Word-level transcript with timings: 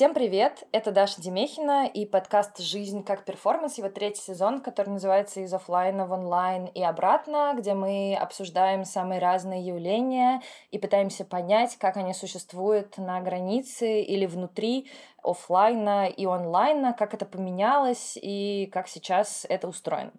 Всем 0.00 0.14
привет! 0.14 0.66
Это 0.72 0.92
Даша 0.92 1.20
Демехина 1.20 1.86
и 1.86 2.06
подкаст 2.06 2.58
«Жизнь 2.58 3.04
как 3.04 3.26
перформанс», 3.26 3.76
его 3.76 3.90
третий 3.90 4.22
сезон, 4.22 4.62
который 4.62 4.88
называется 4.88 5.40
«Из 5.40 5.52
офлайна 5.52 6.06
в 6.06 6.12
онлайн 6.12 6.64
и 6.68 6.82
обратно», 6.82 7.52
где 7.54 7.74
мы 7.74 8.16
обсуждаем 8.18 8.86
самые 8.86 9.20
разные 9.20 9.60
явления 9.60 10.40
и 10.70 10.78
пытаемся 10.78 11.26
понять, 11.26 11.76
как 11.76 11.98
они 11.98 12.14
существуют 12.14 12.96
на 12.96 13.20
границе 13.20 14.00
или 14.00 14.24
внутри 14.24 14.90
офлайна 15.22 16.06
и 16.06 16.24
онлайна, 16.24 16.94
как 16.94 17.12
это 17.12 17.26
поменялось 17.26 18.16
и 18.16 18.70
как 18.72 18.88
сейчас 18.88 19.44
это 19.50 19.68
устроено. 19.68 20.12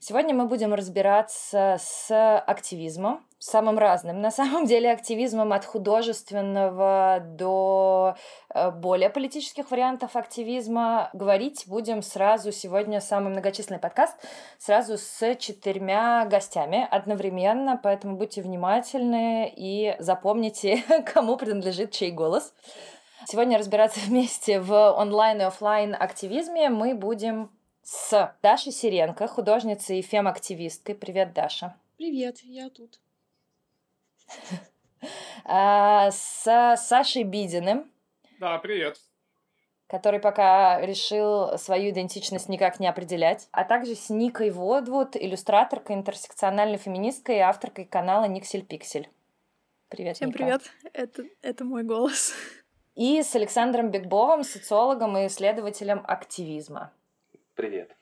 Сегодня 0.00 0.32
мы 0.32 0.46
будем 0.46 0.74
разбираться 0.74 1.76
с 1.80 2.38
активизмом, 2.46 3.26
самым 3.40 3.78
разным. 3.78 4.20
На 4.20 4.30
самом 4.30 4.64
деле 4.66 4.92
активизмом 4.92 5.52
от 5.52 5.64
художественного 5.64 7.18
до 7.20 8.14
э, 8.54 8.70
более 8.70 9.10
политических 9.10 9.72
вариантов 9.72 10.14
активизма. 10.14 11.10
Говорить 11.14 11.64
будем 11.66 12.02
сразу 12.02 12.52
сегодня 12.52 13.00
самый 13.00 13.30
многочисленный 13.30 13.80
подкаст, 13.80 14.14
сразу 14.58 14.98
с 14.98 15.34
четырьмя 15.34 16.26
гостями 16.26 16.86
одновременно, 16.88 17.78
поэтому 17.82 18.16
будьте 18.16 18.40
внимательны 18.40 19.52
и 19.54 19.96
запомните, 19.98 20.84
кому 21.12 21.36
принадлежит 21.36 21.90
чей 21.90 22.12
голос. 22.12 22.54
Сегодня 23.26 23.58
разбираться 23.58 23.98
вместе 24.06 24.60
в 24.60 24.92
онлайн 24.92 25.40
и 25.40 25.44
офлайн 25.44 25.96
активизме 25.98 26.68
мы 26.68 26.94
будем 26.94 27.50
с 27.88 28.36
Дашей 28.42 28.70
Сиренко, 28.70 29.26
художницей 29.28 30.00
и 30.00 30.02
фем-активисткой. 30.02 30.94
Привет, 30.94 31.32
Даша. 31.32 31.74
Привет, 31.96 32.40
я 32.42 32.68
тут. 32.68 33.00
А, 35.44 36.10
с 36.10 36.76
Сашей 36.76 37.22
Бидиным. 37.22 37.90
Да, 38.40 38.58
привет. 38.58 39.00
Который 39.86 40.18
пока 40.18 40.80
решил 40.80 41.56
свою 41.56 41.90
идентичность 41.90 42.48
никак 42.48 42.80
не 42.80 42.88
определять. 42.88 43.48
А 43.52 43.62
также 43.62 43.94
с 43.94 44.10
Никой 44.10 44.50
Водвуд, 44.50 45.14
иллюстраторкой, 45.14 45.94
интерсекциональной 45.94 46.78
феминисткой 46.78 47.36
и 47.36 47.40
авторкой 47.40 47.84
канала 47.84 48.24
Никсель 48.24 48.66
Пиксель. 48.66 49.08
Привет, 49.88 50.16
Всем 50.16 50.30
Ника. 50.30 50.38
привет. 50.38 50.62
Это, 50.92 51.22
это 51.42 51.64
мой 51.64 51.84
голос. 51.84 52.34
И 52.96 53.22
с 53.22 53.36
Александром 53.36 53.92
Бекбовым, 53.92 54.42
социологом 54.42 55.16
и 55.16 55.28
исследователем 55.28 56.02
активизма. 56.04 56.92
Привет. 57.58 57.97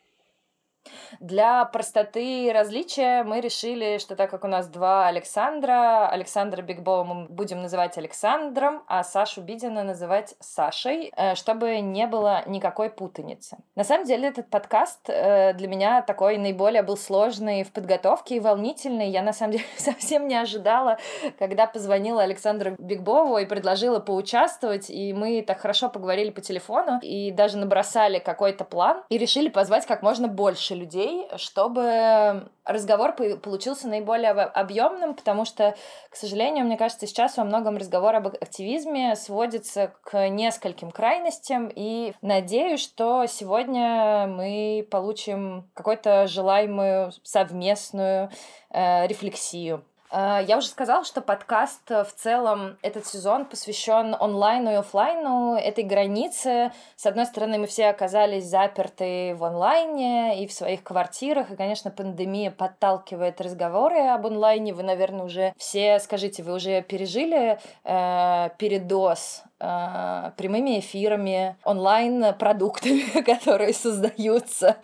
Для 1.20 1.64
простоты 1.64 2.50
различия 2.52 3.22
мы 3.24 3.40
решили, 3.40 3.98
что 3.98 4.16
так 4.16 4.30
как 4.30 4.44
у 4.44 4.48
нас 4.48 4.68
два 4.68 5.06
Александра, 5.06 6.08
Александра 6.08 6.62
Бигбова 6.62 7.04
мы 7.04 7.26
будем 7.26 7.62
называть 7.62 7.98
Александром, 7.98 8.82
а 8.86 9.02
Сашу 9.04 9.40
Бидина 9.40 9.82
называть 9.82 10.34
Сашей, 10.40 11.12
э, 11.16 11.34
чтобы 11.34 11.80
не 11.80 12.06
было 12.06 12.42
никакой 12.46 12.90
путаницы. 12.90 13.58
На 13.74 13.84
самом 13.84 14.06
деле 14.06 14.28
этот 14.28 14.48
подкаст 14.48 15.08
э, 15.08 15.52
для 15.54 15.68
меня 15.68 16.02
такой 16.02 16.38
наиболее 16.38 16.82
был 16.82 16.96
сложный 16.96 17.64
в 17.64 17.72
подготовке 17.72 18.36
и 18.36 18.40
волнительный. 18.40 19.08
Я 19.08 19.22
на 19.22 19.32
самом 19.32 19.52
деле 19.52 19.64
совсем 19.76 20.28
не 20.28 20.36
ожидала, 20.36 20.98
когда 21.38 21.66
позвонила 21.66 22.22
Александру 22.22 22.76
Бигбову 22.78 23.38
и 23.38 23.46
предложила 23.46 24.00
поучаствовать, 24.00 24.90
и 24.90 25.12
мы 25.12 25.42
так 25.42 25.60
хорошо 25.60 25.88
поговорили 25.88 26.30
по 26.30 26.40
телефону, 26.40 26.98
и 27.02 27.30
даже 27.30 27.58
набросали 27.58 28.18
какой-то 28.18 28.64
план, 28.64 29.02
и 29.08 29.18
решили 29.18 29.48
позвать 29.48 29.86
как 29.86 30.02
можно 30.02 30.28
больше 30.28 30.74
людей, 30.76 31.28
чтобы 31.36 32.48
разговор 32.64 33.12
получился 33.14 33.88
наиболее 33.88 34.30
объемным, 34.30 35.14
потому 35.14 35.44
что, 35.44 35.74
к 36.10 36.16
сожалению, 36.16 36.64
мне 36.64 36.76
кажется, 36.76 37.06
сейчас 37.06 37.36
во 37.36 37.44
многом 37.44 37.76
разговор 37.76 38.14
об 38.14 38.28
активизме 38.28 39.16
сводится 39.16 39.92
к 40.02 40.28
нескольким 40.28 40.90
крайностям, 40.90 41.70
и 41.74 42.12
надеюсь, 42.22 42.82
что 42.82 43.26
сегодня 43.26 44.26
мы 44.26 44.86
получим 44.90 45.70
какую-то 45.74 46.26
желаемую 46.26 47.12
совместную 47.22 48.30
э, 48.70 49.06
рефлексию 49.06 49.84
я 50.12 50.56
уже 50.58 50.68
сказала, 50.68 51.04
что 51.04 51.20
подкаст 51.20 51.90
э, 51.90 52.04
в 52.04 52.14
целом 52.14 52.76
этот 52.82 53.06
сезон 53.06 53.44
посвящен 53.44 54.16
онлайну 54.18 54.70
и 54.70 54.74
офлайну, 54.74 55.54
этой 55.54 55.84
границе. 55.84 56.72
С 56.96 57.06
одной 57.06 57.26
стороны, 57.26 57.58
мы 57.58 57.66
все 57.66 57.88
оказались 57.88 58.44
заперты 58.44 59.34
в 59.34 59.44
онлайне 59.44 60.42
и 60.42 60.46
в 60.46 60.52
своих 60.52 60.82
квартирах, 60.82 61.50
и, 61.50 61.56
конечно, 61.56 61.90
пандемия 61.90 62.50
подталкивает 62.50 63.40
разговоры 63.40 63.98
об 63.98 64.26
онлайне. 64.26 64.72
Вы, 64.72 64.82
наверное, 64.82 65.24
уже 65.24 65.54
все, 65.56 65.98
скажите, 65.98 66.42
вы 66.42 66.54
уже 66.54 66.82
пережили 66.82 67.58
э, 67.84 68.50
передоз 68.58 69.42
э, 69.60 70.32
прямыми 70.36 70.80
эфирами, 70.80 71.56
онлайн-продуктами, 71.64 73.22
которые 73.24 73.72
создаются, 73.72 74.76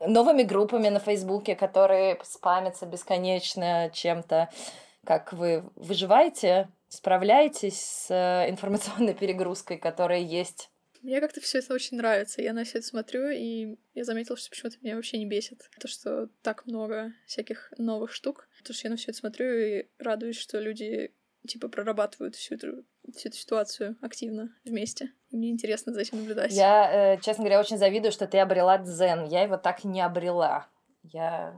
новыми 0.00 0.42
группами 0.42 0.88
на 0.88 1.00
Фейсбуке, 1.00 1.54
которые 1.54 2.18
спамятся 2.22 2.86
бесконечно 2.86 3.90
чем-то. 3.92 4.48
Как 5.04 5.32
вы 5.32 5.64
выживаете, 5.76 6.68
справляетесь 6.88 7.80
с 7.80 8.10
э, 8.10 8.50
информационной 8.50 9.14
перегрузкой, 9.14 9.78
которая 9.78 10.20
есть 10.20 10.70
мне 11.02 11.20
как-то 11.20 11.40
все 11.40 11.58
это 11.58 11.74
очень 11.74 11.96
нравится. 11.96 12.42
Я 12.42 12.52
на 12.52 12.64
все 12.64 12.78
это 12.78 12.86
смотрю, 12.86 13.30
и 13.30 13.76
я 13.94 14.04
заметила, 14.04 14.36
что 14.36 14.50
почему-то 14.50 14.78
меня 14.82 14.96
вообще 14.96 15.18
не 15.18 15.26
бесит. 15.26 15.70
То, 15.80 15.88
что 15.88 16.28
так 16.42 16.66
много 16.66 17.12
всяких 17.26 17.72
новых 17.78 18.12
штук. 18.12 18.48
То, 18.64 18.72
что 18.72 18.88
я 18.88 18.90
на 18.90 18.96
все 18.96 19.10
это 19.10 19.18
смотрю 19.18 19.46
и 19.56 19.86
радуюсь, 19.98 20.38
что 20.38 20.58
люди 20.58 21.14
типа 21.46 21.68
прорабатывают 21.68 22.34
всю 22.34 22.56
эту, 22.56 22.84
всю 23.16 23.28
эту 23.28 23.38
ситуацию 23.38 23.96
активно 24.02 24.50
вместе. 24.64 25.12
Мне 25.30 25.50
интересно 25.50 25.92
за 25.92 26.00
этим 26.00 26.18
наблюдать. 26.18 26.52
Я, 26.52 27.14
э, 27.14 27.20
честно 27.20 27.44
говоря, 27.44 27.60
очень 27.60 27.78
завидую, 27.78 28.12
что 28.12 28.26
ты 28.26 28.38
обрела 28.38 28.78
дзен. 28.78 29.24
Я 29.24 29.42
его 29.42 29.56
так 29.56 29.84
не 29.84 30.00
обрела. 30.00 30.66
Я 31.02 31.54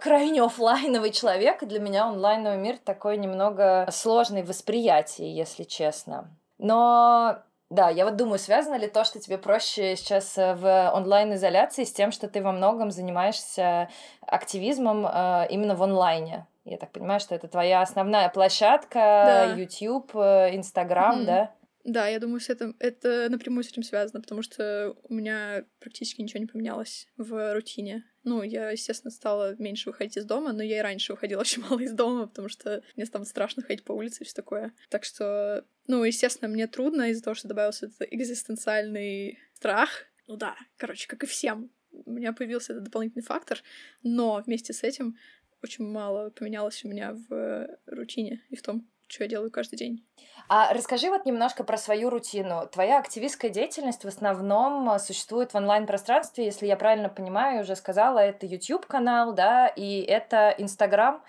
крайне 0.00 0.42
офлайновый 0.42 1.12
человек, 1.12 1.62
и 1.62 1.66
для 1.66 1.80
меня 1.80 2.06
онлайновый 2.06 2.58
мир 2.58 2.78
такой 2.78 3.16
немного 3.16 3.88
сложный 3.92 4.42
в 4.42 4.48
восприятии, 4.48 5.26
если 5.26 5.64
честно. 5.64 6.34
Но 6.58 7.42
да, 7.70 7.90
я 7.90 8.04
вот 8.06 8.16
думаю, 8.16 8.38
связано 8.38 8.76
ли 8.76 8.88
то, 8.88 9.04
что 9.04 9.20
тебе 9.20 9.36
проще 9.36 9.94
сейчас 9.96 10.38
э, 10.38 10.54
в 10.54 10.90
онлайн-изоляции 10.94 11.84
с 11.84 11.92
тем, 11.92 12.12
что 12.12 12.26
ты 12.26 12.42
во 12.42 12.52
многом 12.52 12.90
занимаешься 12.90 13.90
активизмом 14.22 15.06
э, 15.06 15.46
именно 15.50 15.74
в 15.74 15.82
онлайне? 15.82 16.46
Я 16.64 16.78
так 16.78 16.92
понимаю, 16.92 17.20
что 17.20 17.34
это 17.34 17.46
твоя 17.46 17.82
основная 17.82 18.30
площадка, 18.30 18.98
да. 18.98 19.54
YouTube, 19.54 20.14
Instagram, 20.14 21.20
mm-hmm. 21.20 21.24
да? 21.24 21.54
Да, 21.84 22.06
я 22.06 22.18
думаю, 22.20 22.40
с 22.40 22.50
этим, 22.50 22.76
это 22.78 23.28
напрямую 23.30 23.64
с 23.64 23.68
этим 23.68 23.82
связано, 23.82 24.20
потому 24.20 24.42
что 24.42 24.94
у 25.08 25.14
меня 25.14 25.64
практически 25.80 26.20
ничего 26.20 26.40
не 26.40 26.46
поменялось 26.46 27.06
в 27.16 27.54
рутине. 27.54 28.04
Ну, 28.28 28.42
я, 28.42 28.70
естественно, 28.70 29.10
стала 29.10 29.56
меньше 29.58 29.88
выходить 29.88 30.18
из 30.18 30.26
дома, 30.26 30.52
но 30.52 30.62
я 30.62 30.78
и 30.78 30.82
раньше 30.82 31.12
выходила 31.12 31.40
очень 31.42 31.62
мало 31.62 31.80
из 31.80 31.92
дома, 31.92 32.26
потому 32.26 32.50
что 32.50 32.82
мне 32.94 33.06
стало 33.06 33.24
страшно 33.24 33.62
ходить 33.62 33.84
по 33.84 33.92
улице 33.92 34.22
и 34.22 34.26
все 34.26 34.34
такое. 34.34 34.74
Так 34.90 35.04
что, 35.04 35.64
ну, 35.86 36.04
естественно, 36.04 36.50
мне 36.50 36.66
трудно 36.66 37.10
из-за 37.10 37.22
того, 37.22 37.34
что 37.34 37.48
добавился 37.48 37.86
этот 37.86 38.02
экзистенциальный 38.12 39.38
страх. 39.54 40.04
Ну 40.26 40.36
да, 40.36 40.56
короче, 40.76 41.08
как 41.08 41.24
и 41.24 41.26
всем, 41.26 41.70
у 41.90 42.10
меня 42.10 42.34
появился 42.34 42.72
этот 42.72 42.84
дополнительный 42.84 43.24
фактор, 43.24 43.62
но 44.02 44.42
вместе 44.44 44.74
с 44.74 44.82
этим 44.82 45.16
очень 45.62 45.86
мало 45.86 46.28
поменялось 46.28 46.84
у 46.84 46.88
меня 46.88 47.14
в 47.14 47.78
рутине 47.86 48.44
и 48.50 48.56
в 48.56 48.62
том, 48.62 48.86
что 49.08 49.24
я 49.24 49.30
делаю 49.30 49.50
каждый 49.50 49.76
день. 49.76 50.04
А 50.48 50.72
расскажи 50.72 51.10
вот 51.10 51.26
немножко 51.26 51.64
про 51.64 51.76
свою 51.76 52.08
рутину. 52.08 52.66
Твоя 52.72 52.98
активистская 52.98 53.50
деятельность 53.50 54.04
в 54.04 54.08
основном 54.08 54.90
э, 54.90 54.98
существует 54.98 55.52
в 55.52 55.56
онлайн-пространстве, 55.56 56.46
если 56.46 56.66
я 56.66 56.76
правильно 56.76 57.08
понимаю, 57.08 57.62
уже 57.62 57.76
сказала, 57.76 58.18
это 58.18 58.46
YouTube-канал, 58.46 59.34
да, 59.34 59.66
и 59.66 60.00
это 60.00 60.54
Instagram, 60.56 61.22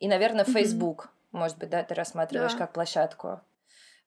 и, 0.00 0.08
наверное, 0.08 0.44
Facebook, 0.44 1.06
mm-hmm. 1.06 1.38
может 1.38 1.58
быть, 1.58 1.70
да, 1.70 1.82
ты 1.84 1.94
рассматриваешь 1.94 2.52
да. 2.52 2.58
как 2.58 2.72
площадку. 2.72 3.40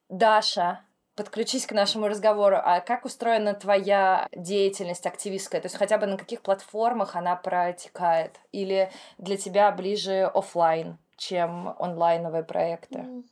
Даша, 0.09 0.81
подключись 1.17 1.65
к 1.65 1.71
нашему 1.73 2.07
разговору. 2.07 2.57
А 2.63 2.79
как 2.79 3.03
устроена 3.03 3.53
твоя 3.53 4.27
деятельность 4.33 5.05
активистская? 5.05 5.59
То 5.59 5.65
есть 5.65 5.75
хотя 5.75 5.97
бы 5.97 6.05
на 6.05 6.17
каких 6.17 6.41
платформах 6.41 7.15
она 7.15 7.35
протекает? 7.35 8.39
Или 8.51 8.91
для 9.17 9.35
тебя 9.35 9.71
ближе 9.71 10.31
офлайн, 10.33 10.97
чем 11.17 11.69
онлайновые 11.79 12.43
проекты? 12.43 13.23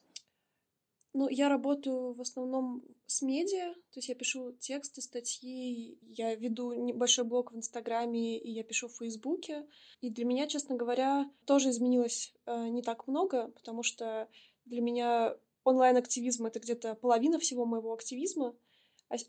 Ну, 1.13 1.29
я 1.29 1.47
работаю 1.47 2.13
в 2.13 2.19
основном 2.19 2.83
с 3.05 3.21
медиа, 3.21 3.73
то 3.73 3.99
есть 3.99 4.09
я 4.09 4.15
пишу 4.15 4.51
тексты, 4.51 5.01
статьи, 5.01 5.97
я 6.01 6.35
веду 6.35 6.73
небольшой 6.73 7.23
блог 7.23 7.53
в 7.53 7.55
Инстаграме 7.55 8.37
и 8.37 8.51
я 8.51 8.63
пишу 8.63 8.89
в 8.89 8.97
Фейсбуке. 8.97 9.65
И 10.01 10.09
для 10.09 10.25
меня, 10.25 10.45
честно 10.47 10.75
говоря, 10.75 11.31
тоже 11.45 11.69
изменилось 11.69 12.33
э, 12.45 12.67
не 12.67 12.81
так 12.81 13.07
много, 13.07 13.47
потому 13.51 13.81
что 13.81 14.27
для 14.65 14.81
меня 14.81 15.37
онлайн-активизм— 15.63 16.45
это 16.47 16.59
где-то 16.59 16.95
половина 16.95 17.39
всего 17.39 17.65
моего 17.65 17.93
активизма, 17.93 18.53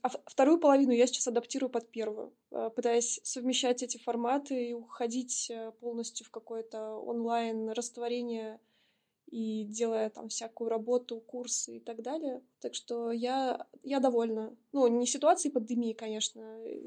а, 0.03 0.09
а 0.09 0.31
вторую 0.31 0.59
половину 0.59 0.93
я 0.93 1.06
сейчас 1.06 1.27
адаптирую 1.29 1.71
под 1.71 1.91
первую, 1.91 2.33
э, 2.50 2.71
пытаясь 2.75 3.21
совмещать 3.23 3.83
эти 3.83 3.99
форматы 3.99 4.71
и 4.71 4.73
уходить 4.73 5.50
э, 5.50 5.73
полностью 5.81 6.27
в 6.27 6.31
какое-то 6.31 6.97
онлайн-растворение 6.97 8.61
и 9.27 9.65
делая 9.65 10.09
там 10.11 10.29
всякую 10.29 10.71
работу, 10.71 11.21
курсы 11.21 11.79
и 11.79 11.81
так 11.81 12.03
далее. 12.03 12.43
Так 12.61 12.75
что 12.75 13.11
я, 13.11 13.67
я 13.83 14.00
довольна. 14.00 14.56
Ну, 14.73 14.87
не 14.87 15.06
ситуацией 15.06 15.53
пандемии, 15.53 15.93
конечно, 15.93 16.41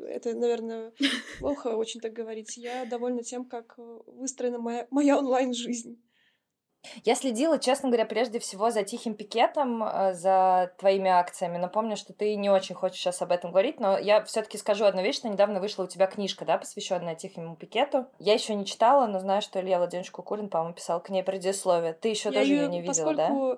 это, 0.08 0.34
наверное, 0.34 0.94
плохо 1.40 1.76
очень 1.76 2.00
так 2.00 2.14
говорить. 2.14 2.58
Я 2.58 2.86
довольна 2.86 3.24
тем, 3.24 3.46
как 3.46 3.78
выстроена 3.78 4.60
моя, 4.60 4.88
моя 4.90 5.18
онлайн-жизнь. 5.18 6.02
Я 7.06 7.16
следила, 7.16 7.60
честно 7.60 7.90
говоря, 7.90 8.06
прежде 8.06 8.40
всего 8.40 8.72
за 8.72 8.84
тихим 8.84 9.14
пикетом, 9.14 9.84
э, 9.84 10.14
за 10.14 10.74
твоими 10.78 11.10
акциями. 11.10 11.58
Напомню, 11.58 11.98
что 11.98 12.14
ты 12.14 12.36
не 12.36 12.50
очень 12.50 12.76
хочешь 12.76 13.00
сейчас 13.00 13.22
об 13.22 13.32
этом 13.32 13.52
говорить, 13.52 13.80
но 13.80 13.98
я 13.98 14.24
все-таки 14.24 14.58
скажу 14.58 14.86
одну 14.86 15.02
вещь, 15.02 15.18
что 15.18 15.30
недавно 15.30 15.60
вышла 15.60 15.84
у 15.84 15.88
тебя 15.88 16.08
книжка, 16.08 16.46
да, 16.46 16.58
посвященная 16.58 17.16
тихому 17.16 17.56
пикету. 17.56 18.08
Я 18.20 18.34
еще 18.34 18.56
не 18.56 18.66
читала, 18.66 19.08
но 19.08 19.20
знаю, 19.20 19.42
что 19.42 19.60
Илья 19.60 19.78
Владимирович 19.78 20.12
Кукулин, 20.12 20.50
по-моему, 20.50 20.76
писал 20.76 21.02
к 21.02 21.10
ней 21.10 21.24
предисловие. 21.24 21.94
Ты 21.94 22.10
еще 22.10 22.32
тоже 22.32 22.54
ее 22.54 22.68
не 22.68 22.82
видела, 22.82 23.14
да? 23.14 23.58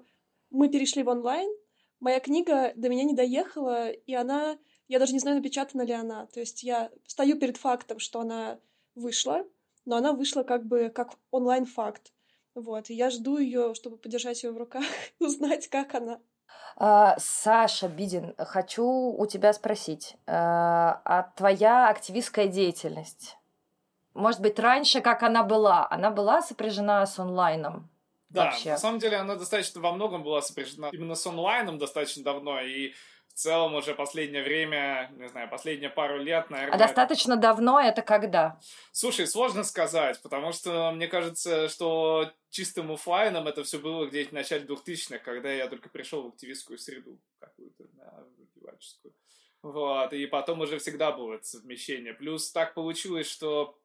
Мы 0.50 0.70
перешли 0.70 1.02
в 1.02 1.08
онлайн, 1.08 1.50
моя 2.02 2.20
книга 2.20 2.74
до 2.76 2.90
меня 2.90 3.06
не 3.06 3.14
доехала, 3.14 3.90
и 3.90 4.14
она, 4.14 4.58
я 4.90 5.00
даже 5.00 5.14
не 5.14 5.20
знаю, 5.20 5.38
напечатана 5.38 5.84
ли 5.84 5.94
она. 5.94 6.26
То 6.28 6.42
есть 6.42 6.64
я 6.64 6.92
стою 7.08 7.40
перед 7.40 7.56
фактом, 7.56 8.00
что 8.00 8.20
она 8.20 8.60
вышла, 8.96 9.46
но 9.86 9.96
она 9.96 10.12
вышла 10.12 10.44
как 10.44 10.66
бы 10.66 10.90
как 10.90 11.14
онлайн-факт. 11.32 12.12
Вот, 12.56 12.90
и 12.90 12.94
я 12.94 13.10
жду 13.10 13.38
ее, 13.38 13.74
чтобы 13.74 13.98
подержать 13.98 14.44
ее 14.44 14.52
в 14.52 14.58
руках, 14.58 14.84
узнать, 15.20 15.68
как 15.70 15.96
она. 15.96 16.20
А, 16.76 17.16
Саша 17.20 17.88
Бидин, 17.88 18.34
хочу 18.38 18.86
у 18.86 19.26
тебя 19.26 19.54
спросить, 19.54 20.16
а, 20.28 21.02
а 21.06 21.24
твоя 21.36 21.90
активистская 21.90 22.48
деятельность, 22.48 23.38
может 24.14 24.42
быть, 24.42 24.60
раньше 24.60 25.02
как 25.02 25.24
она 25.24 25.44
была, 25.44 25.88
она 25.90 26.12
была 26.12 26.42
сопряжена 26.42 27.06
с 27.06 27.18
онлайном? 27.18 27.90
Да, 28.30 28.46
вообще? 28.46 28.72
на 28.72 28.78
самом 28.78 29.00
деле 29.00 29.18
она 29.18 29.36
достаточно 29.36 29.82
во 29.82 29.92
многом 29.92 30.24
была 30.24 30.42
сопряжена 30.42 30.90
именно 30.92 31.16
с 31.16 31.26
онлайном 31.26 31.78
достаточно 31.78 32.24
давно, 32.24 32.62
и 32.62 32.94
в 33.32 33.34
целом 33.34 33.76
уже 33.76 33.96
последнее 33.96 34.44
время, 34.44 35.12
не 35.16 35.28
знаю, 35.30 35.50
последние 35.50 35.90
пару 35.90 36.18
лет, 36.18 36.50
наверное... 36.50 36.76
А 36.76 36.78
достаточно 36.78 37.38
давно 37.38 37.80
это 37.80 38.02
когда? 38.02 38.60
Слушай, 38.92 39.28
сложно 39.28 39.64
сказать, 39.64 40.22
потому 40.22 40.52
что 40.52 40.92
мне 40.92 41.08
кажется, 41.08 41.70
что 41.70 42.32
чистым 42.50 42.92
офлайном 42.92 43.48
это 43.48 43.64
все 43.64 43.80
было 43.80 44.06
где-то 44.06 44.30
в 44.30 44.34
начале 44.34 44.66
2000-х, 44.66 45.20
когда 45.20 45.52
я 45.52 45.68
только 45.68 45.90
пришел 45.90 46.24
в 46.24 46.28
активистскую 46.28 46.78
среду 46.78 47.20
какую-то, 47.40 47.86
да, 47.94 48.26
Вот, 49.64 50.14
и 50.14 50.26
потом 50.26 50.62
уже 50.62 50.80
всегда 50.80 51.12
было 51.12 51.36
это 51.36 51.46
совмещение. 51.46 52.14
Плюс 52.14 52.52
так 52.52 52.74
получилось, 52.74 53.30
что 53.30 53.78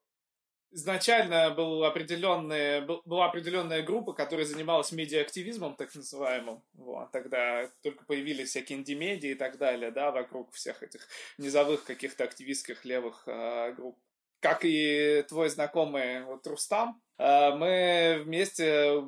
изначально 0.70 1.50
был 1.50 1.84
определенный, 1.84 2.80
был, 2.80 3.02
была 3.04 3.26
определенная 3.26 3.82
группа, 3.82 4.12
которая 4.12 4.46
занималась 4.46 4.92
медиа-активизмом, 4.92 5.76
так 5.76 5.94
называемым. 5.94 6.62
Вот, 6.74 7.10
тогда 7.12 7.70
только 7.82 8.04
появились 8.04 8.50
всякие 8.50 8.78
инди-медиа 8.78 9.32
и 9.32 9.34
так 9.34 9.58
далее, 9.58 9.90
да, 9.90 10.10
вокруг 10.10 10.52
всех 10.52 10.82
этих 10.82 11.06
низовых 11.38 11.84
каких-то 11.84 12.24
активистских 12.24 12.84
левых 12.84 13.22
э, 13.26 13.72
групп. 13.72 13.98
Как 14.40 14.64
и 14.64 15.24
твой 15.28 15.48
знакомый 15.48 16.22
вот, 16.24 16.46
Рустам, 16.46 17.00
э, 17.18 17.54
мы 17.54 18.22
вместе 18.24 19.02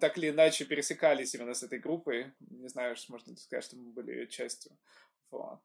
так 0.00 0.16
или 0.16 0.30
иначе 0.30 0.64
пересекались 0.64 1.34
именно 1.34 1.54
с 1.54 1.62
этой 1.62 1.78
группой. 1.78 2.32
Не 2.40 2.68
знаю, 2.68 2.96
можно 3.08 3.36
сказать, 3.36 3.64
что 3.64 3.76
мы 3.76 3.92
были 3.92 4.12
ее 4.12 4.26
частью. 4.26 4.72
Вот. 5.30 5.58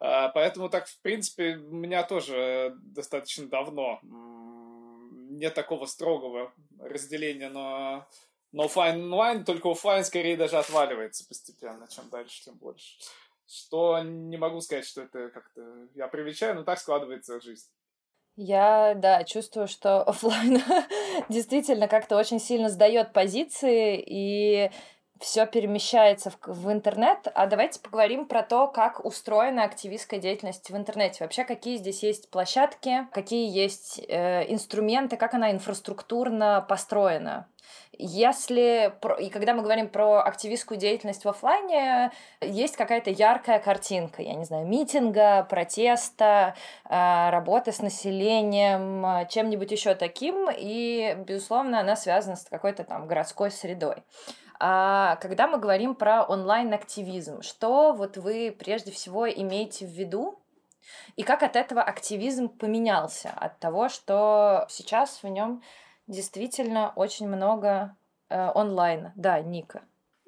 А, 0.00 0.30
поэтому 0.30 0.70
так, 0.70 0.86
в 0.86 0.98
принципе, 1.02 1.56
меня 1.56 2.02
тоже 2.02 2.74
достаточно 2.82 3.46
давно 3.46 4.00
нет 5.40 5.54
такого 5.54 5.86
строгого 5.86 6.52
разделения 6.78 7.48
на, 7.48 8.06
на 8.52 8.64
офлайн 8.64 9.02
онлайн, 9.02 9.44
только 9.44 9.70
офлайн 9.70 10.04
скорее 10.04 10.36
даже 10.36 10.58
отваливается 10.58 11.26
постепенно, 11.26 11.88
чем 11.88 12.08
дальше, 12.10 12.44
тем 12.44 12.56
больше. 12.56 12.98
Что 13.46 13.98
не 14.00 14.36
могу 14.36 14.60
сказать, 14.60 14.86
что 14.86 15.02
это 15.02 15.30
как-то 15.30 15.88
я 15.94 16.06
привечаю, 16.06 16.54
но 16.54 16.62
так 16.62 16.78
складывается 16.78 17.40
жизнь. 17.40 17.66
Я, 18.36 18.94
да, 18.94 19.24
чувствую, 19.24 19.66
что 19.66 20.02
офлайн 20.08 20.60
действительно 21.28 21.88
как-то 21.88 22.16
очень 22.16 22.38
сильно 22.38 22.68
сдает 22.68 23.12
позиции, 23.12 24.02
и 24.06 24.70
все 25.20 25.46
перемещается 25.46 26.30
в, 26.30 26.38
в 26.46 26.72
интернет. 26.72 27.28
А 27.34 27.46
давайте 27.46 27.78
поговорим 27.78 28.24
про 28.24 28.42
то, 28.42 28.66
как 28.66 29.04
устроена 29.04 29.64
активистская 29.64 30.18
деятельность 30.18 30.70
в 30.70 30.76
интернете. 30.76 31.18
Вообще, 31.20 31.44
какие 31.44 31.76
здесь 31.76 32.02
есть 32.02 32.30
площадки, 32.30 33.06
какие 33.12 33.48
есть 33.54 34.00
э, 34.08 34.50
инструменты, 34.50 35.16
как 35.16 35.34
она 35.34 35.50
инфраструктурно 35.50 36.64
построена. 36.66 37.46
Если, 37.98 38.92
и 39.20 39.28
когда 39.28 39.52
мы 39.52 39.62
говорим 39.62 39.88
про 39.88 40.22
активистскую 40.22 40.78
деятельность 40.78 41.24
в 41.24 41.28
офлайне, 41.28 42.10
есть 42.40 42.76
какая-то 42.76 43.10
яркая 43.10 43.58
картинка, 43.58 44.22
я 44.22 44.34
не 44.34 44.44
знаю, 44.44 44.66
митинга, 44.66 45.46
протеста, 45.48 46.54
э, 46.88 47.30
работы 47.30 47.72
с 47.72 47.82
населением, 47.82 49.28
чем-нибудь 49.28 49.70
еще 49.70 49.94
таким, 49.94 50.48
и, 50.50 51.14
безусловно, 51.26 51.80
она 51.80 51.94
связана 51.94 52.36
с 52.36 52.44
какой-то 52.44 52.84
там 52.84 53.06
городской 53.06 53.50
средой. 53.50 53.96
А 54.62 55.16
когда 55.16 55.48
мы 55.48 55.58
говорим 55.58 55.94
про 55.94 56.22
онлайн-активизм, 56.22 57.40
что 57.40 57.94
вот 57.94 58.18
вы 58.18 58.54
прежде 58.56 58.92
всего 58.92 59.28
имеете 59.28 59.86
в 59.86 59.90
виду? 59.90 60.38
И 61.16 61.22
как 61.22 61.42
от 61.42 61.56
этого 61.56 61.82
активизм 61.82 62.48
поменялся? 62.48 63.30
От 63.30 63.58
того, 63.58 63.88
что 63.88 64.66
сейчас 64.68 65.22
в 65.22 65.28
нем 65.28 65.62
действительно 66.06 66.92
очень 66.94 67.26
много 67.26 67.96
э, 68.28 68.50
онлайна. 68.54 69.12
Да, 69.16 69.40
Ника. 69.40 69.82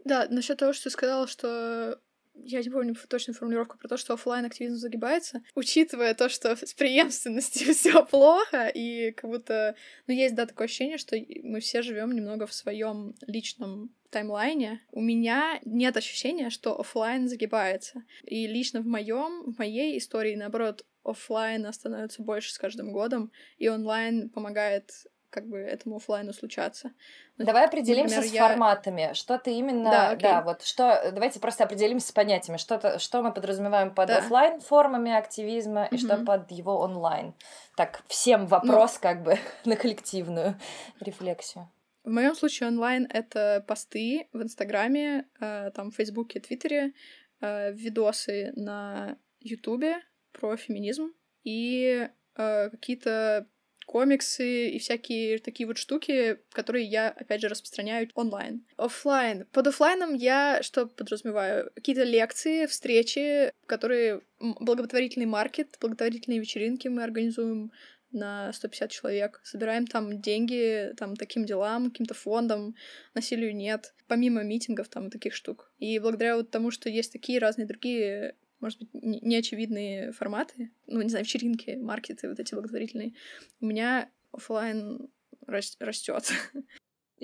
Да, 0.04 0.26
насчет 0.30 0.58
того, 0.58 0.72
что 0.72 0.84
ты 0.84 0.90
сказала, 0.90 1.26
что 1.26 1.98
я 2.34 2.62
не 2.62 2.70
помню 2.70 2.94
точную 3.08 3.36
формулировку 3.36 3.78
про 3.78 3.88
то, 3.88 3.96
что 3.96 4.14
офлайн 4.14 4.44
активизм 4.44 4.76
загибается, 4.76 5.42
учитывая 5.54 6.14
то, 6.14 6.28
что 6.28 6.56
с 6.56 6.74
преемственностью 6.74 7.74
все 7.74 8.04
плохо, 8.04 8.68
и 8.68 9.12
как 9.12 9.30
будто, 9.30 9.76
ну, 10.06 10.14
есть, 10.14 10.34
да, 10.34 10.46
такое 10.46 10.66
ощущение, 10.66 10.98
что 10.98 11.16
мы 11.42 11.60
все 11.60 11.82
живем 11.82 12.12
немного 12.12 12.46
в 12.46 12.54
своем 12.54 13.14
личном 13.26 13.94
таймлайне, 14.10 14.82
у 14.90 15.00
меня 15.00 15.58
нет 15.64 15.96
ощущения, 15.96 16.50
что 16.50 16.78
офлайн 16.78 17.28
загибается. 17.28 18.04
И 18.24 18.46
лично 18.46 18.80
в 18.80 18.86
моем, 18.86 19.52
в 19.52 19.58
моей 19.58 19.96
истории, 19.98 20.36
наоборот, 20.36 20.84
офлайн 21.02 21.72
становится 21.72 22.22
больше 22.22 22.52
с 22.52 22.58
каждым 22.58 22.92
годом, 22.92 23.32
и 23.58 23.68
онлайн 23.68 24.28
помогает 24.28 24.90
как 25.32 25.48
бы 25.48 25.58
этому 25.58 25.96
офлайну 25.96 26.32
случаться. 26.32 26.92
Ну, 27.38 27.44
Давай 27.44 27.64
определимся 27.64 28.16
Например, 28.16 28.30
с 28.30 28.34
я... 28.34 28.48
форматами. 28.48 29.10
Что 29.14 29.38
ты 29.38 29.54
именно... 29.54 29.90
Да, 29.90 30.16
да, 30.16 30.42
вот 30.42 30.62
что... 30.62 31.10
Давайте 31.12 31.40
просто 31.40 31.64
определимся 31.64 32.08
с 32.08 32.12
понятиями. 32.12 32.58
Что, 32.58 32.74
-то, 32.74 32.98
что 32.98 33.22
мы 33.22 33.32
подразумеваем 33.32 33.94
под 33.94 34.08
да. 34.08 34.18
офлайн 34.18 34.60
формами 34.60 35.12
активизма 35.12 35.86
и 35.86 35.96
что 35.96 36.18
под 36.18 36.50
его 36.50 36.78
онлайн. 36.78 37.34
Так, 37.76 38.02
всем 38.06 38.46
вопрос 38.46 38.94
ну... 38.94 39.00
как 39.00 39.22
бы 39.22 39.38
на 39.64 39.76
коллективную 39.76 40.54
рефлексию. 41.00 41.68
В 42.04 42.10
моем 42.10 42.34
случае 42.34 42.68
онлайн 42.68 43.06
это 43.10 43.64
посты 43.66 44.28
в 44.32 44.42
Инстаграме, 44.42 45.26
э, 45.40 45.70
там 45.70 45.90
в 45.90 45.94
Фейсбуке, 45.94 46.40
Твиттере, 46.40 46.92
э, 47.40 47.72
видосы 47.72 48.52
на 48.56 49.16
Ютубе 49.40 50.02
про 50.32 50.56
феминизм 50.56 51.12
и 51.44 52.08
э, 52.36 52.70
какие-то 52.70 53.46
комиксы 53.92 54.70
и 54.70 54.78
всякие 54.78 55.38
такие 55.38 55.66
вот 55.66 55.76
штуки, 55.76 56.38
которые 56.52 56.86
я, 56.86 57.10
опять 57.10 57.42
же, 57.42 57.48
распространяю 57.48 58.08
онлайн. 58.14 58.64
Офлайн. 58.78 59.44
Под 59.52 59.66
офлайном 59.66 60.14
я 60.14 60.62
что 60.62 60.86
подразумеваю? 60.86 61.70
Какие-то 61.74 62.04
лекции, 62.04 62.64
встречи, 62.64 63.52
которые 63.66 64.22
благотворительный 64.40 65.26
маркет, 65.26 65.76
благотворительные 65.78 66.40
вечеринки 66.40 66.88
мы 66.88 67.02
организуем 67.04 67.70
на 68.12 68.50
150 68.54 68.90
человек. 68.90 69.40
Собираем 69.44 69.86
там 69.86 70.22
деньги 70.22 70.94
там 70.96 71.14
таким 71.14 71.44
делам, 71.44 71.90
каким-то 71.90 72.14
фондам, 72.14 72.74
насилию 73.12 73.54
нет, 73.54 73.92
помимо 74.08 74.42
митингов 74.42 74.88
там 74.88 75.10
таких 75.10 75.34
штук. 75.34 75.70
И 75.78 75.98
благодаря 75.98 76.36
вот 76.36 76.50
тому, 76.50 76.70
что 76.70 76.88
есть 76.88 77.12
такие 77.12 77.38
разные 77.38 77.66
другие 77.66 78.36
может 78.62 78.78
быть, 78.78 78.90
неочевидные 78.94 80.12
форматы, 80.12 80.70
ну, 80.86 81.02
не 81.02 81.10
знаю, 81.10 81.24
вечеринки, 81.24 81.72
маркеты 81.72 82.28
вот 82.28 82.40
эти 82.40 82.54
благотворительные, 82.54 83.14
у 83.60 83.66
меня 83.66 84.10
офлайн 84.32 85.10
растет. 85.46 86.30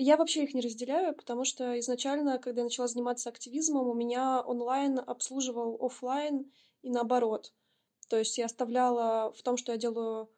Я 0.01 0.15
вообще 0.15 0.43
их 0.43 0.53
не 0.53 0.61
разделяю, 0.61 1.13
потому 1.13 1.43
что 1.43 1.77
изначально, 1.79 2.39
когда 2.39 2.61
я 2.61 2.65
начала 2.65 2.87
заниматься 2.87 3.27
активизмом, 3.27 3.85
у 3.89 3.93
меня 3.93 4.41
онлайн 4.41 4.97
обслуживал 4.97 5.77
офлайн 5.85 6.49
и 6.83 6.89
наоборот. 6.89 7.53
То 8.07 8.17
есть 8.17 8.37
я 8.37 8.45
оставляла 8.45 9.33
в 9.33 9.43
том, 9.43 9.57
что 9.57 9.73
я 9.73 9.77
делаю 9.77 10.29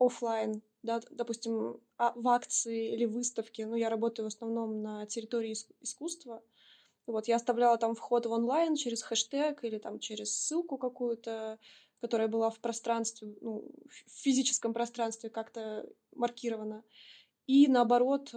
офлайн, 0.00 0.62
да, 0.82 1.00
допустим, 1.12 1.80
а, 1.96 2.12
в 2.16 2.26
акции 2.26 2.92
или 2.92 3.04
выставке, 3.04 3.66
ну, 3.66 3.76
я 3.76 3.88
работаю 3.88 4.26
в 4.26 4.34
основном 4.34 4.82
на 4.82 5.06
территории 5.06 5.54
искусства, 5.80 6.42
вот, 7.06 7.28
я 7.28 7.36
оставляла 7.36 7.78
там 7.78 7.94
вход 7.94 8.26
в 8.26 8.32
онлайн 8.32 8.76
через 8.76 9.02
хэштег 9.02 9.64
или 9.64 9.78
там 9.78 9.98
через 9.98 10.34
ссылку 10.34 10.78
какую-то, 10.78 11.58
которая 12.00 12.28
была 12.28 12.50
в 12.50 12.60
пространстве, 12.60 13.34
ну, 13.40 13.68
в 13.88 14.22
физическом 14.22 14.72
пространстве 14.72 15.30
как-то 15.30 15.88
маркирована. 16.14 16.84
И 17.46 17.68
наоборот, 17.68 18.34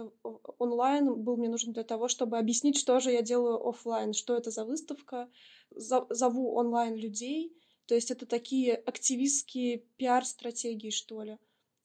онлайн 0.58 1.14
был 1.22 1.38
мне 1.38 1.48
нужен 1.48 1.72
для 1.72 1.84
того, 1.84 2.08
чтобы 2.08 2.36
объяснить, 2.36 2.76
что 2.76 3.00
же 3.00 3.10
я 3.10 3.22
делаю 3.22 3.66
офлайн, 3.66 4.12
что 4.12 4.36
это 4.36 4.50
за 4.50 4.66
выставка. 4.66 5.30
Зову 5.70 6.54
онлайн 6.54 6.94
людей. 6.94 7.56
То 7.86 7.94
есть 7.94 8.10
это 8.10 8.26
такие 8.26 8.74
активистские 8.74 9.78
пиар-стратегии, 9.96 10.90
что 10.90 11.22
ли. 11.22 11.38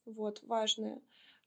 Вот, 0.05 0.43
важные. 0.43 1.01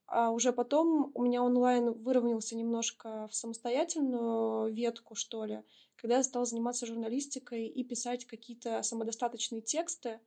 А 0.06 0.30
уже 0.30 0.52
потом 0.52 1.10
у 1.14 1.22
меня 1.22 1.42
онлайн 1.42 1.92
выровнялся 1.92 2.56
немножко 2.56 3.26
в 3.28 3.34
самостоятельную 3.34 4.72
ветку, 4.72 5.16
что 5.16 5.44
ли, 5.44 5.62
когда 5.96 6.18
я 6.18 6.22
стала 6.22 6.44
заниматься 6.44 6.86
журналистикой 6.86 7.66
и 7.66 7.82
писать 7.82 8.24
какие-то 8.24 8.82
самодостаточные 8.82 9.62
тексты. 9.62 10.20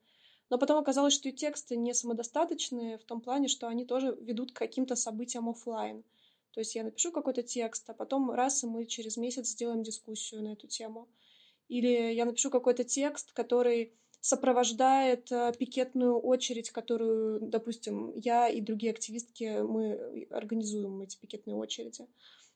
Но 0.49 0.57
потом 0.57 0.79
оказалось, 0.79 1.13
что 1.13 1.29
и 1.29 1.31
тексты 1.31 1.77
не 1.77 1.93
самодостаточные 1.93 2.97
в 2.97 3.05
том 3.05 3.21
плане, 3.21 3.47
что 3.47 3.67
они 3.67 3.85
тоже 3.85 4.17
ведут 4.19 4.51
к 4.51 4.57
каким-то 4.57 4.95
событиям 4.95 5.47
офлайн. 5.47 6.03
То 6.51 6.59
есть 6.59 6.75
я 6.75 6.83
напишу 6.83 7.11
какой-то 7.11 7.43
текст, 7.43 7.89
а 7.89 7.93
потом 7.93 8.31
раз, 8.31 8.63
и 8.63 8.67
мы 8.67 8.85
через 8.85 9.15
месяц 9.15 9.47
сделаем 9.47 9.83
дискуссию 9.83 10.43
на 10.43 10.53
эту 10.53 10.67
тему. 10.67 11.07
Или 11.69 12.13
я 12.13 12.25
напишу 12.25 12.49
какой-то 12.49 12.83
текст, 12.83 13.31
который 13.31 13.93
сопровождает 14.21 15.31
э, 15.31 15.53
пикетную 15.57 16.19
очередь, 16.19 16.71
которую, 16.71 17.39
допустим, 17.41 18.11
я 18.15 18.47
и 18.49 18.61
другие 18.61 18.91
активистки, 18.91 19.61
мы 19.61 20.27
организуем 20.29 21.01
эти 21.01 21.17
пикетные 21.17 21.55
очереди. 21.55 22.05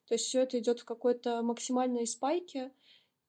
То 0.08 0.15
есть 0.15 0.25
все 0.25 0.41
это 0.41 0.60
идет 0.60 0.82
в 0.82 0.86
какой-то 0.86 1.41
максимальной 1.41 2.05
спайке, 2.05 2.72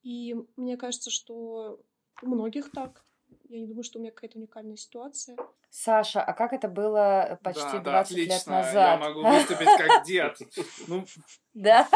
и 0.03 0.35
мне 0.57 0.77
кажется, 0.77 1.09
что 1.09 1.79
у 2.21 2.27
многих 2.27 2.71
так. 2.71 3.03
Я 3.49 3.59
не 3.59 3.67
думаю, 3.67 3.83
что 3.83 3.99
у 3.99 4.01
меня 4.01 4.11
какая-то 4.11 4.37
уникальная 4.37 4.75
ситуация. 4.75 5.37
Саша, 5.69 6.21
а 6.21 6.33
как 6.33 6.53
это 6.53 6.67
было 6.67 7.39
почти 7.43 7.61
да, 7.61 7.79
20 7.79 7.83
да, 7.83 7.99
отлично. 7.99 8.33
лет 8.33 8.47
назад? 8.47 8.99
Я 9.01 9.07
могу 9.09 9.23
выступить 9.23 9.67
как 9.77 10.05
дед. 10.05 10.37
Ну, 10.87 11.05
да? 11.53 11.87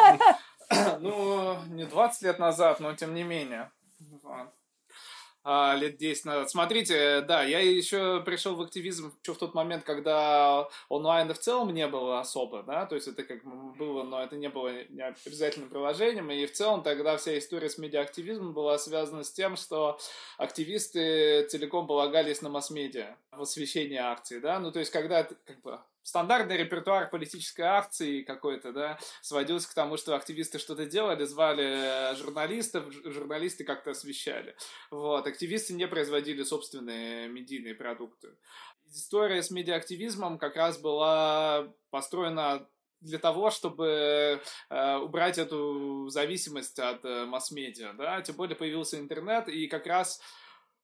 Ну, 0.99 1.57
не 1.69 1.85
20 1.85 2.21
лет 2.21 2.37
назад, 2.37 2.79
но 2.79 2.93
тем 2.93 3.15
не 3.15 3.23
менее 3.23 3.71
а, 5.51 5.75
лет 5.75 5.97
10 5.97 6.25
назад. 6.25 6.51
Смотрите, 6.51 7.21
да, 7.21 7.41
я 7.41 7.59
еще 7.59 8.21
пришел 8.23 8.55
в 8.55 8.61
активизм 8.61 9.11
еще 9.23 9.33
в 9.33 9.37
тот 9.39 9.55
момент, 9.55 9.83
когда 9.83 10.67
онлайна 10.91 11.33
в 11.33 11.39
целом 11.39 11.73
не 11.73 11.87
было 11.87 12.19
особо, 12.19 12.61
да, 12.61 12.85
то 12.85 12.93
есть 12.93 13.07
это 13.07 13.23
как 13.23 13.43
было, 13.75 14.03
но 14.03 14.21
это 14.21 14.35
не 14.35 14.47
было 14.47 14.83
не 14.89 15.01
обязательным 15.01 15.69
приложением, 15.69 16.29
и 16.29 16.45
в 16.45 16.51
целом 16.51 16.83
тогда 16.83 17.17
вся 17.17 17.35
история 17.35 17.67
с 17.67 17.79
медиа-активизмом 17.79 18.53
была 18.53 18.77
связана 18.77 19.23
с 19.23 19.31
тем, 19.31 19.55
что 19.55 19.99
активисты 20.37 21.47
целиком 21.47 21.87
полагались 21.87 22.43
на 22.43 22.49
масс-медиа 22.49 23.15
в 23.31 23.41
освещении 23.41 23.97
акций, 23.97 24.39
да, 24.41 24.59
ну 24.59 24.71
то 24.71 24.77
есть 24.77 24.91
когда 24.91 25.23
как 25.23 25.61
бы 25.61 25.79
стандартный 26.03 26.57
репертуар 26.57 27.09
политической 27.09 27.61
акции 27.61 28.23
какой-то, 28.23 28.71
да, 28.71 28.99
сводился 29.21 29.69
к 29.69 29.73
тому, 29.73 29.97
что 29.97 30.15
активисты 30.15 30.59
что-то 30.59 30.85
делали, 30.85 31.25
звали 31.25 32.15
журналистов, 32.15 32.85
журналисты 33.03 33.63
как-то 33.63 33.91
освещали. 33.91 34.55
Вот, 34.91 35.27
активисты 35.27 35.73
не 35.73 35.87
производили 35.87 36.43
собственные 36.43 37.27
медийные 37.27 37.75
продукты. 37.75 38.29
История 38.91 39.43
с 39.43 39.51
медиаактивизмом 39.51 40.39
как 40.39 40.55
раз 40.55 40.79
была 40.79 41.71
построена 41.91 42.67
для 43.01 43.19
того, 43.19 43.49
чтобы 43.49 44.41
э, 44.69 44.95
убрать 44.97 45.37
эту 45.37 46.09
зависимость 46.09 46.79
от 46.79 47.05
э, 47.05 47.25
масс-медиа, 47.25 47.93
да, 47.93 48.21
тем 48.21 48.35
более 48.35 48.55
появился 48.55 48.99
интернет, 48.99 49.47
и 49.47 49.67
как 49.67 49.87
раз 49.87 50.21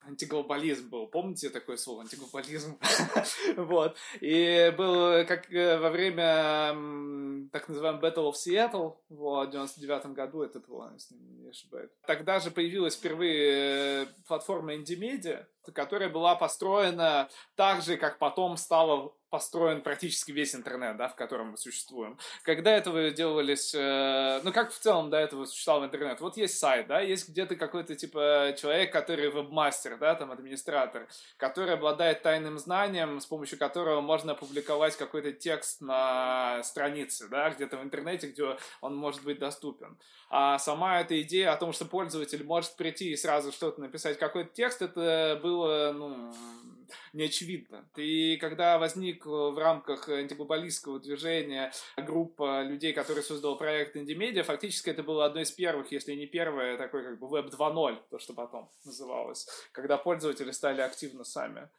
антиглобализм 0.08 0.90
был. 0.90 1.08
Помните 1.08 1.50
такое 1.50 1.78
слово? 1.78 2.02
Антиглобализм. 2.02 2.78
вот. 3.58 3.98
И 4.22 4.74
был 4.78 5.26
как 5.26 5.52
э, 5.52 5.78
во 5.78 5.90
время 5.90 7.50
так 7.52 7.68
называемого 7.68 8.02
Battle 8.02 8.32
of 8.32 8.34
Seattle 8.34 8.98
в 9.10 9.50
99 9.50 10.08
году 10.14 10.44
это 10.44 10.60
было, 10.60 10.92
если 10.94 11.16
не 11.16 11.50
ошибаюсь. 11.50 11.92
Тогда 12.06 12.40
же 12.40 12.52
появилась 12.52 12.96
впервые 12.96 14.04
э, 14.04 14.08
платформа 14.28 14.76
Indie 14.76 15.00
Media, 15.00 15.46
которая 15.74 16.10
была 16.10 16.36
построена 16.36 17.30
так 17.56 17.82
же, 17.82 17.98
как 17.98 18.20
потом 18.20 18.58
стала 18.58 19.14
построен 19.36 19.82
практически 19.82 20.32
весь 20.32 20.56
интернет, 20.56 20.96
да, 20.96 21.10
в 21.10 21.16
котором 21.16 21.48
мы 21.50 21.58
существуем. 21.58 22.18
Когда 22.44 22.72
этого 22.72 23.12
делались, 23.12 23.76
э, 23.76 24.40
ну 24.46 24.54
как 24.54 24.72
в 24.72 24.80
целом 24.80 25.10
до 25.10 25.18
этого 25.18 25.44
существовал 25.44 25.84
интернет? 25.84 26.22
Вот 26.22 26.38
есть 26.38 26.58
сайт, 26.58 26.88
да, 26.88 27.02
есть 27.02 27.28
где-то 27.28 27.58
какой-то 27.58 27.96
типа 27.96 28.56
человек, 28.58 28.94
который 28.94 29.30
вебмастер, 29.30 29.98
да, 29.98 30.16
там 30.16 30.32
администратор, 30.32 31.10
который 31.36 31.74
обладает 31.74 32.22
тайным 32.22 32.58
знанием, 32.58 33.20
с 33.20 33.26
помощью 33.26 33.60
которого 33.60 34.00
можно 34.00 34.32
опубликовать 34.32 34.96
какой-то 34.96 35.34
текст 35.34 35.82
на 35.82 36.64
странице, 36.64 37.28
да, 37.28 37.50
где-то 37.50 37.76
в 37.76 37.84
интернете, 37.84 38.28
где 38.28 38.56
он 38.80 38.96
может 38.96 39.22
быть 39.26 39.40
доступен. 39.40 39.98
А 40.30 40.58
сама 40.60 41.02
эта 41.02 41.22
идея 41.24 41.52
о 41.52 41.58
том, 41.58 41.74
что 41.74 41.84
пользователь 41.84 42.46
может 42.46 42.78
прийти 42.78 43.12
и 43.12 43.18
сразу 43.18 43.52
что-то 43.52 43.82
написать, 43.82 44.18
какой-то 44.18 44.54
текст, 44.54 44.82
это 44.82 45.38
было, 45.44 45.92
ну, 45.94 46.34
неочевидно. 47.14 47.86
И 47.96 48.38
когда 48.38 48.78
возник 48.78 49.25
в 49.26 49.58
рамках 49.58 50.10
антиглобалистского 50.10 51.00
движения 51.00 51.72
группа 51.98 52.64
людей, 52.64 52.94
которые 52.94 53.24
создал 53.24 53.58
проект 53.58 53.98
Индимедиа, 53.98 54.44
фактически 54.44 54.90
это 54.90 55.04
было 55.04 55.26
одно 55.26 55.42
из 55.42 55.52
первых, 55.52 55.92
если 55.92 56.14
не 56.14 56.28
первое, 56.28 56.78
такой 56.78 57.04
как 57.04 57.20
бы 57.20 57.28
Web 57.28 57.50
2.0, 57.50 57.98
то, 58.10 58.20
что 58.20 58.34
потом 58.34 58.70
называлось, 58.84 59.48
когда 59.72 59.98
пользователи 59.98 60.52
стали 60.52 60.82
активно 60.82 61.24
сами 61.24 61.70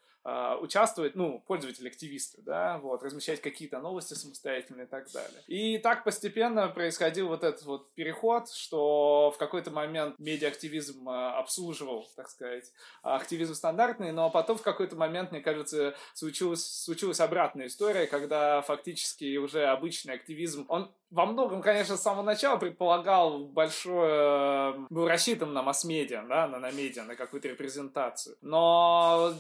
участвовать, 0.61 1.15
ну, 1.15 1.43
пользователи-активисты, 1.47 2.43
да, 2.43 2.79
вот, 2.79 3.03
размещать 3.03 3.41
какие-то 3.41 3.79
новости 3.79 4.15
самостоятельно 4.15 4.83
и 4.83 4.87
так 4.87 5.11
далее. 5.13 5.41
И 5.47 5.79
так 5.79 6.03
постепенно 6.05 6.69
происходил 6.69 7.29
вот 7.29 7.45
этот 7.45 7.65
вот 7.65 7.93
переход, 7.93 8.51
что 8.51 9.31
в 9.35 9.39
какой-то 9.39 9.71
момент 9.71 10.19
медиа-активизм 10.19 11.09
а, 11.09 11.39
обслуживал, 11.39 12.09
так 12.17 12.29
сказать, 12.29 12.73
активизм 13.03 13.55
стандартный, 13.55 14.11
но 14.11 14.29
потом 14.31 14.59
в 14.59 14.63
какой-то 14.63 14.97
момент, 14.97 15.31
мне 15.31 15.41
кажется, 15.41 15.95
случилась, 16.15 16.65
случилась 16.65 17.21
обратная 17.21 17.69
история, 17.69 18.07
когда 18.07 18.63
фактически 18.63 19.37
уже 19.37 19.67
обычный 19.67 20.15
активизм, 20.15 20.67
он 20.69 20.91
во 21.11 21.25
многом, 21.25 21.63
конечно, 21.63 21.97
с 21.97 22.03
самого 22.03 22.25
начала 22.25 22.57
предполагал 22.57 23.45
большое... 23.47 24.87
был 24.91 25.07
рассчитан 25.07 25.53
на 25.53 25.63
масс-медиа, 25.63 26.25
да, 26.29 26.49
на, 26.49 26.59
на 26.59 26.73
медиа, 26.73 27.05
на 27.05 27.15
какую-то 27.15 27.49
репрезентацию. 27.49 28.37
Но 28.43 29.33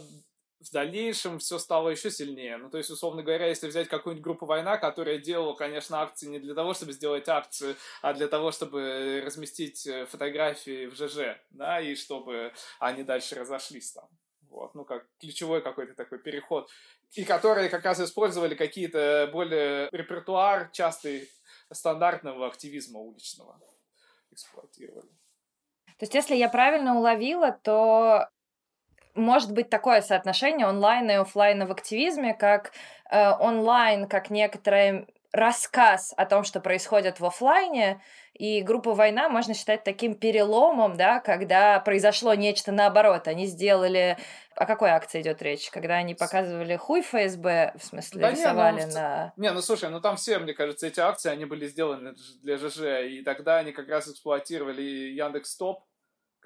в 0.61 0.71
дальнейшем 0.73 1.39
все 1.39 1.59
стало 1.59 1.91
еще 1.91 2.11
сильнее. 2.11 2.57
Ну, 2.57 2.71
то 2.71 2.79
есть, 2.79 2.91
условно 2.91 3.23
говоря, 3.23 3.47
если 3.47 3.69
взять 3.69 3.89
какую-нибудь 3.89 4.25
группу 4.25 4.47
«Война», 4.47 4.79
которая 4.79 5.19
делала, 5.19 5.55
конечно, 5.55 6.01
акции 6.01 6.27
не 6.27 6.39
для 6.39 6.55
того, 6.55 6.75
чтобы 6.75 6.93
сделать 6.93 7.29
акцию, 7.29 7.77
а 8.03 8.15
для 8.15 8.29
того, 8.29 8.53
чтобы 8.53 9.23
разместить 9.25 9.87
э, 9.87 10.07
фотографии 10.07 10.87
в 10.87 10.95
ЖЖ, 10.95 11.39
да, 11.51 11.81
и 11.81 11.95
чтобы 11.95 12.53
они 12.79 13.03
дальше 13.03 13.35
разошлись 13.35 13.93
там. 13.93 14.09
Вот, 14.49 14.75
ну, 14.75 14.85
как 14.85 15.07
ключевой 15.21 15.61
какой-то 15.61 15.95
такой 15.95 16.19
переход. 16.19 16.71
И 17.13 17.25
которые 17.25 17.69
как 17.69 17.85
раз 17.85 18.01
использовали 18.01 18.55
какие-то 18.55 19.29
более 19.33 19.89
репертуар 19.93 20.71
частый 20.73 21.29
стандартного 21.71 22.47
активизма 22.47 23.01
уличного 23.01 23.61
эксплуатировали. 24.31 25.09
То 25.99 26.03
есть, 26.03 26.15
если 26.15 26.35
я 26.35 26.49
правильно 26.49 26.97
уловила, 26.97 27.53
то 27.53 28.29
может 29.17 29.53
быть 29.53 29.71
такое 29.71 30.03
соотношение 30.03 30.67
онлайна 30.67 31.11
и 31.13 31.15
офлайна 31.15 31.67
в 31.67 31.73
активизме, 31.73 32.35
как 32.35 32.73
э, 33.11 33.31
онлайн, 33.41 34.07
как 34.07 34.31
некоторый 34.31 35.07
рассказ 35.33 36.15
о 36.17 36.25
том, 36.27 36.45
что 36.45 36.61
происходит 36.61 37.21
в 37.21 37.27
офлайне, 37.27 38.01
и 38.33 38.61
группу 38.61 38.93
«Война» 38.93 39.29
можно 39.29 39.55
считать 39.55 39.83
таким 39.83 40.15
переломом, 40.15 40.97
да, 40.97 41.21
когда 41.21 41.81
произошло 41.81 42.35
нечто 42.35 42.71
наоборот. 42.73 43.29
Они 43.29 43.47
сделали... 43.47 44.19
О 44.55 44.65
какой 44.65 44.91
акции 44.91 45.21
идет 45.21 45.43
речь? 45.43 45.71
Когда 45.71 45.97
они 45.97 46.15
показывали 46.15 46.77
хуй 46.77 47.03
ФСБ, 47.03 47.75
в 47.79 47.85
смысле, 47.85 48.21
да 48.21 48.31
рисовали 48.31 48.81
не, 48.81 48.87
ну, 48.87 48.93
на... 48.93 49.33
Не, 49.37 49.53
ну 49.53 49.61
слушай, 49.61 49.91
ну 49.91 50.01
там 50.01 50.17
все, 50.17 50.39
мне 50.39 50.55
кажется, 50.55 50.87
эти 50.87 51.01
акции, 51.01 51.31
они 51.31 51.45
были 51.45 51.67
сделаны 51.67 52.15
для 52.43 52.57
ЖЖ, 52.57 53.07
и 53.07 53.23
тогда 53.23 53.59
они 53.59 53.73
как 53.73 53.89
раз 53.89 54.09
эксплуатировали 54.09 54.83
Яндекс 54.83 55.51
Стоп, 55.51 55.85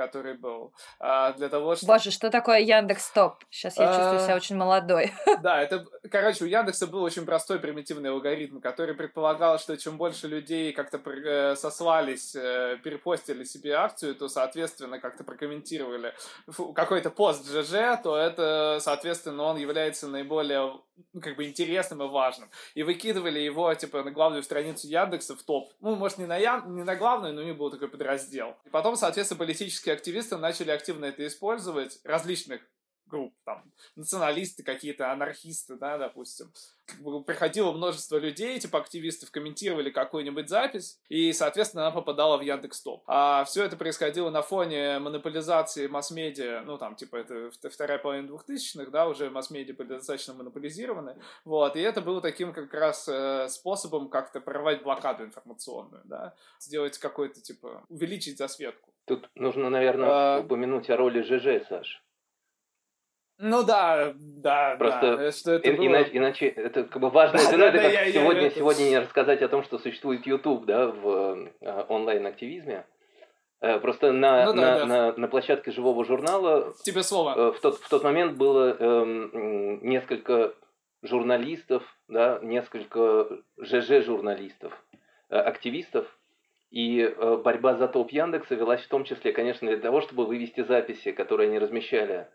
который 0.01 0.35
был, 0.35 0.73
а, 0.99 1.33
для 1.33 1.49
того, 1.49 1.77
чтобы... 1.77 1.93
Боже, 1.93 2.11
что 2.11 2.31
такое 2.31 2.61
Яндекс 2.61 3.11
Топ? 3.11 3.45
Сейчас 3.51 3.77
я 3.77 3.87
чувствую 3.89 4.21
себя 4.21 4.33
а, 4.33 4.37
очень 4.37 4.57
молодой. 4.57 5.13
Да, 5.43 5.63
это, 5.63 5.85
короче, 6.11 6.45
у 6.45 6.47
Яндекса 6.47 6.87
был 6.87 7.03
очень 7.03 7.25
простой 7.25 7.59
примитивный 7.59 8.11
алгоритм, 8.11 8.61
который 8.61 8.95
предполагал, 8.95 9.59
что 9.59 9.77
чем 9.77 9.97
больше 9.97 10.29
людей 10.29 10.73
как-то 10.73 10.99
э, 10.99 11.57
сослались, 11.57 12.35
э, 12.35 12.79
перепостили 12.83 13.45
себе 13.45 13.75
акцию, 13.75 14.15
то, 14.15 14.29
соответственно, 14.29 14.99
как-то 15.01 15.25
прокомментировали 15.25 16.15
какой-то 16.75 17.11
пост 17.11 17.47
ЖЖ, 17.47 18.03
то 18.03 18.17
это, 18.17 18.79
соответственно, 18.81 19.45
он 19.45 19.57
является 19.57 20.09
наиболее 20.09 20.81
ну, 21.13 21.21
как 21.21 21.37
бы 21.37 21.47
интересным 21.47 22.03
и 22.03 22.09
важным. 22.09 22.51
И 22.75 22.83
выкидывали 22.83 23.39
его, 23.39 23.73
типа, 23.75 24.03
на 24.03 24.11
главную 24.11 24.43
страницу 24.43 24.87
Яндекса 24.87 25.37
в 25.37 25.43
топ. 25.43 25.73
Ну, 25.81 25.97
может, 25.97 26.19
не 26.19 26.27
на, 26.27 26.37
Ян... 26.37 26.75
не 26.75 26.85
на 26.85 26.97
главную, 26.97 27.35
но 27.35 27.43
у 27.43 27.45
них 27.45 27.57
был 27.57 27.71
такой 27.71 27.89
подраздел. 27.89 28.57
И 28.65 28.71
потом, 28.71 28.97
соответственно, 28.97 29.39
политические 29.39 29.95
активисты 29.95 30.37
начали 30.37 30.71
активно 30.71 31.07
это 31.07 31.27
использовать, 31.27 32.01
различных 32.05 32.61
групп, 33.11 33.35
там, 33.45 33.71
националисты 33.97 34.63
какие-то, 34.63 35.13
анархисты, 35.13 35.77
да, 35.77 35.99
допустим. 35.99 36.53
Как 36.87 37.01
бы 37.03 37.23
приходило 37.23 37.73
множество 37.73 38.17
людей, 38.17 38.59
типа 38.59 38.79
активистов, 38.79 39.31
комментировали 39.31 39.91
какую-нибудь 39.91 40.49
запись, 40.49 40.99
и, 41.09 41.33
соответственно, 41.33 41.87
она 41.87 41.95
попадала 41.95 42.37
в 42.37 42.41
Яндекс 42.41 42.83
Топ. 42.83 43.05
А 43.07 43.45
все 43.45 43.65
это 43.65 43.77
происходило 43.77 44.31
на 44.31 44.43
фоне 44.43 44.99
монополизации 44.99 45.87
масс-медиа, 45.87 46.63
ну, 46.65 46.79
там, 46.79 46.97
типа, 46.97 47.17
это 47.17 47.51
вторая 47.69 47.99
половина 47.99 48.29
двухтысячных, 48.29 48.91
да, 48.91 49.07
уже 49.07 49.31
масс-медиа 49.31 49.75
были 49.75 49.89
достаточно 49.89 50.35
монополизированы, 50.35 51.17
вот, 51.45 51.77
и 51.77 51.81
это 51.81 52.01
было 52.01 52.21
таким 52.21 52.53
как 52.53 52.73
раз 52.75 53.09
э, 53.09 53.49
способом 53.49 54.09
как-то 54.09 54.41
прорвать 54.41 54.83
блокаду 54.83 55.25
информационную, 55.25 56.03
да, 56.05 56.35
сделать 56.59 56.99
какой-то, 56.99 57.41
типа, 57.41 57.85
увеличить 57.89 58.39
засветку. 58.39 58.93
Тут 59.07 59.29
нужно, 59.35 59.71
наверное, 59.71 60.09
а... 60.09 60.41
упомянуть 60.41 60.89
о 60.91 60.97
роли 60.97 61.23
ЖЖ, 61.23 61.67
Саш. 61.69 62.03
Ну 63.43 63.63
да, 63.65 64.13
да, 64.17 64.77
Просто 64.79 65.17
да. 65.17 65.33
Что 65.33 65.53
это 65.53 65.71
и, 65.71 65.77
было... 65.77 65.87
иначе, 65.87 66.11
иначе 66.13 66.49
это 66.49 66.85
как 66.85 67.01
бы 67.01 67.09
важное 67.09 67.41
звено. 67.41 67.65
это 67.65 67.79
как 67.79 67.93
я, 67.93 68.13
сегодня, 68.13 68.43
я, 68.43 68.51
сегодня 68.51 68.85
не 68.85 68.99
рассказать 68.99 69.41
о 69.41 69.49
том, 69.49 69.63
что 69.63 69.79
существует 69.79 70.27
YouTube, 70.27 70.67
да, 70.67 70.89
в 70.89 71.49
э, 71.63 71.85
онлайн-активизме. 71.89 72.85
Э, 73.63 73.81
просто 73.81 74.13
на, 74.13 74.45
ну, 74.45 74.53
да, 74.53 74.61
на, 74.61 74.79
да. 74.79 74.87
На, 74.87 75.13
на 75.17 75.29
площадке 75.29 75.71
живого 75.71 76.05
журнала 76.05 76.75
Тебе 76.85 77.03
слово. 77.03 77.35
Э, 77.35 77.53
в, 77.53 77.61
тот, 77.61 77.79
в 77.79 77.89
тот 77.89 78.05
момент 78.05 78.37
было 78.37 78.77
э, 78.79 79.05
несколько 79.81 80.53
журналистов, 81.03 81.83
да, 82.09 82.41
несколько 82.43 83.27
ЖЖ-журналистов, 83.59 84.73
э, 85.31 85.37
активистов, 85.37 86.07
и 86.71 87.01
э, 87.01 87.37
борьба 87.43 87.75
за 87.75 87.89
топ 87.89 88.11
Яндекса 88.11 88.55
велась 88.55 88.83
в 88.83 88.89
том 88.89 89.05
числе, 89.05 89.33
конечно, 89.33 89.67
для 89.67 89.79
того, 89.79 90.03
чтобы 90.03 90.27
вывести 90.27 90.63
записи, 90.63 91.13
которые 91.13 91.49
они 91.49 91.59
размещали 91.59 92.29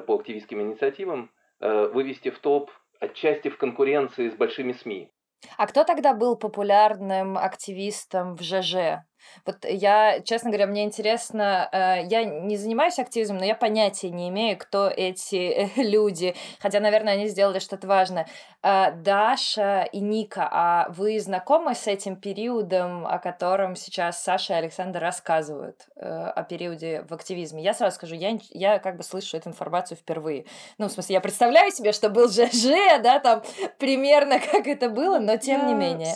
по 0.00 0.14
активистским 0.16 0.60
инициативам 0.62 1.30
э, 1.60 1.86
вывести 1.88 2.30
в 2.30 2.38
топ 2.38 2.70
отчасти 3.00 3.48
в 3.48 3.58
конкуренции 3.58 4.30
с 4.30 4.34
большими 4.34 4.72
СМИ. 4.72 5.10
А 5.58 5.66
кто 5.66 5.84
тогда 5.84 6.14
был 6.14 6.36
популярным 6.36 7.36
активистом 7.36 8.36
в 8.36 8.42
ЖЖ? 8.42 9.04
Вот 9.44 9.64
я, 9.64 10.20
честно 10.20 10.50
говоря, 10.50 10.66
мне 10.66 10.84
интересно, 10.84 11.68
э, 11.72 12.06
я 12.08 12.24
не 12.24 12.56
занимаюсь 12.56 12.98
активизмом, 12.98 13.38
но 13.38 13.44
я 13.44 13.54
понятия 13.54 14.10
не 14.10 14.28
имею, 14.28 14.58
кто 14.58 14.88
эти 14.88 15.70
люди, 15.80 16.34
хотя, 16.60 16.80
наверное, 16.80 17.14
они 17.14 17.28
сделали 17.28 17.58
что-то 17.58 17.86
важное. 17.86 18.26
Э, 18.62 18.92
Даша 18.92 19.82
и 19.92 20.00
Ника, 20.00 20.48
а 20.50 20.88
вы 20.90 21.20
знакомы 21.20 21.74
с 21.74 21.86
этим 21.86 22.16
периодом, 22.16 23.06
о 23.06 23.18
котором 23.18 23.76
сейчас 23.76 24.22
Саша 24.22 24.54
и 24.54 24.56
Александр 24.56 25.00
рассказывают, 25.00 25.86
э, 25.96 26.06
о 26.06 26.42
периоде 26.42 27.04
в 27.08 27.14
активизме? 27.14 27.62
Я 27.62 27.74
сразу 27.74 27.96
скажу, 27.96 28.14
я, 28.14 28.38
я 28.50 28.78
как 28.78 28.96
бы 28.96 29.02
слышу 29.02 29.36
эту 29.36 29.50
информацию 29.50 29.96
впервые. 29.96 30.46
Ну, 30.78 30.88
в 30.88 30.92
смысле, 30.92 31.14
я 31.14 31.20
представляю 31.20 31.70
себе, 31.70 31.92
что 31.92 32.08
был 32.08 32.28
ЖЖ, 32.28 33.00
да, 33.02 33.20
там 33.20 33.42
примерно 33.78 34.40
как 34.52 34.66
это 34.66 34.88
было, 34.90 35.18
но 35.18 35.36
тем 35.36 35.60
я 35.60 35.66
не 35.66 35.74
менее. 35.74 36.14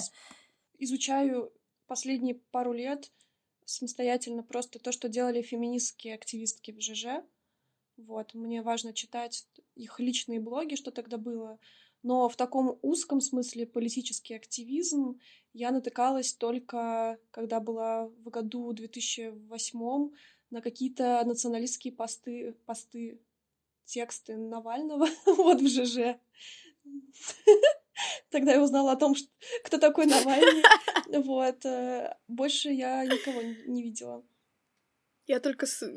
Изучаю 0.78 1.52
последние 1.90 2.36
пару 2.36 2.72
лет 2.72 3.10
самостоятельно 3.64 4.44
просто 4.44 4.78
то, 4.78 4.92
что 4.92 5.08
делали 5.08 5.42
феминистские 5.42 6.14
активистки 6.14 6.70
в 6.70 6.80
ЖЖ. 6.80 7.24
Вот, 7.96 8.32
мне 8.32 8.62
важно 8.62 8.92
читать 8.92 9.44
их 9.74 9.98
личные 9.98 10.38
блоги, 10.38 10.76
что 10.76 10.92
тогда 10.92 11.18
было. 11.18 11.58
Но 12.04 12.28
в 12.28 12.36
таком 12.36 12.78
узком 12.82 13.20
смысле 13.20 13.66
политический 13.66 14.34
активизм 14.34 15.18
я 15.52 15.72
натыкалась 15.72 16.32
только, 16.32 17.18
когда 17.32 17.58
была 17.58 18.06
в 18.06 18.30
году 18.30 18.72
2008 18.72 20.10
на 20.50 20.62
какие-то 20.62 21.20
националистские 21.26 21.92
посты, 21.92 22.54
посты, 22.66 23.18
тексты 23.84 24.36
Навального 24.36 25.08
вот 25.26 25.60
в 25.60 25.66
ЖЖ. 25.66 26.20
Тогда 28.30 28.52
я 28.52 28.62
узнала 28.62 28.92
о 28.92 28.96
том, 28.96 29.14
что, 29.14 29.28
кто 29.64 29.78
такой 29.78 30.06
Навальный. 30.06 30.62
Вот. 31.06 31.64
Э, 31.64 32.16
больше 32.28 32.70
я 32.70 33.04
никого 33.04 33.42
не 33.42 33.82
видела. 33.82 34.24
Я 35.26 35.40
только... 35.40 35.66
С... 35.66 35.88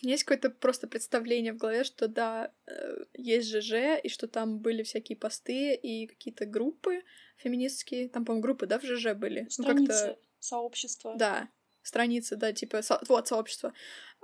Есть 0.00 0.24
какое-то 0.24 0.50
просто 0.50 0.86
представление 0.86 1.52
в 1.52 1.56
голове, 1.56 1.84
что 1.84 2.08
да, 2.08 2.52
э, 2.66 3.04
есть 3.14 3.48
ЖЖ, 3.48 4.00
и 4.02 4.08
что 4.08 4.26
там 4.26 4.58
были 4.58 4.82
всякие 4.82 5.16
посты 5.16 5.74
и 5.74 6.06
какие-то 6.06 6.46
группы 6.46 7.02
феминистские. 7.36 8.08
Там, 8.08 8.24
по-моему, 8.24 8.42
группы, 8.42 8.66
да, 8.66 8.78
в 8.78 8.84
ЖЖ 8.84 9.14
были? 9.14 9.46
Страницы, 9.48 10.06
ну, 10.08 10.18
сообщества. 10.40 11.14
Да, 11.16 11.48
страницы, 11.82 12.36
да, 12.36 12.52
типа, 12.52 12.82
со... 12.82 13.00
вот, 13.08 13.28
сообщество. 13.28 13.72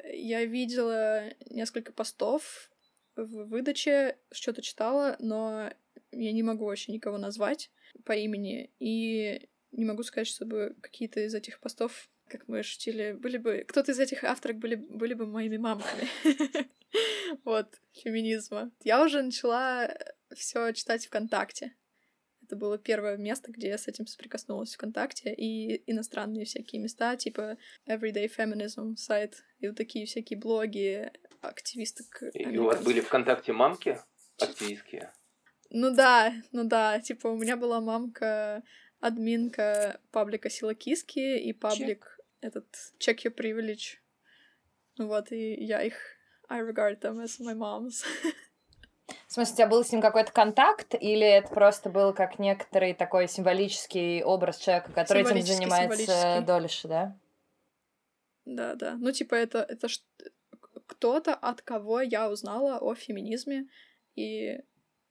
Я 0.04 0.44
видела 0.44 1.24
несколько 1.50 1.92
постов 1.92 2.70
в 3.14 3.44
выдаче, 3.44 4.16
что-то 4.30 4.62
читала, 4.62 5.16
но 5.18 5.72
я 6.12 6.32
не 6.32 6.42
могу 6.42 6.64
вообще 6.64 6.92
никого 6.92 7.18
назвать 7.18 7.70
по 8.04 8.12
имени, 8.12 8.70
и 8.78 9.48
не 9.72 9.84
могу 9.84 10.02
сказать, 10.02 10.28
чтобы 10.28 10.76
какие-то 10.80 11.20
из 11.20 11.34
этих 11.34 11.60
постов, 11.60 12.08
как 12.28 12.48
мы 12.48 12.62
шутили, 12.62 13.12
были 13.12 13.38
бы... 13.38 13.64
Кто-то 13.66 13.92
из 13.92 13.98
этих 13.98 14.24
авторок 14.24 14.58
были, 14.58 14.74
были 14.74 15.14
бы 15.14 15.26
моими 15.26 15.56
мамками. 15.56 16.08
Вот, 17.44 17.68
феминизма. 17.92 18.72
Я 18.82 19.04
уже 19.04 19.20
начала 19.20 19.94
все 20.34 20.72
читать 20.72 21.06
ВКонтакте. 21.06 21.74
Это 22.42 22.56
было 22.56 22.78
первое 22.78 23.18
место, 23.18 23.52
где 23.52 23.68
я 23.68 23.76
с 23.76 23.88
этим 23.88 24.06
соприкоснулась 24.06 24.74
ВКонтакте, 24.74 25.34
и 25.34 25.82
иностранные 25.90 26.46
всякие 26.46 26.80
места, 26.80 27.14
типа 27.16 27.58
Everyday 27.86 28.30
Feminism 28.34 28.96
сайт, 28.96 29.44
и 29.58 29.68
вот 29.68 29.76
такие 29.76 30.06
всякие 30.06 30.38
блоги 30.38 31.12
активисток. 31.42 32.22
И 32.32 32.56
у 32.56 32.64
вас 32.64 32.82
были 32.82 33.00
ВКонтакте 33.00 33.52
мамки 33.52 34.00
активистские? 34.40 35.12
Ну 35.70 35.94
да, 35.94 36.32
ну 36.52 36.64
да, 36.64 36.98
типа 37.00 37.28
у 37.28 37.36
меня 37.36 37.56
была 37.56 37.80
мамка 37.80 38.62
админка 39.00 40.00
паблика 40.10 40.48
Сила 40.48 40.74
Киски 40.74 41.38
и 41.38 41.52
паблик 41.52 42.18
Check. 42.18 42.24
этот 42.40 42.66
Check 42.98 43.18
Your 43.24 43.34
Privilege. 43.34 43.98
Ну 44.96 45.08
вот, 45.08 45.30
и 45.30 45.54
я 45.64 45.82
их 45.82 45.94
I 46.48 46.62
regard 46.62 47.00
them 47.00 47.22
as 47.22 47.38
my 47.40 47.54
moms. 47.54 48.04
В 49.26 49.32
смысле, 49.32 49.52
у 49.52 49.56
тебя 49.56 49.66
был 49.66 49.84
с 49.84 49.92
ним 49.92 50.00
какой-то 50.00 50.32
контакт, 50.32 50.94
или 50.94 51.26
это 51.26 51.48
просто 51.48 51.90
был 51.90 52.12
как 52.12 52.38
некоторый 52.38 52.94
такой 52.94 53.28
символический 53.28 54.22
образ 54.22 54.58
человека, 54.58 54.92
который 54.92 55.22
этим 55.22 55.42
занимается 55.42 56.42
дольше, 56.46 56.88
да? 56.88 57.16
Да, 58.44 58.74
да. 58.74 58.96
Ну, 58.98 59.12
типа, 59.12 59.34
это, 59.34 59.58
это 59.60 59.88
кто-то, 60.86 61.34
от 61.34 61.62
кого 61.62 62.00
я 62.00 62.30
узнала 62.30 62.78
о 62.78 62.94
феминизме, 62.94 63.68
и 64.14 64.60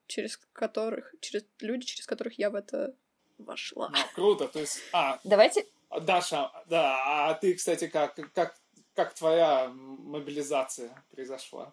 через 0.08 0.38
которых, 0.52 1.14
через 1.20 1.44
люди, 1.60 1.86
через 1.86 2.06
которых 2.06 2.38
я 2.38 2.50
в 2.50 2.54
это 2.54 2.96
вошла. 3.38 3.90
Ну, 3.90 3.98
круто, 4.14 4.48
то 4.48 4.58
есть, 4.58 4.80
а... 4.92 5.20
Давайте... 5.22 5.66
Даша, 6.02 6.50
да, 6.66 7.30
а 7.30 7.34
ты, 7.34 7.54
кстати, 7.54 7.86
как, 7.86 8.18
как, 8.34 8.58
как 8.94 9.14
твоя 9.14 9.68
мобилизация 9.68 11.02
произошла? 11.10 11.72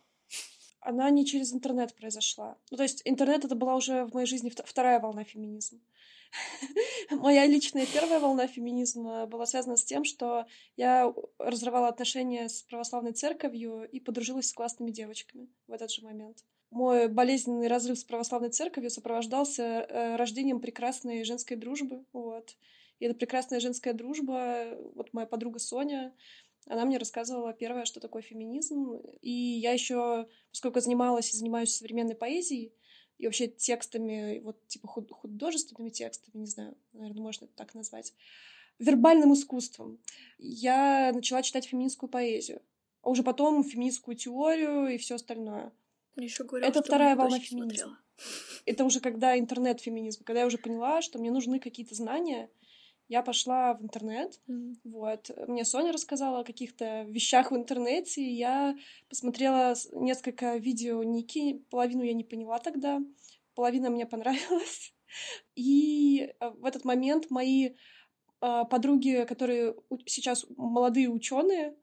Она 0.79 1.09
не 1.09 1.25
через 1.25 1.51
интернет 1.51 1.95
произошла. 1.95 2.57
Ну, 2.69 2.77
то 2.77 2.83
есть 2.83 3.01
интернет 3.03 3.43
это 3.43 3.55
была 3.55 3.75
уже 3.75 4.05
в 4.05 4.13
моей 4.13 4.27
жизни 4.27 4.53
вторая 4.65 4.99
волна 4.99 5.23
феминизма. 5.23 5.79
Моя 7.11 7.45
личная 7.45 7.85
первая 7.85 8.19
волна 8.19 8.47
феминизма 8.47 9.25
была 9.25 9.45
связана 9.45 9.77
с 9.77 9.85
тем, 9.85 10.03
что 10.03 10.45
я 10.75 11.13
разрывала 11.39 11.87
отношения 11.87 12.49
с 12.49 12.61
православной 12.63 13.13
церковью 13.13 13.87
и 13.89 13.99
подружилась 13.99 14.49
с 14.49 14.53
классными 14.53 14.91
девочками 14.91 15.49
в 15.67 15.71
этот 15.71 15.91
же 15.91 16.03
момент 16.03 16.43
мой 16.75 17.07
болезненный 17.07 17.67
разрыв 17.67 17.97
с 17.97 18.03
православной 18.03 18.49
церковью 18.49 18.89
сопровождался 18.89 19.63
э, 19.63 20.15
рождением 20.17 20.59
прекрасной 20.59 21.23
женской 21.23 21.55
дружбы. 21.55 22.03
Вот. 22.11 22.57
И 22.99 23.05
эта 23.05 23.15
прекрасная 23.15 23.59
женская 23.59 23.93
дружба, 23.93 24.77
вот 24.93 25.13
моя 25.13 25.25
подруга 25.25 25.59
Соня, 25.59 26.13
она 26.67 26.85
мне 26.85 26.97
рассказывала 26.97 27.53
первое, 27.53 27.85
что 27.85 27.99
такое 27.99 28.21
феминизм. 28.21 28.99
И 29.21 29.31
я 29.31 29.71
еще, 29.71 30.27
поскольку 30.51 30.81
занималась 30.81 31.33
и 31.33 31.37
занимаюсь 31.37 31.73
современной 31.75 32.15
поэзией, 32.15 32.73
и 33.17 33.25
вообще 33.25 33.47
текстами, 33.47 34.39
вот 34.39 34.67
типа 34.67 34.89
худ 34.89 35.09
художественными 35.09 35.89
текстами, 35.89 36.41
не 36.41 36.47
знаю, 36.47 36.75
наверное, 36.91 37.21
можно 37.21 37.45
это 37.45 37.53
так 37.55 37.73
назвать, 37.73 38.13
вербальным 38.79 39.33
искусством, 39.33 39.99
я 40.37 41.13
начала 41.13 41.41
читать 41.41 41.65
феминистскую 41.65 42.09
поэзию, 42.09 42.61
а 43.01 43.09
уже 43.09 43.23
потом 43.23 43.63
феминистскую 43.63 44.17
теорию 44.17 44.87
и 44.87 44.97
все 44.97 45.15
остальное. 45.15 45.71
Мне 46.15 46.27
еще 46.27 46.43
говорят, 46.43 46.69
Это 46.69 46.81
вторая 46.81 47.15
волна 47.15 47.39
феминизма. 47.39 47.99
Это 48.65 48.85
уже 48.85 48.99
когда 48.99 49.37
интернет-феминизм, 49.37 50.23
когда 50.23 50.41
я 50.41 50.47
уже 50.47 50.57
поняла, 50.57 51.01
что 51.01 51.19
мне 51.19 51.31
нужны 51.31 51.59
какие-то 51.59 51.95
знания, 51.95 52.49
я 53.07 53.21
пошла 53.21 53.73
в 53.75 53.83
интернет, 53.83 54.39
mm. 54.47 54.75
вот, 54.85 55.29
мне 55.47 55.63
Соня 55.63 55.91
рассказала 55.91 56.39
о 56.39 56.43
каких-то 56.43 57.03
вещах 57.03 57.51
в 57.51 57.55
интернете, 57.55 58.21
и 58.21 58.33
я 58.33 58.75
посмотрела 59.09 59.75
несколько 59.91 60.57
видео 60.57 61.03
Ники, 61.03 61.63
половину 61.69 62.01
я 62.03 62.13
не 62.13 62.23
поняла 62.23 62.57
тогда, 62.57 62.99
половина 63.53 63.91
мне 63.91 64.07
понравилась, 64.07 64.93
и 65.55 66.33
э, 66.39 66.49
в 66.49 66.65
этот 66.65 66.83
момент 66.83 67.29
мои 67.29 67.69
э, 67.69 68.63
подруги, 68.71 69.23
которые 69.27 69.75
сейчас 70.07 70.45
молодые 70.57 71.09
ученые, 71.09 71.75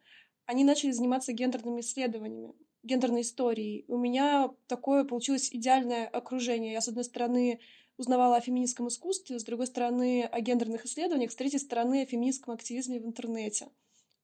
они 0.47 0.65
начали 0.65 0.91
заниматься 0.91 1.33
гендерными 1.33 1.83
исследованиями. 1.83 2.55
Гендерной 2.83 3.23
историей. 3.23 3.85
У 3.89 3.97
меня 3.97 4.51
такое 4.67 5.05
получилось 5.05 5.51
идеальное 5.53 6.07
окружение. 6.07 6.73
Я, 6.73 6.81
с 6.81 6.89
одной 6.89 7.05
стороны, 7.05 7.61
узнавала 7.97 8.37
о 8.37 8.41
феминистском 8.41 8.89
искусстве, 8.89 9.39
с 9.39 9.45
другой 9.45 9.67
стороны, 9.67 10.25
о 10.25 10.41
гендерных 10.41 10.85
исследованиях, 10.85 11.31
с 11.31 11.37
третьей 11.37 11.61
стороны, 11.61 12.03
о 12.03 12.07
феминистском 12.07 12.55
активизме 12.55 13.01
в 13.01 13.07
интернете. 13.07 13.69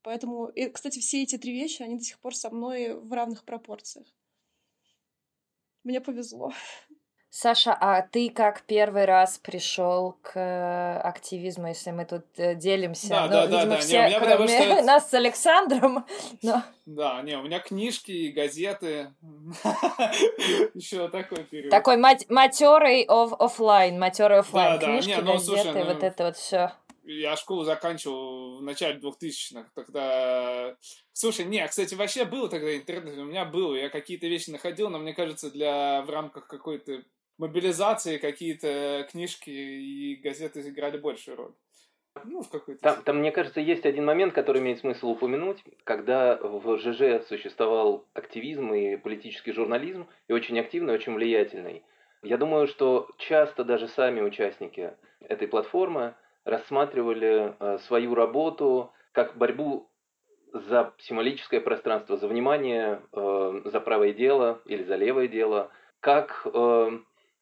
Поэтому, 0.02 0.46
и, 0.46 0.68
кстати, 0.68 1.00
все 1.00 1.22
эти 1.22 1.38
три 1.38 1.52
вещи, 1.52 1.82
они 1.82 1.96
до 1.96 2.04
сих 2.04 2.18
пор 2.18 2.34
со 2.34 2.50
мной 2.50 2.94
в 2.94 3.12
равных 3.12 3.44
пропорциях. 3.44 4.06
Мне 5.84 6.00
повезло. 6.00 6.52
Саша, 7.30 7.76
а 7.78 8.00
ты 8.00 8.30
как 8.30 8.62
первый 8.62 9.04
раз 9.04 9.36
пришел 9.38 10.16
к 10.22 10.32
э, 10.34 10.98
активизму, 11.00 11.68
если 11.68 11.90
мы 11.90 12.06
тут 12.06 12.24
э, 12.38 12.54
делимся? 12.54 13.08
Да, 13.10 13.22
ну, 13.24 13.28
да, 13.28 13.44
видимо, 13.44 13.60
да, 13.60 13.66
да. 13.66 13.76
все, 13.76 13.92
Не, 13.92 13.98
у 13.98 14.08
меня 14.08 14.20
потому 14.20 14.46
кроме 14.46 14.64
что- 14.64 14.82
нас 14.82 15.10
с 15.10 15.14
Александром. 15.14 16.06
Но... 16.42 16.62
Да, 16.86 17.20
не, 17.22 17.36
у 17.36 17.42
меня 17.42 17.58
книжки 17.58 18.10
и 18.10 18.32
газеты. 18.32 19.12
Еще 20.74 21.08
такой 21.08 21.44
период. 21.44 21.70
Такой 21.70 21.98
матерый 21.98 23.04
офлайн, 23.06 23.98
матерый 23.98 24.38
офлайн. 24.38 24.80
Книжки, 24.80 25.20
ну, 25.20 25.32
газеты, 25.32 25.72
ну, 25.72 25.84
вот 25.84 26.02
это 26.02 26.24
вот 26.24 26.36
все. 26.38 26.72
Я 27.04 27.36
школу 27.36 27.64
заканчивал 27.64 28.56
в 28.58 28.62
начале 28.62 28.98
2000-х, 28.98 29.70
тогда... 29.74 30.76
Слушай, 31.12 31.46
не, 31.46 31.66
кстати, 31.66 31.94
вообще 31.94 32.26
было 32.26 32.50
тогда 32.50 32.76
интернет, 32.76 33.16
у 33.16 33.24
меня 33.24 33.46
было, 33.46 33.74
я 33.74 33.88
какие-то 33.88 34.26
вещи 34.26 34.50
находил, 34.50 34.90
но 34.90 34.98
мне 34.98 35.14
кажется, 35.14 35.50
для 35.50 36.02
в 36.02 36.10
рамках 36.10 36.46
какой-то 36.46 37.02
мобилизации 37.38 38.18
какие-то 38.18 39.06
книжки 39.10 39.50
и 39.50 40.16
газеты 40.16 40.60
играли 40.68 40.98
большую 40.98 41.36
роль. 41.36 41.52
Ну, 42.24 42.42
в 42.42 42.50
какой-то... 42.50 42.80
Там, 42.82 43.02
там, 43.02 43.18
мне 43.18 43.30
кажется, 43.30 43.60
есть 43.60 43.86
один 43.86 44.04
момент, 44.04 44.34
который 44.34 44.60
имеет 44.60 44.80
смысл 44.80 45.10
упомянуть. 45.10 45.62
Когда 45.84 46.36
в 46.36 46.78
ЖЖ 46.78 47.26
существовал 47.28 48.06
активизм 48.12 48.72
и 48.74 48.96
политический 48.96 49.52
журнализм, 49.52 50.08
и 50.26 50.32
очень 50.32 50.58
активный, 50.58 50.94
очень 50.94 51.14
влиятельный, 51.14 51.84
я 52.22 52.36
думаю, 52.36 52.66
что 52.66 53.08
часто 53.18 53.64
даже 53.64 53.86
сами 53.88 54.20
участники 54.20 54.92
этой 55.20 55.46
платформы 55.46 56.14
рассматривали 56.44 57.54
э, 57.58 57.78
свою 57.86 58.14
работу 58.14 58.92
как 59.12 59.36
борьбу 59.36 59.88
за 60.52 60.92
символическое 60.98 61.60
пространство, 61.60 62.16
за 62.16 62.26
внимание, 62.26 63.02
э, 63.12 63.60
за 63.64 63.80
правое 63.80 64.12
дело 64.12 64.60
или 64.64 64.82
за 64.82 64.96
левое 64.96 65.28
дело, 65.28 65.70
как 66.00 66.46
э, 66.52 66.98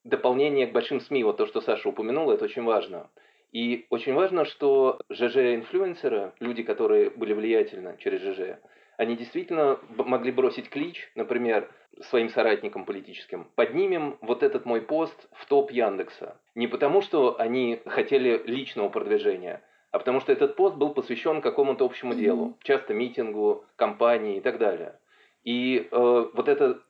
дополнение 0.09 0.67
к 0.67 0.71
большим 0.71 0.99
СМИ. 0.99 1.23
Вот 1.23 1.37
то, 1.37 1.45
что 1.45 1.61
Саша 1.61 1.89
упомянула, 1.89 2.33
это 2.33 2.45
очень 2.45 2.63
важно. 2.63 3.09
И 3.51 3.85
очень 3.89 4.13
важно, 4.13 4.45
что 4.45 4.99
ЖЖ-инфлюенсеры, 5.09 6.33
люди, 6.39 6.63
которые 6.63 7.09
были 7.09 7.33
влиятельны 7.33 7.95
через 7.99 8.21
ЖЖ, 8.21 8.59
они 8.97 9.15
действительно 9.15 9.79
могли 9.89 10.31
бросить 10.31 10.69
клич, 10.69 11.11
например, 11.15 11.69
своим 12.01 12.29
соратникам 12.29 12.85
политическим, 12.85 13.47
поднимем 13.55 14.17
вот 14.21 14.43
этот 14.43 14.65
мой 14.65 14.81
пост 14.81 15.27
в 15.31 15.45
топ 15.47 15.71
Яндекса. 15.71 16.37
Не 16.55 16.67
потому, 16.67 17.01
что 17.01 17.39
они 17.39 17.81
хотели 17.85 18.41
личного 18.45 18.89
продвижения, 18.89 19.61
а 19.91 19.99
потому 19.99 20.19
что 20.19 20.31
этот 20.31 20.55
пост 20.55 20.75
был 20.75 20.93
посвящен 20.93 21.41
какому-то 21.41 21.85
общему 21.85 22.13
делу, 22.13 22.57
часто 22.63 22.93
митингу, 22.93 23.65
кампании 23.75 24.37
и 24.37 24.41
так 24.41 24.57
далее. 24.57 24.99
И 25.43 25.87
э, 25.89 26.25
вот 26.33 26.47
это, 26.47 26.81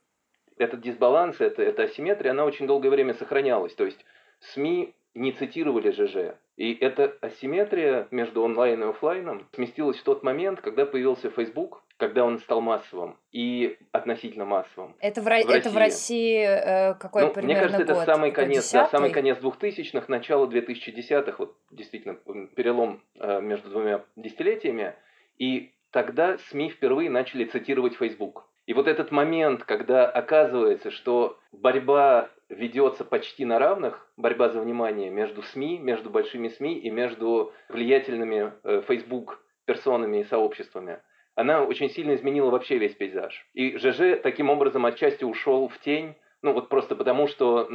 этот 0.58 0.82
дисбаланс, 0.82 1.40
эта, 1.40 1.64
эта 1.64 1.84
асимметрия, 1.84 2.32
она 2.32 2.46
очень 2.46 2.68
долгое 2.68 2.90
время 2.90 3.14
сохранялась. 3.14 3.74
То 3.74 3.86
есть 3.86 4.04
СМИ 4.40 4.94
не 5.14 5.32
цитировали 5.32 5.92
ЖЖ. 5.92 6.36
И 6.58 6.74
эта 6.74 7.16
асимметрия 7.22 8.08
между 8.12 8.44
онлайн 8.44 8.84
и 8.84 8.88
офлайном 8.88 9.48
сместилась 9.54 9.98
в 9.98 10.04
тот 10.04 10.24
момент, 10.24 10.62
когда 10.62 10.86
появился 10.86 11.30
Facebook, 11.30 11.84
когда 11.98 12.24
он 12.24 12.40
стал 12.40 12.62
массовым 12.62 13.18
и 13.32 13.78
относительно 13.92 14.46
массовым. 14.46 14.96
Это 15.00 15.22
в, 15.22 15.26
В 15.26 15.30
это 15.30 15.70
в 15.70 15.78
России 15.78 16.40
э, 16.40 16.94
какой 16.96 17.24
Ну, 17.24 17.30
примерно 17.32 17.54
мне 17.54 17.62
кажется, 17.62 17.84
это 17.84 17.94
год? 17.94 18.06
самый 18.06 18.32
Какой, 18.32 18.46
конец, 18.46 18.72
да, 18.72 18.88
самый 18.88 19.12
конец 19.12 19.38
2000-х, 19.40 20.06
начало 20.08 20.48
2010-х, 20.48 21.36
вот 21.38 21.56
действительно 21.72 22.16
перелом 22.56 23.02
э, 23.20 23.42
между 23.42 23.70
двумя 23.70 24.04
десятилетиями. 24.16 24.96
И 25.38 25.74
тогда 25.92 26.38
СМИ 26.50 26.70
впервые 26.70 27.10
начали 27.10 27.46
цитировать 27.46 27.96
Facebook. 27.96 28.48
И 28.68 28.74
вот 28.74 28.88
этот 28.88 29.12
момент, 29.12 29.64
когда 29.64 30.06
оказывается, 30.06 30.92
что 30.92 31.40
борьба 31.54 32.30
ведется 32.50 33.06
почти 33.06 33.46
на 33.46 33.60
равных, 33.60 34.06
борьба 34.18 34.50
за 34.50 34.60
внимание 34.60 35.10
между 35.10 35.42
СМИ, 35.42 35.80
между 35.80 36.10
большими 36.10 36.50
СМИ 36.50 36.78
и 36.80 36.90
между 36.90 37.54
влиятельными 37.70 38.52
э, 38.64 38.82
Facebook 38.86 39.42
персонами 39.66 40.20
и 40.20 40.26
сообществами, 40.26 41.00
она 41.36 41.64
очень 41.64 41.90
сильно 41.90 42.16
изменила 42.16 42.50
вообще 42.50 42.78
весь 42.78 42.94
пейзаж. 42.94 43.48
И 43.54 43.78
ЖЖ 43.78 44.22
таким 44.22 44.50
образом 44.50 44.86
отчасти 44.86 45.24
ушел 45.24 45.70
в 45.70 45.80
тень, 45.80 46.16
ну 46.44 46.54
вот 46.54 46.70
просто 46.70 46.96
потому, 46.96 47.28
что, 47.28 47.66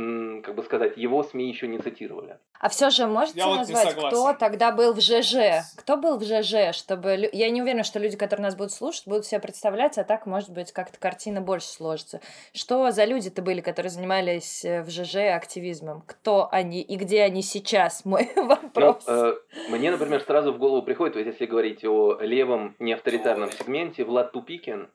как 0.44 0.54
бы 0.54 0.62
сказать, 0.62 0.96
его 0.96 1.22
СМИ 1.22 1.48
еще 1.48 1.66
не 1.66 1.78
цитировали. 1.78 2.38
А 2.60 2.68
все 2.68 2.90
же 2.90 3.06
можете 3.06 3.40
Я 3.40 3.48
вот 3.48 3.56
назвать, 3.58 3.92
кто 3.94 4.10
согласен. 4.10 4.38
тогда 4.38 4.70
был 4.70 4.92
в 4.94 5.00
ЖЖ? 5.00 5.64
Кто 5.76 5.96
был 5.96 6.16
в 6.16 6.22
ЖЖ, 6.24 6.72
чтобы... 6.76 7.28
Я 7.32 7.50
не 7.50 7.60
уверена, 7.60 7.82
что 7.82 7.98
люди, 7.98 8.16
которые 8.16 8.44
нас 8.44 8.54
будут 8.54 8.70
слушать, 8.72 9.06
будут 9.06 9.26
себе 9.26 9.40
представлять, 9.40 9.98
а 9.98 10.04
так, 10.04 10.26
может 10.26 10.50
быть, 10.50 10.70
как-то 10.72 10.98
картина 11.00 11.40
больше 11.40 11.66
сложится. 11.66 12.20
Что 12.54 12.90
за 12.92 13.04
люди-то 13.04 13.42
были, 13.42 13.60
которые 13.60 13.90
занимались 13.90 14.64
э, 14.64 14.82
в 14.82 14.90
ЖЖ 14.90 15.16
активизмом? 15.34 16.02
Кто 16.06 16.48
они 16.52 16.82
и 16.82 16.96
где 16.96 17.22
они 17.22 17.42
сейчас? 17.42 18.04
Мой 18.04 18.30
Ну, 18.36 18.46
вопрос. 18.46 19.04
э, 19.08 19.34
мне, 19.70 19.90
например, 19.90 20.22
сразу 20.22 20.52
в 20.52 20.58
голову 20.58 20.82
приходит, 20.82 21.16
вот 21.16 21.26
если 21.26 21.46
говорить 21.46 21.84
о 21.84 22.18
левом 22.20 22.76
неавторитарном 22.78 23.50
сегменте, 23.50 24.04
Влад 24.04 24.30
Тупикин, 24.32 24.88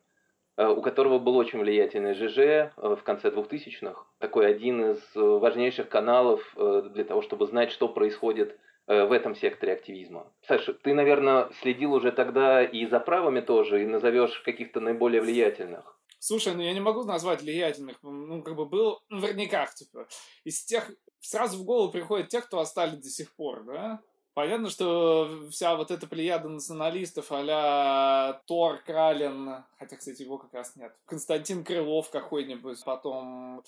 у 0.65 0.81
которого 0.81 1.19
был 1.19 1.37
очень 1.37 1.59
влиятельный 1.59 2.13
ЖЖ 2.13 2.37
э, 2.37 2.71
в 2.75 3.03
конце 3.03 3.29
2000-х, 3.29 4.05
такой 4.17 4.49
один 4.49 4.91
из 4.91 5.15
э, 5.15 5.19
важнейших 5.19 5.87
каналов 5.87 6.41
э, 6.55 6.89
для 6.93 7.03
того, 7.03 7.21
чтобы 7.21 7.45
знать, 7.45 7.71
что 7.71 7.87
происходит 7.87 8.57
э, 8.87 9.05
в 9.05 9.11
этом 9.11 9.35
секторе 9.35 9.73
активизма. 9.73 10.31
Саша, 10.47 10.73
ты, 10.73 10.95
наверное, 10.95 11.49
следил 11.61 11.93
уже 11.93 12.11
тогда 12.11 12.63
и 12.63 12.87
за 12.87 12.99
правами 12.99 13.41
тоже, 13.41 13.83
и 13.83 13.87
назовешь 13.87 14.39
каких-то 14.39 14.79
наиболее 14.79 15.21
влиятельных. 15.21 15.97
Слушай, 16.19 16.55
ну 16.55 16.61
я 16.61 16.73
не 16.73 16.79
могу 16.79 17.03
назвать 17.03 17.43
влиятельных, 17.43 17.97
ну 18.01 18.41
как 18.41 18.55
бы 18.55 18.65
был 18.65 18.99
наверняка, 19.09 19.67
типа, 19.67 20.07
из 20.43 20.63
тех, 20.65 20.89
сразу 21.19 21.59
в 21.59 21.65
голову 21.65 21.91
приходят 21.91 22.29
те, 22.29 22.41
кто 22.41 22.59
остались 22.59 22.97
до 22.97 23.09
сих 23.09 23.35
пор, 23.35 23.63
да? 23.65 24.01
Понятно, 24.37 24.69
что 24.69 25.47
вся 25.49 25.75
вот 25.75 25.89
эта 25.89 26.05
плеяда 26.05 26.47
националистов 26.47 27.31
а 27.31 28.39
Тор 28.45 28.77
Кралин, 28.85 29.63
хотя, 29.79 29.97
кстати, 29.97 30.21
его 30.21 30.37
как 30.37 30.53
раз 30.53 30.75
нет, 30.75 30.93
Константин 31.07 31.63
Крылов 31.63 32.11
какой-нибудь, 32.11 32.83
потом 32.85 33.63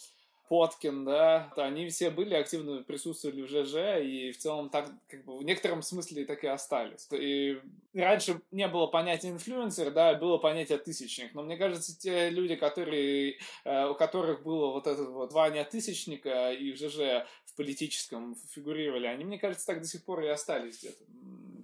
Поткин, 0.49 1.05
да, 1.05 1.51
они 1.57 1.87
все 1.89 2.09
были 2.09 2.33
активно 2.33 2.81
присутствовали 2.81 3.43
в 3.43 3.47
ЖЖ, 3.47 4.03
и 4.03 4.31
в 4.31 4.37
целом 4.39 4.69
так, 4.69 4.89
как 5.07 5.23
бы, 5.23 5.37
в 5.37 5.43
некотором 5.43 5.83
смысле 5.83 6.25
так 6.25 6.43
и 6.43 6.47
остались. 6.47 7.07
И 7.11 7.59
раньше 7.93 8.41
не 8.49 8.67
было 8.67 8.87
понятия 8.87 9.29
инфлюенсер, 9.29 9.91
да, 9.91 10.15
было 10.15 10.39
понятие 10.39 10.79
тысячник, 10.79 11.35
но 11.35 11.43
мне 11.43 11.55
кажется, 11.55 11.97
те 11.97 12.31
люди, 12.31 12.55
которые, 12.55 13.37
э, 13.63 13.87
у 13.89 13.93
которых 13.93 14.41
было 14.41 14.71
вот 14.71 14.87
это 14.87 15.03
вот 15.03 15.31
звание 15.31 15.65
тысячника 15.65 16.51
и 16.51 16.71
в 16.71 16.77
ЖЖ 16.77 17.27
политическом 17.59 18.37
фигурировали, 18.55 19.05
они, 19.05 19.25
мне 19.25 19.37
кажется, 19.37 19.65
так 19.65 19.81
до 19.81 19.87
сих 19.87 20.05
пор 20.05 20.23
и 20.23 20.27
остались 20.27 20.79
где-то, 20.79 21.03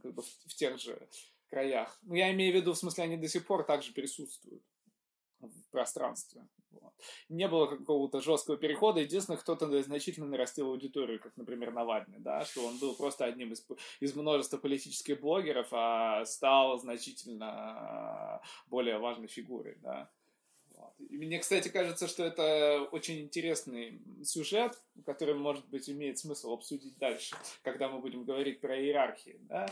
как 0.03 0.13
бы 0.13 0.23
в, 0.23 0.27
в 0.27 0.53
тех 0.53 0.77
же 0.77 1.07
краях. 1.47 1.97
Ну, 2.01 2.15
я 2.15 2.33
имею 2.33 2.51
в 2.51 2.55
виду, 2.57 2.73
в 2.73 2.77
смысле, 2.77 3.05
они 3.05 3.15
до 3.15 3.29
сих 3.29 3.47
пор 3.47 3.63
также 3.63 3.93
присутствуют 3.93 4.61
в 5.39 5.71
пространстве. 5.71 6.45
Вот. 6.71 6.93
Не 7.29 7.47
было 7.47 7.67
какого-то 7.67 8.19
жесткого 8.19 8.57
перехода. 8.57 8.99
Единственное, 8.99 9.37
кто-то 9.37 9.81
значительно 9.83 10.27
нарастил 10.27 10.67
аудиторию, 10.67 11.21
как, 11.21 11.37
например, 11.37 11.71
Навальный, 11.71 12.19
да, 12.19 12.43
что 12.43 12.67
он 12.67 12.77
был 12.77 12.93
просто 12.97 13.23
одним 13.23 13.53
из, 13.53 13.65
из 14.01 14.13
множества 14.15 14.57
политических 14.57 15.21
блогеров, 15.21 15.69
а 15.71 16.25
стал 16.25 16.77
значительно 16.77 18.41
более 18.67 18.97
важной 18.97 19.27
фигурой, 19.27 19.77
да. 19.81 20.11
Мне, 20.97 21.39
кстати, 21.39 21.67
кажется, 21.67 22.07
что 22.07 22.23
это 22.23 22.87
очень 22.91 23.21
интересный 23.21 24.01
сюжет, 24.23 24.77
который, 25.05 25.35
может 25.35 25.67
быть, 25.67 25.89
имеет 25.89 26.17
смысл 26.17 26.53
обсудить 26.53 26.97
дальше, 26.97 27.35
когда 27.63 27.89
мы 27.89 27.99
будем 27.99 28.23
говорить 28.23 28.61
про 28.61 28.79
иерархии, 28.79 29.37
да, 29.41 29.67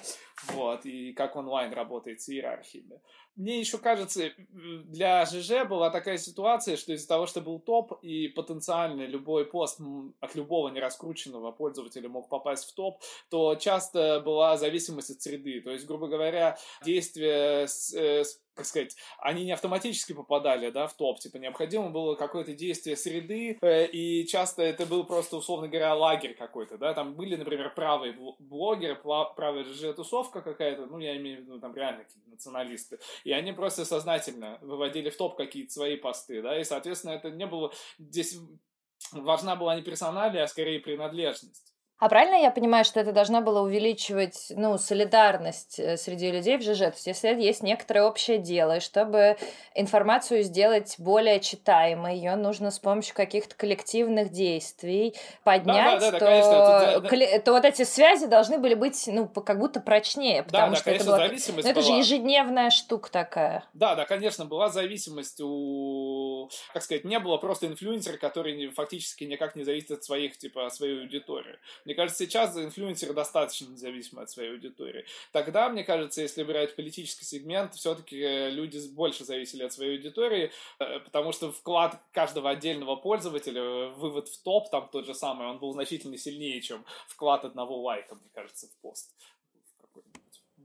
вот, 0.49 0.85
и 0.85 1.13
как 1.13 1.35
онлайн 1.35 1.71
работает 1.71 2.21
с 2.21 2.29
иерархиями. 2.29 2.99
Мне 3.35 3.59
еще 3.59 3.77
кажется, 3.77 4.31
для 4.49 5.25
ЖЖ 5.25 5.67
была 5.67 5.89
такая 5.89 6.17
ситуация, 6.17 6.77
что 6.77 6.93
из-за 6.93 7.07
того, 7.07 7.25
что 7.25 7.41
был 7.41 7.59
топ, 7.59 8.03
и 8.03 8.27
потенциально 8.27 9.05
любой 9.07 9.45
пост 9.45 9.79
от 10.19 10.35
любого 10.35 10.69
нераскрученного 10.69 11.51
пользователя 11.51 12.09
мог 12.09 12.29
попасть 12.29 12.69
в 12.69 12.75
топ, 12.75 13.01
то 13.29 13.55
часто 13.55 14.19
была 14.19 14.57
зависимость 14.57 15.09
от 15.09 15.21
среды. 15.21 15.61
То 15.61 15.71
есть, 15.71 15.87
грубо 15.87 16.07
говоря, 16.07 16.57
действие 16.85 17.67
с, 17.67 17.93
с 17.93 18.42
как 18.55 18.65
сказать, 18.65 18.95
они 19.19 19.45
не 19.45 19.51
автоматически 19.51 20.13
попадали, 20.13 20.69
да, 20.69 20.87
в 20.87 20.93
топ, 20.95 21.19
типа, 21.19 21.37
необходимо 21.37 21.89
было 21.89 22.15
какое-то 22.15 22.53
действие 22.53 22.95
среды, 22.95 23.57
э, 23.61 23.87
и 23.87 24.25
часто 24.27 24.61
это 24.61 24.85
был 24.85 25.05
просто, 25.05 25.37
условно 25.37 25.67
говоря, 25.67 25.95
лагерь 25.95 26.35
какой-то, 26.35 26.77
да, 26.77 26.93
там 26.93 27.15
были, 27.15 27.35
например, 27.35 27.73
правые 27.73 28.15
блогеры, 28.39 28.95
правая 28.95 29.63
ЖЖ-тусовка 29.63 30.41
какая-то, 30.41 30.85
ну, 30.85 30.99
я 30.99 31.17
имею 31.17 31.39
в 31.39 31.41
виду, 31.41 31.59
там, 31.59 31.75
реально 31.75 32.03
какие-то 32.03 32.29
националисты, 32.29 32.99
и 33.23 33.31
они 33.31 33.53
просто 33.53 33.85
сознательно 33.85 34.59
выводили 34.61 35.09
в 35.09 35.17
топ 35.17 35.35
какие-то 35.35 35.73
свои 35.73 35.97
посты, 35.97 36.41
да, 36.41 36.59
и, 36.59 36.63
соответственно, 36.63 37.11
это 37.11 37.31
не 37.31 37.47
было, 37.47 37.73
здесь 37.97 38.37
важна 39.11 39.55
была 39.55 39.75
не 39.75 39.81
персоналия, 39.81 40.43
а 40.43 40.47
скорее 40.47 40.79
принадлежность. 40.79 41.72
А 42.03 42.09
правильно 42.09 42.35
я 42.35 42.51
понимаю, 42.51 42.83
что 42.83 42.99
это 42.99 43.13
должно 43.13 43.39
было 43.39 43.61
увеличивать, 43.61 44.47
ну, 44.49 44.77
солидарность 44.77 45.79
э, 45.79 45.95
среди 45.95 46.31
людей 46.31 46.57
в 46.57 46.61
ЖЖ? 46.61 46.79
То 46.79 46.95
есть, 46.95 47.07
если 47.07 47.29
есть 47.29 47.63
некоторое 47.63 48.03
общее 48.03 48.39
дело, 48.39 48.75
и 48.75 48.79
чтобы 48.81 49.37
информацию 49.73 50.43
сделать 50.43 50.95
более 50.97 51.39
читаемой, 51.39 52.17
ее 52.17 52.35
нужно 52.35 52.71
с 52.71 52.79
помощью 52.79 53.15
каких-то 53.15 53.55
коллективных 53.55 54.31
действий 54.31 55.15
поднять, 55.45 56.01
да, 56.01 56.11
да, 56.11 56.11
да, 56.11 56.19
то, 56.19 56.25
да, 56.25 57.09
конечно, 57.09 57.23
это... 57.23 57.45
то 57.45 57.53
вот 57.53 57.63
эти 57.63 57.83
связи 57.83 58.25
должны 58.25 58.57
были 58.57 58.73
быть, 58.73 59.07
ну, 59.07 59.29
как 59.29 59.57
будто 59.57 59.79
прочнее, 59.79 60.43
потому 60.43 60.71
да, 60.71 60.75
что 60.75 60.83
конечно, 60.83 61.03
это, 61.03 61.09
была... 61.09 61.27
зависимость 61.27 61.63
ну, 61.63 61.71
это 61.71 61.79
была... 61.79 61.89
же 61.89 61.99
ежедневная 61.99 62.69
штука 62.69 63.09
такая. 63.09 63.63
Да, 63.73 63.95
да, 63.95 64.03
конечно, 64.03 64.43
была 64.43 64.67
зависимость 64.67 65.39
у, 65.39 66.49
как 66.73 66.83
сказать, 66.83 67.05
не 67.05 67.19
было 67.19 67.37
просто 67.37 67.67
инфлюенсера, 67.67 68.17
который 68.17 68.67
фактически 68.71 69.23
никак 69.23 69.55
не 69.55 69.63
зависит 69.63 69.91
от 69.91 70.03
своих, 70.03 70.37
типа, 70.37 70.69
своей 70.69 70.99
аудитории. 70.99 71.55
Мне 71.85 71.92
кажется, 71.93 72.25
сейчас 72.25 72.57
инфлюенсеры 72.57 73.13
достаточно 73.13 73.69
независимы 73.71 74.21
от 74.21 74.29
своей 74.29 74.51
аудитории. 74.51 75.05
Тогда, 75.31 75.69
мне 75.69 75.83
кажется, 75.83 76.21
если 76.21 76.43
брать 76.43 76.75
политический 76.75 77.25
сегмент, 77.25 77.73
все-таки 77.75 78.19
э, 78.19 78.49
люди 78.49 78.79
больше 78.93 79.25
зависели 79.25 79.63
от 79.63 79.73
своей 79.73 79.97
аудитории, 79.97 80.51
э, 80.79 80.99
потому 80.99 81.31
что 81.31 81.51
вклад 81.51 82.01
каждого 82.11 82.49
отдельного 82.49 82.95
пользователя, 82.95 83.61
э, 83.61 83.89
вывод 83.93 84.27
в 84.29 84.41
топ, 84.43 84.69
там 84.69 84.89
тот 84.91 85.05
же 85.05 85.13
самый, 85.13 85.47
он 85.47 85.59
был 85.59 85.71
значительно 85.73 86.17
сильнее, 86.17 86.61
чем 86.61 86.85
вклад 87.07 87.45
одного 87.45 87.81
лайка, 87.81 88.15
мне 88.15 88.29
кажется, 88.33 88.67
в 88.67 88.81
пост. 88.81 89.11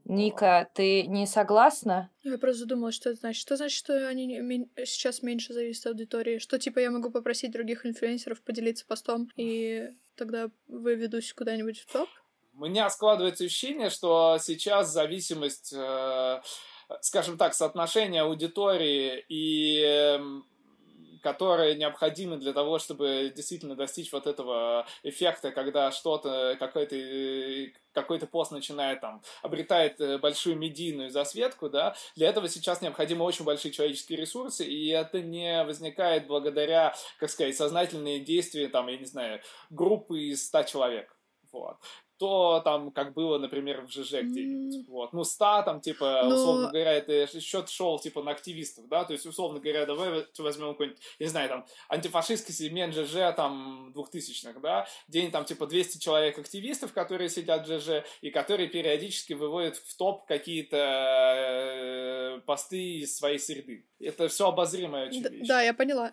Ника, 0.08 0.70
ты 0.74 1.06
не 1.06 1.26
согласна? 1.26 2.10
Я 2.22 2.38
просто 2.38 2.60
задумалась, 2.60 2.94
что 2.94 3.10
это 3.10 3.20
значит. 3.20 3.42
Что 3.42 3.58
значит, 3.58 3.76
что 3.76 4.08
они 4.08 4.66
сейчас 4.86 5.22
меньше 5.22 5.52
зависят 5.52 5.84
от 5.84 5.92
аудитории? 5.92 6.38
Что, 6.38 6.58
типа, 6.58 6.78
я 6.78 6.90
могу 6.90 7.10
попросить 7.10 7.52
других 7.52 7.84
инфлюенсеров 7.84 8.40
поделиться 8.40 8.86
постом, 8.86 9.30
и 9.36 9.90
тогда 10.18 10.50
выведусь 10.66 11.32
куда-нибудь 11.32 11.80
в 11.80 11.92
топ? 11.92 12.08
У 12.52 12.66
меня 12.66 12.90
складывается 12.90 13.44
ощущение, 13.44 13.88
что 13.88 14.38
сейчас 14.40 14.92
зависимость, 14.92 15.72
э, 15.72 16.42
скажем 17.00 17.38
так, 17.38 17.54
соотношения 17.54 18.22
аудитории 18.22 19.24
и 19.28 19.80
эм, 19.80 20.44
которые 21.22 21.74
необходимы 21.74 22.36
для 22.38 22.52
того, 22.52 22.78
чтобы 22.78 23.32
действительно 23.34 23.76
достичь 23.76 24.12
вот 24.12 24.26
этого 24.26 24.86
эффекта, 25.02 25.50
когда 25.50 25.90
что-то, 25.90 26.56
какой-то 26.58 26.96
какой-то 27.92 28.26
пост 28.28 28.52
начинает 28.52 29.00
там, 29.00 29.22
обретает 29.42 30.00
э, 30.00 30.18
большую 30.18 30.56
медийную 30.56 31.10
засветку, 31.10 31.68
да, 31.68 31.96
для 32.14 32.28
этого 32.28 32.48
сейчас 32.48 32.80
необходимы 32.80 33.24
очень 33.24 33.44
большие 33.44 33.72
человеческие 33.72 34.20
ресурсы, 34.20 34.64
и 34.64 34.88
это 34.88 35.20
не 35.20 35.64
возникает 35.64 36.28
благодаря, 36.28 36.94
как 37.18 37.30
сказать, 37.30 37.56
сознательные 37.56 38.20
действия, 38.20 38.68
там, 38.68 38.86
я 38.86 38.98
не 38.98 39.06
знаю, 39.06 39.40
группы 39.70 40.20
из 40.20 40.46
100 40.46 40.62
человек. 40.64 41.16
Вот 41.50 41.78
то 42.18 42.60
там, 42.64 42.90
как 42.90 43.14
было, 43.14 43.38
например, 43.38 43.82
в 43.82 43.90
ЖЖ 43.90 44.22
где-нибудь. 44.22 44.80
Mm. 44.80 44.90
Вот. 44.90 45.12
Ну, 45.12 45.24
ста 45.24 45.62
там, 45.62 45.80
типа, 45.80 46.22
Но... 46.24 46.34
условно 46.34 46.68
говоря, 46.68 46.92
это 46.92 47.40
счет 47.40 47.68
шел, 47.68 47.98
типа, 47.98 48.22
на 48.22 48.32
активистов, 48.32 48.88
да, 48.88 49.04
то 49.04 49.12
есть, 49.12 49.24
условно 49.24 49.60
говоря, 49.60 49.86
давай 49.86 50.26
возьмем 50.38 50.72
какой-нибудь, 50.72 51.00
не 51.20 51.26
знаю, 51.26 51.48
там, 51.48 51.66
антифашистский 51.88 52.52
сегмент 52.52 52.94
ЖЖ, 52.94 53.34
там, 53.36 53.92
двухтысячных, 53.92 54.60
да, 54.60 54.86
день, 55.06 55.30
там, 55.30 55.44
типа, 55.44 55.66
200 55.66 55.98
человек 55.98 56.38
активистов, 56.38 56.92
которые 56.92 57.28
сидят 57.28 57.66
в 57.66 57.78
ЖЖ, 57.78 58.04
и 58.20 58.30
которые 58.30 58.68
периодически 58.68 59.34
выводят 59.34 59.76
в 59.76 59.96
топ 59.96 60.26
какие-то 60.26 60.76
э, 60.76 62.40
посты 62.46 62.98
из 62.98 63.16
своей 63.16 63.38
среды. 63.38 63.86
Это 64.00 64.28
все 64.28 64.48
обозримая 64.48 65.08
очень. 65.08 65.46
Да, 65.46 65.62
я 65.62 65.72
поняла. 65.74 66.12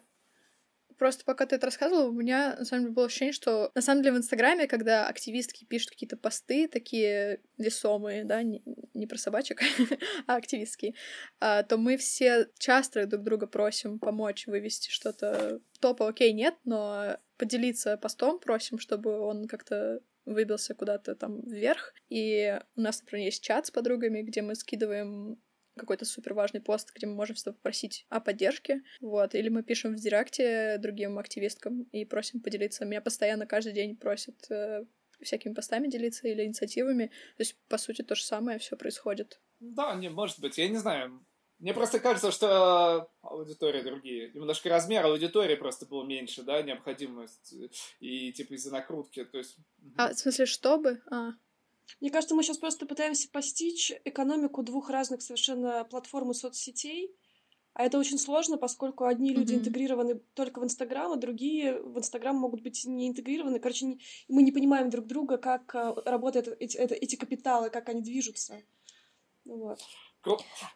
Просто 0.97 1.25
пока 1.25 1.45
ты 1.45 1.55
это 1.55 1.67
рассказывала, 1.67 2.07
у 2.07 2.13
меня 2.13 2.55
на 2.57 2.65
самом 2.65 2.83
деле 2.83 2.93
было 2.93 3.05
ощущение, 3.05 3.33
что 3.33 3.71
на 3.75 3.81
самом 3.81 4.01
деле 4.01 4.15
в 4.15 4.17
Инстаграме, 4.19 4.67
когда 4.67 5.07
активистки 5.07 5.65
пишут 5.65 5.91
какие-то 5.91 6.17
посты 6.17 6.67
такие 6.67 7.41
весомые, 7.57 8.23
да, 8.23 8.43
не, 8.43 8.61
не 8.93 9.07
про 9.07 9.17
собачек, 9.17 9.61
а 10.27 10.35
активистские, 10.35 10.93
а, 11.39 11.63
то 11.63 11.77
мы 11.77 11.97
все 11.97 12.47
часто 12.57 13.05
друг 13.05 13.23
друга 13.23 13.47
просим 13.47 13.99
помочь 13.99 14.47
вывести 14.47 14.89
что-то 14.89 15.59
топа, 15.79 16.07
окей, 16.07 16.33
нет, 16.33 16.55
но 16.63 17.17
поделиться 17.37 17.97
постом 17.97 18.39
просим, 18.39 18.79
чтобы 18.79 19.19
он 19.19 19.47
как-то 19.47 20.01
выбился 20.25 20.73
куда-то 20.73 21.15
там 21.15 21.41
вверх. 21.41 21.93
И 22.09 22.59
у 22.75 22.81
нас, 22.81 23.01
например, 23.01 23.25
есть 23.25 23.43
чат 23.43 23.67
с 23.67 23.71
подругами, 23.71 24.21
где 24.21 24.41
мы 24.41 24.55
скидываем 24.55 25.37
какой-то 25.75 26.05
супер 26.05 26.33
важный 26.33 26.61
пост, 26.61 26.91
где 26.95 27.07
мы 27.07 27.15
можем 27.15 27.35
всегда 27.35 27.53
попросить 27.53 28.05
о 28.09 28.19
поддержке, 28.19 28.81
вот, 29.01 29.35
или 29.35 29.49
мы 29.49 29.63
пишем 29.63 29.95
в 29.95 29.99
директе 29.99 30.77
другим 30.77 31.17
активисткам 31.19 31.83
и 31.91 32.05
просим 32.05 32.41
поделиться. 32.41 32.85
Меня 32.85 33.01
постоянно 33.01 33.45
каждый 33.45 33.73
день 33.73 33.95
просят 33.95 34.35
э, 34.49 34.85
всякими 35.21 35.53
постами 35.53 35.87
делиться 35.87 36.27
или 36.27 36.43
инициативами. 36.43 37.07
То 37.37 37.41
есть, 37.41 37.55
по 37.67 37.77
сути, 37.77 38.01
то 38.01 38.15
же 38.15 38.23
самое 38.23 38.59
все 38.59 38.75
происходит. 38.75 39.41
Да, 39.59 39.95
не, 39.95 40.09
может 40.09 40.39
быть, 40.39 40.57
я 40.57 40.67
не 40.67 40.77
знаю. 40.77 41.25
Мне 41.59 41.73
просто 41.73 41.99
кажется, 41.99 42.31
что 42.31 43.09
аудитория 43.21 43.81
другие. 43.81 44.29
Немножко 44.33 44.69
размер 44.69 45.05
аудитории 45.05 45.55
просто 45.55 45.85
был 45.85 46.03
меньше, 46.03 46.43
да, 46.43 46.61
необходимость 46.61 47.55
и 47.99 48.33
типа 48.33 48.53
из-за 48.53 48.71
накрутки, 48.71 49.23
то 49.23 49.37
есть... 49.37 49.55
А, 49.95 50.13
в 50.13 50.17
смысле, 50.17 50.45
чтобы? 50.45 51.01
А. 51.09 51.31
Мне 52.01 52.09
кажется, 52.09 52.35
мы 52.35 52.43
сейчас 52.43 52.57
просто 52.57 52.85
пытаемся 52.85 53.29
постичь 53.29 53.91
экономику 54.05 54.63
двух 54.63 54.89
разных 54.89 55.21
совершенно 55.21 55.83
платформ 55.85 56.31
и 56.31 56.33
соцсетей. 56.33 57.15
А 57.73 57.83
это 57.83 57.99
очень 57.99 58.17
сложно, 58.17 58.57
поскольку 58.57 59.03
одни 59.03 59.33
люди 59.33 59.51
mm-hmm. 59.51 59.57
интегрированы 59.57 60.21
только 60.33 60.59
в 60.59 60.63
Инстаграм, 60.63 61.11
а 61.11 61.17
другие 61.17 61.81
в 61.81 61.97
Инстаграм 61.97 62.33
могут 62.35 62.61
быть 62.61 62.85
не 62.85 63.09
интегрированы. 63.09 63.59
Короче, 63.59 63.85
не, 63.85 63.99
мы 64.29 64.43
не 64.43 64.53
понимаем 64.53 64.89
друг 64.89 65.07
друга, 65.07 65.37
как 65.37 65.75
э, 65.75 65.93
работают 66.05 66.47
эти, 66.59 66.77
эти 66.77 67.17
капиталы, 67.17 67.69
как 67.69 67.89
они 67.89 68.01
движутся. 68.01 68.63
Вот. 69.43 69.81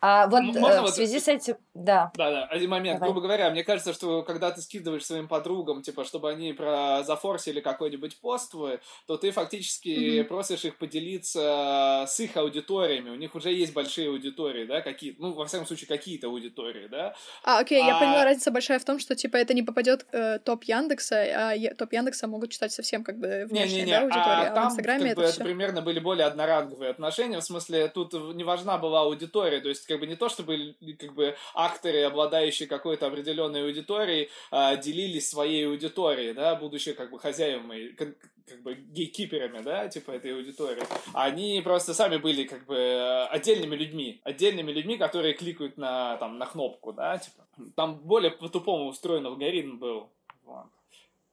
А 0.02 0.28
вот 0.28 0.44
Можно 0.44 0.80
э, 0.80 0.82
в 0.84 0.90
связи 0.90 1.16
вот... 1.16 1.24
с 1.24 1.28
этим, 1.28 1.58
да. 1.74 2.12
Да, 2.16 2.32
да, 2.32 2.44
один 2.46 2.70
момент. 2.70 3.00
Давай. 3.00 3.12
Грубо 3.12 3.22
говоря, 3.22 3.50
мне 3.50 3.64
кажется, 3.64 3.94
что 3.94 4.24
когда 4.24 4.52
ты 4.52 4.62
скидываешь 4.62 5.06
своим 5.06 5.28
подругам, 5.28 5.82
типа, 5.82 6.06
чтобы 6.06 6.30
они 6.30 6.54
про 6.54 7.04
зафорсили 7.04 7.60
какой-нибудь 7.60 8.20
пост 8.20 8.52
твой, 8.52 8.80
то 9.08 9.18
ты 9.18 9.32
фактически 9.32 9.90
mm-hmm. 9.90 10.24
просишь 10.26 10.66
их 10.66 10.78
поделиться 10.78 12.06
с 12.08 12.20
их 12.20 12.36
аудиториями. 12.38 13.10
У 13.10 13.16
них 13.16 13.36
уже 13.36 13.52
есть 13.52 13.74
большие 13.74 14.10
аудитории, 14.10 14.66
да, 14.66 14.82
какие 14.82 15.16
ну, 15.20 15.34
во 15.34 15.46
всяком 15.46 15.68
случае, 15.68 15.88
какие-то 15.88 16.28
аудитории, 16.28 16.88
да. 16.88 17.16
А, 17.44 17.60
окей, 17.60 17.82
а... 17.82 17.86
я 17.86 18.00
поняла, 18.00 18.24
разница 18.24 18.52
большая 18.52 18.80
в 18.80 18.86
том, 18.86 19.00
что, 19.00 19.16
типа, 19.16 19.38
это 19.38 19.54
не 19.54 19.64
попадет 19.64 20.06
э, 20.12 20.40
топ 20.40 20.64
Яндекса, 20.64 21.16
а 21.16 21.54
е- 21.54 21.74
топ 21.74 21.94
Яндекса 21.94 22.28
могут 22.28 22.52
читать 22.52 22.72
совсем, 22.72 23.04
как 23.04 23.18
бы, 23.20 23.46
внешняя, 23.50 23.76
не, 23.76 23.82
не, 23.82 23.86
не. 23.86 23.92
да, 23.92 24.02
аудитория, 24.02 24.48
а, 24.48 24.52
а 24.52 24.56
там, 24.56 24.64
в 24.64 24.72
Инстаграме 24.72 25.00
как 25.02 25.12
это, 25.12 25.22
бы, 25.22 25.28
это 25.28 25.44
примерно 25.44 25.82
были 25.82 26.00
более 26.00 26.26
одноранговые 26.26 26.92
отношения, 26.92 27.40
в 27.40 27.44
смысле, 27.44 27.88
тут 27.88 28.14
не 28.36 28.44
важна 28.44 28.78
была 28.78 29.02
аудитория, 29.02 29.39
аудитория, 29.40 29.62
то 29.62 29.70
есть 29.70 29.86
как 29.86 30.00
бы 30.00 30.08
не 30.08 30.16
то, 30.16 30.30
чтобы 30.30 30.76
как 31.00 31.14
бы 31.14 31.36
акторы, 31.54 32.04
обладающие 32.04 32.68
какой-то 32.68 33.08
определенной 33.08 33.66
аудиторией, 33.66 34.30
а, 34.52 34.76
делились 34.76 35.30
своей 35.30 35.68
аудиторией, 35.68 36.34
да, 36.34 36.56
будучи 36.56 36.94
как 36.94 37.12
бы 37.12 37.20
хозяевами, 37.20 37.90
как, 37.90 38.10
как 38.48 38.62
бы 38.62 38.76
гейкиперами, 38.76 39.62
да, 39.64 39.88
типа 39.88 40.12
этой 40.12 40.34
аудитории. 40.34 40.84
Они 41.14 41.62
просто 41.64 41.94
сами 41.94 42.18
были 42.18 42.44
как 42.44 42.66
бы 42.66 43.28
отдельными 43.32 43.76
людьми, 43.76 44.22
отдельными 44.24 44.72
людьми, 44.72 44.98
которые 44.98 45.34
кликают 45.34 45.78
на, 45.78 46.18
там, 46.18 46.38
на 46.38 46.46
кнопку, 46.46 46.94
да, 46.94 47.18
типа. 47.18 47.46
Там 47.76 48.00
более 48.00 48.32
по-тупому 48.32 48.88
устроен 48.88 49.26
алгоритм 49.26 49.78
был. 49.78 50.10
Вот. 50.46 50.66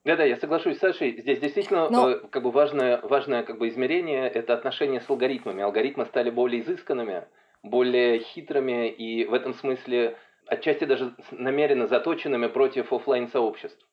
Да-да, 0.07 0.23
я 0.23 0.37
соглашусь 0.37 0.77
с 0.77 0.79
Сашей. 0.79 1.19
Здесь 1.19 1.39
действительно 1.39 1.89
Но... 1.89 2.09
э, 2.09 2.19
как 2.29 2.41
бы 2.41 2.51
важное, 2.51 3.01
важное 3.01 3.43
как 3.43 3.57
бы 3.57 3.67
измерение– 3.67 4.29
это 4.33 4.53
отношение 4.53 5.01
с 5.01 5.09
алгоритмами. 5.09 5.61
Алгоритмы 5.63 6.05
стали 6.05 6.29
более 6.29 6.61
изысканными, 6.61 7.27
более 7.69 8.19
хитрыми 8.19 8.89
и 8.89 9.25
в 9.25 9.33
этом 9.33 9.53
смысле 9.53 10.17
отчасти 10.47 10.85
даже 10.85 11.13
намеренно 11.31 11.87
заточенными 11.87 12.47
против 12.47 12.93
офлайн 12.93 13.27
сообществ. 13.27 13.85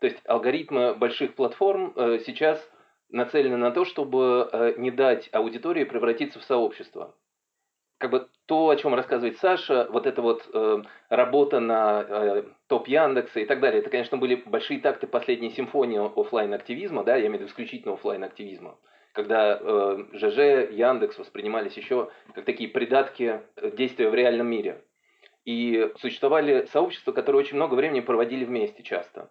То 0.00 0.06
есть 0.06 0.18
алгоритмы 0.24 0.94
больших 0.94 1.34
платформ 1.34 1.92
э, 1.94 2.20
сейчас 2.26 2.60
нацелены 3.10 3.56
на 3.56 3.70
то, 3.70 3.84
чтобы 3.84 4.48
э, 4.50 4.74
не 4.78 4.90
дать 4.90 5.28
аудитории 5.32 5.84
превратиться 5.84 6.38
в 6.38 6.44
сообщество. 6.44 7.14
Как 7.98 8.10
бы 8.10 8.28
то, 8.46 8.70
о 8.70 8.76
чем 8.76 8.94
рассказывает 8.94 9.38
Саша, 9.38 9.86
вот 9.90 10.06
эта 10.06 10.22
вот 10.22 10.48
э, 10.52 10.82
работа 11.10 11.60
на 11.60 12.04
э, 12.08 12.44
топ 12.66 12.88
Яндекса 12.88 13.40
и 13.40 13.44
так 13.44 13.60
далее, 13.60 13.80
это, 13.80 13.90
конечно, 13.90 14.16
были 14.16 14.36
большие 14.36 14.80
такты 14.80 15.06
последней 15.06 15.50
симфонии 15.50 15.98
офлайн 16.18 16.54
активизма, 16.54 17.04
да, 17.04 17.16
я 17.16 17.26
имею 17.26 17.32
в 17.32 17.40
виду 17.40 17.50
исключительно 17.50 17.94
офлайн 17.94 18.24
активизма 18.24 18.78
когда 19.12 19.58
э, 19.60 20.04
ЖЖ, 20.12 20.70
Яндекс 20.72 21.18
воспринимались 21.18 21.76
еще 21.76 22.10
как 22.34 22.44
такие 22.44 22.68
придатки 22.68 23.40
действия 23.76 24.08
в 24.08 24.14
реальном 24.14 24.46
мире. 24.48 24.82
и 25.44 25.90
существовали 25.98 26.66
сообщества, 26.66 27.12
которые 27.12 27.40
очень 27.40 27.56
много 27.56 27.74
времени 27.74 28.00
проводили 28.00 28.44
вместе 28.44 28.82
часто. 28.82 29.30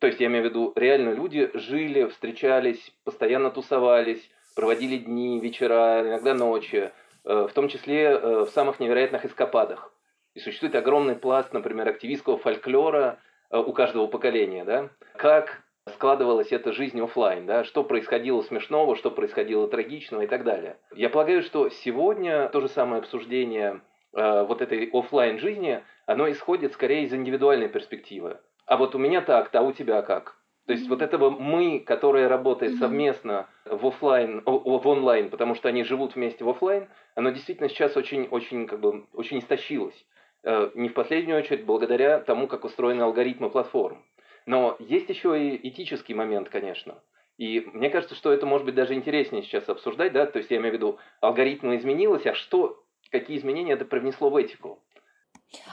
То 0.00 0.08
есть, 0.08 0.20
я 0.20 0.26
имею 0.26 0.42
в 0.44 0.46
виду, 0.48 0.72
реально 0.76 1.10
люди 1.10 1.50
жили, 1.54 2.06
встречались, 2.06 2.92
постоянно 3.04 3.50
тусовались, 3.50 4.28
проводили 4.54 4.98
дни, 4.98 5.40
вечера, 5.40 6.02
иногда 6.02 6.34
ночи, 6.34 6.90
э, 7.24 7.46
в 7.48 7.52
том 7.52 7.68
числе 7.68 8.02
э, 8.02 8.40
в 8.44 8.50
самых 8.50 8.80
невероятных 8.80 9.24
эскападах. 9.24 9.92
И 10.34 10.40
существует 10.40 10.74
огромный 10.74 11.16
пласт, 11.16 11.52
например, 11.52 11.88
активистского 11.88 12.38
фольклора 12.38 13.18
э, 13.50 13.58
у 13.58 13.72
каждого 13.72 14.06
поколения, 14.06 14.64
да, 14.64 14.90
как 15.16 15.62
складывалась 15.94 16.52
эта 16.52 16.72
жизнь 16.72 17.00
офлайн, 17.00 17.46
да, 17.46 17.64
что 17.64 17.84
происходило 17.84 18.42
смешного, 18.42 18.96
что 18.96 19.10
происходило 19.10 19.68
трагичного 19.68 20.22
и 20.22 20.26
так 20.26 20.44
далее. 20.44 20.78
Я 20.94 21.10
полагаю, 21.10 21.42
что 21.42 21.68
сегодня 21.68 22.48
то 22.48 22.60
же 22.60 22.68
самое 22.68 23.00
обсуждение 23.00 23.80
э, 24.12 24.44
вот 24.44 24.62
этой 24.62 24.88
офлайн 24.92 25.38
жизни, 25.38 25.82
оно 26.06 26.30
исходит 26.30 26.72
скорее 26.72 27.04
из 27.04 27.12
индивидуальной 27.12 27.68
перспективы. 27.68 28.38
А 28.66 28.76
вот 28.76 28.94
у 28.94 28.98
меня 28.98 29.20
так, 29.20 29.54
а 29.54 29.62
у 29.62 29.72
тебя 29.72 30.00
как? 30.02 30.36
То 30.66 30.72
есть 30.72 30.88
вот 30.88 31.02
этого 31.02 31.28
мы, 31.28 31.80
которое 31.80 32.26
работает 32.28 32.78
совместно 32.78 33.48
в 33.66 33.86
офлайн, 33.86 34.42
в 34.46 34.88
онлайн, 34.88 35.28
потому 35.28 35.54
что 35.54 35.68
они 35.68 35.84
живут 35.84 36.14
вместе 36.14 36.42
в 36.44 36.48
офлайн, 36.48 36.88
оно 37.14 37.30
действительно 37.30 37.68
сейчас 37.68 37.98
очень, 37.98 38.26
очень, 38.30 38.66
как 38.66 38.80
бы, 38.80 39.04
очень 39.12 39.38
истощилось. 39.40 40.06
Э, 40.42 40.70
не 40.74 40.88
в 40.88 40.94
последнюю 40.94 41.38
очередь 41.38 41.66
благодаря 41.66 42.20
тому, 42.20 42.46
как 42.46 42.64
устроены 42.64 43.02
алгоритмы 43.02 43.50
платформ. 43.50 44.02
Но 44.46 44.76
есть 44.78 45.08
еще 45.08 45.40
и 45.40 45.68
этический 45.68 46.14
момент, 46.14 46.48
конечно. 46.48 47.02
И 47.38 47.60
мне 47.72 47.90
кажется, 47.90 48.14
что 48.14 48.32
это 48.32 48.46
может 48.46 48.64
быть 48.64 48.74
даже 48.74 48.94
интереснее 48.94 49.42
сейчас 49.42 49.68
обсуждать, 49.68 50.12
да, 50.12 50.26
то 50.26 50.38
есть 50.38 50.50
я 50.50 50.58
имею 50.58 50.72
в 50.72 50.76
виду, 50.76 50.98
алгоритмы 51.20 51.76
изменилось, 51.76 52.26
а 52.26 52.34
что, 52.34 52.84
какие 53.10 53.36
изменения 53.38 53.72
это 53.72 53.84
привнесло 53.84 54.30
в 54.30 54.36
этику? 54.36 54.78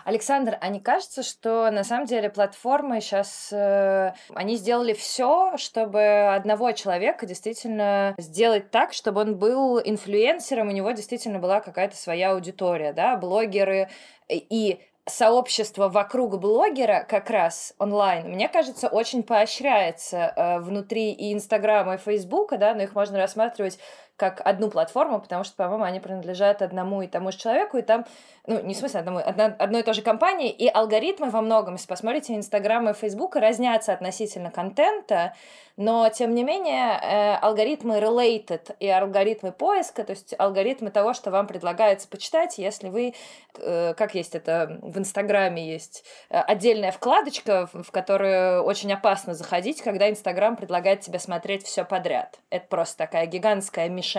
Александр, 0.05 0.57
а 0.61 0.69
не 0.69 0.79
кажется, 0.79 1.23
что 1.23 1.71
на 1.71 1.83
самом 1.83 2.05
деле 2.05 2.29
платформы 2.29 3.01
сейчас 3.01 3.51
э, 3.51 4.13
они 4.33 4.55
сделали 4.55 4.93
все, 4.93 5.57
чтобы 5.57 6.33
одного 6.33 6.71
человека 6.71 7.25
действительно 7.25 8.15
сделать 8.17 8.71
так, 8.71 8.93
чтобы 8.93 9.21
он 9.21 9.37
был 9.37 9.79
инфлюенсером, 9.79 10.69
у 10.69 10.71
него 10.71 10.91
действительно 10.91 11.39
была 11.39 11.61
какая-то 11.61 11.95
своя 11.95 12.31
аудитория, 12.31 12.93
да, 12.93 13.17
блогеры 13.17 13.89
и 14.29 14.79
сообщество 15.07 15.89
вокруг 15.89 16.39
блогера 16.39 17.05
как 17.07 17.29
раз 17.29 17.73
онлайн, 17.79 18.29
мне 18.29 18.47
кажется, 18.47 18.87
очень 18.87 19.23
поощряется 19.23 20.33
э, 20.35 20.59
внутри 20.59 21.11
и 21.11 21.33
Инстаграма, 21.33 21.95
и 21.95 21.97
Фейсбука, 21.97 22.57
да, 22.57 22.73
но 22.73 22.83
их 22.83 22.93
можно 22.93 23.17
рассматривать 23.17 23.79
как 24.21 24.39
одну 24.45 24.69
платформу, 24.69 25.19
потому 25.19 25.43
что, 25.43 25.55
по-моему, 25.55 25.83
они 25.83 25.99
принадлежат 25.99 26.61
одному 26.61 27.01
и 27.01 27.07
тому 27.07 27.31
же 27.31 27.39
человеку, 27.39 27.77
и 27.77 27.81
там, 27.81 28.05
ну, 28.45 28.61
не 28.61 28.75
в 28.75 28.77
смысле 28.77 28.99
одному, 28.99 29.17
одно, 29.17 29.45
одной 29.57 29.81
и 29.81 29.83
той 29.83 29.95
же 29.95 30.03
компании, 30.03 30.51
и 30.51 30.67
алгоритмы 30.67 31.31
во 31.31 31.41
многом, 31.41 31.73
если 31.73 31.87
посмотрите 31.87 32.35
Инстаграм 32.35 32.87
и 32.87 32.93
Фейсбука, 32.93 33.39
разнятся 33.39 33.93
относительно 33.93 34.51
контента, 34.51 35.33
но, 35.75 36.07
тем 36.09 36.35
не 36.35 36.43
менее, 36.43 36.99
э, 37.01 37.35
алгоритмы 37.37 37.97
related 37.97 38.75
и 38.79 38.87
алгоритмы 38.87 39.51
поиска, 39.51 40.03
то 40.03 40.11
есть 40.11 40.35
алгоритмы 40.37 40.91
того, 40.91 41.13
что 41.15 41.31
вам 41.31 41.47
предлагается 41.47 42.07
почитать, 42.07 42.59
если 42.59 42.89
вы, 42.89 43.15
э, 43.57 43.95
как 43.95 44.13
есть 44.13 44.35
это 44.35 44.77
в 44.83 44.99
Инстаграме, 44.99 45.65
есть 45.65 46.05
э, 46.29 46.37
отдельная 46.37 46.91
вкладочка, 46.91 47.67
в 47.73 47.89
которую 47.89 48.61
очень 48.61 48.93
опасно 48.93 49.33
заходить, 49.33 49.81
когда 49.81 50.11
Инстаграм 50.11 50.55
предлагает 50.55 51.01
тебе 51.01 51.17
смотреть 51.17 51.65
все 51.65 51.83
подряд. 51.83 52.37
Это 52.51 52.67
просто 52.67 52.97
такая 52.97 53.25
гигантская 53.25 53.89
мешанина 53.89 54.10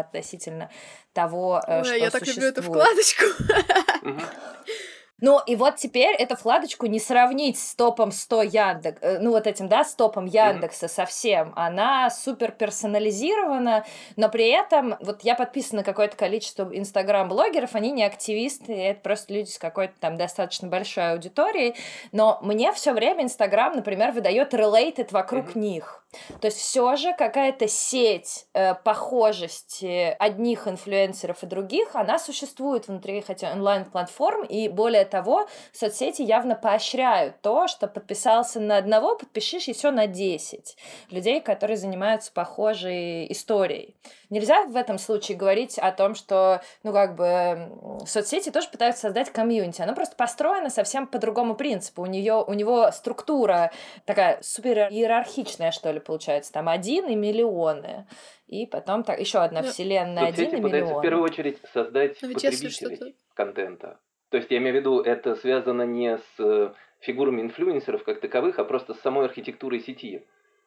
относительно 0.00 0.70
того, 1.12 1.62
Ой, 1.66 1.84
что 1.84 1.94
я 1.94 2.10
так 2.10 2.24
существует. 2.24 2.56
люблю 2.56 2.62
эту 2.62 2.62
вкладочку. 2.62 3.24
Ну, 5.20 5.40
и 5.46 5.54
вот 5.56 5.76
теперь 5.76 6.14
эту 6.16 6.36
вкладочку 6.36 6.86
не 6.86 6.98
сравнить 6.98 7.58
с 7.58 7.74
топом 7.76 8.10
100 8.10 8.42
Яндекс, 8.42 8.98
э, 9.00 9.18
ну, 9.20 9.30
вот 9.30 9.46
этим, 9.46 9.68
да, 9.68 9.82
с 9.82 9.94
топом 9.94 10.26
Яндекса 10.26 10.84
mm-hmm. 10.84 10.90
совсем. 10.90 11.52
Она 11.56 12.10
супер 12.10 12.50
персонализирована, 12.50 13.86
но 14.16 14.28
при 14.28 14.48
этом, 14.48 14.96
вот 15.00 15.22
я 15.22 15.34
подписана 15.34 15.80
на 15.80 15.84
какое-то 15.84 16.16
количество 16.16 16.68
инстаграм-блогеров, 16.70 17.74
они 17.74 17.92
не 17.92 18.04
активисты, 18.04 18.74
это 18.74 19.00
просто 19.00 19.32
люди 19.32 19.48
с 19.48 19.58
какой-то 19.58 19.94
там 19.98 20.16
достаточно 20.16 20.68
большой 20.68 21.12
аудиторией, 21.12 21.74
но 22.12 22.38
мне 22.42 22.72
все 22.72 22.92
время 22.92 23.22
Инстаграм, 23.22 23.74
например, 23.74 24.12
выдает 24.12 24.52
related 24.52 25.08
вокруг 25.12 25.50
mm-hmm. 25.50 25.58
них. 25.58 26.03
То 26.40 26.46
есть 26.46 26.58
все 26.58 26.96
же 26.96 27.14
какая-то 27.14 27.68
сеть 27.68 28.46
э, 28.52 28.74
похожести 28.74 30.16
одних 30.18 30.68
инфлюенсеров 30.68 31.42
и 31.42 31.46
других, 31.46 31.94
она 31.94 32.18
существует 32.18 32.88
внутри 32.88 33.20
хотя 33.20 33.52
онлайн-платформ, 33.52 34.44
и 34.44 34.68
более 34.68 35.04
того, 35.04 35.46
соцсети 35.72 36.22
явно 36.22 36.54
поощряют 36.54 37.40
то, 37.40 37.68
что 37.68 37.86
подписался 37.86 38.60
на 38.60 38.76
одного, 38.76 39.16
подпишись 39.16 39.68
еще 39.68 39.90
на 39.90 40.06
10 40.06 40.76
людей, 41.10 41.40
которые 41.40 41.76
занимаются 41.76 42.32
похожей 42.32 43.30
историей. 43.30 43.94
Нельзя 44.30 44.64
в 44.64 44.76
этом 44.76 44.98
случае 44.98 45.36
говорить 45.36 45.78
о 45.78 45.92
том, 45.92 46.14
что, 46.14 46.60
ну, 46.82 46.92
как 46.92 47.14
бы, 47.14 47.70
соцсети 48.06 48.50
тоже 48.50 48.68
пытаются 48.68 49.02
создать 49.02 49.30
комьюнити. 49.30 49.80
Оно 49.82 49.94
просто 49.94 50.16
построено 50.16 50.70
совсем 50.70 51.06
по 51.06 51.18
другому 51.18 51.54
принципу. 51.54 52.02
У 52.02 52.06
нее, 52.06 52.42
у 52.44 52.52
него 52.54 52.90
структура 52.90 53.70
такая 54.06 54.38
супер 54.42 54.88
иерархичная, 54.90 55.70
что 55.70 55.92
ли, 55.92 56.00
получается. 56.04 56.52
Там 56.52 56.68
один 56.68 57.06
и 57.06 57.14
миллионы. 57.14 58.06
И 58.46 58.66
потом 58.66 59.02
так, 59.02 59.18
еще 59.18 59.38
одна 59.38 59.62
ну, 59.62 59.68
вселенная, 59.68 60.26
один 60.26 60.50
и 60.50 60.60
миллион. 60.60 60.98
в 60.98 61.02
первую 61.02 61.24
очередь 61.24 61.58
создать 61.72 62.20
Но 62.22 62.32
потребителей 62.32 63.16
контента. 63.34 63.98
То 64.30 64.38
есть 64.38 64.50
я 64.50 64.58
имею 64.58 64.74
в 64.74 64.78
виду, 64.78 65.00
это 65.00 65.36
связано 65.36 65.82
не 65.82 66.18
с 66.18 66.40
э, 66.40 66.72
фигурами 67.00 67.42
инфлюенсеров 67.42 68.02
как 68.04 68.20
таковых, 68.20 68.58
а 68.58 68.64
просто 68.64 68.94
с 68.94 69.00
самой 69.00 69.26
архитектурой 69.26 69.80
сети. 69.80 70.24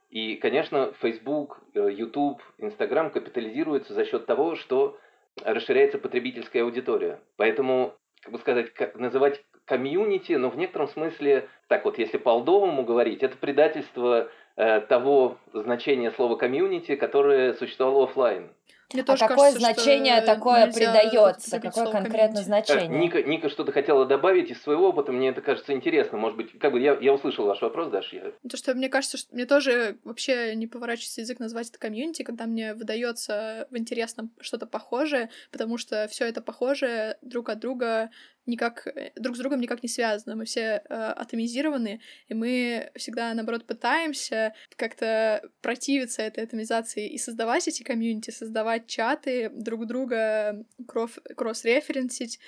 И, 0.09 0.35
конечно, 0.35 0.93
Facebook, 1.01 1.59
э, 1.73 1.89
YouTube, 1.91 2.41
Instagram 2.59 3.09
капитализируются 3.09 3.93
за 3.93 4.05
счет 4.05 4.25
того, 4.25 4.55
что 4.55 4.97
расширяется 5.43 5.97
потребительская 5.97 6.63
аудитория. 6.63 7.19
Поэтому, 7.35 7.93
как 8.21 8.31
бы 8.31 8.39
сказать, 8.39 8.71
называть 8.95 9.43
комьюнити, 9.65 10.33
но 10.33 10.49
в 10.49 10.57
некотором 10.57 10.87
смысле, 10.87 11.49
так 11.67 11.83
вот, 11.83 11.97
если 11.97 12.17
по-алдовому 12.17 12.85
говорить, 12.85 13.21
это 13.21 13.37
предательство 13.37 14.29
того 14.57 15.37
значения 15.53 16.11
слова 16.11 16.35
комьюнити, 16.35 16.95
которое 16.95 17.53
существовало 17.53 18.05
офлайн. 18.05 18.49
Мне 18.93 19.03
а 19.05 19.17
какое 19.17 19.51
кажется, 19.51 19.59
значение 19.59 20.21
такое 20.21 20.71
придается? 20.71 21.59
Какое 21.59 21.91
конкретно 21.91 22.41
значение? 22.41 22.87
Ника, 22.87 23.21
Ника 23.21 23.49
что-то 23.49 23.73
хотела 23.73 24.05
добавить 24.05 24.49
из 24.49 24.61
своего 24.61 24.89
опыта, 24.89 25.11
мне 25.11 25.29
это 25.29 25.41
кажется 25.41 25.73
интересно. 25.73 26.17
Может 26.17 26.37
быть, 26.37 26.57
как 26.57 26.71
бы 26.71 26.79
я, 26.79 26.97
я 27.01 27.13
услышал 27.13 27.45
ваш 27.45 27.61
вопрос, 27.61 27.89
Даша. 27.89 28.15
Я... 28.15 28.31
То, 28.49 28.55
что 28.55 28.73
мне 28.75 28.87
кажется, 28.87 29.17
что 29.17 29.35
мне 29.35 29.45
тоже 29.45 29.97
вообще 30.05 30.55
не 30.55 30.67
поворачивается 30.67 31.19
язык 31.19 31.39
назвать 31.39 31.69
это 31.69 31.79
комьюнити, 31.79 32.23
когда 32.23 32.45
мне 32.45 32.73
выдается 32.73 33.67
в 33.71 33.77
интересном 33.77 34.31
что-то 34.39 34.65
похожее, 34.65 35.29
потому 35.51 35.77
что 35.77 36.07
все 36.07 36.25
это 36.25 36.41
похожее 36.41 37.17
друг 37.21 37.49
от 37.49 37.59
друга 37.59 38.09
никак 38.47 38.87
друг 39.15 39.35
с 39.35 39.39
другом 39.39 39.59
никак 39.59 39.83
не 39.83 39.89
связаны, 39.89 40.35
мы 40.35 40.45
все 40.45 40.81
э, 40.89 40.93
атомизированы, 40.93 42.01
и 42.27 42.33
мы 42.33 42.91
всегда, 42.95 43.33
наоборот, 43.33 43.65
пытаемся 43.65 44.53
как-то 44.75 45.41
противиться 45.61 46.21
этой 46.21 46.43
атомизации 46.43 47.07
и 47.07 47.17
создавать 47.17 47.67
эти 47.67 47.83
комьюнити, 47.83 48.31
создавать 48.31 48.87
чаты, 48.87 49.49
друг 49.49 49.85
друга 49.85 50.65
кросс-референсить, 50.87 52.39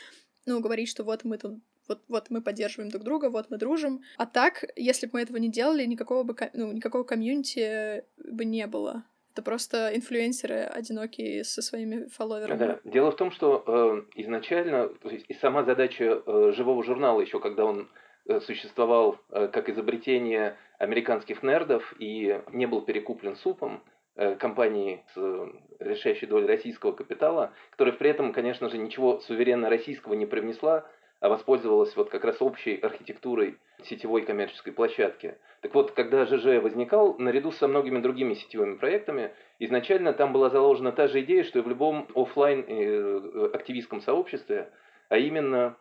ну, 0.45 0.59
говорить, 0.59 0.89
что 0.89 1.03
вот 1.03 1.23
мы 1.23 1.37
тут 1.37 1.59
вот, 1.89 2.03
вот 2.07 2.29
мы 2.29 2.41
поддерживаем 2.41 2.91
друг 2.91 3.03
друга, 3.03 3.29
вот 3.29 3.49
мы 3.49 3.57
дружим. 3.57 4.01
А 4.17 4.27
так, 4.27 4.63
если 4.75 5.07
бы 5.07 5.13
мы 5.13 5.21
этого 5.21 5.37
не 5.37 5.49
делали, 5.49 5.83
никакого 5.85 6.23
бы, 6.23 6.35
ну, 6.53 6.71
никакого 6.71 7.03
комьюнити 7.03 8.03
бы 8.17 8.45
не 8.45 8.67
было. 8.67 9.03
Это 9.39 9.45
просто 9.45 9.95
инфлюенсеры 9.95 10.63
одинокие 10.63 11.45
со 11.45 11.61
своими 11.61 12.09
фолловерами. 12.09 12.57
Да. 12.57 12.79
Дело 12.83 13.11
в 13.11 13.15
том, 13.15 13.31
что 13.31 13.63
э, 13.65 14.19
изначально 14.21 14.89
и 15.29 15.33
сама 15.35 15.63
задача 15.63 16.21
э, 16.25 16.51
живого 16.53 16.83
журнала, 16.83 17.21
еще 17.21 17.39
когда 17.39 17.63
он 17.63 17.87
э, 18.27 18.41
существовал 18.41 19.17
э, 19.29 19.47
как 19.47 19.69
изобретение 19.69 20.57
американских 20.77 21.41
нердов 21.41 21.95
и 21.99 22.41
не 22.51 22.65
был 22.65 22.81
перекуплен 22.81 23.37
супом, 23.37 23.81
Э, 24.21 24.35
компании 24.35 25.01
с 25.13 25.17
э, 25.17 25.47
решающей 25.79 26.27
долей 26.27 26.45
российского 26.45 26.91
капитала, 26.91 27.53
которая 27.69 27.93
при 27.95 28.09
этом, 28.09 28.33
конечно 28.33 28.67
же, 28.67 28.77
ничего 28.77 29.21
суверенно 29.21 29.69
российского 29.69 30.13
не 30.13 30.25
привнесла, 30.25 30.85
а 31.19 31.29
воспользовалась 31.29 31.95
вот 31.95 32.09
как 32.09 32.23
раз 32.23 32.41
общей 32.41 32.75
архитектурой 32.75 33.57
сетевой 33.83 34.23
коммерческой 34.23 34.73
площадки. 34.73 35.37
Так 35.61 35.73
вот, 35.73 35.91
когда 35.91 36.25
ЖЖ 36.25 36.61
возникал, 36.61 37.17
наряду 37.17 37.51
со 37.51 37.67
многими 37.67 37.99
другими 37.99 38.33
сетевыми 38.33 38.75
проектами, 38.75 39.31
изначально 39.59 40.13
там 40.13 40.33
была 40.33 40.49
заложена 40.49 40.91
та 40.91 41.07
же 41.07 41.21
идея, 41.21 41.43
что 41.43 41.59
и 41.59 41.61
в 41.61 41.67
любом 41.67 42.07
офлайн 42.15 42.65
э, 42.67 43.49
активистском 43.53 44.01
сообществе, 44.01 44.69
а 45.09 45.17
именно 45.17 45.77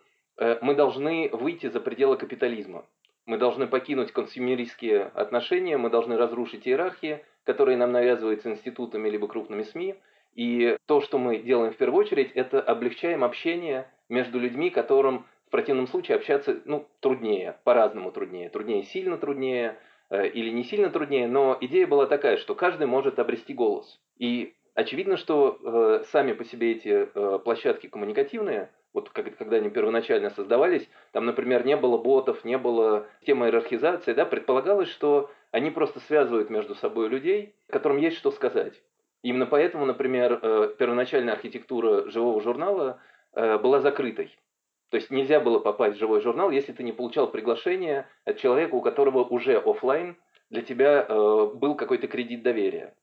мы 0.60 0.74
должны 0.74 1.30
выйти 1.32 1.68
за 1.68 1.80
пределы 1.80 2.16
капитализма. 2.16 2.84
Мы 3.26 3.38
должны 3.38 3.66
покинуть 3.66 4.12
консюмеристские 4.12 5.02
отношения, 5.14 5.76
мы 5.76 5.90
должны 5.90 6.16
разрушить 6.16 6.66
иерархии, 6.66 7.24
которые 7.44 7.76
нам 7.76 7.92
навязываются 7.92 8.50
институтами 8.50 9.08
либо 9.10 9.28
крупными 9.28 9.64
СМИ. 9.64 9.96
И 10.34 10.76
то, 10.86 11.00
что 11.00 11.18
мы 11.18 11.38
делаем 11.38 11.72
в 11.72 11.76
первую 11.76 12.04
очередь, 12.04 12.30
это 12.32 12.60
облегчаем 12.60 13.24
общение 13.24 13.90
между 14.08 14.38
людьми, 14.38 14.70
которым 14.70 15.26
В 15.48 15.50
противном 15.50 15.86
случае 15.86 16.18
общаться 16.18 16.60
ну, 16.66 16.86
труднее, 17.00 17.56
по-разному 17.64 18.12
труднее. 18.12 18.50
Труднее 18.50 18.82
сильно 18.82 19.16
труднее 19.16 19.78
э, 20.10 20.28
или 20.28 20.50
не 20.50 20.62
сильно 20.62 20.90
труднее, 20.90 21.26
но 21.26 21.56
идея 21.62 21.86
была 21.86 22.04
такая, 22.06 22.36
что 22.36 22.54
каждый 22.54 22.86
может 22.86 23.18
обрести 23.18 23.54
голос. 23.54 23.98
И 24.18 24.52
очевидно, 24.74 25.16
что 25.16 25.58
э, 25.62 26.04
сами 26.12 26.34
по 26.34 26.44
себе 26.44 26.72
эти 26.72 27.08
э, 27.14 27.38
площадки 27.38 27.86
коммуникативные, 27.86 28.70
вот 28.92 29.08
как, 29.08 29.34
когда 29.38 29.56
они 29.56 29.70
первоначально 29.70 30.28
создавались, 30.28 30.86
там, 31.12 31.24
например, 31.24 31.64
не 31.64 31.78
было 31.78 31.96
ботов, 31.96 32.44
не 32.44 32.58
было 32.58 33.06
темы 33.24 33.46
иерархизации, 33.46 34.12
да, 34.12 34.26
предполагалось, 34.26 34.90
что 34.90 35.30
они 35.50 35.70
просто 35.70 36.00
связывают 36.00 36.50
между 36.50 36.74
собой 36.74 37.08
людей, 37.08 37.54
которым 37.70 37.96
есть 37.96 38.18
что 38.18 38.32
сказать. 38.32 38.74
Именно 39.22 39.46
поэтому, 39.46 39.86
например, 39.86 40.40
э, 40.42 40.74
первоначальная 40.78 41.32
архитектура 41.32 42.10
живого 42.10 42.42
журнала 42.42 43.00
э, 43.32 43.56
была 43.56 43.80
закрытой. 43.80 44.36
То 44.90 44.96
есть 44.96 45.10
нельзя 45.10 45.40
было 45.40 45.58
попасть 45.58 45.96
в 45.96 45.98
живой 45.98 46.20
журнал, 46.20 46.50
если 46.50 46.72
ты 46.72 46.82
не 46.82 46.92
получал 46.92 47.30
приглашение 47.30 48.08
от 48.24 48.38
человека, 48.38 48.74
у 48.74 48.80
которого 48.80 49.22
уже 49.24 49.58
офлайн 49.58 50.16
для 50.50 50.62
тебя 50.62 51.04
э, 51.06 51.50
был 51.54 51.74
какой-то 51.74 52.08
кредит 52.08 52.42
доверия. 52.42 52.94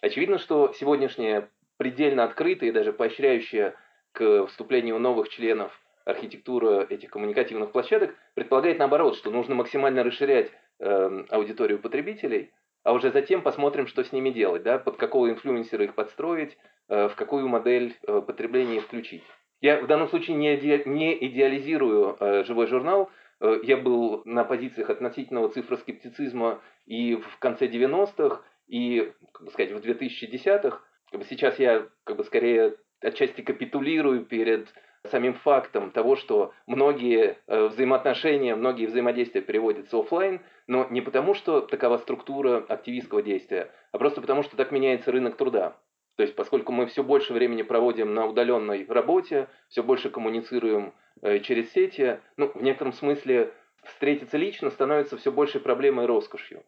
Очевидно, 0.00 0.38
что 0.38 0.72
сегодняшняя 0.72 1.50
предельно 1.76 2.24
открытая 2.24 2.70
и 2.70 2.72
даже 2.72 2.92
поощряющая 2.92 3.74
к 4.12 4.46
вступлению 4.46 4.98
новых 4.98 5.28
членов 5.28 5.78
архитектура 6.04 6.86
этих 6.88 7.10
коммуникативных 7.10 7.72
площадок 7.72 8.14
предполагает 8.34 8.78
наоборот, 8.78 9.16
что 9.16 9.30
нужно 9.30 9.54
максимально 9.54 10.02
расширять 10.02 10.50
э, 10.78 11.24
аудиторию 11.28 11.78
потребителей, 11.78 12.52
а 12.82 12.92
уже 12.92 13.12
затем 13.12 13.42
посмотрим, 13.42 13.86
что 13.86 14.02
с 14.02 14.12
ними 14.12 14.30
делать, 14.30 14.62
да, 14.62 14.78
под 14.78 14.96
какого 14.96 15.30
инфлюенсера 15.30 15.84
их 15.84 15.94
подстроить, 15.94 16.56
э, 16.88 17.08
в 17.08 17.14
какую 17.14 17.48
модель 17.48 17.96
э, 18.06 18.22
потребления 18.22 18.80
включить. 18.80 19.22
Я 19.62 19.80
в 19.80 19.86
данном 19.86 20.08
случае 20.08 20.36
не, 20.36 20.56
иде, 20.56 20.82
не 20.86 21.16
идеализирую 21.28 22.16
э, 22.18 22.44
живой 22.44 22.66
журнал. 22.66 23.10
Э, 23.40 23.60
я 23.62 23.76
был 23.76 24.22
на 24.24 24.42
позициях 24.42 24.90
относительного 24.90 25.50
цифроскептицизма 25.50 26.60
и 26.84 27.14
в 27.14 27.38
конце 27.38 27.68
90-х, 27.68 28.42
и, 28.66 29.12
как 29.32 29.46
бы 29.46 29.50
сказать, 29.52 29.70
в 29.70 29.76
2010-х. 29.76 30.80
Сейчас 31.28 31.60
я 31.60 31.86
как 32.02 32.16
бы 32.16 32.24
скорее 32.24 32.74
отчасти 33.00 33.42
капитулирую 33.42 34.24
перед 34.24 34.68
самим 35.10 35.34
фактом 35.34 35.92
того, 35.92 36.16
что 36.16 36.52
многие 36.66 37.38
э, 37.46 37.66
взаимоотношения, 37.66 38.56
многие 38.56 38.86
взаимодействия 38.86 39.42
переводятся 39.42 40.00
офлайн, 40.00 40.40
но 40.66 40.88
не 40.90 41.02
потому, 41.02 41.34
что 41.34 41.60
такова 41.60 41.98
структура 41.98 42.64
активистского 42.68 43.22
действия, 43.22 43.70
а 43.92 43.98
просто 43.98 44.20
потому, 44.20 44.42
что 44.42 44.56
так 44.56 44.72
меняется 44.72 45.12
рынок 45.12 45.36
труда. 45.36 45.76
То 46.22 46.26
есть, 46.26 46.36
поскольку 46.36 46.70
мы 46.70 46.86
все 46.86 47.02
больше 47.02 47.32
времени 47.32 47.62
проводим 47.62 48.14
на 48.14 48.26
удаленной 48.26 48.86
работе, 48.86 49.48
все 49.68 49.82
больше 49.82 50.08
коммуницируем 50.08 50.94
э, 51.20 51.40
через 51.40 51.72
сети, 51.72 52.20
ну, 52.36 52.52
в 52.54 52.62
некотором 52.62 52.92
смысле 52.92 53.52
встретиться 53.82 54.36
лично 54.36 54.70
становится 54.70 55.16
все 55.16 55.32
большей 55.32 55.60
проблемой 55.60 56.04
и 56.04 56.06
роскошью. 56.06 56.62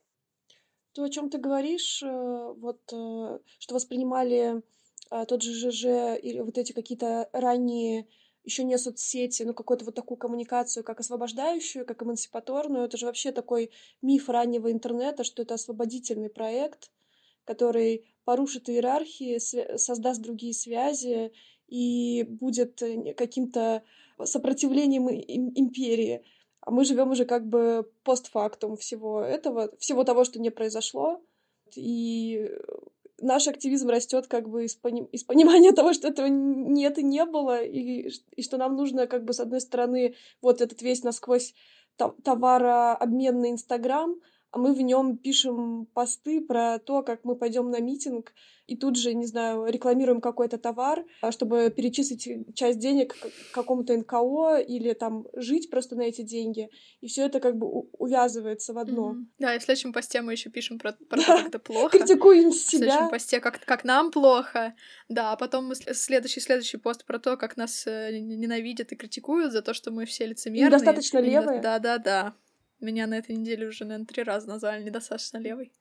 То, 0.92 1.04
о 1.04 1.08
чем 1.08 1.30
ты 1.30 1.38
говоришь, 1.38 2.02
э, 2.02 2.08
вот, 2.08 2.80
э, 2.92 3.38
что 3.60 3.74
воспринимали 3.76 4.60
тот 5.28 5.40
же 5.40 5.52
ЖЖ 5.52 6.18
или 6.20 6.40
вот 6.40 6.58
эти 6.58 6.72
какие-то 6.72 7.28
ранние 7.32 8.08
еще 8.42 8.64
не 8.64 8.76
соцсети, 8.76 9.44
но 9.44 9.54
какую-то 9.54 9.84
вот 9.84 9.94
такую 9.94 10.18
коммуникацию, 10.18 10.82
как 10.82 10.98
освобождающую, 10.98 11.86
как 11.86 12.02
эмансипаторную. 12.02 12.86
Это 12.86 12.96
же 12.96 13.06
вообще 13.06 13.30
такой 13.30 13.70
миф 14.02 14.28
раннего 14.28 14.72
интернета, 14.72 15.22
что 15.22 15.42
это 15.42 15.54
освободительный 15.54 16.28
проект, 16.28 16.90
который 17.44 18.04
порушит 18.24 18.68
иерархии, 18.68 19.38
создаст 19.76 20.22
другие 20.22 20.54
связи 20.54 21.32
и 21.68 22.24
будет 22.28 22.82
э, 22.82 23.14
каким-то 23.14 23.82
сопротивлением 24.24 25.08
империи. 25.08 26.24
А 26.60 26.70
мы 26.70 26.84
живем 26.84 27.10
уже 27.10 27.24
как 27.24 27.46
бы 27.46 27.90
постфактум 28.04 28.76
всего 28.76 29.20
этого, 29.20 29.70
всего 29.78 30.04
того, 30.04 30.24
что 30.24 30.40
не 30.40 30.50
произошло. 30.50 31.20
И 31.76 32.50
наш 33.20 33.48
активизм 33.48 33.88
растет 33.88 34.26
как 34.26 34.48
бы 34.48 34.64
из, 34.64 34.74
пони- 34.74 35.08
из 35.12 35.24
понимания 35.24 35.72
того, 35.78 35.92
что 35.92 36.08
этого 36.08 36.26
нет 36.26 36.98
и 36.98 37.02
не 37.02 37.24
было, 37.24 37.62
и, 37.62 38.10
и 38.36 38.42
что 38.42 38.56
нам 38.56 38.76
нужно 38.76 39.06
как 39.06 39.24
бы 39.24 39.32
с 39.32 39.40
одной 39.40 39.60
стороны 39.60 40.14
вот 40.40 40.60
этот 40.60 40.80
весь 40.80 41.02
насквозь 41.02 41.54
товарообменный 41.96 43.50
Инстаграм— 43.50 44.16
а 44.54 44.58
мы 44.58 44.72
в 44.72 44.80
нем 44.80 45.16
пишем 45.16 45.86
посты 45.94 46.40
про 46.40 46.78
то, 46.78 47.02
как 47.02 47.24
мы 47.24 47.34
пойдем 47.34 47.70
на 47.70 47.80
митинг, 47.80 48.32
и 48.68 48.76
тут 48.76 48.96
же, 48.96 49.12
не 49.12 49.26
знаю, 49.26 49.66
рекламируем 49.66 50.20
какой-то 50.20 50.58
товар, 50.58 51.04
а, 51.22 51.32
чтобы 51.32 51.72
перечислить 51.76 52.54
часть 52.54 52.78
денег 52.78 53.16
какому-то 53.52 53.96
НКО 53.96 54.58
или 54.58 54.92
там 54.92 55.26
жить 55.34 55.70
просто 55.70 55.96
на 55.96 56.02
эти 56.02 56.22
деньги. 56.22 56.70
И 57.00 57.08
все 57.08 57.26
это 57.26 57.40
как 57.40 57.56
бы 57.56 57.66
увязывается 57.66 58.72
в 58.72 58.78
одно. 58.78 59.14
Mm-hmm. 59.14 59.24
Да, 59.40 59.54
и 59.56 59.58
в 59.58 59.62
следующем 59.64 59.92
посте 59.92 60.22
мы 60.22 60.32
еще 60.32 60.50
пишем 60.50 60.78
про, 60.78 60.92
про 60.92 61.20
то, 61.20 61.26
как 61.26 61.46
это 61.48 61.58
плохо. 61.58 61.98
Критикуем 61.98 62.52
себя. 62.52 62.78
В 62.78 62.78
следующем 62.78 63.10
посте, 63.10 63.40
как, 63.40 63.58
как 63.64 63.82
нам 63.82 64.12
плохо. 64.12 64.76
Да, 65.08 65.32
а 65.32 65.36
потом 65.36 65.74
следующий 65.74 66.40
следующий 66.40 66.76
пост 66.76 67.04
про 67.04 67.18
то, 67.18 67.36
как 67.36 67.56
нас 67.56 67.88
э, 67.88 68.16
ненавидят 68.20 68.92
и 68.92 68.96
критикуют 68.96 69.52
за 69.52 69.62
то, 69.62 69.74
что 69.74 69.90
мы 69.90 70.06
все 70.06 70.26
лицемерные. 70.26 70.68
Недостаточно 70.68 71.18
левые. 71.18 71.60
Да, 71.60 71.80
да, 71.80 71.98
да. 71.98 72.34
Меня 72.84 73.06
на 73.06 73.18
этой 73.18 73.34
неделе 73.34 73.66
уже, 73.66 73.84
наверное, 73.84 74.06
три 74.06 74.22
раза 74.22 74.46
назвали 74.46 74.84
недостаточно 74.84 75.38
левой. 75.38 75.72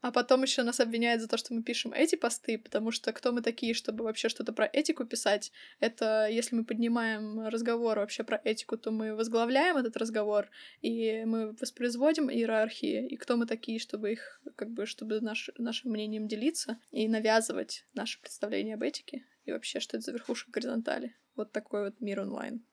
А 0.00 0.10
потом 0.10 0.42
еще 0.42 0.62
нас 0.62 0.80
обвиняют 0.80 1.20
за 1.20 1.28
то, 1.28 1.36
что 1.36 1.52
мы 1.52 1.62
пишем 1.62 1.92
эти 1.92 2.16
посты, 2.16 2.56
потому 2.56 2.90
что 2.90 3.12
кто 3.12 3.32
мы 3.32 3.42
такие, 3.42 3.74
чтобы 3.74 4.04
вообще 4.04 4.30
что-то 4.30 4.54
про 4.54 4.68
этику 4.72 5.04
писать? 5.04 5.52
Это 5.78 6.26
если 6.30 6.56
мы 6.56 6.64
поднимаем 6.64 7.46
разговор 7.46 7.98
вообще 7.98 8.24
про 8.24 8.40
этику, 8.42 8.78
то 8.78 8.90
мы 8.90 9.14
возглавляем 9.14 9.76
этот 9.76 9.98
разговор, 9.98 10.48
и 10.80 11.24
мы 11.26 11.52
воспроизводим 11.52 12.30
иерархии, 12.30 13.06
и 13.06 13.16
кто 13.16 13.36
мы 13.36 13.44
такие, 13.44 13.78
чтобы 13.78 14.12
их, 14.12 14.40
как 14.56 14.70
бы, 14.70 14.86
чтобы 14.86 15.20
наш, 15.20 15.50
нашим 15.58 15.90
мнением 15.90 16.26
делиться 16.26 16.78
и 16.90 17.06
навязывать 17.06 17.84
наше 17.92 18.22
представление 18.22 18.76
об 18.76 18.82
этике, 18.82 19.26
и 19.44 19.52
вообще, 19.52 19.80
что 19.80 19.98
это 19.98 20.06
за 20.06 20.12
верхушка 20.12 20.50
горизонтали. 20.50 21.14
Вот 21.36 21.52
такой 21.52 21.84
вот 21.84 22.00
мир 22.00 22.20
онлайн 22.20 22.64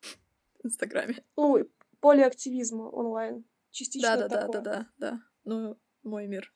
в 0.63 0.67
Инстаграме. 0.67 1.17
Ой, 1.35 1.69
поле 1.99 2.25
активизма 2.25 2.83
онлайн 2.83 3.43
частично 3.77 4.17
да, 4.17 4.27
да, 4.27 4.47
да, 4.47 4.47
да, 4.47 4.61
да, 4.61 4.85
да. 4.97 5.19
Ну, 5.45 5.77
мой 6.03 6.27
мир. 6.27 6.51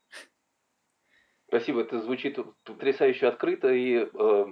Спасибо, 1.48 1.82
это 1.82 2.00
звучит 2.00 2.38
потрясающе 2.64 3.28
открыто 3.28 3.70
и 3.70 4.08
э, 4.14 4.46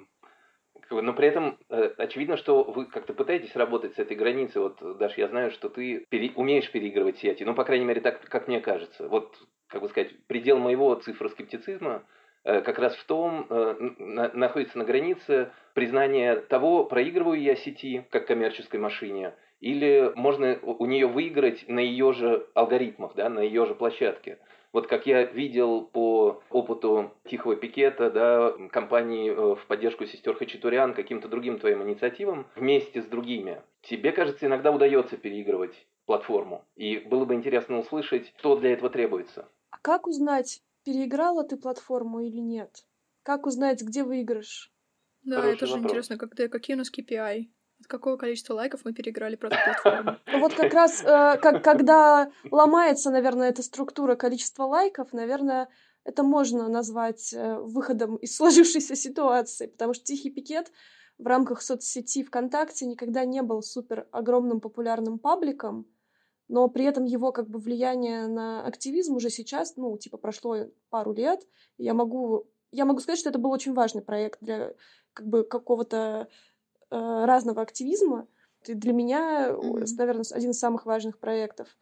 но 0.92 1.14
при 1.14 1.28
этом 1.28 1.58
э, 1.70 1.94
очевидно, 1.98 2.36
что 2.36 2.64
вы 2.64 2.86
как-то 2.86 3.14
пытаетесь 3.14 3.56
работать 3.56 3.96
с 3.96 4.00
этой 4.00 4.18
границей. 4.18 4.62
Вот, 4.62 4.80
Даш, 4.98 5.18
я 5.18 5.28
знаю, 5.28 5.52
что 5.52 5.70
ты 5.70 6.06
пере... 6.10 6.32
умеешь 6.36 6.72
переигрывать 6.72 7.20
сети. 7.20 7.44
Ну, 7.44 7.54
по 7.54 7.64
крайней 7.64 7.86
мере, 7.86 8.02
так, 8.02 8.22
как 8.22 8.48
мне 8.48 8.60
кажется. 8.60 9.08
Вот, 9.08 9.38
как 9.68 9.82
бы 9.82 9.90
сказать, 9.90 10.12
предел 10.28 10.58
моего 10.58 10.96
цифроскептицизма 10.96 12.04
э, 12.44 12.62
как 12.62 12.80
раз 12.80 12.96
в 12.96 13.06
том, 13.06 13.46
э, 13.50 13.76
на, 14.00 14.32
находится 14.34 14.78
на 14.78 14.84
границе 14.84 15.52
признания 15.74 16.36
того, 16.36 16.86
проигрываю 16.86 17.40
я 17.40 17.56
сети 17.56 18.08
как 18.10 18.28
коммерческой 18.28 18.80
машине– 18.80 19.34
или 19.60 20.12
можно 20.16 20.60
у 20.62 20.86
нее 20.86 21.08
выиграть 21.08 21.68
на 21.68 21.80
ее 21.80 22.14
же 22.14 22.48
алгоритмах, 22.54 23.14
да, 23.16 23.30
на 23.30 23.40
ее 23.40 23.66
же 23.66 23.76
площадке. 23.76 24.40
Вот 24.72 24.86
как 24.88 25.08
я 25.08 25.24
видел 25.24 25.82
по 25.86 26.44
опыту 26.52 27.12
Тихого 27.26 27.56
Пикета, 27.56 28.12
да, 28.12 28.54
компании 28.70 29.32
э, 29.32 29.56
в 29.56 29.66
поддержку 29.66 30.06
сестер 30.06 30.36
Хачатурян, 30.36 30.94
каким-то 30.94 31.28
другим 31.28 31.58
твоим 31.60 31.82
инициативам, 31.84 32.46
вместе 32.56 33.02
с 33.02 33.06
другими, 33.06 33.64
тебе, 33.82 34.12
кажется, 34.12 34.46
иногда 34.46 34.72
удается 34.72 35.18
переигрывать 35.18 35.88
платформу. 36.06 36.66
И 36.76 36.98
было 37.00 37.26
бы 37.26 37.34
интересно 37.34 37.80
услышать, 37.80 38.32
что 38.38 38.56
для 38.58 38.74
этого 38.74 38.92
требуется. 38.92 39.50
А 39.72 39.80
как 39.80 40.06
узнать, 40.06 40.62
переиграла 40.84 41.44
ты 41.44 41.58
платформу 41.58 42.20
или 42.20 42.38
нет? 42.40 42.86
Как 43.24 43.48
узнать, 43.48 43.82
где 43.82 44.04
выигрыш? 44.04 44.72
Да, 45.24 45.38
Хороший 45.38 45.56
это 45.56 45.66
же 45.66 45.74
вопрос. 45.74 45.92
интересно, 45.92 46.18
когда, 46.18 46.48
какие 46.48 46.76
у 46.76 46.78
нас 46.78 46.92
KPI? 46.92 47.50
От 47.80 47.88
какого 47.88 48.18
количества 48.18 48.56
лайков 48.56 48.82
мы 48.84 48.94
переиграли 48.94 49.36
просто 49.36 49.60
платформу? 49.64 50.18
Вот 50.42 50.54
как 50.54 50.74
раз, 50.74 51.02
э, 51.02 51.38
как, 51.42 51.64
когда 51.64 52.32
ломается, 52.52 53.10
наверное, 53.10 53.50
эта 53.50 53.64
структура 53.64 54.16
количества 54.16 54.64
лайков, 54.64 55.14
наверное, 55.14 55.70
это 56.04 56.24
можно 56.24 56.68
назвать 56.68 57.34
э, 57.34 57.60
выходом 57.60 58.18
из 58.18 58.36
сложившейся 58.36 58.96
ситуации, 58.96 59.68
потому 59.68 59.94
что 59.94 60.06
Тихий 60.06 60.30
пикет 60.30 60.72
в 61.18 61.28
рамках 61.28 61.62
соцсети 61.62 62.24
ВКонтакте 62.24 62.86
никогда 62.86 63.26
не 63.26 63.42
был 63.42 63.62
супер 63.62 64.08
огромным 64.12 64.62
популярным 64.62 65.20
пабликом, 65.20 65.86
но 66.48 66.68
при 66.68 66.86
этом 66.86 67.06
его 67.06 67.32
как 67.32 67.50
бы 67.50 67.60
влияние 67.60 68.28
на 68.28 68.66
активизм 68.66 69.16
уже 69.16 69.30
сейчас, 69.30 69.76
ну, 69.78 69.98
типа, 69.98 70.18
прошло 70.18 70.56
пару 70.90 71.14
лет, 71.14 71.48
я 71.78 71.94
могу, 71.94 72.48
я 72.72 72.86
могу 72.86 73.00
сказать, 73.00 73.20
что 73.20 73.30
это 73.30 73.38
был 73.38 73.52
очень 73.52 73.74
важный 73.74 74.02
проект 74.02 74.40
для 74.42 74.74
как 75.14 75.28
бы 75.28 75.44
какого-то 75.44 76.28
разного 76.90 77.62
активизма. 77.62 78.28
Это 78.62 78.76
для 78.76 78.94
меня, 78.94 79.50
mm-hmm. 79.50 79.86
наверное, 79.98 80.26
один 80.32 80.52
из 80.52 80.60
самых 80.60 80.86
важных 80.86 81.18
проектов. 81.20 81.78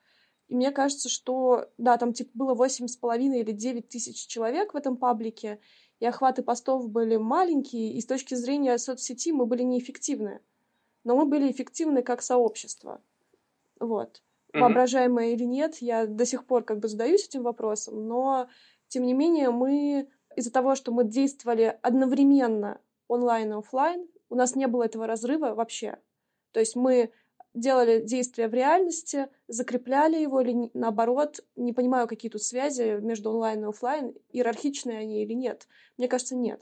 И 0.48 0.56
мне 0.56 0.72
кажется, 0.72 1.10
что, 1.10 1.70
да, 1.78 1.98
там 1.98 2.14
типа 2.14 2.32
было 2.34 2.54
восемь 2.54 2.88
с 2.88 2.96
половиной 2.96 3.42
или 3.42 3.52
девять 3.52 3.90
тысяч 3.90 4.28
человек 4.28 4.74
в 4.74 4.78
этом 4.78 4.96
паблике, 4.96 5.60
и 6.00 6.06
охваты 6.06 6.44
постов 6.44 6.90
были 6.90 7.18
маленькие, 7.18 7.94
и 7.94 8.02
с 8.02 8.06
точки 8.06 8.36
зрения 8.36 8.78
соцсети 8.78 9.32
мы 9.32 9.46
были 9.46 9.64
неэффективны. 9.64 10.42
но 11.08 11.16
мы 11.16 11.26
были 11.26 11.50
эффективны 11.50 12.04
как 12.04 12.22
сообщество. 12.22 13.02
Вот. 13.80 14.22
Mm-hmm. 14.52 14.60
Воображаемое 14.60 15.30
или 15.30 15.46
нет, 15.46 15.78
я 15.78 16.06
до 16.06 16.26
сих 16.26 16.46
пор 16.46 16.64
как 16.64 16.80
бы 16.80 16.90
задаюсь 16.90 17.26
этим 17.26 17.44
вопросом, 17.44 18.08
но 18.10 18.50
тем 18.90 19.04
не 19.04 19.14
менее 19.14 19.50
мы 19.50 20.10
из-за 20.36 20.52
того, 20.52 20.76
что 20.76 20.92
мы 20.92 21.06
действовали 21.06 21.80
одновременно 21.82 22.82
онлайн 23.08 23.54
и 23.54 23.56
офлайн, 23.56 24.06
у 24.30 24.36
нас 24.36 24.56
не 24.56 24.68
было 24.68 24.84
этого 24.84 25.08
разрыва 25.08 25.54
вообще. 25.54 25.98
То 26.52 26.60
есть 26.60 26.76
мы 26.76 27.12
делали 27.54 28.02
действия 28.02 28.48
в 28.48 28.54
реальности, 28.54 29.30
закрепляли 29.48 30.18
его 30.18 30.42
или 30.42 30.70
наоборот, 30.74 31.44
не 31.56 31.74
понимаю, 31.74 32.08
какие 32.08 32.32
тут 32.32 32.44
связи 32.44 33.00
между 33.02 33.32
онлайн 33.32 33.64
и 33.64 33.68
офлайн, 33.68 34.14
иерархичные 34.32 35.00
они 35.00 35.24
или 35.24 35.34
нет. 35.34 35.68
Мне 35.98 36.08
кажется, 36.08 36.36
нет. 36.36 36.62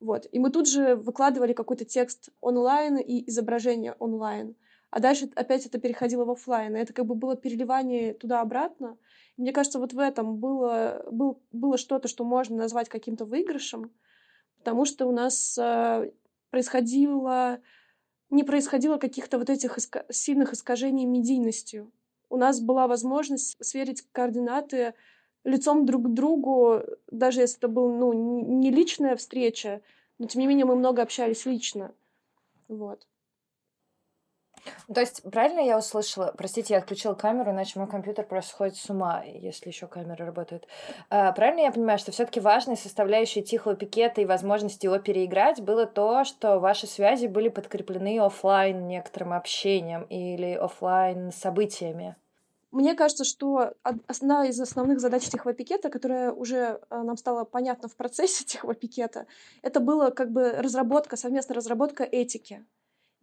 Вот. 0.00 0.26
И 0.32 0.38
мы 0.38 0.50
тут 0.50 0.68
же 0.68 0.96
выкладывали 0.96 1.52
какой-то 1.52 1.84
текст 1.84 2.30
онлайн 2.40 2.98
и 2.98 3.28
изображение 3.30 3.94
онлайн. 3.98 4.56
А 4.90 5.00
дальше 5.00 5.30
опять 5.34 5.66
это 5.66 5.78
переходило 5.78 6.24
в 6.24 6.30
офлайн. 6.30 6.76
Это 6.76 6.92
как 6.92 7.06
бы 7.06 7.14
было 7.14 7.36
переливание 7.36 8.14
туда-обратно. 8.14 8.96
Мне 9.36 9.52
кажется, 9.52 9.78
вот 9.78 9.92
в 9.92 9.98
этом 9.98 10.36
было, 10.36 11.04
был, 11.10 11.42
было 11.50 11.78
что-то, 11.78 12.06
что 12.06 12.24
можно 12.24 12.56
назвать 12.56 12.88
каким-то 12.88 13.24
выигрышем, 13.24 13.90
потому 14.58 14.84
что 14.84 15.06
у 15.06 15.12
нас 15.12 15.58
э, 15.58 16.12
происходило 16.54 17.58
не 18.30 18.44
происходило 18.44 18.96
каких-то 18.96 19.38
вот 19.38 19.50
этих 19.50 19.76
иска- 19.76 20.06
сильных 20.10 20.52
искажений 20.52 21.04
медийностью. 21.04 21.90
У 22.30 22.36
нас 22.36 22.60
была 22.60 22.86
возможность 22.86 23.56
сверить 23.60 24.04
координаты 24.12 24.94
лицом 25.42 25.84
друг 25.84 26.04
к 26.04 26.14
другу, 26.14 26.80
даже 27.10 27.40
если 27.40 27.58
это 27.58 27.68
была 27.68 27.92
ну, 27.92 28.12
не 28.12 28.70
личная 28.70 29.16
встреча, 29.16 29.82
но 30.18 30.26
тем 30.26 30.40
не 30.40 30.46
менее 30.46 30.64
мы 30.64 30.76
много 30.76 31.02
общались 31.02 31.44
лично. 31.44 31.92
Вот. 32.68 33.06
То 34.92 35.00
есть, 35.00 35.22
правильно 35.30 35.60
я 35.60 35.78
услышала? 35.78 36.32
Простите, 36.36 36.74
я 36.74 36.80
отключила 36.80 37.14
камеру, 37.14 37.50
иначе 37.50 37.78
мой 37.78 37.88
компьютер 37.88 38.24
просто 38.24 38.50
сходит 38.50 38.76
с 38.76 38.88
ума, 38.90 39.22
если 39.24 39.68
еще 39.68 39.86
камера 39.86 40.24
работает. 40.24 40.66
А, 41.10 41.32
правильно 41.32 41.60
я 41.60 41.72
понимаю, 41.72 41.98
что 41.98 42.12
все-таки 42.12 42.40
важной 42.40 42.76
составляющей 42.76 43.42
тихого 43.42 43.74
пикета 43.76 44.20
и 44.20 44.26
возможности 44.26 44.86
его 44.86 44.98
переиграть 44.98 45.60
было 45.60 45.86
то, 45.86 46.24
что 46.24 46.58
ваши 46.58 46.86
связи 46.86 47.26
были 47.26 47.48
подкреплены 47.48 48.18
офлайн 48.18 48.86
некоторым 48.86 49.32
общением 49.32 50.02
или 50.04 50.54
офлайн 50.54 51.32
событиями? 51.32 52.16
Мне 52.74 52.94
кажется, 52.94 53.22
что 53.22 53.74
одна 53.82 54.46
из 54.48 54.60
основных 54.60 54.98
задач 54.98 55.22
тихого 55.28 55.54
пикета, 55.54 55.90
которая 55.90 56.32
уже 56.32 56.80
а, 56.90 57.04
нам 57.04 57.16
стала 57.16 57.44
понятна 57.44 57.88
в 57.88 57.94
процессе 57.94 58.44
тихого 58.46 58.74
пикета, 58.74 59.26
это 59.62 59.78
была 59.78 60.10
как 60.10 60.32
бы 60.32 60.50
разработка, 60.50 61.16
совместная 61.16 61.54
разработка 61.54 62.02
этики. 62.02 62.64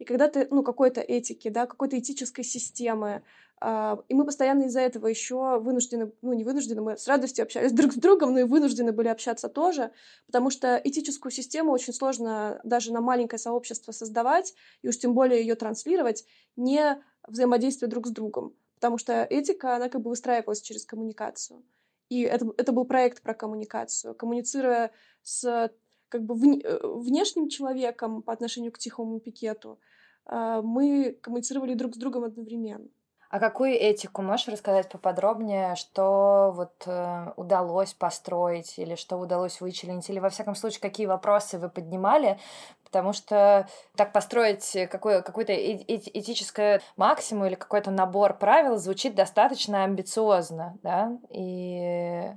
И 0.02 0.04
когда 0.04 0.26
ты, 0.26 0.48
ну, 0.50 0.64
какой-то 0.64 1.00
этики, 1.00 1.48
да, 1.48 1.64
какой-то 1.64 1.96
этической 1.96 2.42
системы, 2.42 3.22
э, 3.60 3.96
и 4.08 4.14
мы 4.14 4.24
постоянно 4.24 4.64
из-за 4.64 4.80
этого 4.80 5.06
еще 5.06 5.60
вынуждены, 5.60 6.10
ну, 6.22 6.32
не 6.32 6.42
вынуждены, 6.42 6.80
мы 6.80 6.96
с 6.96 7.06
радостью 7.06 7.44
общались 7.44 7.70
друг 7.80 7.92
с 7.92 7.96
другом, 7.96 8.32
но 8.32 8.40
и 8.40 8.42
вынуждены 8.42 8.90
были 8.90 9.06
общаться 9.06 9.48
тоже, 9.48 9.92
потому 10.26 10.50
что 10.50 10.74
этическую 10.82 11.30
систему 11.30 11.70
очень 11.70 11.92
сложно 11.92 12.60
даже 12.64 12.92
на 12.92 13.00
маленькое 13.00 13.38
сообщество 13.38 13.92
создавать, 13.92 14.54
и 14.82 14.88
уж 14.88 14.98
тем 14.98 15.14
более 15.14 15.40
ее 15.40 15.54
транслировать, 15.54 16.24
не 16.56 17.00
взаимодействуя 17.28 17.88
друг 17.88 18.08
с 18.08 18.10
другом. 18.10 18.56
Потому 18.74 18.98
что 18.98 19.22
этика, 19.22 19.76
она 19.76 19.88
как 19.88 20.00
бы 20.00 20.10
выстраивалась 20.10 20.62
через 20.62 20.84
коммуникацию. 20.84 21.62
И 22.08 22.22
это, 22.22 22.52
это 22.56 22.72
был 22.72 22.86
проект 22.86 23.22
про 23.22 23.34
коммуникацию. 23.34 24.16
Коммуницируя 24.16 24.90
с 25.22 25.70
как 26.12 26.24
бы 26.24 26.34
э, 26.34 26.78
внешним 26.82 27.48
человеком 27.48 28.20
по 28.20 28.34
отношению 28.34 28.70
к 28.70 28.78
тихому 28.78 29.18
пикету, 29.18 29.80
а, 30.26 30.60
мы 30.60 31.16
коммуницировали 31.22 31.72
друг 31.72 31.94
с 31.94 31.98
другом 31.98 32.24
одновременно. 32.24 32.88
А 33.30 33.38
какую 33.40 33.72
этику 33.72 34.20
можешь 34.20 34.48
рассказать 34.48 34.90
поподробнее, 34.90 35.74
что 35.74 36.52
вот 36.54 36.82
э, 36.84 37.32
удалось 37.36 37.94
построить 37.94 38.78
или 38.78 38.94
что 38.94 39.16
удалось 39.16 39.62
вычленить, 39.62 40.10
или 40.10 40.18
во 40.18 40.28
всяком 40.28 40.54
случае 40.54 40.82
какие 40.82 41.06
вопросы 41.06 41.58
вы 41.58 41.70
поднимали, 41.70 42.38
потому 42.84 43.14
что 43.14 43.66
так 43.96 44.12
построить 44.12 44.76
какой, 44.90 45.22
какой-то 45.22 45.54
э 45.54 45.76
этическое 45.86 46.82
максимум 46.96 47.46
или 47.46 47.54
какой-то 47.54 47.90
набор 47.90 48.36
правил 48.36 48.76
звучит 48.76 49.14
достаточно 49.14 49.84
амбициозно, 49.84 50.78
да, 50.82 51.18
и, 51.30 52.34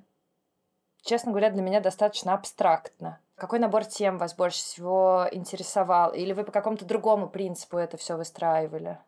честно 1.01 1.31
говоря, 1.31 1.49
для 1.49 1.61
меня 1.61 1.81
достаточно 1.81 2.33
абстрактно. 2.33 3.19
Какой 3.35 3.59
набор 3.59 3.85
тем 3.85 4.17
вас 4.17 4.33
больше 4.33 4.59
всего 4.59 5.27
интересовал? 5.31 6.13
Или 6.13 6.31
вы 6.31 6.45
по 6.45 6.51
какому-то 6.51 6.85
другому 6.85 7.29
принципу 7.29 7.77
это 7.77 7.97
все 7.97 8.15
выстраивали? 8.15 8.99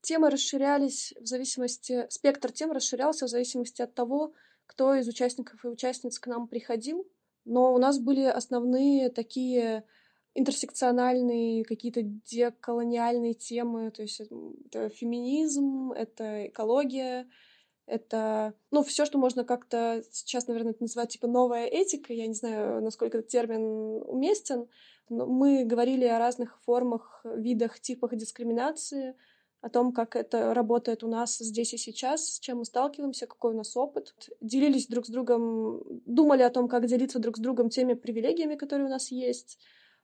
Темы 0.00 0.30
расширялись 0.30 1.12
в 1.20 1.26
зависимости... 1.26 2.06
Спектр 2.08 2.52
тем 2.52 2.70
расширялся 2.70 3.26
в 3.26 3.28
зависимости 3.28 3.82
от 3.82 3.94
того, 3.94 4.32
кто 4.66 4.94
из 4.94 5.08
участников 5.08 5.64
и 5.64 5.68
участниц 5.68 6.18
к 6.18 6.26
нам 6.28 6.46
приходил. 6.46 7.06
Но 7.44 7.74
у 7.74 7.78
нас 7.78 7.98
были 7.98 8.24
основные 8.24 9.10
такие 9.10 9.84
интерсекциональные 10.34 11.64
какие-то 11.64 12.02
деколониальные 12.02 13.34
темы, 13.34 13.90
то 13.90 14.02
есть 14.02 14.20
это 14.20 14.88
феминизм, 14.88 15.92
это 15.92 16.48
экология, 16.48 17.28
это, 17.86 18.54
ну, 18.70 18.82
все, 18.82 19.04
что 19.04 19.18
можно 19.18 19.44
как-то 19.44 20.02
сейчас, 20.10 20.46
наверное, 20.46 20.72
это 20.72 20.82
называть 20.82 21.10
типа 21.10 21.26
новая 21.26 21.66
этика. 21.66 22.12
Я 22.12 22.26
не 22.26 22.34
знаю, 22.34 22.82
насколько 22.82 23.18
этот 23.18 23.30
термин 23.30 24.02
уместен. 24.06 24.68
Но 25.10 25.26
мы 25.26 25.64
говорили 25.64 26.06
о 26.06 26.18
разных 26.18 26.58
формах, 26.62 27.20
видах, 27.24 27.78
типах 27.78 28.16
дискриминации, 28.16 29.14
о 29.60 29.68
том, 29.68 29.92
как 29.92 30.16
это 30.16 30.54
работает 30.54 31.04
у 31.04 31.08
нас 31.08 31.38
здесь 31.38 31.74
и 31.74 31.78
сейчас, 31.78 32.34
с 32.34 32.40
чем 32.40 32.58
мы 32.58 32.64
сталкиваемся, 32.64 33.26
какой 33.26 33.52
у 33.52 33.56
нас 33.56 33.76
опыт. 33.76 34.14
Делились 34.40 34.88
друг 34.88 35.06
с 35.06 35.10
другом, 35.10 35.82
думали 36.06 36.42
о 36.42 36.50
том, 36.50 36.68
как 36.68 36.86
делиться 36.86 37.18
друг 37.18 37.36
с 37.36 37.40
другом 37.40 37.68
теми 37.68 37.94
привилегиями, 37.94 38.56
которые 38.56 38.86
у 38.86 38.90
нас 38.90 39.10
есть. 39.10 39.58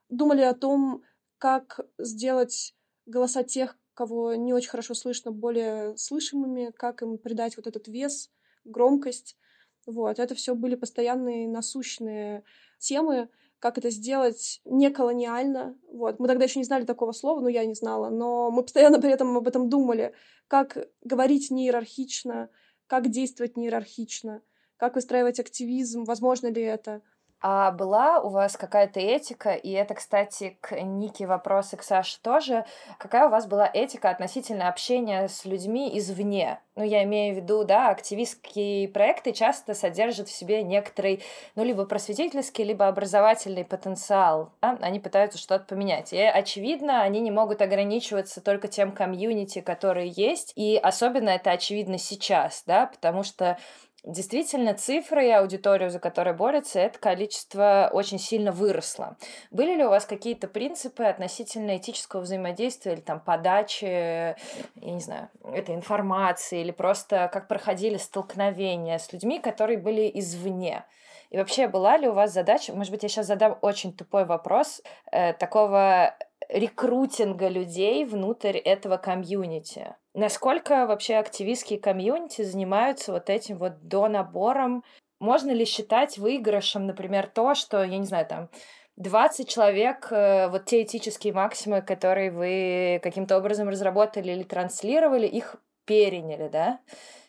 Думали 0.09 0.41
о 0.41 0.53
том, 0.53 1.03
как 1.37 1.79
сделать 1.97 2.75
голоса 3.07 3.43
тех, 3.43 3.77
кого 3.93 4.35
не 4.35 4.53
очень 4.53 4.69
хорошо 4.69 4.93
слышно, 4.93 5.31
более 5.31 5.95
слышимыми, 5.97 6.71
как 6.75 7.01
им 7.01 7.17
придать 7.17 7.57
вот 7.57 7.67
этот 7.67 7.87
вес, 7.87 8.29
громкость. 8.63 9.37
Вот, 9.85 10.19
это 10.19 10.35
все 10.35 10.55
были 10.55 10.75
постоянные 10.75 11.47
насущные 11.47 12.43
темы, 12.77 13.29
как 13.59 13.77
это 13.77 13.91
сделать 13.91 14.59
не 14.65 14.89
колониально. 14.89 15.77
Вот. 15.91 16.19
Мы 16.19 16.27
тогда 16.27 16.45
еще 16.45 16.59
не 16.59 16.65
знали 16.65 16.83
такого 16.83 17.11
слова, 17.11 17.39
но 17.41 17.47
я 17.47 17.63
не 17.65 17.75
знала, 17.75 18.09
но 18.09 18.49
мы 18.49 18.63
постоянно 18.63 18.99
при 18.99 19.11
этом 19.11 19.37
об 19.37 19.47
этом 19.47 19.69
думали, 19.69 20.13
как 20.47 20.87
говорить 21.03 21.51
не 21.51 21.65
иерархично, 21.65 22.49
как 22.87 23.09
действовать 23.09 23.57
не 23.57 23.65
иерархично, 23.65 24.41
как 24.77 24.95
выстраивать 24.95 25.39
активизм, 25.39 26.05
возможно 26.05 26.47
ли 26.47 26.61
это. 26.61 27.03
А 27.41 27.71
была 27.71 28.19
у 28.19 28.29
вас 28.29 28.55
какая-то 28.55 28.99
этика, 28.99 29.53
и 29.53 29.71
это, 29.71 29.95
кстати, 29.95 30.57
к 30.61 30.79
Нике 30.79 31.25
вопрос 31.25 31.73
и 31.73 31.77
к 31.77 31.81
Саше 31.81 32.21
тоже, 32.21 32.65
какая 32.99 33.27
у 33.27 33.31
вас 33.31 33.47
была 33.47 33.67
этика 33.71 34.11
относительно 34.11 34.69
общения 34.69 35.27
с 35.27 35.43
людьми 35.45 35.97
извне? 35.97 36.59
Ну, 36.75 36.83
я 36.83 37.03
имею 37.03 37.33
в 37.33 37.37
виду, 37.37 37.65
да, 37.65 37.89
активистские 37.89 38.87
проекты 38.87 39.33
часто 39.33 39.73
содержат 39.73 40.29
в 40.29 40.31
себе 40.31 40.63
некоторый, 40.63 41.21
ну, 41.55 41.63
либо 41.63 41.85
просветительский, 41.85 42.63
либо 42.63 42.87
образовательный 42.87 43.65
потенциал. 43.65 44.53
Да? 44.61 44.77
Они 44.79 44.99
пытаются 44.99 45.37
что-то 45.37 45.65
поменять. 45.65 46.13
И, 46.13 46.21
очевидно, 46.21 47.01
они 47.01 47.19
не 47.19 47.31
могут 47.31 47.61
ограничиваться 47.61 48.39
только 48.39 48.67
тем 48.69 48.93
комьюнити, 48.93 49.59
которые 49.59 50.09
есть. 50.09 50.53
И 50.55 50.77
особенно 50.77 51.29
это 51.29 51.51
очевидно 51.51 51.97
сейчас, 51.97 52.63
да, 52.65 52.85
потому 52.85 53.23
что 53.23 53.57
Действительно, 54.03 54.73
цифры 54.73 55.27
и 55.27 55.31
аудиторию, 55.31 55.91
за 55.91 55.99
которой 55.99 56.33
борются, 56.33 56.79
это 56.79 56.97
количество 56.97 57.87
очень 57.93 58.17
сильно 58.17 58.51
выросло. 58.51 59.15
Были 59.51 59.75
ли 59.75 59.85
у 59.85 59.89
вас 59.89 60.05
какие-то 60.05 60.47
принципы 60.47 61.03
относительно 61.03 61.77
этического 61.77 62.21
взаимодействия 62.21 62.93
или 62.93 63.01
там 63.01 63.19
подачи, 63.19 63.85
я 63.85 64.35
не 64.75 64.99
знаю, 64.99 65.29
этой 65.43 65.75
информации, 65.75 66.61
или 66.61 66.71
просто 66.71 67.29
как 67.31 67.47
проходили 67.47 67.97
столкновения 67.97 68.97
с 68.97 69.13
людьми, 69.13 69.39
которые 69.39 69.77
были 69.77 70.09
извне? 70.15 70.83
И 71.29 71.37
вообще, 71.37 71.67
была 71.67 71.95
ли 71.97 72.07
у 72.07 72.13
вас 72.13 72.33
задача, 72.33 72.73
может 72.73 72.91
быть, 72.91 73.03
я 73.03 73.09
сейчас 73.09 73.27
задам 73.27 73.57
очень 73.61 73.93
тупой 73.93 74.25
вопрос, 74.25 74.81
э, 75.11 75.33
такого 75.33 76.15
рекрутинга 76.49 77.47
людей 77.47 78.03
внутрь 78.05 78.57
этого 78.57 78.97
комьюнити. 78.97 79.95
Насколько 80.13 80.85
вообще 80.87 81.15
активистские 81.15 81.79
комьюнити 81.79 82.41
занимаются 82.41 83.13
вот 83.13 83.29
этим 83.29 83.57
вот 83.57 83.87
донабором? 83.87 84.83
Можно 85.19 85.51
ли 85.51 85.65
считать 85.65 86.17
выигрышем, 86.17 86.85
например, 86.85 87.27
то, 87.27 87.55
что, 87.55 87.83
я 87.83 87.97
не 87.97 88.05
знаю, 88.05 88.25
там, 88.25 88.49
20 88.97 89.47
человек, 89.47 90.11
э, 90.11 90.49
вот 90.49 90.65
те 90.65 90.83
этические 90.83 91.33
максимы, 91.33 91.81
которые 91.81 92.31
вы 92.31 92.99
каким-то 93.01 93.37
образом 93.37 93.69
разработали 93.69 94.31
или 94.31 94.43
транслировали, 94.43 95.27
их 95.27 95.55
переняли, 95.85 96.49
да? 96.49 96.79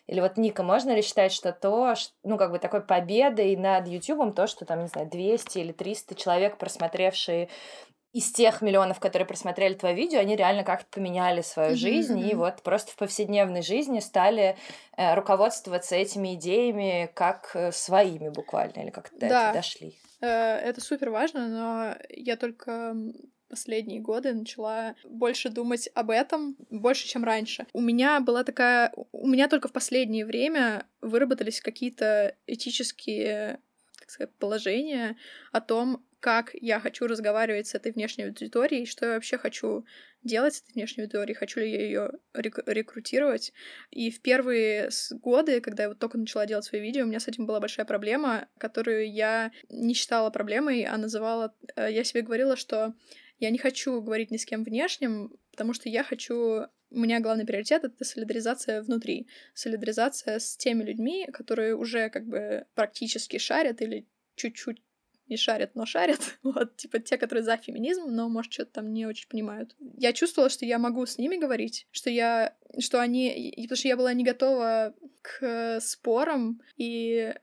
Или 0.07 0.19
вот 0.19 0.35
Ника, 0.35 0.63
можно 0.63 0.91
ли 0.91 1.01
считать, 1.01 1.31
что 1.31 1.53
то, 1.53 1.93
ну, 2.23 2.37
как 2.37 2.51
бы 2.51 2.59
такой 2.59 2.81
победой 2.81 3.55
над 3.55 3.87
Ютубом, 3.87 4.33
то, 4.33 4.47
что 4.47 4.65
там, 4.65 4.81
не 4.81 4.87
знаю, 4.87 5.09
200 5.09 5.59
или 5.59 5.71
300 5.71 6.15
человек, 6.15 6.57
просмотревшие 6.57 7.47
из 8.13 8.31
тех 8.31 8.61
миллионов, 8.61 8.99
которые 8.99 9.27
просмотрели 9.27 9.73
твое 9.73 9.95
видео, 9.95 10.19
они 10.19 10.35
реально 10.35 10.63
как-то 10.63 10.85
поменяли 10.91 11.41
свою 11.41 11.71
mm-hmm. 11.71 11.75
жизнь 11.75 12.19
и 12.19 12.35
вот 12.35 12.61
просто 12.61 12.91
в 12.91 12.95
повседневной 12.95 13.63
жизни 13.63 13.99
стали 13.99 14.55
э, 14.95 15.15
руководствоваться 15.15 15.95
этими 15.95 16.35
идеями 16.35 17.09
как 17.15 17.51
э, 17.55 17.71
своими 17.71 18.29
буквально, 18.29 18.81
или 18.81 18.91
как-то 18.91 19.15
до 19.15 19.27
да. 19.27 19.41
этого 19.41 19.53
дошли. 19.53 19.97
Э, 20.21 20.27
это 20.27 20.79
супер 20.79 21.09
важно, 21.09 21.47
но 21.47 21.95
я 22.09 22.37
только 22.37 22.95
последние 23.49 23.99
годы 23.99 24.33
начала 24.33 24.95
больше 25.03 25.49
думать 25.49 25.89
об 25.95 26.11
этом, 26.11 26.55
больше, 26.69 27.07
чем 27.07 27.23
раньше. 27.23 27.65
У 27.73 27.81
меня 27.81 28.19
была 28.19 28.43
такая... 28.43 28.91
У 29.11 29.27
меня 29.27 29.47
только 29.47 29.67
в 29.67 29.71
последнее 29.71 30.25
время 30.25 30.85
выработались 31.01 31.61
какие-то 31.61 32.35
этические 32.45 33.59
как 33.99 34.09
сказать, 34.09 34.33
положения 34.37 35.15
о 35.51 35.61
том, 35.61 36.03
как 36.23 36.51
я 36.53 36.79
хочу 36.79 37.05
разговаривать 37.05 37.67
с 37.67 37.75
этой 37.75 37.91
внешней 37.91 38.23
аудиторией, 38.23 38.85
что 38.85 39.05
я 39.05 39.15
вообще 39.15 39.37
хочу 39.37 39.85
делать 40.23 40.55
с 40.55 40.61
этой 40.61 40.75
внешней 40.75 41.03
аудиторией, 41.03 41.35
хочу 41.35 41.59
ли 41.59 41.69
я 41.69 41.81
ее 41.81 42.11
рек- 42.33 42.63
рекрутировать. 42.65 43.51
И 43.91 44.09
в 44.09 44.21
первые 44.21 44.89
годы, 45.11 45.59
когда 45.59 45.83
я 45.83 45.89
вот 45.89 45.99
только 45.99 46.17
начала 46.17 46.45
делать 46.45 46.63
свои 46.63 46.79
видео, 46.79 47.03
у 47.03 47.07
меня 47.07 47.19
с 47.19 47.27
этим 47.27 47.45
была 47.45 47.59
большая 47.59 47.85
проблема, 47.85 48.47
которую 48.57 49.11
я 49.11 49.51
не 49.67 49.93
считала 49.93 50.29
проблемой, 50.29 50.85
а 50.85 50.95
называла... 50.97 51.53
Э, 51.75 51.91
я 51.91 52.05
себе 52.05 52.21
говорила, 52.21 52.55
что 52.55 52.93
я 53.39 53.49
не 53.49 53.57
хочу 53.57 54.01
говорить 54.01 54.31
ни 54.31 54.37
с 54.37 54.45
кем 54.45 54.63
внешним, 54.63 55.37
потому 55.51 55.73
что 55.73 55.89
я 55.89 56.05
хочу 56.05 56.67
у 56.89 56.99
меня 56.99 57.19
главный 57.19 57.45
приоритет— 57.45 57.83
это 57.83 58.05
солидаризация 58.05 58.81
внутри. 58.81 59.27
Солидаризация 59.53 60.39
с 60.39 60.55
теми 60.55 60.83
людьми, 60.83 61.27
которые 61.33 61.75
уже 61.75 62.09
как 62.09 62.25
бы 62.27 62.65
практически 62.75 63.39
шарят 63.39 63.81
или 63.81 64.07
чуть-чуть 64.35 64.82
не 65.27 65.37
шарят, 65.37 65.75
но 65.75 65.85
шарят. 65.85 66.19
Вот, 66.43 66.75
типа 66.75 66.99
те, 66.99 67.17
которые 67.17 67.43
за 67.43 67.57
феминизм, 67.57 68.05
но, 68.07 68.29
может, 68.29 68.51
что-то 68.51 68.73
там 68.73 68.93
не 68.93 69.05
очень 69.05 69.27
понимают. 69.27 69.75
Я 69.97 70.13
чувствовала, 70.13 70.49
что 70.49 70.65
я 70.65 70.77
могу 70.77 71.05
с 71.05 71.17
ними 71.17 71.37
говорить, 71.37 71.87
что 71.91 72.09
я... 72.09 72.55
что 72.79 72.99
они... 72.99 73.53
Потому 73.63 73.77
что 73.77 73.87
я 73.87 73.97
была 73.97 74.13
не 74.13 74.23
готова 74.23 74.93
к 75.21 75.79
спорам 75.81 76.61
и 76.77 77.33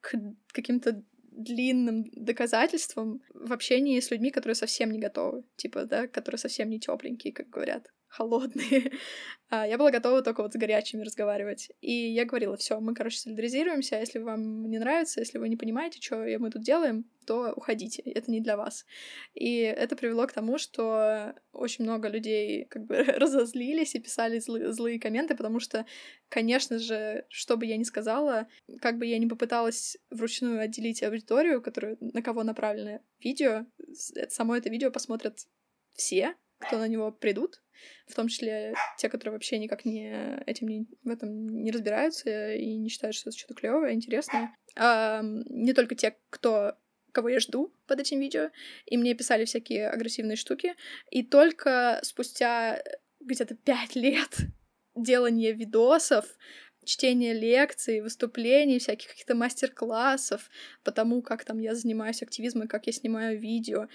к 0.00 0.14
каким-то 0.52 1.02
длинным 1.32 2.10
доказательством 2.12 3.22
в 3.32 3.52
общении 3.52 3.98
с 4.00 4.10
людьми, 4.10 4.30
которые 4.30 4.54
совсем 4.54 4.90
не 4.90 4.98
готовы, 4.98 5.44
типа, 5.56 5.84
да, 5.86 6.06
которые 6.06 6.38
совсем 6.38 6.68
не 6.68 6.78
тепленькие, 6.78 7.32
как 7.32 7.48
говорят 7.48 7.90
холодные. 8.12 8.92
А, 9.54 9.66
я 9.66 9.76
была 9.76 9.90
готова 9.90 10.22
только 10.22 10.42
вот 10.42 10.54
с 10.54 10.56
горячими 10.56 11.02
разговаривать. 11.02 11.70
И 11.82 11.92
я 11.92 12.24
говорила, 12.24 12.56
все, 12.56 12.80
мы, 12.80 12.94
короче, 12.94 13.18
солидаризируемся, 13.18 13.96
а 13.96 14.00
если 14.00 14.18
вам 14.18 14.70
не 14.70 14.78
нравится, 14.78 15.20
если 15.20 15.36
вы 15.36 15.50
не 15.50 15.58
понимаете, 15.58 16.00
что 16.00 16.24
мы 16.38 16.50
тут 16.50 16.62
делаем, 16.62 17.04
то 17.26 17.52
уходите, 17.52 18.00
это 18.00 18.30
не 18.30 18.40
для 18.40 18.56
вас. 18.56 18.86
И 19.34 19.58
это 19.58 19.94
привело 19.94 20.26
к 20.26 20.32
тому, 20.32 20.56
что 20.56 21.34
очень 21.52 21.84
много 21.84 22.08
людей 22.08 22.64
как 22.64 22.86
бы 22.86 22.96
разозлились 23.18 23.94
и 23.94 24.00
писали 24.00 24.38
злые, 24.38 24.72
злые 24.72 24.98
комменты, 24.98 25.36
потому 25.36 25.60
что, 25.60 25.84
конечно 26.30 26.78
же, 26.78 27.26
что 27.28 27.58
бы 27.58 27.66
я 27.66 27.76
ни 27.76 27.84
сказала, 27.84 28.48
как 28.80 28.96
бы 28.96 29.04
я 29.04 29.18
ни 29.18 29.26
попыталась 29.26 29.98
вручную 30.08 30.62
отделить 30.62 31.02
аудиторию, 31.02 31.60
которую, 31.60 31.98
на 32.00 32.22
кого 32.22 32.42
направлено 32.42 33.00
видео, 33.20 33.66
само 34.30 34.56
это 34.56 34.70
видео 34.70 34.90
посмотрят 34.90 35.46
все, 35.92 36.36
кто 36.58 36.78
на 36.78 36.88
него 36.88 37.12
придут, 37.12 37.61
в 38.06 38.14
том 38.14 38.28
числе 38.28 38.74
те, 38.98 39.08
которые 39.08 39.32
вообще 39.32 39.58
никак 39.58 39.84
не 39.84 40.38
этим 40.46 40.68
не, 40.68 40.86
в 41.04 41.08
этом 41.08 41.48
не 41.48 41.70
разбираются 41.70 42.54
и 42.54 42.76
не 42.76 42.88
считают, 42.88 43.14
что 43.14 43.30
это 43.30 43.38
что-то 43.38 43.54
клевое, 43.54 43.94
интересное. 43.94 44.54
А, 44.76 45.22
не 45.22 45.72
только 45.72 45.94
те, 45.94 46.16
кто 46.30 46.76
кого 47.12 47.28
я 47.28 47.40
жду 47.40 47.74
под 47.86 48.00
этим 48.00 48.20
видео, 48.20 48.50
и 48.86 48.96
мне 48.96 49.14
писали 49.14 49.44
всякие 49.44 49.88
агрессивные 49.88 50.36
штуки, 50.36 50.74
и 51.10 51.22
только 51.22 52.00
спустя 52.02 52.82
где-то 53.20 53.54
пять 53.54 53.94
лет 53.94 54.36
делания 54.96 55.52
видосов, 55.52 56.24
чтения 56.84 57.32
лекций, 57.32 58.00
выступлений, 58.00 58.78
всяких 58.78 59.08
каких-то 59.08 59.34
мастер-классов 59.34 60.50
по 60.82 60.92
тому, 60.92 61.22
как 61.22 61.44
там 61.44 61.58
я 61.58 61.74
занимаюсь 61.74 62.22
активизмом, 62.22 62.68
как 62.68 62.86
я 62.86 62.92
снимаю 62.92 63.38
видео, 63.38 63.88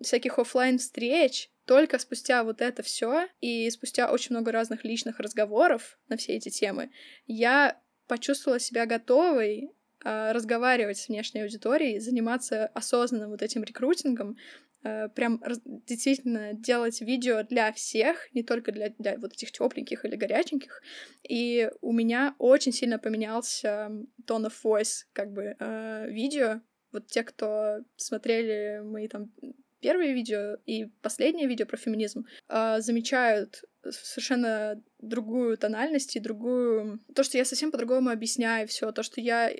всяких 0.00 0.38
офлайн 0.38 0.78
встреч. 0.78 1.50
Только 1.64 1.98
спустя 1.98 2.44
вот 2.44 2.62
это 2.62 2.82
все 2.82 3.28
и 3.40 3.68
спустя 3.70 4.10
очень 4.10 4.34
много 4.34 4.52
разных 4.52 4.84
личных 4.84 5.20
разговоров 5.20 5.98
на 6.08 6.16
все 6.16 6.34
эти 6.34 6.48
темы, 6.48 6.90
я 7.26 7.78
почувствовала 8.06 8.58
себя 8.58 8.86
готовой 8.86 9.70
э, 10.02 10.32
разговаривать 10.32 10.96
с 10.96 11.08
внешней 11.08 11.42
аудиторией, 11.42 11.98
заниматься 11.98 12.68
осознанным 12.68 13.30
вот 13.30 13.42
этим 13.42 13.64
рекрутингом, 13.64 14.38
прям 14.82 15.42
действительно 15.86 16.52
делать 16.52 17.00
видео 17.00 17.42
для 17.42 17.72
всех, 17.72 18.32
не 18.34 18.42
только 18.42 18.72
для, 18.72 18.90
для 18.98 19.16
вот 19.18 19.32
этих 19.32 19.52
тепленьких 19.52 20.04
или 20.04 20.16
горяченьких. 20.16 20.82
И 21.28 21.70
у 21.80 21.92
меня 21.92 22.34
очень 22.38 22.72
сильно 22.72 22.98
поменялся 22.98 23.90
tone 24.26 24.46
of 24.46 24.54
voice, 24.64 25.04
как 25.12 25.32
бы, 25.32 25.56
э, 25.58 26.10
видео. 26.10 26.60
Вот 26.92 27.08
те, 27.08 27.22
кто 27.22 27.78
смотрели 27.96 28.80
мои 28.82 29.08
там 29.08 29.32
первое 29.80 30.12
видео 30.12 30.56
и 30.66 30.86
последнее 31.02 31.46
видео 31.46 31.66
про 31.66 31.76
феминизм 31.76 32.26
э, 32.48 32.80
замечают 32.80 33.64
совершенно 33.82 34.82
другую 34.98 35.56
тональность 35.56 36.16
и 36.16 36.20
другую... 36.20 37.00
То, 37.14 37.22
что 37.22 37.38
я 37.38 37.44
совсем 37.44 37.70
по-другому 37.70 38.10
объясняю 38.10 38.66
все, 38.68 38.90
то, 38.92 39.02
что 39.02 39.20
я 39.20 39.50
э, 39.50 39.56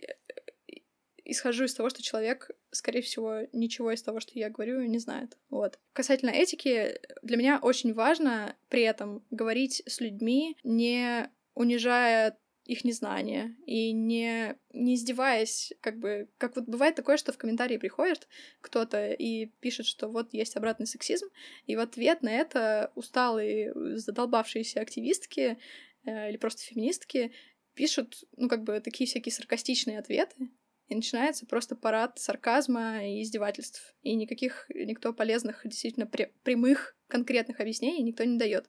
исхожу 1.25 1.65
из 1.65 1.75
того, 1.75 1.91
что 1.91 2.03
человек, 2.03 2.51
скорее 2.71 3.03
всего, 3.03 3.41
ничего 3.53 3.93
из 3.93 4.03
того, 4.03 4.21
что 4.21 4.39
я 4.39 4.51
говорю, 4.51 4.83
не 4.83 4.99
знает. 4.99 5.37
Вот. 5.51 5.79
Касательно 5.93 6.31
этики, 6.31 6.99
для 7.23 7.37
меня 7.37 7.59
очень 7.61 7.95
важно 7.95 8.57
при 8.69 8.83
этом 8.83 9.25
говорить 9.31 9.83
с 9.87 10.01
людьми, 10.01 10.57
не 10.65 11.31
унижая 11.55 12.39
их 12.69 12.85
незнание 12.85 13.57
и 13.65 13.93
не, 13.93 14.55
не 14.75 14.95
издеваясь, 14.95 15.73
как 15.81 15.99
бы, 15.99 16.29
как 16.37 16.55
вот 16.55 16.67
бывает 16.67 16.95
такое, 16.95 17.17
что 17.17 17.33
в 17.33 17.39
комментарии 17.39 17.79
приходит 17.79 18.29
кто-то 18.61 19.11
и 19.11 19.47
пишет, 19.47 19.87
что 19.87 20.09
вот 20.09 20.35
есть 20.35 20.55
обратный 20.55 20.87
сексизм, 20.87 21.27
и 21.67 21.77
в 21.77 21.81
ответ 21.81 22.23
на 22.23 22.31
это 22.31 22.93
усталые, 22.95 23.73
задолбавшиеся 23.97 24.83
активистки 24.83 25.59
э, 26.05 26.29
или 26.29 26.37
просто 26.37 26.63
феминистки 26.63 27.33
пишут, 27.73 28.25
ну, 28.37 28.49
как 28.49 28.65
бы, 28.65 28.81
такие 28.81 29.07
всякие 29.07 29.33
саркастичные 29.33 29.99
ответы, 29.99 30.51
и 30.89 30.95
начинается 30.95 31.47
просто 31.47 31.77
парад 31.77 32.19
сарказма 32.19 33.07
и 33.07 33.23
издевательств. 33.23 33.95
И 34.03 34.15
никаких, 34.15 34.67
никто 34.71 35.13
полезных, 35.13 35.61
действительно 35.65 36.07
прямых, 36.07 36.97
конкретных 37.09 37.61
объяснений 37.61 38.03
никто 38.03 38.25
не 38.25 38.39
дает. 38.39 38.69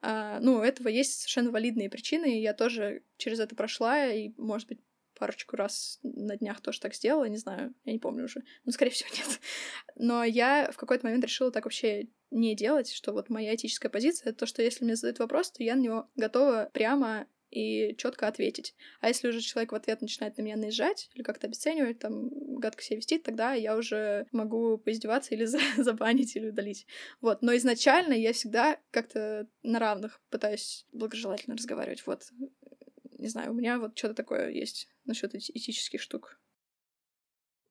А, 0.00 0.38
ну, 0.40 0.58
у 0.58 0.62
этого 0.62 0.88
есть 0.88 1.20
совершенно 1.20 1.50
валидные 1.50 1.90
причины, 1.90 2.38
и 2.38 2.42
я 2.42 2.54
тоже 2.54 3.02
через 3.16 3.40
это 3.40 3.56
прошла, 3.56 4.06
и, 4.06 4.32
может 4.36 4.68
быть, 4.68 4.80
парочку 5.18 5.56
раз 5.56 5.98
на 6.02 6.36
днях 6.36 6.60
тоже 6.60 6.80
так 6.80 6.94
сделала, 6.94 7.24
не 7.24 7.38
знаю, 7.38 7.74
я 7.84 7.92
не 7.92 7.98
помню 7.98 8.24
уже, 8.24 8.44
ну, 8.64 8.70
скорее 8.70 8.92
всего, 8.92 9.10
нет. 9.16 9.40
Но 9.96 10.22
я 10.22 10.70
в 10.72 10.76
какой-то 10.76 11.06
момент 11.06 11.24
решила 11.24 11.50
так 11.50 11.64
вообще 11.64 12.08
не 12.30 12.54
делать, 12.54 12.92
что 12.92 13.12
вот 13.12 13.30
моя 13.30 13.54
этическая 13.54 13.90
позиция— 13.90 14.30
это 14.30 14.40
то, 14.40 14.46
что 14.46 14.62
если 14.62 14.84
мне 14.84 14.96
задают 14.96 15.18
вопрос, 15.18 15.50
то 15.50 15.62
я 15.62 15.74
на 15.74 15.80
него 15.80 16.10
готова 16.14 16.70
прямо 16.72 17.26
и 17.50 17.94
четко 17.96 18.28
ответить. 18.28 18.74
А 19.00 19.08
если 19.08 19.28
уже 19.28 19.40
человек 19.40 19.72
в 19.72 19.74
ответ 19.74 20.00
начинает 20.00 20.36
на 20.36 20.42
меня 20.42 20.56
наезжать 20.56 21.10
или 21.14 21.22
как-то 21.22 21.46
обесценивать, 21.46 21.98
там, 21.98 22.58
гадко 22.58 22.82
себя 22.82 22.96
вести, 22.96 23.18
тогда 23.18 23.54
я 23.54 23.76
уже 23.76 24.26
могу 24.32 24.78
поиздеваться 24.78 25.34
или 25.34 25.44
забанить, 25.82 26.36
или 26.36 26.48
удалить. 26.50 26.86
Вот. 27.20 27.42
Но 27.42 27.56
изначально 27.56 28.12
я 28.12 28.32
всегда 28.32 28.78
как-то 28.90 29.48
на 29.62 29.78
равных 29.78 30.20
пытаюсь 30.30 30.86
благожелательно 30.92 31.56
разговаривать. 31.56 32.06
Вот. 32.06 32.24
Не 33.18 33.28
знаю, 33.28 33.50
у 33.50 33.54
меня 33.54 33.78
вот 33.78 33.98
что-то 33.98 34.14
такое 34.14 34.50
есть 34.50 34.88
насчет 35.04 35.34
этических 35.34 36.00
штук. 36.00 36.40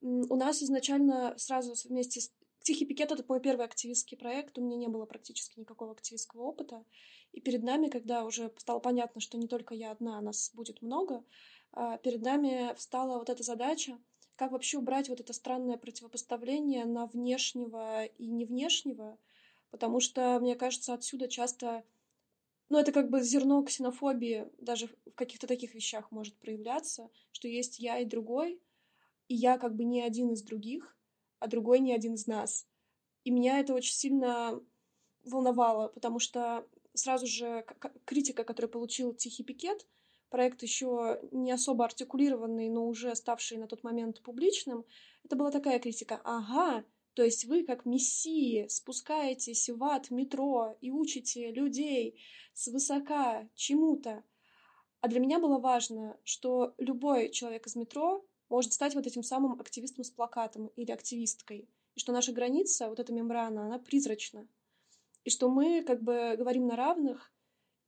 У 0.01 0.35
нас 0.35 0.61
изначально 0.61 1.33
сразу 1.37 1.73
вместе 1.87 2.21
Тихий 2.67 2.85
пикет— 2.85 3.11
это 3.13 3.23
мой 3.29 3.39
первый 3.39 3.65
активистский 3.65 4.17
проект, 4.17 4.57
у 4.57 4.61
меня 4.61 4.75
не 4.75 4.89
было 4.89 5.05
практически 5.05 5.57
никакого 5.57 5.93
активистского 5.93 6.41
опыта. 6.41 6.83
И 7.31 7.39
перед 7.39 7.63
нами, 7.63 7.87
когда 7.87 8.25
уже 8.25 8.51
стало 8.57 8.79
понятно, 8.79 9.21
что 9.21 9.37
не 9.37 9.47
только 9.47 9.73
я 9.73 9.89
одна, 9.89 10.17
а 10.17 10.21
нас 10.21 10.51
будет 10.53 10.81
много, 10.81 11.23
а, 11.71 11.97
перед 11.97 12.21
нами 12.21 12.75
встала 12.75 13.19
вот 13.19 13.29
эта 13.29 13.41
задача, 13.41 13.97
как 14.35 14.51
вообще 14.51 14.79
убрать 14.79 15.07
вот 15.07 15.21
это 15.21 15.31
странное 15.31 15.77
противопоставление 15.77 16.83
на 16.83 17.05
внешнего 17.05 18.03
и 18.03 18.27
не 18.27 18.43
внешнего, 18.43 19.17
потому 19.71 20.01
что, 20.01 20.37
мне 20.41 20.55
кажется, 20.55 20.93
отсюда 20.93 21.29
часто, 21.29 21.85
ну, 22.67 22.79
это 22.79 22.91
как 22.91 23.09
бы 23.09 23.21
зерно 23.21 23.63
ксенофобии 23.63 24.45
даже 24.57 24.87
в 24.87 25.13
каких-то 25.15 25.47
таких 25.47 25.73
вещах 25.73 26.11
может 26.11 26.35
проявляться, 26.35 27.09
что 27.31 27.47
есть 27.47 27.79
я 27.79 27.99
и 27.99 28.03
другой, 28.03 28.61
и 29.29 29.35
я 29.35 29.57
как 29.57 29.73
бы 29.73 29.85
не 29.85 30.01
один 30.01 30.33
из 30.33 30.41
других, 30.41 30.96
а 31.39 31.47
другой 31.47 31.79
не 31.79 31.93
один 31.93 32.15
из 32.15 32.27
нас. 32.27 32.67
И 33.23 33.31
меня 33.31 33.59
это 33.59 33.73
очень 33.73 33.93
сильно 33.93 34.61
волновало, 35.23 35.89
потому 35.89 36.19
что 36.19 36.67
сразу 36.93 37.27
же 37.27 37.65
критика, 38.05 38.43
которую 38.43 38.71
получил 38.71 39.13
Тихий 39.13 39.43
пикет, 39.43 39.85
проект 40.29 40.63
еще 40.63 41.19
не 41.31 41.51
особо 41.51 41.85
артикулированный, 41.85 42.69
но 42.69 42.87
уже 42.87 43.15
ставший 43.15 43.57
на 43.57 43.67
тот 43.67 43.83
момент 43.83 44.21
публичным, 44.21 44.85
это 45.23 45.35
была 45.35 45.51
такая 45.51 45.79
критика. 45.79 46.19
Ага, 46.23 46.85
То 47.13 47.23
есть 47.23 47.45
вы, 47.45 47.63
как 47.63 47.85
мессии, 47.85 48.67
спускаетесь 48.67 49.69
в 49.69 49.83
ад 49.83 50.11
метро 50.11 50.77
и 50.81 50.91
учите 50.91 51.51
людей 51.51 52.19
свысока 52.53 53.47
чему-то. 53.55 54.23
А 55.01 55.07
для 55.07 55.19
меня 55.19 55.39
было 55.39 55.59
важно, 55.59 56.17
что 56.23 56.73
любой 56.77 57.29
человек 57.29 57.67
из 57.67 57.75
метро 57.75 58.25
может 58.49 58.73
стать 58.73 58.95
вот 58.95 59.05
этим 59.05 59.23
самым 59.23 59.59
активистом 59.59 60.03
с 60.03 60.09
плакатом 60.09 60.67
или 60.75 60.91
активисткой. 60.91 61.69
И 61.95 61.99
что 61.99 62.11
наша 62.11 62.31
граница, 62.31 62.89
вот 62.89 62.99
эта 62.99 63.11
мембрана, 63.11 63.65
она 63.65 63.79
призрачна. 63.79 64.47
И 65.23 65.29
что 65.29 65.49
мы 65.49 65.83
как 65.83 66.01
бы 66.01 66.35
говорим 66.37 66.67
на 66.67 66.75
равных, 66.75 67.31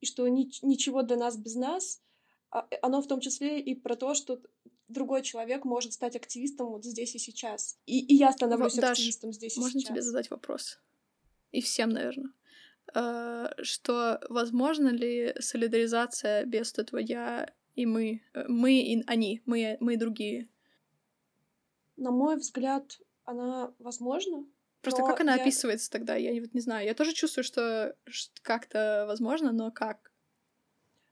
и 0.00 0.06
что 0.06 0.26
ни, 0.28 0.50
ничего 0.64 1.02
для 1.02 1.16
нас 1.16 1.36
без 1.36 1.54
нас, 1.54 2.02
а, 2.50 2.66
оно 2.82 3.00
в 3.02 3.06
том 3.06 3.20
числе 3.20 3.60
и 3.60 3.74
про 3.74 3.96
то, 3.96 4.14
что 4.14 4.40
другой 4.88 5.22
человек 5.22 5.64
может 5.64 5.92
стать 5.92 6.16
активистом 6.16 6.68
вот 6.68 6.84
здесь 6.84 7.14
и 7.14 7.18
сейчас. 7.18 7.78
И, 7.86 8.00
и 8.00 8.14
я 8.16 8.32
становлюсь 8.32 8.74
вот, 8.74 8.84
активистом 8.84 9.32
здесь 9.32 9.56
и 9.56 9.60
можно 9.60 9.80
сейчас. 9.80 9.90
Можно 9.90 9.94
тебе 9.94 10.02
задать 10.02 10.30
вопрос? 10.30 10.78
И 11.52 11.60
всем, 11.60 11.90
наверное. 11.90 12.32
Uh, 12.92 13.54
что 13.62 14.20
возможно 14.28 14.88
ли 14.88 15.32
солидаризация 15.38 16.44
без 16.44 16.76
этого 16.76 16.98
я 16.98 17.54
и 17.80 17.86
мы, 17.86 18.22
э, 18.34 18.44
мы 18.48 18.72
и 18.72 19.02
они, 19.06 19.42
мы, 19.46 19.76
мы 19.80 19.94
и 19.94 19.96
другие? 19.96 20.48
На 21.96 22.10
мой 22.10 22.36
взгляд, 22.36 23.00
она 23.24 23.74
возможна. 23.78 24.46
Просто 24.82 25.02
как 25.02 25.20
она 25.20 25.34
я... 25.34 25.42
описывается 25.42 25.90
тогда? 25.90 26.16
Я 26.16 26.40
вот 26.40 26.54
не 26.54 26.60
знаю. 26.60 26.86
Я 26.86 26.94
тоже 26.94 27.12
чувствую, 27.12 27.44
что 27.44 27.96
как-то 28.42 29.04
возможно, 29.06 29.52
но 29.52 29.70
как? 29.70 30.12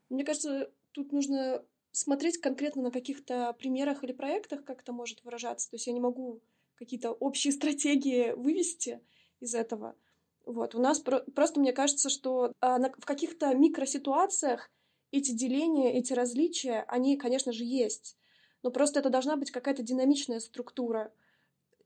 Мне 0.08 0.24
кажется, 0.24 0.70
тут 0.92 1.12
нужно 1.12 1.62
смотреть 1.90 2.38
конкретно 2.38 2.82
на 2.82 2.90
каких-то 2.90 3.52
примерах 3.58 4.04
или 4.04 4.12
проектах, 4.12 4.64
как 4.64 4.80
это 4.80 4.92
может 4.92 5.22
выражаться. 5.24 5.70
То 5.70 5.76
есть 5.76 5.86
я 5.86 5.92
не 5.92 6.00
могу 6.00 6.40
какие-то 6.76 7.12
общие 7.12 7.52
стратегии 7.58 8.32
вывести 8.32 9.00
из 9.40 9.54
этого. 9.54 9.96
Вот. 10.46 10.74
У 10.74 10.80
нас 10.80 11.00
про- 11.00 11.24
просто 11.34 11.60
мне 11.60 11.72
кажется, 11.72 12.08
что 12.08 12.52
а, 12.60 12.78
на, 12.78 12.90
в 12.90 13.04
каких-то 13.04 13.54
микроситуациях 13.54 14.70
эти 15.10 15.32
деления, 15.32 15.92
эти 15.92 16.12
различия, 16.12 16.84
они, 16.88 17.16
конечно 17.16 17.52
же, 17.52 17.64
есть. 17.64 18.16
Но 18.62 18.70
просто 18.70 19.00
это 19.00 19.10
должна 19.10 19.36
быть 19.36 19.50
какая-то 19.50 19.82
динамичная 19.82 20.40
структура. 20.40 21.12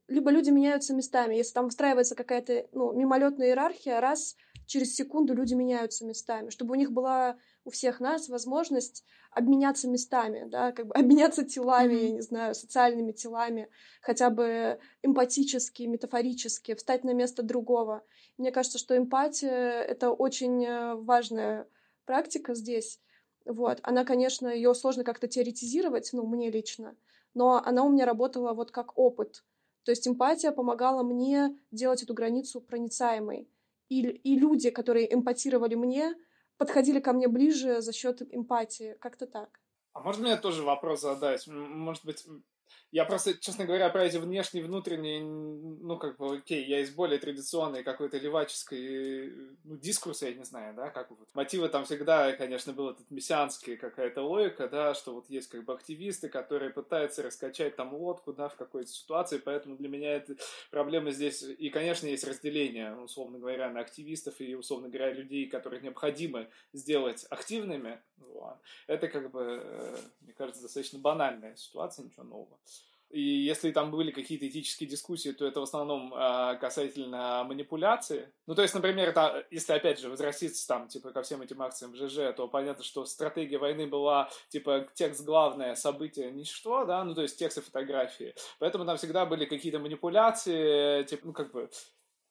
Либо 0.07 0.31
люди 0.31 0.49
меняются 0.49 0.93
местами. 0.93 1.35
Если 1.35 1.53
там 1.53 1.69
встраивается 1.69 2.15
какая-то 2.15 2.67
ну, 2.73 2.91
мимолетная 2.93 3.47
иерархия, 3.47 4.01
раз 4.01 4.35
через 4.65 4.95
секунду 4.95 5.33
люди 5.33 5.53
меняются 5.53 6.05
местами, 6.05 6.49
чтобы 6.49 6.73
у 6.73 6.75
них 6.75 6.91
была 6.91 7.37
у 7.65 7.69
всех 7.69 7.99
нас 7.99 8.27
возможность 8.27 9.05
обменяться 9.31 9.87
местами, 9.87 10.47
да, 10.49 10.71
как 10.71 10.87
бы 10.87 10.95
обменяться 10.95 11.45
телами, 11.45 11.93
mm-hmm. 11.93 12.05
я 12.05 12.11
не 12.11 12.21
знаю, 12.21 12.55
социальными 12.55 13.11
телами, 13.11 13.69
хотя 14.01 14.29
бы 14.29 14.79
эмпатически, 15.01 15.83
метафорически, 15.83 16.75
встать 16.75 17.03
на 17.03 17.13
место 17.13 17.43
другого. 17.43 18.03
Мне 18.37 18.51
кажется, 18.51 18.77
что 18.77 18.97
эмпатия— 18.97 19.81
это 19.83 20.11
очень 20.11 20.65
э, 20.65 20.95
важная 20.95 21.67
практика 22.05 22.53
здесь. 22.53 22.99
Вот. 23.45 23.79
Она, 23.83 24.05
конечно, 24.05 24.47
ее 24.47 24.73
сложно 24.73 25.03
как-то 25.03 25.27
теоретизировать, 25.27 26.09
ну, 26.13 26.25
мне 26.25 26.49
лично, 26.49 26.95
но 27.33 27.61
она 27.63 27.83
у 27.83 27.89
меня 27.89 28.05
работала 28.05 28.53
вот 28.53 28.71
как 28.71 28.97
опыт. 28.97 29.43
То 29.83 29.91
есть 29.91 30.07
эмпатия 30.07 30.51
помогала 30.51 31.03
мне 31.03 31.57
делать 31.71 32.03
эту 32.03 32.13
границу 32.13 32.61
проницаемой. 32.61 33.49
И, 33.89 34.01
и 34.01 34.39
люди, 34.39 34.69
которые 34.69 35.13
эмпатировали 35.13 35.75
мне, 35.75 36.15
подходили 36.57 36.99
ко 36.99 37.11
мне 37.11 37.27
ближе 37.27 37.81
за 37.81 37.91
счет 37.91 38.21
эмпатии. 38.33 38.95
Как-то 38.99 39.27
так. 39.27 39.59
А 39.93 39.99
можно 39.99 40.23
мне 40.23 40.37
тоже 40.37 40.63
вопрос 40.63 41.01
задать? 41.01 41.45
Может 41.47 42.05
быть, 42.05 42.25
я 42.93 43.05
просто, 43.05 43.33
честно 43.33 43.65
говоря, 43.65 43.89
про 43.89 44.05
эти 44.05 44.17
внешние, 44.17 44.63
внутренние, 44.63 45.23
ну, 45.23 45.97
как 45.97 46.17
бы, 46.17 46.37
окей, 46.37 46.63
я 46.65 46.79
из 46.79 46.91
более 46.91 47.17
традиционной 47.17 47.83
какой-то 47.83 48.19
леваческой, 48.19 49.33
ну, 49.63 49.77
дискурса, 49.77 50.27
я 50.27 50.35
не 50.35 50.43
знаю, 50.43 50.75
да, 50.75 50.91
как 50.91 51.09
вот. 51.09 51.27
Мотивы 51.33 51.69
там 51.69 51.85
всегда, 51.85 52.31
конечно, 52.33 52.71
был 52.71 52.91
этот 52.91 53.09
мессианский 53.09 53.77
какая-то 53.77 54.21
логика, 54.21 54.67
да, 54.67 54.93
что 54.93 55.15
вот 55.15 55.27
есть 55.27 55.49
как 55.49 55.65
бы 55.65 55.73
активисты, 55.73 56.29
которые 56.29 56.69
пытаются 56.69 57.23
раскачать 57.23 57.75
там 57.75 57.95
лодку, 57.95 58.31
да, 58.31 58.47
в 58.47 58.55
какой-то 58.55 58.91
ситуации, 58.91 59.39
поэтому 59.39 59.75
для 59.75 59.89
меня 59.89 60.13
это 60.13 60.35
проблема 60.69 61.09
здесь, 61.11 61.41
и, 61.41 61.69
конечно, 61.69 62.05
есть 62.05 62.27
разделение, 62.27 62.95
условно 62.95 63.39
говоря, 63.39 63.71
на 63.71 63.79
активистов 63.79 64.39
и, 64.39 64.53
условно 64.53 64.89
говоря, 64.89 65.13
людей, 65.13 65.47
которых 65.47 65.81
необходимо 65.81 66.47
сделать 66.73 67.25
активными, 67.31 68.01
вот. 68.27 68.57
Это 68.87 69.07
как 69.07 69.31
бы, 69.31 69.61
э, 69.63 69.97
мне 70.21 70.33
кажется, 70.33 70.61
достаточно 70.61 70.99
банальная 70.99 71.55
ситуация, 71.55 72.05
ничего 72.05 72.23
нового. 72.23 72.59
И 73.13 73.21
если 73.21 73.71
там 73.71 73.91
были 73.91 74.09
какие-то 74.09 74.47
этические 74.47 74.89
дискуссии, 74.89 75.33
то 75.33 75.45
это 75.45 75.59
в 75.59 75.63
основном 75.63 76.11
э, 76.15 76.57
касательно 76.59 77.43
манипуляции. 77.43 78.33
Ну, 78.47 78.55
то 78.55 78.63
есть, 78.63 78.73
например, 78.73 79.09
это, 79.09 79.45
если, 79.51 79.73
опять 79.73 79.99
же, 79.99 80.09
возвратиться 80.09 80.67
там, 80.67 80.87
типа, 80.87 81.11
ко 81.11 81.21
всем 81.21 81.43
этим 81.43 81.61
акциям 81.61 81.91
в 81.91 81.95
ЖЖ, 81.95 82.35
то 82.35 82.47
понятно, 82.47 82.83
что 82.83 83.05
стратегия 83.05 83.59
войны 83.59 83.85
была, 83.85 84.31
типа, 84.49 84.87
текст 84.95 85.23
главное, 85.23 85.75
событие 85.75 86.31
ничто, 86.31 86.85
да, 86.85 87.03
ну, 87.03 87.13
то 87.13 87.21
есть 87.21 87.37
текст 87.37 87.59
и 87.59 87.61
фотографии. 87.61 88.33
Поэтому 88.57 88.83
там 88.83 88.97
всегда 88.97 89.27
были 89.27 89.45
какие-то 89.45 89.77
манипуляции, 89.77 91.03
типа, 91.03 91.27
ну, 91.27 91.33
как 91.33 91.51
бы, 91.51 91.69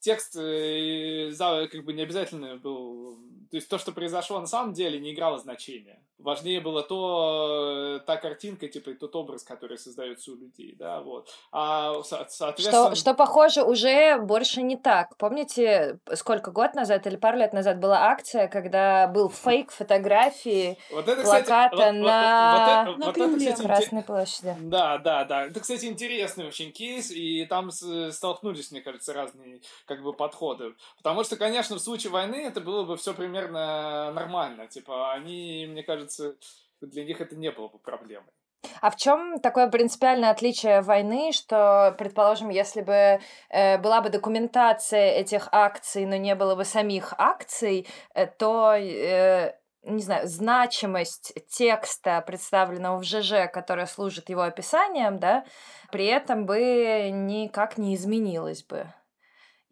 текст 0.02 0.36
э, 0.36 1.32
как 1.70 1.84
бы 1.84 1.92
не 1.92 2.02
обязательно 2.02 2.56
был... 2.56 3.16
То 3.50 3.56
есть 3.56 3.68
то, 3.68 3.78
что 3.78 3.92
произошло 3.92 4.40
на 4.40 4.46
самом 4.46 4.72
деле, 4.72 4.98
не 4.98 5.12
играло 5.12 5.38
значения. 5.38 6.02
Важнее 6.18 6.60
было 6.60 6.82
то, 6.82 7.98
э, 7.98 8.06
та 8.06 8.16
картинка, 8.16 8.68
типа, 8.68 8.90
и 8.90 8.94
тот 8.94 9.14
образ, 9.16 9.42
который 9.42 9.76
создается 9.76 10.30
у 10.30 10.36
людей, 10.36 10.74
да, 10.78 11.00
вот. 11.00 11.28
А, 11.50 12.00
соответственно... 12.02 12.86
Что, 12.86 12.94
что, 12.94 13.14
похоже, 13.14 13.64
уже 13.64 14.18
больше 14.18 14.62
не 14.62 14.76
так. 14.76 15.16
Помните, 15.16 15.98
сколько 16.14 16.52
год 16.52 16.74
назад 16.74 17.06
или 17.06 17.16
пару 17.16 17.38
лет 17.38 17.52
назад 17.52 17.80
была 17.80 18.04
акция, 18.04 18.46
когда 18.46 19.08
был 19.08 19.28
фейк 19.28 19.72
фотографии 19.72 20.78
вот 20.92 21.08
это, 21.08 21.22
плаката 21.22 21.76
кстати, 21.76 21.96
на, 21.96 22.84
вот, 22.86 22.96
вот, 22.98 23.04
вот, 23.04 23.16
вот, 23.16 23.26
это, 23.26 23.38
кстати, 23.38 23.62
Красной 23.62 24.02
площади. 24.02 24.56
Да, 24.60 24.98
да, 24.98 25.24
да. 25.24 25.46
Это, 25.46 25.60
кстати, 25.60 25.86
интересный 25.86 26.46
очень 26.46 26.70
кейс, 26.70 27.10
и 27.10 27.44
там 27.46 27.70
столкнулись, 27.72 28.70
мне 28.70 28.80
кажется, 28.80 29.12
разные 29.12 29.60
как 29.94 30.04
бы 30.04 30.12
подходы. 30.12 30.74
Потому 30.96 31.24
что, 31.24 31.36
конечно, 31.36 31.76
в 31.76 31.80
случае 31.80 32.12
войны 32.12 32.36
это 32.46 32.60
было 32.60 32.84
бы 32.84 32.96
все 32.96 33.14
примерно 33.14 34.12
нормально. 34.12 34.66
Типа, 34.66 35.12
они, 35.12 35.66
мне 35.68 35.82
кажется, 35.82 36.36
для 36.80 37.04
них 37.04 37.20
это 37.20 37.36
не 37.36 37.50
было 37.50 37.68
бы 37.68 37.78
проблемой. 37.78 38.32
А 38.80 38.90
в 38.90 38.96
чем 38.96 39.40
такое 39.40 39.68
принципиальное 39.68 40.30
отличие 40.30 40.82
войны, 40.82 41.32
что, 41.32 41.94
предположим, 41.98 42.48
если 42.48 42.80
бы 42.80 43.20
э, 43.50 43.78
была 43.78 44.00
бы 44.00 44.08
документация 44.08 45.12
этих 45.12 45.48
акций, 45.52 46.06
но 46.06 46.16
не 46.16 46.34
было 46.34 46.54
бы 46.54 46.64
самих 46.64 47.12
акций, 47.18 47.86
э, 48.14 48.26
то 48.26 48.74
э, 48.74 49.54
не 49.84 50.02
знаю, 50.02 50.28
значимость 50.28 51.32
текста, 51.48 52.20
представленного 52.20 52.98
в 52.98 53.04
ЖЖ, 53.04 53.50
который 53.52 53.86
служит 53.86 54.28
его 54.28 54.42
описанием, 54.42 55.18
да, 55.18 55.44
при 55.90 56.06
этом 56.06 56.46
бы 56.46 57.10
никак 57.12 57.78
не 57.78 57.94
изменилась 57.94 58.62
бы. 58.62 58.86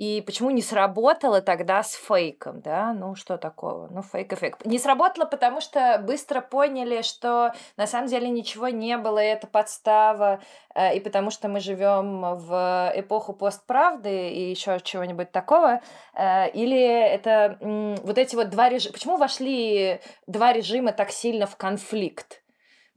И 0.01 0.23
почему 0.25 0.49
не 0.49 0.63
сработало 0.63 1.43
тогда 1.43 1.83
с 1.83 1.93
фейком, 1.93 2.63
да? 2.63 2.95
Ну, 2.95 3.15
что 3.17 3.37
такого? 3.37 3.87
Ну, 3.91 4.01
фейк 4.01 4.33
эффект. 4.33 4.65
Не 4.65 4.79
сработало, 4.79 5.27
потому 5.27 5.61
что 5.61 6.03
быстро 6.03 6.41
поняли, 6.41 7.03
что 7.03 7.53
на 7.77 7.87
самом 7.87 8.09
деле 8.09 8.31
ничего 8.31 8.69
не 8.69 8.97
было, 8.97 9.23
и 9.23 9.27
это 9.27 9.47
подстава, 9.47 10.41
э, 10.75 10.97
и 10.97 11.01
потому 11.01 11.31
что 11.31 11.49
мы 11.49 11.61
живем 11.61 12.35
в 12.35 12.93
эпоху 12.97 13.35
постправды 13.35 14.31
и 14.31 14.49
еще 14.49 14.81
чего-нибудь 14.83 15.33
такого. 15.33 15.83
Э, 16.15 16.49
или 16.49 16.81
это 16.81 17.59
вот 17.61 18.17
эти 18.17 18.37
вот 18.37 18.49
два 18.49 18.71
режима... 18.71 18.95
Почему 18.95 19.19
вошли 19.19 20.01
два 20.27 20.55
режима 20.55 20.93
так 20.93 21.11
сильно 21.11 21.47
в 21.47 21.57
конфликт? 21.57 22.41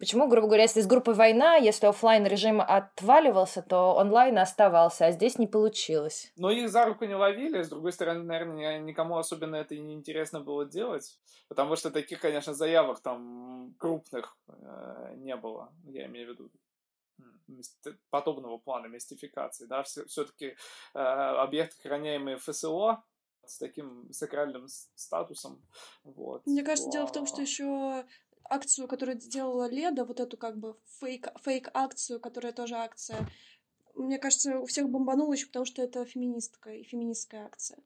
Почему, 0.04 0.28
грубо 0.28 0.48
говоря, 0.48 0.64
если 0.64 0.82
с 0.82 0.86
группой 0.86 1.14
война, 1.14 1.56
если 1.56 1.86
офлайн 1.86 2.26
режим 2.26 2.60
отваливался, 2.60 3.62
то 3.62 3.96
онлайн 3.96 4.38
оставался, 4.38 5.06
а 5.06 5.12
здесь 5.14 5.38
не 5.38 5.48
получилось? 5.48 6.34
Но 6.36 6.52
их 6.52 6.70
за 6.70 6.84
руку 6.84 7.06
не 7.06 7.16
ловили, 7.16 7.62
с 7.64 7.70
другой 7.70 7.94
стороны, 7.94 8.22
наверное, 8.22 8.80
никому 8.80 9.18
особенно 9.18 9.56
это 9.56 9.76
и 9.76 9.80
не 9.80 9.94
интересно 9.94 10.42
было 10.42 10.66
делать, 10.66 11.18
потому 11.48 11.78
что 11.78 11.90
таких, 11.90 12.20
конечно, 12.20 12.54
заявок 12.54 13.00
там 13.00 13.76
крупных 13.80 14.38
э, 14.50 15.14
не 15.20 15.38
было, 15.38 15.74
я 15.86 16.08
имею 16.08 16.28
в 16.28 16.30
виду 16.32 16.52
подобного 18.10 18.58
плана 18.58 18.88
мистификации, 18.88 19.68
да, 19.68 19.84
все-таки 19.84 20.58
э, 20.94 21.00
объекты, 21.00 21.82
храняемые 21.82 22.36
ФСО, 22.40 23.02
с 23.46 23.58
таким 23.58 24.12
сакральным 24.12 24.68
статусом. 24.96 25.62
Вот. 26.04 26.46
Мне 26.46 26.64
кажется, 26.64 26.92
дело 26.92 27.08
в 27.08 27.12
том, 27.12 27.26
что 27.26 27.42
еще 27.42 28.06
акцию, 28.50 28.88
которую 28.88 29.20
сделала 29.20 29.70
Леда, 29.70 30.06
вот 30.06 30.20
эту 30.20 30.38
как 30.38 30.58
бы 30.58 30.78
фейк, 31.00 31.28
фейк-акцию, 31.44 32.20
которая 32.20 32.54
тоже 32.54 32.76
акция, 32.76 33.28
мне 33.96 34.18
кажется, 34.18 34.60
у 34.60 34.66
всех 34.66 34.90
бомбануло 34.90 35.34
еще 35.34 35.48
потому, 35.48 35.66
что 35.66 35.82
это 35.82 36.04
феминистка 36.06 36.72
и 36.72 36.84
феминистская 36.84 37.46
акция. 37.46 37.80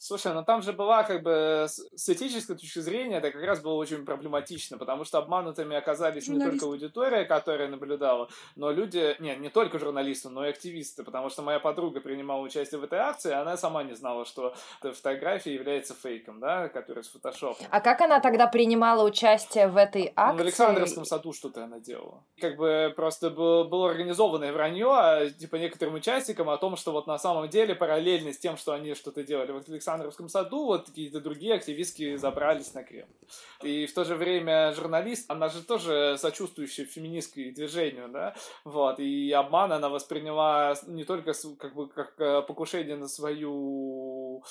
Слушай, 0.00 0.32
ну 0.32 0.44
там 0.44 0.62
же 0.62 0.72
была 0.72 1.02
как 1.02 1.24
бы 1.24 1.66
с 1.68 2.08
этической 2.08 2.56
точки 2.56 2.78
зрения 2.78 3.16
это 3.16 3.32
как 3.32 3.42
раз 3.42 3.60
было 3.60 3.74
очень 3.74 4.04
проблематично, 4.04 4.78
потому 4.78 5.04
что 5.04 5.18
обманутыми 5.18 5.76
оказались 5.76 6.26
Журналисты. 6.26 6.52
не 6.52 6.60
только 6.60 6.72
аудитория, 6.72 7.24
которая 7.24 7.68
наблюдала, 7.68 8.28
но 8.54 8.70
люди, 8.70 9.16
не, 9.18 9.34
не 9.34 9.48
только 9.48 9.80
журналисты, 9.80 10.28
но 10.28 10.46
и 10.46 10.50
активисты, 10.50 11.02
потому 11.02 11.30
что 11.30 11.42
моя 11.42 11.58
подруга 11.58 12.00
принимала 12.00 12.40
участие 12.40 12.80
в 12.80 12.84
этой 12.84 13.00
акции, 13.00 13.32
она 13.32 13.56
сама 13.56 13.82
не 13.82 13.94
знала, 13.94 14.24
что 14.24 14.54
эта 14.80 14.92
фотография 14.92 15.52
является 15.52 15.94
фейком, 15.94 16.38
да, 16.38 16.68
который 16.68 17.02
с 17.02 17.08
фотошопом. 17.08 17.66
А 17.68 17.80
как 17.80 18.00
она 18.00 18.20
тогда 18.20 18.46
принимала 18.46 19.02
участие 19.02 19.66
в 19.66 19.76
этой 19.76 20.12
акции? 20.14 20.38
В 20.38 20.40
Александровском 20.40 21.04
саду 21.06 21.32
что-то 21.32 21.64
она 21.64 21.80
делала. 21.80 22.22
Как 22.40 22.56
бы 22.56 22.92
просто 22.94 23.30
было, 23.30 23.64
было 23.64 23.90
организованное 23.90 24.52
вранье, 24.52 24.92
а, 24.92 25.28
типа 25.28 25.56
некоторым 25.56 25.94
участникам 25.94 26.48
о 26.50 26.56
том, 26.56 26.76
что 26.76 26.92
вот 26.92 27.08
на 27.08 27.18
самом 27.18 27.48
деле 27.48 27.74
параллельно 27.74 28.32
с 28.32 28.38
тем, 28.38 28.56
что 28.56 28.72
они 28.72 28.94
что-то 28.94 29.24
делали 29.24 29.50
в 29.50 29.56
Александровском 29.56 29.87
Александровском 29.88 30.28
саду 30.28 30.66
вот 30.66 30.86
какие-то 30.86 31.20
другие 31.20 31.54
активистки 31.54 32.16
забрались 32.16 32.74
на 32.74 32.84
Кремль. 32.84 33.06
И 33.62 33.86
в 33.86 33.94
то 33.94 34.04
же 34.04 34.14
время 34.14 34.72
журналист, 34.72 35.30
она 35.30 35.48
же 35.48 35.62
тоже 35.62 36.16
сочувствующая 36.18 36.84
феминистской 36.84 37.50
движению, 37.50 38.08
да, 38.08 38.34
вот, 38.64 39.00
и 39.00 39.32
обман 39.32 39.72
она 39.72 39.88
восприняла 39.88 40.74
не 40.86 41.04
только 41.04 41.32
как 41.58 41.74
бы 41.74 41.88
как 41.88 42.14
э, 42.20 42.42
покушение 42.42 42.96
на 42.96 43.08
свою 43.08 44.42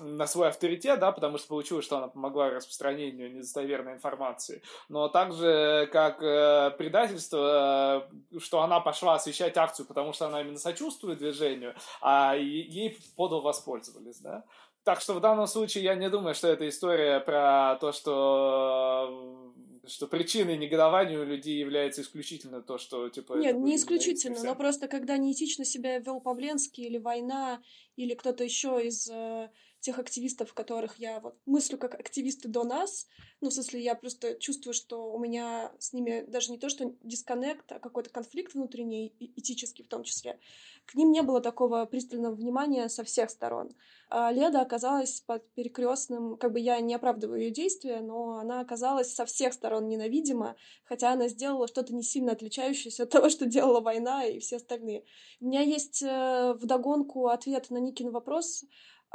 на 0.00 0.26
свой 0.26 0.48
авторитет, 0.48 1.00
да, 1.00 1.12
потому 1.12 1.38
что 1.38 1.48
получилось, 1.48 1.84
что 1.84 1.98
она 1.98 2.08
помогла 2.08 2.50
распространению 2.50 3.32
недостоверной 3.32 3.94
информации, 3.94 4.62
но 4.88 5.08
также 5.08 5.88
как 5.92 6.22
э, 6.22 6.70
предательство, 6.78 8.08
э, 8.32 8.38
что 8.38 8.62
она 8.62 8.80
пошла 8.80 9.14
освещать 9.14 9.56
акцию, 9.56 9.86
потому 9.86 10.12
что 10.12 10.26
она 10.26 10.40
именно 10.40 10.58
сочувствует 10.58 11.18
движению, 11.18 11.74
а 12.00 12.34
ей 12.36 12.98
подал 13.16 13.42
воспользовались, 13.42 14.18
да. 14.20 14.44
Так 14.84 15.00
что 15.00 15.14
в 15.14 15.20
данном 15.20 15.46
случае 15.46 15.84
я 15.84 15.94
не 15.94 16.10
думаю, 16.10 16.34
что 16.34 16.48
это 16.48 16.68
история 16.68 17.20
про 17.20 17.76
то, 17.80 17.92
что 17.92 19.52
что 19.86 20.06
причиной 20.06 20.56
негодования 20.56 21.18
у 21.18 21.24
людей 21.24 21.58
является 21.58 22.02
исключительно 22.02 22.62
то, 22.62 22.78
что 22.78 23.08
типа. 23.08 23.34
Нет, 23.34 23.56
не 23.56 23.76
исключительно, 23.76 24.42
но 24.42 24.54
просто 24.54 24.86
когда 24.86 25.16
неэтично 25.16 25.64
себя 25.64 25.98
вел 25.98 26.20
Павленский 26.20 26.84
или 26.84 26.98
война 26.98 27.60
или 27.96 28.14
кто-то 28.14 28.44
еще 28.44 28.80
из 28.84 29.08
э, 29.10 29.50
тех 29.82 29.98
активистов, 29.98 30.54
которых 30.54 30.98
я 30.98 31.20
вот 31.20 31.36
мыслю 31.44 31.76
как 31.76 31.94
активисты 31.94 32.48
до 32.48 32.62
нас. 32.64 33.06
Ну, 33.40 33.50
в 33.50 33.52
смысле, 33.52 33.80
я 33.80 33.94
просто 33.94 34.36
чувствую, 34.36 34.74
что 34.74 35.12
у 35.12 35.18
меня 35.18 35.72
с 35.78 35.92
ними 35.92 36.24
даже 36.28 36.52
не 36.52 36.58
то, 36.58 36.68
что 36.68 36.94
дисконнект, 37.02 37.70
а 37.72 37.80
какой-то 37.80 38.08
конфликт 38.08 38.54
внутренний, 38.54 39.12
этический 39.18 39.82
в 39.82 39.88
том 39.88 40.04
числе. 40.04 40.38
К 40.86 40.94
ним 40.94 41.10
не 41.10 41.22
было 41.22 41.40
такого 41.40 41.84
пристального 41.84 42.34
внимания 42.34 42.88
со 42.88 43.02
всех 43.02 43.30
сторон. 43.30 43.74
А 44.08 44.30
Леда 44.30 44.60
оказалась 44.60 45.20
под 45.20 45.48
перекрестным, 45.54 46.36
как 46.36 46.52
бы 46.52 46.60
я 46.60 46.78
не 46.80 46.94
оправдываю 46.94 47.40
ее 47.40 47.50
действия, 47.50 48.00
но 48.00 48.38
она 48.38 48.60
оказалась 48.60 49.12
со 49.14 49.24
всех 49.24 49.52
сторон 49.52 49.88
ненавидима, 49.88 50.54
хотя 50.84 51.12
она 51.12 51.28
сделала 51.28 51.66
что-то 51.66 51.94
не 51.94 52.02
сильно 52.02 52.32
отличающееся 52.32 53.04
от 53.04 53.10
того, 53.10 53.30
что 53.30 53.46
делала 53.46 53.80
война 53.80 54.24
и 54.26 54.38
все 54.38 54.56
остальные. 54.56 55.04
У 55.40 55.46
меня 55.46 55.62
есть 55.62 56.02
э, 56.02 56.52
вдогонку 56.54 57.28
ответ 57.28 57.70
на 57.70 57.78
Никин 57.78 58.10
вопрос, 58.10 58.64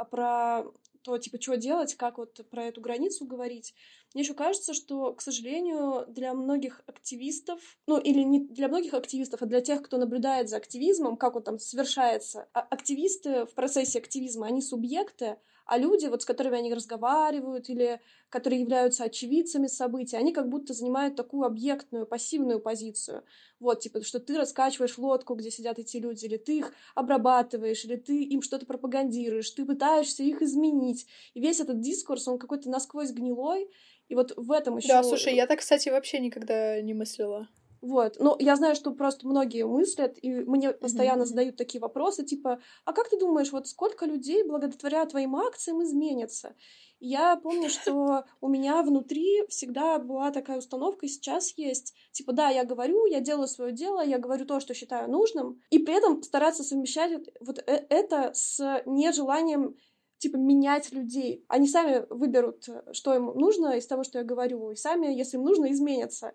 про 0.04 0.64
то, 1.02 1.18
типа, 1.18 1.40
что 1.40 1.56
делать, 1.56 1.94
как 1.94 2.18
вот 2.18 2.40
про 2.50 2.64
эту 2.64 2.80
границу 2.80 3.24
говорить. 3.26 3.74
Мне 4.14 4.22
еще 4.22 4.34
кажется, 4.34 4.72
что, 4.74 5.12
к 5.12 5.20
сожалению, 5.20 6.06
для 6.08 6.32
многих 6.34 6.82
активистов, 6.86 7.60
ну, 7.86 7.98
или 7.98 8.22
не 8.22 8.40
для 8.40 8.68
многих 8.68 8.94
активистов, 8.94 9.42
а 9.42 9.46
для 9.46 9.60
тех, 9.60 9.82
кто 9.82 9.98
наблюдает 9.98 10.48
за 10.48 10.56
активизмом, 10.56 11.16
как 11.16 11.36
он 11.36 11.42
там 11.42 11.58
совершается, 11.58 12.48
а 12.54 12.60
активисты 12.60 13.44
в 13.44 13.54
процессе 13.54 13.98
активизма, 13.98 14.46
они 14.46 14.62
субъекты, 14.62 15.36
а 15.66 15.76
люди, 15.76 16.06
вот 16.06 16.22
с 16.22 16.24
которыми 16.24 16.58
они 16.58 16.72
разговаривают 16.72 17.68
или 17.68 18.00
которые 18.30 18.62
являются 18.62 19.04
очевидцами 19.04 19.66
событий, 19.66 20.16
они 20.16 20.32
как 20.32 20.48
будто 20.48 20.72
занимают 20.72 21.14
такую 21.14 21.44
объектную, 21.44 22.06
пассивную 22.06 22.58
позицию. 22.58 23.22
Вот, 23.60 23.80
типа, 23.80 24.02
что 24.02 24.18
ты 24.18 24.38
раскачиваешь 24.38 24.96
лодку, 24.96 25.34
где 25.34 25.50
сидят 25.50 25.78
эти 25.78 25.98
люди, 25.98 26.24
или 26.24 26.38
ты 26.38 26.58
их 26.58 26.72
обрабатываешь, 26.94 27.84
или 27.84 27.96
ты 27.96 28.22
им 28.22 28.40
что-то 28.40 28.64
пропагандируешь, 28.64 29.50
ты 29.50 29.66
пытаешься 29.66 30.22
их 30.22 30.40
изменить. 30.40 31.06
И 31.34 31.40
весь 31.40 31.60
этот 31.60 31.80
дискурс, 31.80 32.28
он 32.28 32.38
какой-то 32.38 32.70
насквозь 32.70 33.10
гнилой, 33.12 33.70
и 34.08 34.14
вот 34.14 34.32
в 34.36 34.50
этом 34.52 34.78
еще. 34.78 34.88
Да, 34.88 35.02
слушай, 35.02 35.34
я 35.34 35.46
так, 35.46 35.60
кстати, 35.60 35.88
вообще 35.88 36.18
никогда 36.18 36.80
не 36.80 36.94
мыслила. 36.94 37.48
Вот. 37.80 38.16
Но 38.18 38.36
я 38.40 38.56
знаю, 38.56 38.74
что 38.74 38.90
просто 38.90 39.26
многие 39.26 39.64
мыслят, 39.64 40.18
и 40.20 40.30
мне 40.30 40.72
постоянно 40.72 41.22
mm-hmm. 41.22 41.26
задают 41.26 41.56
такие 41.56 41.80
вопросы, 41.80 42.24
типа, 42.24 42.60
а 42.84 42.92
как 42.92 43.08
ты 43.08 43.18
думаешь, 43.18 43.52
вот 43.52 43.68
сколько 43.68 44.04
людей 44.04 44.42
благодаря 44.42 45.04
твоим 45.06 45.36
акциям 45.36 45.82
изменится? 45.84 46.54
я 47.00 47.36
помню, 47.36 47.70
что 47.70 48.24
у 48.40 48.48
меня 48.48 48.82
внутри 48.82 49.46
всегда 49.48 49.98
была 49.98 50.30
такая 50.30 50.58
установка, 50.58 51.06
и 51.06 51.08
сейчас 51.08 51.56
есть. 51.56 51.94
Типа, 52.12 52.32
да, 52.32 52.48
я 52.48 52.64
говорю, 52.64 53.06
я 53.06 53.20
делаю 53.20 53.48
свое 53.48 53.72
дело, 53.72 54.04
я 54.04 54.18
говорю 54.18 54.44
то, 54.46 54.60
что 54.60 54.74
считаю 54.74 55.10
нужным, 55.10 55.60
и 55.70 55.78
при 55.78 55.94
этом 55.94 56.22
стараться 56.22 56.64
совмещать 56.64 57.12
вот 57.40 57.58
э, 57.58 57.86
это 57.88 58.32
с 58.34 58.82
нежеланием 58.86 59.76
типа 60.18 60.36
менять 60.36 60.92
людей. 60.92 61.44
Они 61.48 61.68
сами 61.68 62.04
выберут, 62.10 62.68
что 62.92 63.14
им 63.14 63.26
нужно 63.26 63.76
из 63.76 63.86
того, 63.86 64.04
что 64.04 64.18
я 64.18 64.24
говорю, 64.24 64.70
и 64.70 64.76
сами, 64.76 65.06
если 65.06 65.36
им 65.36 65.44
нужно, 65.44 65.72
изменятся 65.72 66.32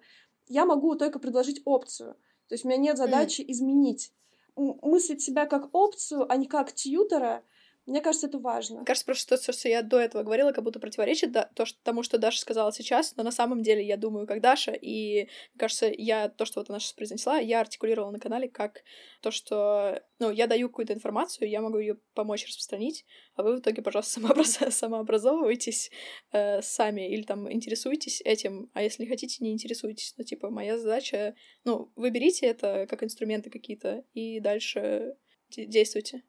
я 0.47 0.65
могу 0.65 0.95
только 0.95 1.19
предложить 1.19 1.61
опцию. 1.65 2.15
То 2.47 2.55
есть 2.55 2.65
у 2.65 2.67
меня 2.67 2.77
нет 2.77 2.97
задачи 2.97 3.41
mm. 3.41 3.45
изменить. 3.47 4.13
Мыслить 4.55 5.21
себя 5.21 5.45
как 5.45 5.73
опцию, 5.73 6.31
а 6.31 6.37
не 6.37 6.45
как 6.45 6.73
тьютера, 6.73 7.43
мне 7.85 8.01
кажется, 8.01 8.27
это 8.27 8.39
важно. 8.39 8.77
Мне 8.77 8.85
кажется, 8.85 9.05
просто 9.05 9.37
то, 9.37 9.51
что 9.51 9.67
я 9.67 9.81
до 9.81 9.99
этого 9.99 10.23
говорила, 10.23 10.53
как 10.53 10.63
будто 10.63 10.79
противоречит 10.79 11.33
то, 11.53 11.65
что, 11.65 11.77
тому, 11.83 12.01
что 12.01 12.17
Даша 12.17 12.39
сказала 12.39 12.71
сейчас, 12.71 13.15
но 13.17 13.23
на 13.23 13.31
самом 13.31 13.61
деле 13.61 13.85
я 13.85 13.97
думаю, 13.97 14.25
как 14.25 14.39
Даша, 14.41 14.71
и 14.71 15.23
мне 15.23 15.59
кажется, 15.59 15.91
я 15.93 16.29
то, 16.29 16.45
что 16.45 16.61
вот 16.61 16.69
она 16.69 16.79
сейчас 16.79 16.93
произнесла, 16.93 17.39
я 17.39 17.59
артикулировала 17.59 18.11
на 18.11 18.19
канале 18.19 18.47
как 18.47 18.83
то, 19.21 19.31
что, 19.31 20.01
ну, 20.19 20.31
я 20.31 20.47
даю 20.47 20.69
какую-то 20.69 20.93
информацию, 20.93 21.49
я 21.49 21.61
могу 21.61 21.77
ее 21.77 21.97
помочь 22.13 22.47
распространить, 22.47 23.05
а 23.35 23.43
вы 23.43 23.57
в 23.57 23.59
итоге, 23.59 23.81
пожалуйста, 23.81 24.13
самообраз... 24.21 24.59
самообразовывайтесь 24.69 25.91
э, 26.31 26.61
сами 26.61 27.13
или 27.13 27.23
там 27.23 27.51
интересуйтесь 27.51 28.21
этим, 28.23 28.71
а 28.73 28.81
если 28.81 29.05
хотите, 29.05 29.43
не 29.43 29.51
интересуйтесь. 29.51 30.13
Ну, 30.17 30.23
типа, 30.23 30.49
моя 30.49 30.77
задача, 30.77 31.35
ну, 31.65 31.91
выберите 31.95 32.45
это 32.45 32.87
как 32.89 33.03
инструменты 33.03 33.49
какие-то 33.49 34.05
и 34.13 34.39
дальше 34.39 35.17
действуйте. 35.49 36.23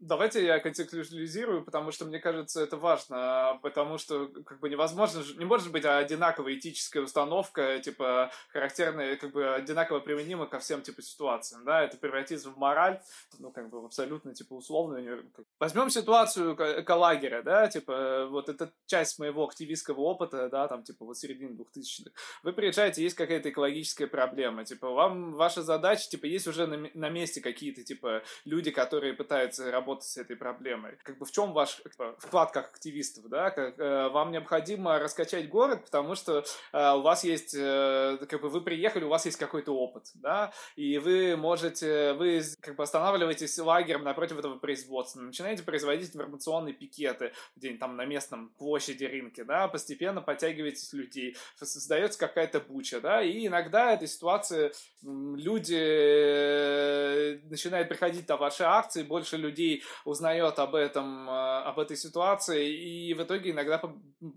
Давайте 0.00 0.42
я 0.46 0.60
контекстуализирую, 0.60 1.62
потому 1.62 1.92
что 1.92 2.06
мне 2.06 2.18
кажется, 2.20 2.62
это 2.62 2.78
важно, 2.78 3.60
потому 3.62 3.98
что 3.98 4.28
как 4.46 4.58
бы 4.58 4.70
невозможно, 4.70 5.22
не 5.36 5.44
может 5.44 5.70
быть 5.70 5.84
одинаковая 5.84 6.54
этическая 6.54 7.02
установка, 7.02 7.78
типа 7.80 8.32
характерная, 8.48 9.16
как 9.16 9.32
бы 9.32 9.54
одинаково 9.54 10.00
применима 10.00 10.46
ко 10.46 10.58
всем 10.58 10.80
типа 10.80 11.02
ситуациям, 11.02 11.66
да, 11.66 11.82
это 11.84 11.98
превратится 11.98 12.48
в 12.48 12.56
мораль, 12.56 12.98
ну 13.38 13.52
как 13.52 13.68
бы 13.68 13.84
абсолютно 13.84 14.34
типа 14.34 14.54
условную. 14.54 15.30
Возьмем 15.58 15.90
ситуацию 15.90 16.54
эколагеря, 16.54 17.42
да, 17.42 17.68
типа 17.68 18.26
вот 18.30 18.48
это 18.48 18.72
часть 18.86 19.18
моего 19.18 19.44
активистского 19.44 20.00
опыта, 20.00 20.48
да, 20.48 20.66
там 20.66 20.82
типа 20.82 21.04
вот 21.04 21.18
середины 21.18 21.56
двухтысячных. 21.56 22.14
Вы 22.42 22.54
приезжаете, 22.54 23.02
есть 23.02 23.16
какая-то 23.16 23.50
экологическая 23.50 24.06
проблема, 24.06 24.64
типа 24.64 24.88
вам 24.88 25.32
ваша 25.32 25.62
задача, 25.62 26.08
типа 26.08 26.24
есть 26.24 26.46
уже 26.46 26.66
на, 26.66 26.88
на 26.94 27.10
месте 27.10 27.42
какие-то 27.42 27.84
типа 27.84 28.22
люди, 28.46 28.70
которые 28.70 29.12
пытаются 29.12 29.70
работать 29.70 29.89
работать 29.90 30.08
с 30.08 30.16
этой 30.16 30.36
проблемой. 30.36 30.92
Как 31.02 31.18
бы 31.18 31.26
в 31.26 31.32
чем 31.32 31.52
ваш 31.52 31.76
типа, 31.76 32.14
вклад 32.18 32.52
как 32.52 32.66
активистов, 32.66 33.28
да? 33.28 33.50
Как, 33.50 33.78
э, 33.78 34.08
вам 34.08 34.30
необходимо 34.30 34.98
раскачать 34.98 35.48
город, 35.48 35.84
потому 35.84 36.14
что 36.14 36.44
э, 36.72 36.92
у 36.92 37.00
вас 37.00 37.24
есть, 37.24 37.54
э, 37.58 38.18
как 38.28 38.40
бы 38.40 38.48
вы 38.48 38.60
приехали, 38.60 39.04
у 39.04 39.08
вас 39.08 39.26
есть 39.26 39.38
какой-то 39.38 39.72
опыт, 39.72 40.10
да, 40.14 40.52
и 40.76 40.98
вы 40.98 41.36
можете, 41.36 42.12
вы 42.14 42.42
как 42.60 42.76
бы 42.76 42.82
останавливаетесь 42.82 43.58
лагерем 43.58 44.04
напротив 44.04 44.38
этого 44.38 44.58
производства, 44.58 45.20
начинаете 45.20 45.62
производить 45.62 46.14
информационные 46.14 46.74
пикеты 46.74 47.32
где-нибудь 47.56 47.80
там 47.80 47.96
на 47.96 48.04
местном 48.04 48.50
площади 48.58 49.04
рынке, 49.04 49.44
да, 49.44 49.68
постепенно 49.68 50.20
подтягиваетесь 50.20 50.92
людей, 50.92 51.36
создается 51.56 52.18
какая-то 52.18 52.60
буча, 52.60 53.00
да, 53.00 53.22
и 53.22 53.46
иногда 53.46 53.92
этой 53.92 54.08
ситуации 54.08 54.72
люди 55.02 55.76
э, 55.76 57.38
начинают 57.48 57.88
приходить 57.88 58.28
на 58.28 58.36
ваши 58.36 58.64
акции, 58.64 59.02
больше 59.02 59.36
людей 59.36 59.79
узнает 60.04 60.58
об 60.58 60.74
этом, 60.74 61.28
э, 61.28 61.62
об 61.62 61.78
этой 61.78 61.96
ситуации, 61.96 62.70
и 62.70 63.14
в 63.14 63.22
итоге 63.22 63.50
иногда 63.50 63.80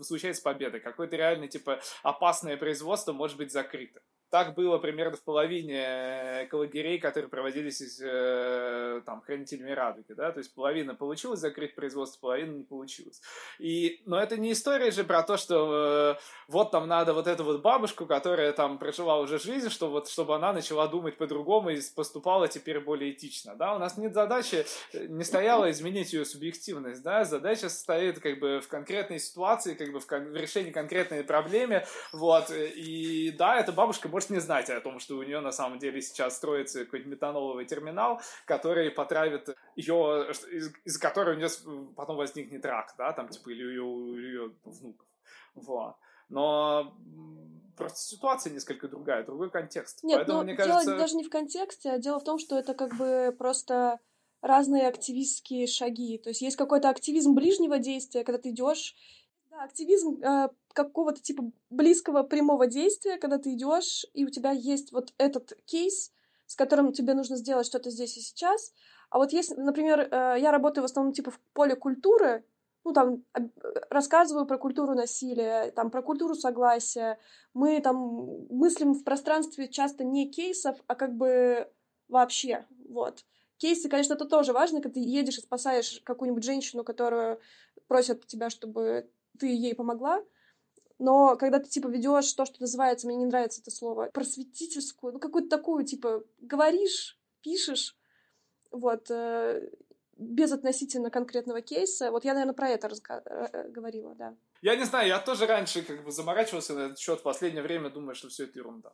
случается 0.02 0.44
победа. 0.44 0.80
Какое-то 0.80 1.16
реально, 1.16 1.48
типа, 1.48 1.80
опасное 2.04 2.58
производство 2.58 3.14
может 3.14 3.38
быть 3.38 3.52
закрыто. 3.52 4.02
Так 4.34 4.56
было 4.56 4.80
примерно 4.80 5.16
в 5.16 5.22
половине 5.22 5.78
экологерей, 6.46 6.98
которые 6.98 7.30
проводились 7.30 7.82
из, 7.82 8.02
э, 8.02 9.04
там, 9.06 9.22
хранителями 9.22 9.70
радуги, 9.70 10.14
да, 10.14 10.32
то 10.32 10.40
есть 10.40 10.56
половина 10.56 10.96
получилось 10.96 11.40
закрыть 11.40 11.76
производство, 11.76 12.20
половина 12.20 12.56
не 12.56 12.64
получилось. 12.64 13.22
И, 13.60 14.02
но 14.08 14.20
это 14.20 14.38
не 14.38 14.54
история 14.54 14.90
же 14.90 15.04
про 15.04 15.22
то, 15.22 15.38
что 15.38 16.18
э, 16.18 16.24
вот 16.48 16.72
там 16.72 16.88
надо 16.88 17.14
вот 17.14 17.28
эту 17.28 17.44
вот 17.44 17.62
бабушку, 17.62 18.08
которая 18.08 18.54
там 18.54 18.80
прожила 18.80 19.20
уже 19.20 19.38
жизнь, 19.38 19.70
что 19.70 19.92
вот, 19.92 20.10
чтобы 20.10 20.34
она 20.34 20.52
начала 20.52 20.88
думать 20.88 21.16
по-другому 21.16 21.70
и 21.70 21.80
поступала 21.96 22.48
теперь 22.48 22.80
более 22.80 23.12
этично, 23.12 23.54
да, 23.54 23.76
у 23.76 23.78
нас 23.78 23.98
нет 23.98 24.16
задачи, 24.16 24.66
э, 24.94 25.06
не 25.10 25.26
стояла 25.26 25.70
изменить 25.70 26.12
ее 26.12 26.26
субъективность, 26.26 27.04
да, 27.04 27.24
задача 27.24 27.70
состоит 27.70 28.20
как 28.20 28.40
бы 28.40 28.62
в 28.62 28.68
конкретной 28.68 29.20
ситуации, 29.20 29.76
как 29.76 29.92
бы 29.92 30.00
в, 30.00 30.08
кон- 30.08 30.32
в 30.32 30.36
решении 30.36 30.72
конкретной 30.72 31.24
проблемы, 31.24 31.86
вот, 32.12 32.50
и 32.50 33.30
да, 33.38 33.60
эта 33.60 33.72
бабушка 33.72 34.10
может 34.10 34.23
не 34.30 34.40
знать 34.40 34.70
о 34.70 34.82
том, 34.82 35.00
что 35.00 35.18
у 35.18 35.24
нее 35.24 35.40
на 35.40 35.52
самом 35.52 35.80
деле 35.80 36.02
сейчас 36.02 36.38
строится 36.38 36.86
какой-нибудь 36.86 37.14
метаноловый 37.14 37.66
терминал, 37.66 38.22
который 38.46 38.92
потравит 38.92 39.56
ее, 39.76 40.28
из, 40.52 40.74
из 40.86 40.98
которой 40.98 41.36
у 41.36 41.38
нее 41.38 41.50
потом 41.96 42.18
возникнет 42.18 42.66
рак, 42.66 42.94
да, 42.98 43.14
там, 43.14 43.30
типа, 43.30 43.50
или 43.50 43.64
ее, 43.64 43.84
ее 44.22 44.52
внуков, 44.64 45.08
вот. 45.56 45.96
Но 46.30 46.96
просто 47.76 48.00
ситуация 48.00 48.54
несколько 48.54 48.88
другая, 48.88 49.24
другой 49.24 49.50
контекст. 49.50 50.04
Нет, 50.04 50.18
Поэтому, 50.18 50.40
ну, 50.40 50.44
мне 50.46 50.56
дело 50.56 50.68
кажется... 50.68 50.98
даже 50.98 51.16
не 51.16 51.24
в 51.24 51.30
контексте, 51.30 51.92
а 51.92 51.98
дело 51.98 52.20
в 52.20 52.24
том, 52.24 52.40
что 52.40 52.58
это 52.58 52.74
как 52.74 52.96
бы 52.96 53.36
просто 53.38 54.00
разные 54.42 54.88
активистские 54.88 55.68
шаги. 55.68 56.18
То 56.18 56.30
есть 56.30 56.42
есть 56.42 56.58
какой-то 56.58 56.90
активизм 56.90 57.34
ближнего 57.34 57.80
действия, 57.80 58.24
когда 58.24 58.40
ты 58.40 58.50
идешь, 58.50 58.96
да, 59.54 59.64
активизм 59.64 60.22
э, 60.24 60.50
какого-то 60.74 61.22
типа 61.22 61.52
близкого 61.70 62.24
прямого 62.24 62.68
действия, 62.68 63.18
когда 63.18 63.38
ты 63.38 63.54
идешь 63.54 64.06
и 64.14 64.26
у 64.26 64.30
тебя 64.30 64.52
есть 64.52 64.92
вот 64.92 65.14
этот 65.18 65.54
кейс, 65.66 66.12
с 66.48 66.56
которым 66.56 66.92
тебе 66.92 67.14
нужно 67.14 67.38
сделать 67.38 67.68
что-то 67.68 67.90
здесь 67.92 68.18
и 68.18 68.22
сейчас. 68.22 68.74
А 69.10 69.20
вот 69.20 69.32
если, 69.32 69.56
например, 69.56 70.00
э, 70.00 70.38
я 70.40 70.52
работаю 70.52 70.82
в 70.82 70.86
основном 70.86 71.14
типа 71.14 71.32
в 71.32 71.40
поле 71.54 71.76
культуры, 71.76 72.46
ну, 72.84 72.92
там, 72.92 73.24
рассказываю 73.90 74.46
про 74.46 74.58
культуру 74.58 74.94
насилия, 74.94 75.72
там, 75.72 75.90
про 75.90 76.02
культуру 76.02 76.36
согласия. 76.36 77.18
Мы 77.54 77.80
там 77.80 78.48
мыслим 78.50 78.94
в 78.94 79.06
пространстве 79.06 79.70
часто 79.70 80.04
не 80.04 80.30
кейсов, 80.30 80.78
а 80.88 80.96
как 80.96 81.16
бы 81.16 81.72
вообще, 82.10 82.66
вот. 82.90 83.24
Кейсы, 83.56 83.88
конечно, 83.88 84.16
это 84.16 84.26
тоже 84.26 84.52
важно, 84.52 84.82
когда 84.82 84.96
ты 84.96 85.00
едешь 85.00 85.38
и 85.38 85.42
спасаешь 85.42 86.02
какую-нибудь 86.04 86.44
женщину, 86.44 86.84
которую 86.84 87.40
просят 87.88 88.26
тебя, 88.28 88.50
чтобы 88.50 89.10
ты 89.40 89.48
ей 89.48 89.76
помогла, 89.76 90.24
но 91.00 91.36
когда 91.36 91.60
ты, 91.60 91.70
типа, 91.70 91.88
ведешь 91.88 92.32
то, 92.34 92.46
что 92.46 92.62
называется, 92.62 93.08
мне 93.08 93.18
не 93.18 93.26
нравится 93.26 93.62
это 93.62 93.72
слово, 93.72 94.10
просветительскую, 94.14 95.14
ну, 95.14 95.20
какую-то 95.20 95.50
такую, 95.50 95.86
типа, 95.86 96.24
говоришь, 96.40 97.20
пишешь, 97.42 97.98
вот, 98.72 99.10
э, 99.10 99.70
без 100.18 100.52
относительно 100.52 101.10
конкретного 101.10 101.62
кейса. 101.62 102.12
Вот 102.12 102.24
я, 102.24 102.34
наверное, 102.34 102.54
про 102.54 102.70
это 102.70 102.88
разга- 102.88 103.24
э, 103.26 103.70
говорила, 103.70 104.16
да. 104.16 104.36
Я 104.62 104.76
не 104.76 104.86
знаю, 104.86 105.08
я 105.08 105.20
тоже 105.20 105.46
раньше 105.46 105.82
как 105.82 106.04
бы 106.04 106.12
заморачивался 106.12 106.74
на 106.74 106.86
этот 106.86 107.00
счет, 107.00 107.20
в 107.20 107.24
последнее 107.24 107.64
время 107.64 107.90
думаю, 107.90 108.16
что 108.16 108.30
все 108.30 108.46
это 108.46 108.60
ерунда. 108.60 108.94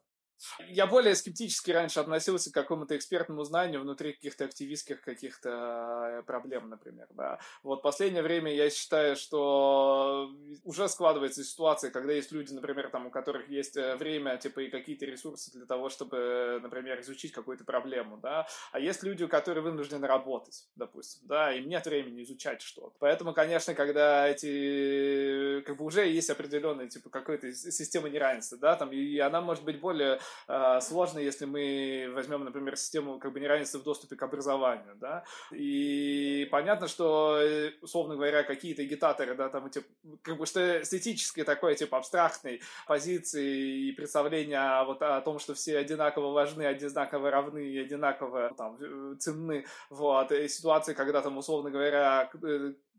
Я 0.68 0.88
более 0.88 1.16
скептически 1.16 1.72
раньше 1.72 2.00
относился 2.00 2.52
к 2.52 2.54
какому-то 2.54 2.96
экспертному 2.96 3.44
знанию 3.44 3.82
внутри 3.82 4.14
каких-то 4.14 4.46
активистских 4.46 5.02
каких-то 5.02 6.24
проблем, 6.26 6.70
например, 6.70 7.08
да. 7.12 7.40
Вот 7.64 7.82
последнее 7.82 8.24
время 8.24 8.54
я 8.54 8.70
считаю, 8.70 9.16
что 9.16 10.32
уже 10.64 10.88
складывается 10.90 11.44
ситуация, 11.44 11.92
когда 11.92 12.14
есть 12.14 12.32
люди, 12.32 12.54
например, 12.54 12.90
там, 12.90 13.08
у 13.08 13.12
которых 13.12 13.50
есть 13.50 13.76
время, 13.76 14.38
типа, 14.38 14.62
и 14.62 14.70
какие-то 14.70 15.06
ресурсы 15.06 15.52
для 15.52 15.66
того, 15.66 15.90
чтобы, 15.90 16.60
например, 16.62 17.00
изучить 17.02 17.32
какую-то 17.32 17.64
проблему, 17.64 18.18
да, 18.18 18.48
а 18.72 18.80
есть 18.80 19.04
люди, 19.04 19.26
которые 19.28 19.64
вынуждены 19.64 20.08
работать, 20.08 20.68
допустим, 20.76 21.28
да, 21.28 21.54
им 21.54 21.68
нет 21.68 21.86
времени 21.86 22.24
изучать 22.24 22.62
что-то. 22.62 22.96
Поэтому, 23.00 23.34
конечно, 23.34 23.74
когда 23.74 24.28
эти, 24.28 25.62
как 25.62 25.78
бы 25.78 25.86
уже 25.86 26.08
есть 26.08 26.30
определенная, 26.30 26.88
типа, 26.88 27.10
какая-то 27.10 27.54
система 27.54 28.10
неравенства, 28.10 28.58
да, 28.58 28.76
там, 28.76 28.92
и 28.92 29.18
она 29.20 29.42
может 29.42 29.64
быть 29.64 29.80
более 29.80 30.20
э, 30.48 30.80
сложно, 30.82 31.20
если 31.20 31.46
мы 31.46 32.12
возьмем, 32.14 32.44
например, 32.44 32.78
систему 32.78 33.20
как 33.20 33.34
бы 33.34 33.40
неравенства 33.40 33.80
в 33.80 33.84
доступе 33.84 34.16
к 34.16 34.24
образованию, 34.24 34.96
да, 34.96 35.24
и 35.52 36.48
понятно, 36.52 36.88
что, 36.88 37.40
условно 37.82 38.16
говоря, 38.16 38.44
какие-то 38.44 38.82
агитаторы, 38.82 39.36
да, 39.36 39.50
там, 39.50 39.70
типа, 39.70 39.88
как 40.22 40.38
бы, 40.38 40.46
что 40.46 40.82
эстетически 40.82 41.44
такой, 41.44 41.76
типа, 41.76 41.98
абстрактной 41.98 42.62
позиции 42.88 43.90
и 43.90 43.92
представления 43.92 44.84
вот 44.86 45.02
о 45.02 45.22
том, 45.22 45.40
что 45.40 45.54
все 45.54 45.78
одинаково 45.78 46.32
важны, 46.32 46.64
одинаково 46.64 47.32
равны 47.32 47.60
и 47.60 47.80
одинаково, 47.80 48.54
там, 48.58 48.78
ценны, 49.20 49.66
вот, 49.90 50.32
и 50.32 50.48
ситуации, 50.48 50.94
когда, 50.94 51.22
там, 51.22 51.38
условно 51.38 51.70
говоря, 51.72 52.30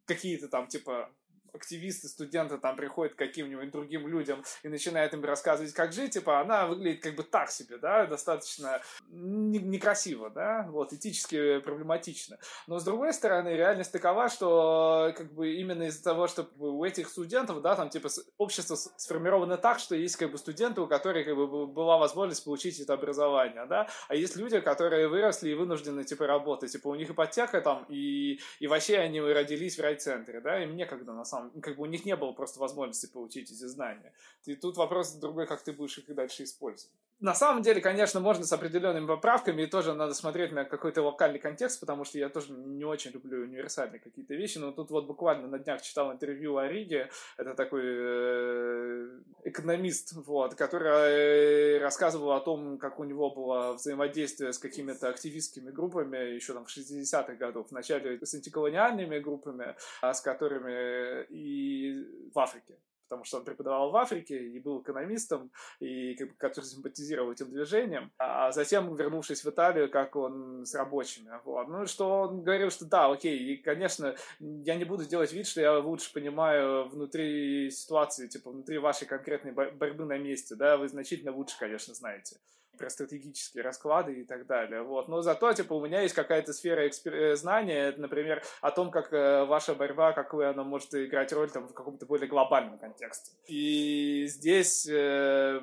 какие-то 0.07 0.49
там, 0.49 0.67
типа, 0.67 1.11
активисты, 1.53 2.09
студенты 2.09 2.59
там 2.59 2.77
приходят 2.77 3.15
к 3.15 3.19
каким-нибудь 3.19 3.71
другим 3.71 4.09
людям 4.09 4.43
и 4.63 4.69
начинают 4.69 5.15
им 5.15 5.25
рассказывать, 5.25 5.73
как 5.73 5.93
жить, 5.93 6.15
типа, 6.15 6.41
она 6.41 6.67
выглядит 6.67 7.03
как 7.03 7.15
бы 7.15 7.23
так 7.23 7.51
себе, 7.51 7.79
да, 7.79 8.07
достаточно 8.07 8.81
некрасиво, 9.09 10.31
да, 10.31 10.67
вот, 10.71 10.93
этически 10.93 11.61
проблематично. 11.61 12.39
Но, 12.67 12.79
с 12.79 12.85
другой 12.85 13.13
стороны, 13.13 13.51
реальность 13.51 13.93
такова, 13.93 14.29
что, 14.29 15.13
как 15.17 15.33
бы, 15.33 15.55
именно 15.55 15.85
из-за 15.85 16.03
того, 16.03 16.27
что 16.27 16.49
у 16.59 16.85
этих 16.85 17.09
студентов, 17.09 17.63
да, 17.63 17.77
там, 17.77 17.89
типа, 17.89 18.09
общество 18.39 18.77
сформировано 18.77 19.57
так, 19.57 19.79
что 19.79 19.95
есть, 19.95 20.17
как 20.17 20.31
бы, 20.31 20.39
студенты, 20.39 20.81
у 20.81 20.87
которых, 20.87 21.27
как 21.27 21.37
бы, 21.37 21.67
была 21.67 21.99
возможность 21.99 22.45
получить 22.45 22.81
это 22.81 22.95
образование, 22.95 23.67
да, 23.67 23.89
а 24.09 24.15
есть 24.15 24.37
люди, 24.37 24.61
которые 24.61 25.09
выросли 25.09 25.51
и 25.51 25.55
вынуждены, 25.55 26.05
типа, 26.05 26.27
работать, 26.27 26.73
типа, 26.73 26.89
у 26.89 26.95
них 26.95 27.11
ипотека 27.11 27.61
там, 27.61 27.87
и, 27.89 28.41
и 28.59 28.67
вообще 28.67 28.99
они 28.99 29.21
родились 29.21 29.79
в 29.79 29.81
райцентре, 29.81 30.41
да, 30.41 30.63
им 30.63 30.77
некогда, 30.77 31.13
на 31.13 31.25
самом 31.25 31.40
как 31.63 31.77
бы 31.77 31.83
у 31.83 31.87
них 31.87 32.05
не 32.05 32.17
было 32.17 32.33
просто 32.33 32.61
возможности 32.61 33.07
получить 33.07 33.51
эти 33.51 33.65
знания. 33.65 34.13
И 34.45 34.55
тут 34.55 34.77
вопрос 34.77 35.15
другой, 35.15 35.47
как 35.47 35.63
ты 35.63 35.73
будешь 35.73 35.99
их 35.99 36.15
дальше 36.15 36.45
использовать. 36.45 36.93
На 37.21 37.35
самом 37.35 37.63
деле, 37.63 37.83
конечно, 37.83 38.19
можно 38.19 38.47
с 38.47 38.53
определенными 38.53 39.07
поправками, 39.07 39.63
и 39.63 39.67
тоже 39.67 39.93
надо 39.93 40.15
смотреть 40.15 40.53
на 40.53 40.65
какой-то 40.65 41.03
локальный 41.03 41.39
контекст, 41.39 41.79
потому 41.79 42.05
что 42.05 42.19
я 42.19 42.31
тоже 42.31 42.53
не 42.53 42.85
очень 42.85 43.11
люблю 43.11 43.43
универсальные 43.43 44.01
какие-то 44.01 44.35
вещи, 44.35 44.57
но 44.57 44.73
тут 44.73 44.91
вот 44.91 45.07
буквально 45.07 45.47
на 45.47 45.59
днях 45.59 45.83
читал 45.83 46.11
интервью 46.13 46.57
о 46.57 46.67
Риге, 46.67 47.11
это 47.37 47.53
такой 47.53 47.83
э, 47.85 49.21
экономист, 49.45 50.15
вот, 50.15 50.55
который 50.55 51.79
рассказывал 51.79 52.33
о 52.33 52.41
том, 52.41 52.79
как 52.79 52.99
у 52.99 53.05
него 53.05 53.31
было 53.31 53.75
взаимодействие 53.75 54.55
с 54.55 54.59
какими-то 54.59 55.11
активистскими 55.11 55.71
группами 55.71 56.17
еще 56.17 56.55
там 56.55 56.65
в 56.65 56.75
60-х 56.75 57.35
годах, 57.35 57.67
вначале 57.71 58.19
с 58.25 58.35
антиколониальными 58.35 59.19
группами, 59.19 59.77
а 60.01 60.15
с 60.15 60.23
которыми 60.23 61.30
и 61.31 62.31
в 62.33 62.39
Африке 62.39 62.79
потому 63.11 63.25
что 63.25 63.39
он 63.39 63.45
преподавал 63.45 63.91
в 63.91 63.97
Африке 63.97 64.39
и 64.39 64.61
был 64.61 64.81
экономистом, 64.81 65.51
и 65.81 66.15
как 66.15 66.29
бы, 66.29 66.35
который 66.37 66.65
симпатизировал 66.65 67.33
этим 67.33 67.51
движением. 67.51 68.13
А 68.19 68.53
затем, 68.53 68.95
вернувшись 68.95 69.45
в 69.45 69.51
Италию, 69.51 69.91
как 69.91 70.15
он 70.15 70.65
с 70.65 70.75
рабочими. 70.77 71.33
Вот. 71.45 71.67
Ну, 71.67 71.87
что 71.87 72.21
он 72.21 72.45
говорил, 72.45 72.71
что 72.71 72.85
да, 72.85 73.11
окей, 73.11 73.37
и, 73.37 73.57
конечно, 73.57 74.15
я 74.39 74.77
не 74.77 74.85
буду 74.85 75.05
делать 75.05 75.33
вид, 75.33 75.49
что 75.49 75.61
я 75.61 75.77
лучше 75.81 76.13
понимаю 76.13 76.89
внутри 76.89 77.71
ситуации, 77.71 78.29
типа, 78.29 78.53
внутри 78.53 78.79
вашей 78.79 79.09
конкретной 79.09 79.51
борьбы 79.53 80.05
на 80.05 80.17
месте, 80.17 80.55
да, 80.55 80.77
вы 80.77 80.89
значительно 80.89 81.33
лучше, 81.33 81.59
конечно, 81.59 81.93
знаете 81.95 82.37
про 82.81 82.91
стратегические 82.91 83.63
расклады 83.63 84.15
и 84.15 84.25
так 84.25 84.47
далее. 84.47 84.83
Вот. 84.83 85.07
Но 85.09 85.21
зато, 85.21 85.53
типа, 85.53 85.75
у 85.75 85.85
меня 85.85 86.01
есть 86.01 86.15
какая-то 86.15 86.53
сфера 86.53 86.89
экспер... 86.89 87.15
Э, 87.15 87.37
знания, 87.37 87.95
например, 87.97 88.43
о 88.63 88.71
том, 88.71 88.91
как 88.91 89.13
э, 89.13 89.45
ваша 89.45 89.75
борьба, 89.75 90.13
какую 90.13 90.49
она 90.49 90.65
может 90.65 90.95
играть 90.95 91.33
роль 91.33 91.51
там, 91.51 91.69
в 91.69 91.75
каком-то 91.75 92.07
более 92.07 92.27
глобальном 92.27 92.79
контексте. 92.79 93.33
И 93.47 94.25
здесь 94.29 94.89
э, 94.89 95.61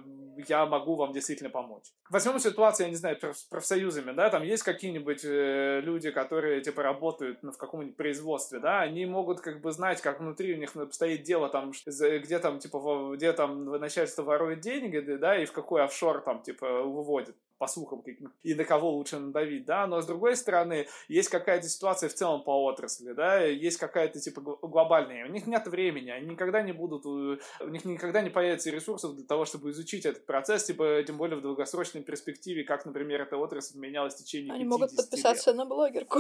я 0.48 0.66
могу 0.66 0.96
вам 0.96 1.12
действительно 1.12 1.50
помочь. 1.50 1.86
Возьмем 2.10 2.40
ситуацию, 2.40 2.86
я 2.86 2.90
не 2.92 2.96
знаю, 2.96 3.18
с 3.22 3.44
профсоюзами, 3.44 4.14
да, 4.14 4.30
там 4.30 4.44
есть 4.44 4.64
какие-нибудь 4.64 5.26
э, 5.26 5.82
люди, 5.82 6.12
которые, 6.12 6.62
типа, 6.62 6.84
работают 6.84 7.42
ну, 7.42 7.52
в 7.52 7.58
каком-нибудь 7.58 7.98
производстве, 7.98 8.60
да, 8.60 8.82
они 8.82 9.06
могут, 9.06 9.42
как 9.42 9.62
бы, 9.62 9.72
знать, 9.72 10.02
как 10.02 10.20
внутри 10.20 10.54
у 10.54 10.58
них 10.58 10.72
стоит 10.92 11.24
дело, 11.24 11.50
там, 11.50 11.72
где 11.86 12.40
там, 12.40 12.60
типа, 12.60 13.14
где 13.16 13.34
там 13.34 13.66
начальство 13.66 14.24
ворует 14.24 14.62
деньги, 14.62 15.00
да, 15.00 15.42
и 15.42 15.46
в 15.46 15.52
какой 15.52 15.84
офшор, 15.84 16.22
там, 16.22 16.42
типа, 16.42 16.84
выводит 17.08 17.36
по 17.58 17.68
слухам 17.68 18.04
и 18.44 18.54
на 18.54 18.66
кого 18.66 18.92
лучше 18.92 19.18
надавить, 19.18 19.66
да, 19.66 19.88
но 19.88 20.02
с 20.02 20.06
другой 20.06 20.36
стороны, 20.36 20.88
есть 21.08 21.30
какая-то 21.30 21.68
ситуация 21.68 22.08
в 22.08 22.14
целом 22.14 22.44
по 22.44 22.64
отрасли, 22.66 23.14
да, 23.14 23.40
есть 23.44 23.78
какая-то 23.78 24.20
типа 24.20 24.42
глобальная, 24.42 25.26
у 25.26 25.32
них 25.32 25.48
нет 25.48 25.68
времени, 25.68 26.12
они 26.12 26.28
никогда 26.28 26.62
не 26.62 26.72
будут, 26.72 27.06
у 27.06 27.68
них 27.68 27.86
никогда 27.86 28.22
не 28.22 28.30
появится 28.30 28.70
ресурсов 28.70 29.16
для 29.16 29.26
того, 29.26 29.46
чтобы 29.46 29.72
изучить 29.72 30.06
этот 30.06 30.26
процесс, 30.26 30.66
типа, 30.66 31.04
тем 31.08 31.18
более 31.18 31.38
в 31.38 31.42
долгосрочной 31.42 32.04
перспективе, 32.04 32.64
как, 32.64 32.86
например, 32.86 33.22
эта 33.22 33.38
отрасль 33.38 33.80
менялась 33.80 34.14
в 34.14 34.18
течение 34.20 34.54
Они 34.54 34.66
могут 34.66 34.96
подписаться 34.96 35.50
лет. 35.50 35.58
на 35.58 35.66
блогерку. 35.66 36.20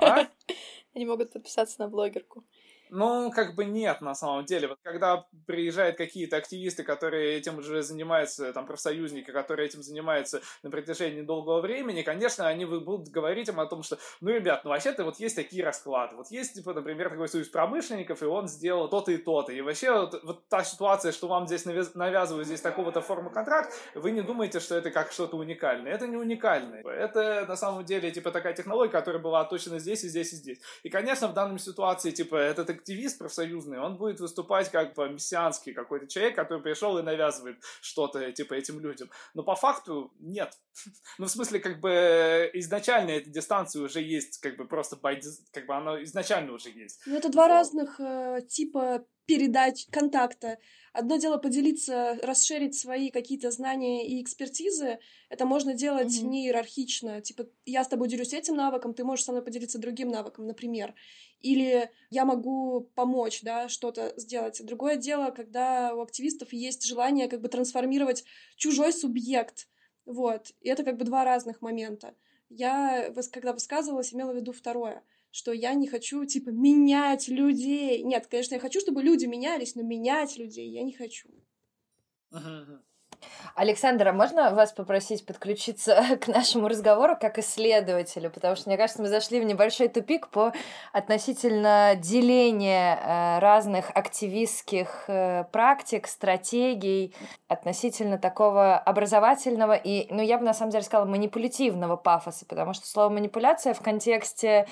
А? 0.00 0.28
Они 0.94 1.04
могут 1.04 1.32
подписаться 1.32 1.78
на 1.78 1.88
блогерку. 1.88 2.44
Ну, 2.90 3.30
как 3.30 3.54
бы 3.54 3.64
нет, 3.64 4.00
на 4.00 4.14
самом 4.14 4.44
деле. 4.44 4.68
Вот 4.68 4.78
когда 4.82 5.24
приезжают 5.46 5.96
какие-то 5.96 6.36
активисты, 6.36 6.82
которые 6.82 7.36
этим 7.36 7.58
уже 7.58 7.82
занимаются, 7.82 8.52
там, 8.52 8.66
профсоюзники, 8.66 9.30
которые 9.30 9.66
этим 9.68 9.82
занимаются 9.82 10.42
на 10.62 10.70
протяжении 10.70 11.22
долгого 11.22 11.60
времени, 11.60 12.02
конечно, 12.02 12.46
они 12.48 12.64
будут 12.64 13.08
говорить 13.08 13.48
им 13.48 13.60
о 13.60 13.66
том, 13.66 13.82
что, 13.82 13.98
ну, 14.20 14.30
ребят, 14.30 14.64
ну, 14.64 14.70
вообще-то 14.70 15.04
вот 15.04 15.20
есть 15.20 15.36
такие 15.36 15.64
расклады. 15.64 16.16
Вот 16.16 16.30
есть, 16.30 16.54
типа, 16.54 16.74
например, 16.74 17.10
такой 17.10 17.28
союз 17.28 17.48
промышленников, 17.48 18.22
и 18.22 18.26
он 18.26 18.48
сделал 18.48 18.88
то-то 18.88 19.12
и 19.12 19.18
то-то. 19.18 19.52
И 19.52 19.60
вообще 19.60 19.92
вот, 19.92 20.20
вот 20.24 20.48
та 20.48 20.64
ситуация, 20.64 21.12
что 21.12 21.28
вам 21.28 21.46
здесь 21.46 21.64
навязывают 21.64 22.46
здесь 22.46 22.60
такого-то 22.60 23.00
формы 23.00 23.30
контракт, 23.30 23.72
вы 23.94 24.10
не 24.10 24.22
думаете, 24.22 24.58
что 24.60 24.74
это 24.74 24.90
как 24.90 25.12
что-то 25.12 25.36
уникальное. 25.36 25.92
Это 25.92 26.06
не 26.06 26.16
уникальное. 26.16 26.82
Это, 26.82 27.46
на 27.46 27.56
самом 27.56 27.84
деле, 27.84 28.10
типа, 28.10 28.32
такая 28.32 28.54
технология, 28.54 28.90
которая 28.90 29.22
была 29.22 29.40
отточена 29.40 29.78
здесь 29.78 30.04
и 30.04 30.08
здесь 30.08 30.32
и 30.32 30.36
здесь. 30.36 30.60
И, 30.82 30.88
конечно, 30.88 31.28
в 31.28 31.34
данной 31.34 31.58
ситуации, 31.58 32.10
типа, 32.10 32.36
этот 32.36 32.79
активист 32.80 33.18
профсоюзный, 33.18 33.78
он 33.78 33.96
будет 33.96 34.20
выступать 34.20 34.70
как 34.70 34.94
бы 34.94 35.08
мессианский 35.08 35.72
какой-то 35.72 36.06
человек, 36.06 36.36
который 36.36 36.62
пришел 36.62 36.98
и 36.98 37.02
навязывает 37.02 37.58
что-то 37.80 38.32
типа 38.32 38.54
этим 38.54 38.80
людям. 38.80 39.10
Но 39.34 39.42
по 39.42 39.54
факту 39.54 40.12
нет. 40.18 40.52
ну, 41.18 41.26
в 41.26 41.30
смысле, 41.30 41.60
как 41.60 41.80
бы 41.80 42.50
изначально 42.54 43.10
эта 43.10 43.30
дистанция 43.30 43.82
уже 43.82 44.00
есть, 44.02 44.38
как 44.38 44.56
бы 44.56 44.66
просто 44.66 44.96
как 44.96 45.66
бы 45.66 45.74
она 45.74 46.02
изначально 46.02 46.52
уже 46.52 46.70
есть. 46.70 47.00
Ну, 47.06 47.16
это 47.16 47.28
два 47.28 47.44
вот. 47.44 47.50
разных 47.50 48.00
э, 48.00 48.40
типа 48.48 49.04
передач 49.30 49.86
контакта. 49.92 50.58
Одно 50.92 51.16
дело 51.16 51.36
поделиться, 51.36 52.18
расширить 52.22 52.76
свои 52.76 53.10
какие-то 53.10 53.52
знания 53.52 54.08
и 54.08 54.20
экспертизы. 54.20 54.98
Это 55.28 55.46
можно 55.46 55.72
делать 55.72 56.08
mm-hmm. 56.08 56.26
не 56.26 56.46
иерархично. 56.46 57.20
Типа, 57.20 57.46
я 57.64 57.84
с 57.84 57.88
тобой 57.88 58.08
делюсь 58.08 58.32
этим 58.32 58.56
навыком, 58.56 58.92
ты 58.92 59.04
можешь 59.04 59.24
со 59.24 59.30
мной 59.30 59.44
поделиться 59.44 59.78
другим 59.78 60.08
навыком, 60.08 60.46
например. 60.46 60.94
Или 61.40 61.90
я 62.10 62.24
могу 62.24 62.90
помочь, 62.94 63.42
да, 63.42 63.68
что-то 63.68 64.12
сделать. 64.16 64.64
Другое 64.64 64.96
дело, 64.96 65.30
когда 65.30 65.94
у 65.94 66.00
активистов 66.00 66.52
есть 66.52 66.84
желание 66.86 67.28
как 67.28 67.40
бы 67.40 67.48
трансформировать 67.48 68.24
чужой 68.56 68.92
субъект. 68.92 69.68
Вот. 70.04 70.52
И 70.60 70.68
это 70.68 70.84
как 70.84 70.96
бы 70.96 71.04
два 71.04 71.24
разных 71.24 71.62
момента. 71.62 72.14
Я, 72.48 73.12
когда 73.32 73.52
высказывалась, 73.52 74.12
имела 74.12 74.32
в 74.32 74.36
виду 74.36 74.52
второе 74.52 75.02
что 75.32 75.52
я 75.52 75.74
не 75.74 75.86
хочу, 75.86 76.24
типа, 76.24 76.50
менять 76.50 77.28
людей. 77.28 78.02
Нет, 78.02 78.26
конечно, 78.26 78.54
я 78.54 78.60
хочу, 78.60 78.80
чтобы 78.80 79.02
люди 79.02 79.26
менялись, 79.26 79.74
но 79.74 79.82
менять 79.82 80.36
людей 80.36 80.68
я 80.68 80.82
не 80.82 80.92
хочу. 80.92 81.28
Uh-huh. 82.32 82.80
Александра, 83.54 84.12
можно 84.12 84.54
вас 84.54 84.72
попросить 84.72 85.26
подключиться 85.26 86.02
к 86.20 86.28
нашему 86.28 86.68
разговору 86.68 87.16
как 87.20 87.38
исследователю? 87.38 88.30
Потому 88.30 88.56
что, 88.56 88.68
мне 88.68 88.76
кажется, 88.76 89.02
мы 89.02 89.08
зашли 89.08 89.40
в 89.40 89.44
небольшой 89.44 89.88
тупик 89.88 90.28
по 90.28 90.52
относительно 90.92 91.94
деления 91.96 92.96
э, 92.96 93.38
разных 93.40 93.90
активистских 93.94 95.04
э, 95.08 95.44
практик, 95.52 96.06
стратегий, 96.06 97.14
относительно 97.48 98.18
такого 98.18 98.76
образовательного 98.76 99.74
и, 99.74 100.06
ну, 100.12 100.22
я 100.22 100.38
бы 100.38 100.44
на 100.44 100.54
самом 100.54 100.70
деле 100.70 100.84
сказала, 100.84 101.06
манипулятивного 101.06 101.96
пафоса, 101.96 102.46
потому 102.46 102.74
что 102.74 102.86
слово 102.86 103.08
манипуляция 103.08 103.74
в 103.74 103.80
контексте 103.80 104.66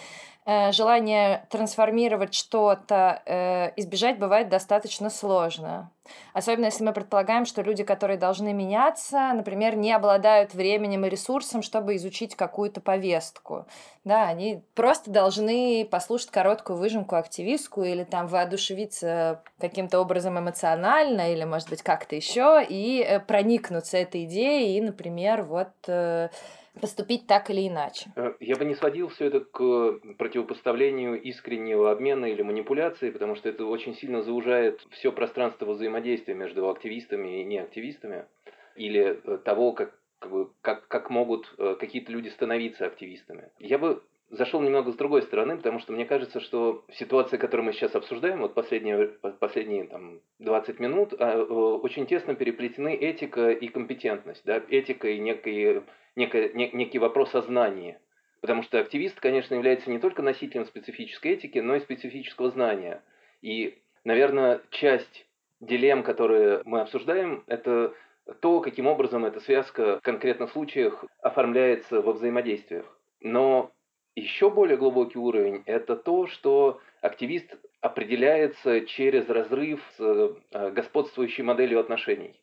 э, 0.49 0.73
желания 0.73 1.47
трансформировать 1.51 2.35
что-то, 2.35 3.73
избежать 3.77 4.19
бывает 4.19 4.49
достаточно 4.49 5.11
сложно. 5.11 5.91
Особенно 6.33 6.67
если 6.67 6.85
мы 6.85 6.93
предполагаем, 6.93 7.45
что 7.45 7.63
люди, 7.63 7.85
которые 7.85 8.19
должны 8.19 8.53
меняться, 8.53 9.33
например, 9.35 9.77
не 9.77 9.93
обладают 9.93 10.55
временем 10.55 11.05
и 11.05 11.09
ресурсом, 11.09 11.63
чтобы 11.63 11.97
изучить 11.97 12.35
какую-то 12.35 12.81
повестку. 12.81 13.67
Да, 14.05 14.29
они 14.29 14.63
просто 14.75 15.11
должны 15.11 15.87
послушать 15.91 16.31
короткую 16.31 16.79
выжимку 16.79 17.17
активистку 17.17 17.83
или 17.83 18.05
там 18.05 18.27
воодушевиться 18.27 19.43
каким-то 19.59 20.01
образом 20.01 20.39
эмоционально 20.39 21.33
или, 21.33 21.45
может 21.45 21.69
быть, 21.69 21.83
как-то 21.83 22.17
еще 22.17 22.65
и 22.67 23.05
э, 23.07 23.21
проникнуться 23.21 23.99
этой 23.99 24.25
идеей 24.25 24.79
и, 24.79 24.81
например, 24.81 25.43
вот 25.43 25.69
э, 25.87 26.31
поступить 26.79 27.27
так 27.27 27.51
или 27.51 27.69
иначе. 27.69 28.07
Э, 28.17 28.35
я 28.41 28.57
бы 28.57 28.65
не 28.65 28.75
сводил 28.75 29.09
все 29.09 29.27
это 29.27 29.41
к 29.41 30.01
противопоставлению 30.17 31.21
искреннего 31.21 31.91
обмена 31.91 32.27
или 32.27 32.43
манипуляции, 32.43 33.11
потому 33.11 33.35
что 33.37 33.49
это 33.49 33.65
очень 33.67 33.95
сильно 33.95 34.23
заужает 34.23 34.81
все 34.91 35.13
пространство 35.13 35.67
взаимодействия 35.73 36.35
между 36.35 36.69
активистами 36.69 37.41
и 37.41 37.45
неактивистами, 37.45 38.25
или 38.77 39.21
э, 39.23 39.39
того, 39.39 39.73
как, 39.73 39.95
как, 40.61 40.89
как, 40.89 41.11
могут 41.11 41.55
э, 41.59 41.77
какие-то 41.79 42.13
люди 42.13 42.29
становиться 42.29 42.87
активистами. 42.87 43.51
Я 43.59 43.79
бы 43.79 44.03
зашел 44.31 44.61
немного 44.61 44.93
с 44.93 44.97
другой 44.97 45.23
стороны, 45.23 45.57
потому 45.57 45.81
что 45.81 45.93
мне 45.93 46.05
кажется, 46.05 46.41
что 46.41 46.85
ситуация, 46.93 47.39
которую 47.39 47.67
мы 47.67 47.73
сейчас 47.73 47.95
обсуждаем, 47.95 48.41
вот 48.41 48.55
последние, 48.55 49.09
последние 49.41 49.85
там, 49.85 50.21
20 50.39 50.81
минут, 50.81 51.15
а, 51.19 51.43
очень 51.43 52.07
тесно 52.07 52.35
переплетены 52.35 52.95
этика 52.95 53.51
и 53.51 53.69
компетентность. 53.69 54.43
Да? 54.45 54.63
Этика 54.69 55.09
и 55.09 55.19
некий, 55.19 55.83
некий, 56.17 56.51
некий 56.73 56.99
вопрос 56.99 57.35
о 57.35 57.43
знании. 57.43 57.99
Потому 58.41 58.63
что 58.63 58.79
активист, 58.79 59.19
конечно, 59.19 59.55
является 59.55 59.91
не 59.91 59.99
только 59.99 60.23
носителем 60.23 60.67
специфической 60.67 61.33
этики, 61.33 61.59
но 61.59 61.75
и 61.75 61.81
специфического 61.81 62.51
знания. 62.51 63.03
И, 63.43 63.79
наверное, 64.05 64.61
часть 64.71 65.27
дилемм, 65.61 66.05
которые 66.05 66.63
мы 66.65 66.83
обсуждаем, 66.83 67.43
это 67.47 67.95
то, 68.41 68.61
каким 68.61 68.87
образом 68.87 69.25
эта 69.25 69.41
связка 69.41 69.99
в 69.99 70.03
конкретных 70.03 70.53
случаях 70.53 71.05
оформляется 71.21 72.01
во 72.01 72.13
взаимодействиях. 72.13 72.85
Но 73.21 73.73
еще 74.19 74.51
более 74.51 74.77
глубокий 74.77 75.19
уровень– 75.19 75.63
это 75.67 75.97
то, 75.97 76.27
что 76.27 76.81
активист 77.01 77.55
определяется 77.81 78.83
через 78.83 79.29
разрыв 79.29 79.81
с 79.97 80.01
э, 80.01 80.71
господствующей 80.71 81.45
моделью 81.45 81.81
отношений. 81.81 82.41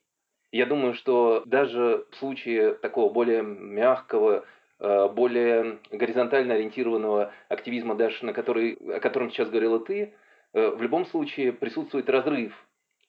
Я 0.51 0.65
думаю, 0.65 0.93
что 0.93 1.43
даже 1.45 2.05
в 2.11 2.15
случае 2.15 2.73
такого 2.75 3.11
более 3.11 3.43
мягкого, 3.43 4.45
э, 4.79 5.09
более 5.09 5.79
горизонтально 5.91 6.53
ориентированного 6.53 7.33
активизма, 7.49 7.95
даже 7.95 8.25
на 8.25 8.33
который, 8.33 8.73
о 8.75 8.99
котором 8.99 9.29
сейчас 9.29 9.49
говорила 9.49 9.79
ты, 9.79 10.13
э, 10.53 10.69
в 10.69 10.81
любом 10.81 11.05
случае 11.05 11.51
присутствует 11.51 12.09
разрыв. 12.09 12.53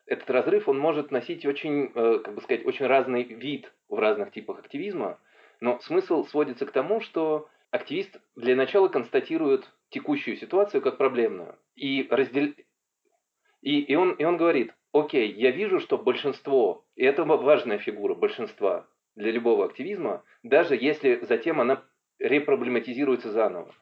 Этот 0.07 0.31
разрыв 0.31 0.69
он 0.69 0.79
может 0.79 1.11
носить 1.11 1.45
очень, 1.45 1.89
как 1.89 2.33
бы 2.33 2.41
сказать, 2.41 2.65
очень 2.65 2.87
разный 2.87 3.25
вид 3.25 3.73
в 3.89 3.99
разных 3.99 4.31
типах 4.31 4.61
активизма, 4.61 5.19
но 5.61 5.81
смысл 5.81 6.25
сводится 6.27 6.65
к 6.65 6.71
тому, 6.71 7.01
что 7.01 7.49
активист 7.71 8.21
для 8.37 8.57
начала 8.57 8.89
констатирует 8.89 9.71
текущую 9.91 10.37
ситуацию 10.37 10.83
как 10.83 10.99
проблемную. 10.99 11.59
И, 11.75 12.07
раздел... 12.11 12.53
и, 13.63 13.81
и, 13.81 13.95
он, 13.95 14.13
и 14.13 14.25
он 14.25 14.37
говорит, 14.37 14.73
окей, 14.93 15.33
я 15.33 15.51
вижу, 15.51 15.81
что 15.81 15.99
большинство, 15.99 16.85
и 16.95 17.05
это 17.05 17.25
важная 17.25 17.79
фигура 17.79 18.15
большинства 18.15 18.89
для 19.15 19.31
любого 19.31 19.65
активизма, 19.65 20.25
даже 20.43 20.77
если 20.77 21.21
затем 21.23 21.61
она 21.61 21.83
репроблематизируется 22.19 23.31
заново. 23.31 23.75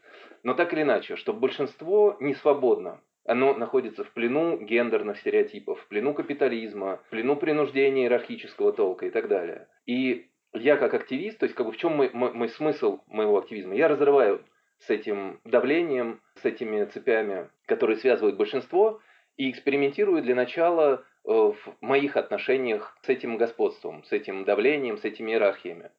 Но 0.43 0.55
так 0.55 0.72
или 0.72 0.82
иначе, 0.82 1.16
что 1.16 1.32
большинство 1.32 2.16
не 2.20 2.35
свободно. 2.35 3.01
Оно 3.26 3.55
находится 3.55 4.05
в 4.05 4.11
плену 4.12 4.59
гендерных 4.59 5.18
стереотипов, 5.18 5.80
в 5.80 5.89
плену 5.89 6.12
капитализма, 6.12 7.01
в 7.07 7.11
плену 7.11 7.37
принуждения 7.37 8.03
иерархического 8.03 8.72
толка 8.72 9.07
и 9.07 9.11
так 9.11 9.28
далее. 9.28 9.68
И 9.87 10.26
я 10.55 10.76
как 10.76 10.94
активист, 10.94 11.38
то 11.38 11.44
есть 11.44 11.55
как 11.55 11.66
бы 11.66 11.72
в 11.72 11.76
чем 11.76 11.96
мой, 11.96 12.11
мой, 12.12 12.32
мой 12.32 12.48
смысл 12.48 13.00
моего 13.07 13.38
активизма? 13.38 13.74
Я 13.74 13.88
разрываю 13.88 14.44
с 14.78 14.90
этим 14.90 15.40
давлением, 15.44 16.20
с 16.40 16.44
этими 16.44 16.84
цепями, 16.84 17.48
которые 17.66 17.96
связывают 17.96 18.36
большинство, 18.36 19.00
и 19.36 19.50
экспериментирую 19.50 20.22
для 20.22 20.34
начала 20.34 21.05
э, 21.24 21.30
в 21.30 21.57
моих 21.80 22.16
отношениях 22.16 22.96
с 23.02 23.09
этим 23.09 23.36
господством, 23.36 24.05
с 24.05 24.12
этим 24.12 24.44
давлением, 24.44 24.96
с 24.96 25.05
этими 25.05 25.32
иерархиями. 25.32 25.90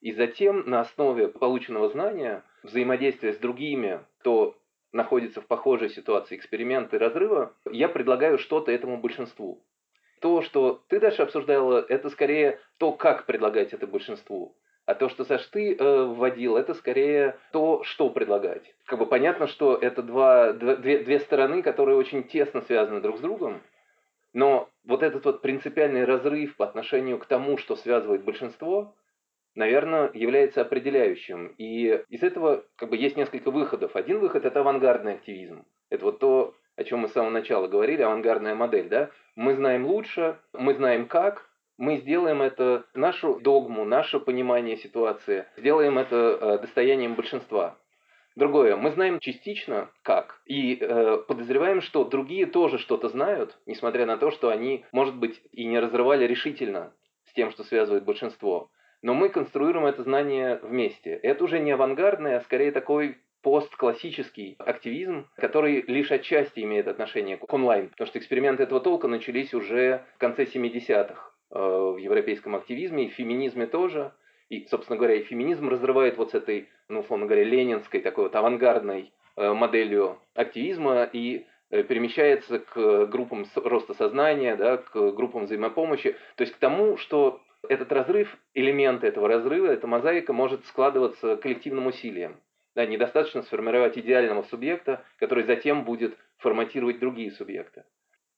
И 0.00 0.12
затем 0.12 0.68
на 0.68 0.80
основе 0.80 1.28
полученного 1.28 1.88
знания, 1.88 2.42
взаимодействия 2.62 3.32
с 3.32 3.38
другими, 3.38 4.00
кто 4.20 4.56
находится 4.92 5.40
в 5.40 5.46
похожей 5.46 5.90
ситуации 5.90 6.36
эксперимента 6.36 6.96
и 6.96 6.98
разрыва, 6.98 7.54
я 7.70 7.88
предлагаю 7.88 8.38
что-то 8.38 8.72
этому 8.72 8.98
большинству 8.98 9.62
то, 10.20 10.42
что 10.42 10.82
ты 10.88 11.00
дальше 11.00 11.22
обсуждала, 11.22 11.84
это 11.88 12.10
скорее 12.10 12.60
то, 12.78 12.92
как 12.92 13.26
предлагать 13.26 13.72
это 13.72 13.86
большинству. 13.86 14.54
А 14.86 14.94
то, 14.94 15.08
что, 15.08 15.24
Саш, 15.24 15.46
ты 15.46 15.74
э, 15.74 16.04
вводил, 16.04 16.56
это 16.56 16.74
скорее 16.74 17.38
то, 17.52 17.82
что 17.84 18.10
предлагать. 18.10 18.74
Как 18.86 18.98
бы 18.98 19.06
понятно, 19.06 19.46
что 19.46 19.76
это 19.76 20.02
два, 20.02 20.52
две, 20.52 20.98
две 20.98 21.20
стороны, 21.20 21.62
которые 21.62 21.96
очень 21.96 22.24
тесно 22.24 22.60
связаны 22.62 23.00
друг 23.00 23.18
с 23.18 23.20
другом. 23.20 23.62
Но 24.32 24.68
вот 24.84 25.02
этот 25.02 25.24
вот 25.24 25.42
принципиальный 25.42 26.04
разрыв 26.04 26.56
по 26.56 26.64
отношению 26.64 27.18
к 27.18 27.26
тому, 27.26 27.56
что 27.56 27.76
связывает 27.76 28.24
большинство, 28.24 28.94
наверное, 29.54 30.10
является 30.12 30.60
определяющим. 30.60 31.54
И 31.58 32.02
из 32.08 32.22
этого 32.22 32.64
как 32.76 32.90
бы 32.90 32.96
есть 32.96 33.16
несколько 33.16 33.50
выходов. 33.50 33.96
Один 33.96 34.18
выход– 34.18 34.44
это 34.44 34.60
авангардный 34.60 35.14
активизм. 35.14 35.64
Это 35.88 36.04
вот 36.04 36.18
то, 36.18 36.54
о 36.76 36.84
чем 36.84 37.00
мы 37.00 37.08
с 37.08 37.12
самого 37.12 37.30
начала 37.30 37.68
говорили, 37.68 38.02
авангардная 38.02 38.54
модель, 38.54 38.88
да? 38.88 39.10
Мы 39.36 39.54
знаем 39.54 39.86
лучше, 39.86 40.38
мы 40.52 40.74
знаем 40.74 41.06
как, 41.06 41.50
мы 41.80 41.96
сделаем 41.96 42.42
это, 42.42 42.84
нашу 42.92 43.40
догму, 43.40 43.84
наше 43.84 44.20
понимание 44.20 44.76
ситуации, 44.76 45.46
сделаем 45.56 45.98
это 45.98 46.38
э, 46.40 46.58
достоянием 46.58 47.14
большинства. 47.14 47.78
другое. 48.36 48.76
Мы 48.76 48.90
знаем 48.90 49.18
частично 49.18 49.90
как. 50.02 50.42
И 50.44 50.76
э, 50.80 51.18
подозреваем, 51.26 51.80
что 51.80 52.04
другие 52.04 52.46
тоже 52.46 52.78
что-то 52.78 53.08
знают, 53.08 53.58
несмотря 53.66 54.06
на 54.06 54.18
то, 54.18 54.30
что 54.30 54.50
они, 54.50 54.84
может 54.92 55.16
быть, 55.16 55.40
и 55.52 55.64
не 55.64 55.78
разрывали 55.78 56.26
решительно 56.26 56.92
с 57.24 57.32
тем, 57.32 57.50
что 57.50 57.64
связывает 57.64 58.04
большинство. 58.04 58.70
Но 59.02 59.14
мы 59.14 59.30
конструируем 59.30 59.86
это 59.86 60.02
знание 60.02 60.60
вместе. 60.62 61.12
Это 61.12 61.44
уже 61.44 61.58
не 61.60 61.70
авангардное, 61.70 62.36
а 62.36 62.40
скорее 62.42 62.72
такой 62.72 63.16
постклассический 63.42 64.56
активизм, 64.58 65.26
который 65.36 65.82
лишь 65.82 66.12
отчасти 66.12 66.60
имеет 66.60 66.88
отношение 66.88 67.36
к 67.36 67.52
онлайн, 67.52 67.88
потому 67.88 68.06
что 68.06 68.18
эксперименты 68.18 68.62
этого 68.62 68.80
толка 68.80 69.08
начались 69.08 69.54
уже 69.54 70.04
в 70.16 70.18
конце 70.18 70.44
70-х 70.44 71.14
э, 71.14 71.58
в 71.58 71.96
европейском 71.96 72.54
активизме 72.56 73.06
и 73.06 73.10
в 73.10 73.14
феминизме 73.14 73.66
тоже. 73.66 74.12
И, 74.48 74.66
собственно 74.66 74.98
говоря, 74.98 75.14
и 75.14 75.22
феминизм 75.22 75.68
разрывает 75.68 76.16
вот 76.16 76.32
с 76.32 76.34
этой, 76.34 76.68
ну, 76.88 77.00
условно 77.00 77.26
говоря, 77.26 77.44
ленинской, 77.44 78.00
такой 78.00 78.24
вот 78.24 78.34
авангардной 78.34 79.12
э, 79.36 79.52
моделью 79.52 80.18
активизма 80.34 81.04
и 81.04 81.46
э, 81.70 81.84
перемещается 81.84 82.58
к 82.58 83.06
группам 83.06 83.46
роста 83.54 83.94
сознания, 83.94 84.56
да, 84.56 84.78
к 84.78 85.12
группам 85.12 85.44
взаимопомощи, 85.44 86.16
то 86.34 86.42
есть 86.42 86.52
к 86.54 86.58
тому, 86.58 86.96
что 86.96 87.40
этот 87.68 87.92
разрыв, 87.92 88.36
элементы 88.54 89.06
этого 89.06 89.28
разрыва, 89.28 89.66
эта 89.66 89.86
мозаика 89.86 90.32
может 90.32 90.64
складываться 90.66 91.36
коллективным 91.36 91.86
усилием. 91.86 92.36
Да, 92.74 92.86
недостаточно 92.86 93.42
сформировать 93.42 93.98
идеального 93.98 94.42
субъекта, 94.42 95.04
который 95.18 95.44
затем 95.44 95.84
будет 95.84 96.16
форматировать 96.38 97.00
другие 97.00 97.32
субъекты. 97.32 97.84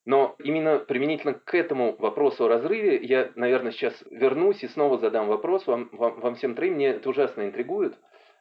Но 0.05 0.35
именно 0.39 0.79
применительно 0.79 1.35
к 1.35 1.55
этому 1.55 1.95
вопросу 1.97 2.45
о 2.45 2.49
разрыве 2.49 2.97
я, 2.97 3.31
наверное, 3.37 3.71
сейчас 3.71 4.03
вернусь 4.11 4.63
и 4.65 4.69
снова 4.69 4.99
задам 4.99 5.29
вопрос 5.29 5.67
вам, 5.67 5.91
вам, 5.93 6.21
вам 6.21 6.35
всем 6.35 6.55
троим. 6.55 6.75
Мне 6.75 6.89
это 6.89 7.09
ужасно 7.09 7.43
интригует, 7.43 7.95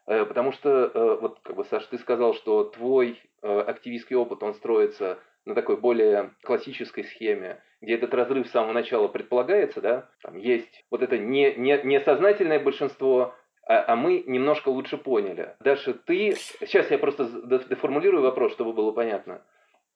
э, 0.07 0.25
потому 0.25 0.53
что, 0.53 0.69
э, 0.69 1.19
вот, 1.21 1.39
как 1.43 1.55
бы, 1.55 1.65
Саш, 1.65 1.85
ты 1.85 1.99
сказал, 1.99 2.33
что 2.33 2.63
твой 2.63 3.19
э, 3.43 3.59
активистский 3.59 4.15
опыт, 4.15 4.41
он 4.41 4.55
строится 4.55 5.19
на 5.45 5.53
такой 5.53 5.77
более 5.77 6.31
классической 6.43 7.03
схеме, 7.03 7.61
где 7.79 7.95
этот 7.95 8.13
разрыв 8.13 8.47
с 8.47 8.51
самого 8.51 8.73
начала 8.73 9.07
предполагается, 9.07 9.81
да, 9.81 10.09
там 10.21 10.37
есть 10.37 10.85
вот 10.89 11.01
это 11.01 11.17
не, 11.17 11.53
не, 11.55 11.79
несознательное 11.83 12.59
большинство, 12.59 13.35
а, 13.71 13.93
а 13.93 13.95
мы 13.95 14.23
немножко 14.27 14.67
лучше 14.69 14.97
поняли. 14.97 15.55
Даша, 15.61 15.93
ты... 15.93 16.35
Сейчас 16.59 16.91
я 16.91 16.97
просто 16.97 17.25
деформулирую 17.69 18.21
вопрос, 18.21 18.51
чтобы 18.51 18.73
было 18.73 18.91
понятно. 18.91 19.41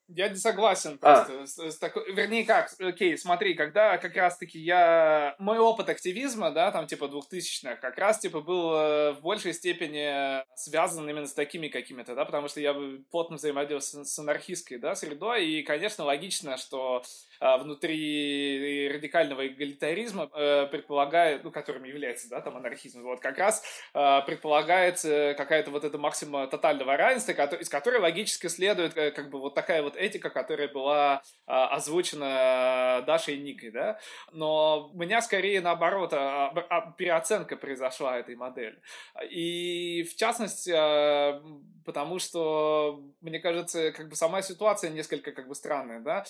Я 0.08 0.30
не 0.30 0.36
согласен 0.36 0.98
а. 1.02 1.26
просто. 1.26 1.42
А. 1.42 1.48
С, 1.48 1.76
с 1.76 1.78
такой, 1.80 2.14
вернее, 2.14 2.46
как, 2.46 2.70
окей, 2.80 3.18
смотри, 3.18 3.54
когда 3.56 3.98
как 3.98 4.16
раз-таки 4.16 4.60
я... 4.60 5.36
Мой 5.40 5.58
опыт 5.58 5.90
активизма, 5.90 6.52
да, 6.52 6.72
там, 6.72 6.88
типа, 6.88 7.08
двухтысячных, 7.08 7.80
как 7.80 7.98
раз, 7.98 8.20
типа, 8.20 8.42
был 8.42 8.74
э, 8.76 9.12
в 9.14 9.22
большей 9.22 9.54
степени 9.54 10.42
связан 10.56 11.10
именно 11.10 11.26
с 11.26 11.34
такими 11.34 11.68
какими-то, 11.68 12.16
да, 12.16 12.24
потому 12.24 12.48
что 12.48 12.62
я 12.62 12.76
плотно 13.12 13.36
взаимодействовал 13.36 14.06
с, 14.06 14.14
с 14.14 14.20
анархистской, 14.20 14.78
да, 14.78 14.96
средой, 14.96 15.48
и, 15.48 15.64
конечно, 15.64 16.06
логично, 16.06 16.58
что 16.58 17.04
внутри 17.40 18.90
радикального 18.94 19.48
эгалитаризма 19.48 20.30
э, 20.34 20.68
предполагает, 20.68 21.44
ну, 21.44 21.52
которым 21.52 21.84
является, 21.84 22.30
да, 22.30 22.42
там, 22.42 22.58
анархизм, 22.58 23.04
вот, 23.04 23.20
как 23.20 23.38
раз 23.38 23.64
э, 23.94 24.22
предполагается 24.26 25.34
какая-то 25.38 25.72
вот 25.72 25.84
эта 25.84 25.98
максима 25.98 26.48
тотального 26.48 26.96
равенства, 26.98 27.32
из 27.32 27.70
которой 27.70 28.00
логически 28.00 28.48
следует, 28.48 28.98
э, 28.98 29.12
как 29.12 29.30
бы, 29.30 29.40
вот 29.40 29.56
такая 29.56 29.82
вот 29.82 29.96
этика, 29.96 30.30
которая 30.30 30.68
была 30.68 31.22
а, 31.48 31.68
озвучена 31.76 33.04
Дашей 33.06 33.38
Никой, 33.38 33.72
да, 33.72 34.00
но 34.32 34.90
у 34.94 34.98
меня 34.98 35.22
скорее 35.22 35.62
наоборот 35.62 36.14
а, 36.14 36.48
а, 36.70 36.92
переоценка 36.92 37.56
произошла 37.56 38.18
этой 38.18 38.36
модели. 38.36 38.80
И 39.30 40.04
в 40.04 40.16
частности, 40.16 40.72
потому 41.86 42.20
что, 42.20 43.04
мне 43.22 43.40
кажется, 43.40 43.92
как 43.92 44.10
бы 44.10 44.16
сама 44.16 44.42
ситуация 44.42 44.90
несколько 44.90 45.32
как 45.32 45.48
бы 45.48 45.56
странная, 45.56 46.00
да, 46.00 46.26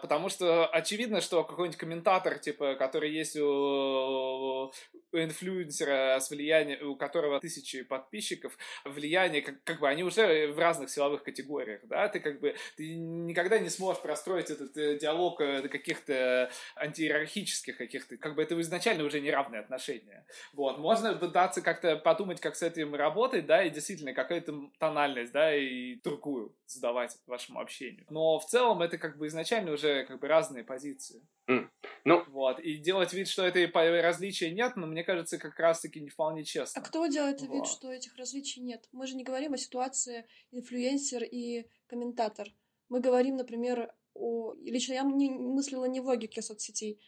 потому 0.00 0.28
что 0.28 0.41
очевидно, 0.42 1.20
что 1.20 1.44
какой-нибудь 1.44 1.78
комментатор, 1.78 2.38
типа, 2.38 2.74
который 2.74 3.10
есть 3.10 3.36
у, 3.36 4.72
у 5.12 5.16
инфлюенсера 5.16 6.18
с 6.20 6.30
влиянием, 6.30 6.90
у 6.90 6.96
которого 6.96 7.40
тысячи 7.40 7.82
подписчиков, 7.82 8.56
влияние, 8.84 9.42
как, 9.42 9.62
как 9.64 9.80
бы 9.80 9.88
они 9.88 10.04
уже 10.04 10.48
в 10.52 10.58
разных 10.58 10.90
силовых 10.90 11.22
категориях, 11.22 11.80
да, 11.84 12.08
ты 12.08 12.20
как 12.20 12.40
бы, 12.40 12.54
ты 12.76 12.94
никогда 12.94 13.58
не 13.58 13.68
сможешь 13.68 14.02
простроить 14.02 14.50
этот 14.50 14.76
э, 14.76 14.98
диалог 14.98 15.40
э, 15.40 15.68
каких-то 15.68 16.50
антииерархических 16.76 17.76
каких-то, 17.76 18.16
как 18.16 18.34
бы 18.34 18.42
это 18.42 18.60
изначально 18.60 19.04
уже 19.04 19.20
неравные 19.20 19.60
отношения. 19.60 20.26
Вот, 20.52 20.78
можно 20.78 21.14
пытаться 21.14 21.62
как-то 21.62 21.96
подумать, 21.96 22.40
как 22.40 22.56
с 22.56 22.62
этим 22.62 22.94
работать, 22.94 23.46
да, 23.46 23.62
и 23.62 23.70
действительно 23.70 24.14
какая-то 24.14 24.70
тональность, 24.78 25.32
да, 25.32 25.54
и 25.54 25.96
другую 25.96 26.54
задавать 26.66 27.16
вашему 27.26 27.60
общению. 27.60 28.06
Но 28.10 28.38
в 28.38 28.46
целом 28.46 28.82
это 28.82 28.98
как 28.98 29.18
бы 29.18 29.26
изначально 29.26 29.72
уже 29.72 30.04
как 30.04 30.20
бы 30.20 30.28
разные 30.32 30.64
позиции. 30.64 31.26
Mm. 31.50 31.68
Ну, 32.04 32.24
вот. 32.28 32.58
И 32.60 32.78
делать 32.78 33.12
вид, 33.12 33.28
что 33.28 33.42
этой 33.44 33.70
различия 34.00 34.50
нет, 34.50 34.76
но 34.76 34.86
мне 34.86 35.04
кажется, 35.04 35.38
как 35.38 35.58
раз-таки 35.58 36.00
не 36.00 36.08
вполне 36.08 36.44
честно. 36.44 36.80
А 36.80 36.84
кто 36.84 37.06
делает 37.06 37.40
вот. 37.42 37.50
вид, 37.54 37.66
что 37.66 37.92
этих 37.92 38.16
различий 38.16 38.62
нет? 38.62 38.88
Мы 38.92 39.06
же 39.06 39.16
не 39.16 39.24
говорим 39.24 39.52
о 39.52 39.58
ситуации 39.58 40.26
инфлюенсер 40.50 41.22
и 41.22 41.66
комментатор. 41.86 42.48
Мы 42.88 43.00
говорим, 43.00 43.36
например, 43.36 43.92
о... 44.14 44.54
Лично 44.54 44.94
я 44.94 45.02
не 45.02 45.30
мыслила 45.30 45.84
не 45.84 46.00
в 46.00 46.06
логике 46.06 46.42
соцсетей. 46.42 47.00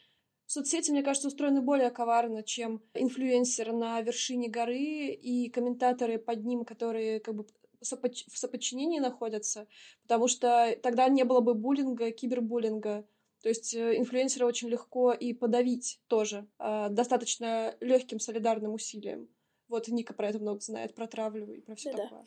Соцсети, 0.47 0.91
мне 0.91 1.03
кажется, 1.03 1.29
устроены 1.29 1.63
более 1.63 1.91
коварно, 1.91 2.43
чем 2.43 2.83
инфлюенсер 2.95 3.73
на 3.73 4.01
вершине 4.03 4.49
горы 4.49 5.09
и 5.11 5.49
комментаторы 5.49 6.19
под 6.19 6.45
ним, 6.45 6.65
которые 6.65 7.21
как 7.21 7.35
бы 7.35 7.47
в 7.81 8.39
соподчинении 8.39 8.99
находятся, 8.99 9.67
потому 10.03 10.29
что 10.29 10.77
тогда 10.83 11.09
не 11.09 11.25
было 11.25 11.41
бы 11.41 11.55
буллинга, 11.55 12.11
кибербуллинга. 12.11 13.07
То 13.45 13.51
есть 13.51 13.75
э, 13.75 13.99
инфлюенсера 13.99 14.47
очень 14.47 14.71
легко 14.71 15.13
и 15.13 15.35
подавить 15.35 16.01
тоже, 16.09 16.47
э, 16.59 16.87
достаточно 16.89 17.75
легким 17.81 18.19
солидарным 18.19 18.73
усилием. 18.73 19.29
Вот 19.69 19.87
Ника 19.89 20.15
про 20.15 20.29
это 20.29 20.39
много 20.39 20.61
знает, 20.61 20.95
про 20.95 21.07
травлю 21.07 21.53
и 21.53 21.61
про 21.61 21.75
все 21.75 21.93
да, 21.93 22.05
такое. 22.05 22.25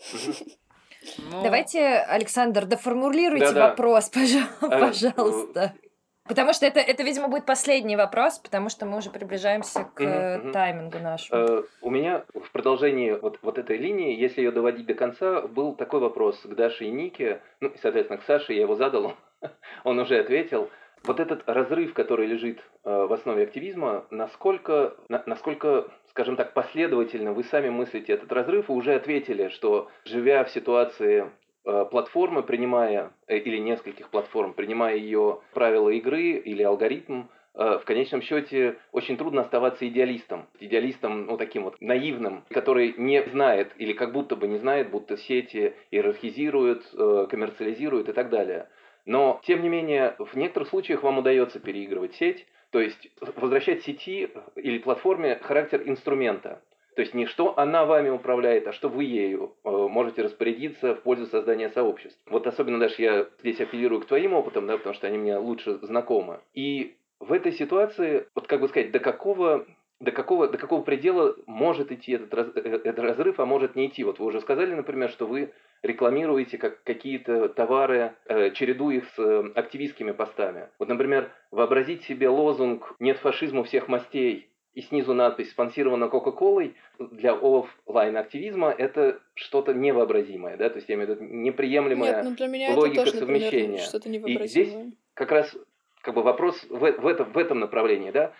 Но... 1.31 1.41
Давайте, 1.41 1.80
Александр, 1.80 2.68
доформулируйте 2.68 3.48
Да-да. 3.48 3.69
вопрос, 3.69 4.11
э, 4.15 4.44
пожалуйста. 4.61 5.73
Потому 6.27 6.53
что 6.53 6.68
это, 6.68 6.81
это, 6.81 7.02
видимо, 7.02 7.30
будет 7.30 7.48
последний 7.48 7.95
вопрос, 7.95 8.38
потому 8.38 8.69
что 8.69 8.85
мы 8.85 8.99
уже 8.99 9.10
приближаемся 9.10 9.85
к 9.85 9.99
uh-huh. 9.99 10.52
таймингу 10.52 10.99
нашему. 10.99 11.41
Uh, 11.41 11.65
у 11.81 11.89
меня 11.89 12.26
в 12.35 12.52
продолжении 12.52 13.11
вот, 13.11 13.39
вот 13.41 13.57
этой 13.57 13.77
линии, 13.77 14.15
если 14.15 14.41
ее 14.41 14.52
доводить 14.52 14.85
до 14.85 14.94
конца, 14.94 15.41
был 15.41 15.73
такой 15.73 15.99
вопрос 15.99 16.41
к 16.41 16.53
Даше 16.53 16.85
и 16.85 16.91
Нике, 16.91 17.41
ну, 17.60 17.69
и, 17.69 17.77
соответственно, 17.80 18.19
к 18.19 18.26
Саше, 18.26 18.53
я 18.53 18.61
его 18.61 18.76
задал, 18.76 19.15
он 19.84 19.98
уже 19.99 20.19
ответил. 20.19 20.69
Вот 21.03 21.19
этот 21.19 21.43
разрыв, 21.47 21.93
который 21.93 22.27
лежит 22.27 22.59
uh, 22.83 23.07
в 23.07 23.13
основе 23.13 23.43
активизма, 23.43 24.05
насколько, 24.09 24.95
на, 25.09 25.23
насколько 25.25 25.89
скажем 26.17 26.35
так, 26.35 26.53
последовательно 26.53 27.31
вы 27.31 27.43
сами 27.43 27.69
мыслите 27.69 28.13
этот 28.13 28.31
разрыв 28.31 28.69
и 28.69 28.73
уже 28.73 28.95
ответили, 28.95 29.49
что 29.49 29.87
живя 30.03 30.43
в 30.43 30.49
ситуации 30.49 31.29
э, 31.63 31.85
платформы, 31.91 32.41
принимая, 32.41 33.11
э, 33.27 33.37
или 33.37 33.57
нескольких 33.59 34.09
платформ, 34.09 34.53
принимая 34.53 34.95
ее 34.95 35.41
правила 35.53 35.89
игры 35.89 36.31
или 36.31 36.63
алгоритм, 36.63 37.25
э, 37.53 37.77
в 37.77 37.85
конечном 37.85 38.23
счете 38.23 38.77
очень 38.91 39.15
трудно 39.15 39.41
оставаться 39.41 39.87
идеалистом. 39.87 40.47
Идеалистом, 40.59 41.27
ну, 41.27 41.37
таким 41.37 41.65
вот 41.65 41.79
наивным, 41.81 42.45
который 42.49 42.95
не 42.97 43.23
знает 43.25 43.71
или 43.77 43.93
как 43.93 44.11
будто 44.11 44.35
бы 44.35 44.47
не 44.47 44.57
знает, 44.57 44.89
будто 44.89 45.17
сети 45.17 45.75
иерархизируют, 45.91 46.83
коммерциализируют 47.29 48.09
и 48.09 48.13
так 48.13 48.31
далее. 48.31 48.69
Но, 49.07 49.39
тем 49.45 49.63
не 49.63 49.69
менее, 49.69 50.15
в 50.19 50.35
некоторых 50.35 50.67
случаях 50.67 51.01
вам 51.01 51.17
удается 51.19 51.59
переигрывать 51.59 52.13
сеть, 52.15 52.45
то 52.71 52.81
есть 52.81 53.09
возвращать 53.35 53.84
сети 53.84 54.29
или 54.55 54.79
платформе 54.79 55.39
характер 55.41 55.81
инструмента. 55.85 56.61
То 56.95 57.01
есть 57.01 57.13
не 57.13 57.25
что 57.25 57.57
она 57.57 57.85
вами 57.85 58.09
управляет, 58.09 58.67
а 58.67 58.73
что 58.73 58.89
вы 58.89 59.05
ею 59.05 59.55
э, 59.63 59.69
можете 59.69 60.23
распорядиться 60.23 60.95
в 60.95 61.03
пользу 61.03 61.27
создания 61.27 61.69
сообществ. 61.69 62.19
Вот 62.25 62.47
особенно 62.47 62.79
даже 62.79 62.95
я 62.97 63.27
здесь 63.39 63.61
апеллирую 63.61 64.01
к 64.01 64.07
твоим 64.07 64.34
опытам, 64.34 64.67
да, 64.67 64.77
потому 64.77 64.93
что 64.93 65.07
они 65.07 65.17
мне 65.17 65.38
лучше 65.38 65.77
знакомы. 65.84 66.41
И 66.53 66.97
в 67.19 67.31
этой 67.31 67.53
ситуации, 67.53 68.27
вот 68.35 68.47
как 68.47 68.59
бы 68.59 68.67
сказать, 68.67 68.91
до 68.91 68.99
какого 68.99 69.65
до 69.99 70.11
какого, 70.11 70.47
до 70.47 70.57
какого 70.57 70.81
предела 70.81 71.35
может 71.47 71.91
идти 71.91 72.13
этот, 72.13 72.33
раз, 72.33 72.47
э, 72.55 72.59
этот 72.59 72.99
разрыв, 72.99 73.39
а 73.39 73.45
может 73.45 73.75
не 73.75 73.87
идти. 73.87 74.03
Вот 74.03 74.19
вы 74.19 74.27
уже 74.27 74.41
сказали, 74.41 74.73
например, 74.73 75.09
что 75.09 75.25
вы 75.25 75.53
рекламируете 75.81 76.57
как 76.57 76.83
какие-то 76.83 77.49
товары, 77.49 78.13
э, 78.25 78.51
чередуя 78.51 78.97
их 78.97 79.05
с 79.15 79.19
э, 79.19 79.51
активистскими 79.55 80.11
постами. 80.11 80.69
Вот, 80.79 80.87
например, 80.87 81.31
вообразить 81.51 82.03
себе 82.03 82.29
лозунг 82.29 82.95
«Нет 82.99 83.17
фашизму 83.17 83.63
всех 83.63 83.87
мастей» 83.87 84.49
и 84.73 84.81
снизу 84.81 85.15
надпись 85.15 85.49
«Спонсировано 85.49 86.07
Кока-Колой» 86.07 86.75
для 86.99 87.33
офлайн-активизма 87.33 88.69
это 88.69 89.19
что-то 89.33 89.73
невообразимое, 89.73 90.57
да, 90.57 90.69
то 90.69 90.75
есть 90.75 90.89
я 90.89 90.95
имею 90.95 91.15
в 91.15 91.21
виду 91.21 91.23
неприемлемая 91.33 92.17
Нет, 92.17 92.23
ну 92.23 92.35
для 92.35 92.47
меня 92.47 92.75
логика 92.75 93.01
это 93.01 93.11
тоже, 93.11 93.25
совмещения. 93.25 93.61
Например, 93.61 93.81
что-то 93.81 94.09
невообразимое. 94.09 94.45
И 94.45 94.47
здесь 94.47 94.93
как 95.15 95.31
раз 95.31 95.57
как 96.01 96.13
бы 96.13 96.23
вопрос 96.23 96.63
в, 96.69 96.79
в, 96.79 97.07
этом, 97.07 97.31
в 97.33 97.37
этом 97.37 97.59
направлении, 97.59 98.11
да, 98.11 98.31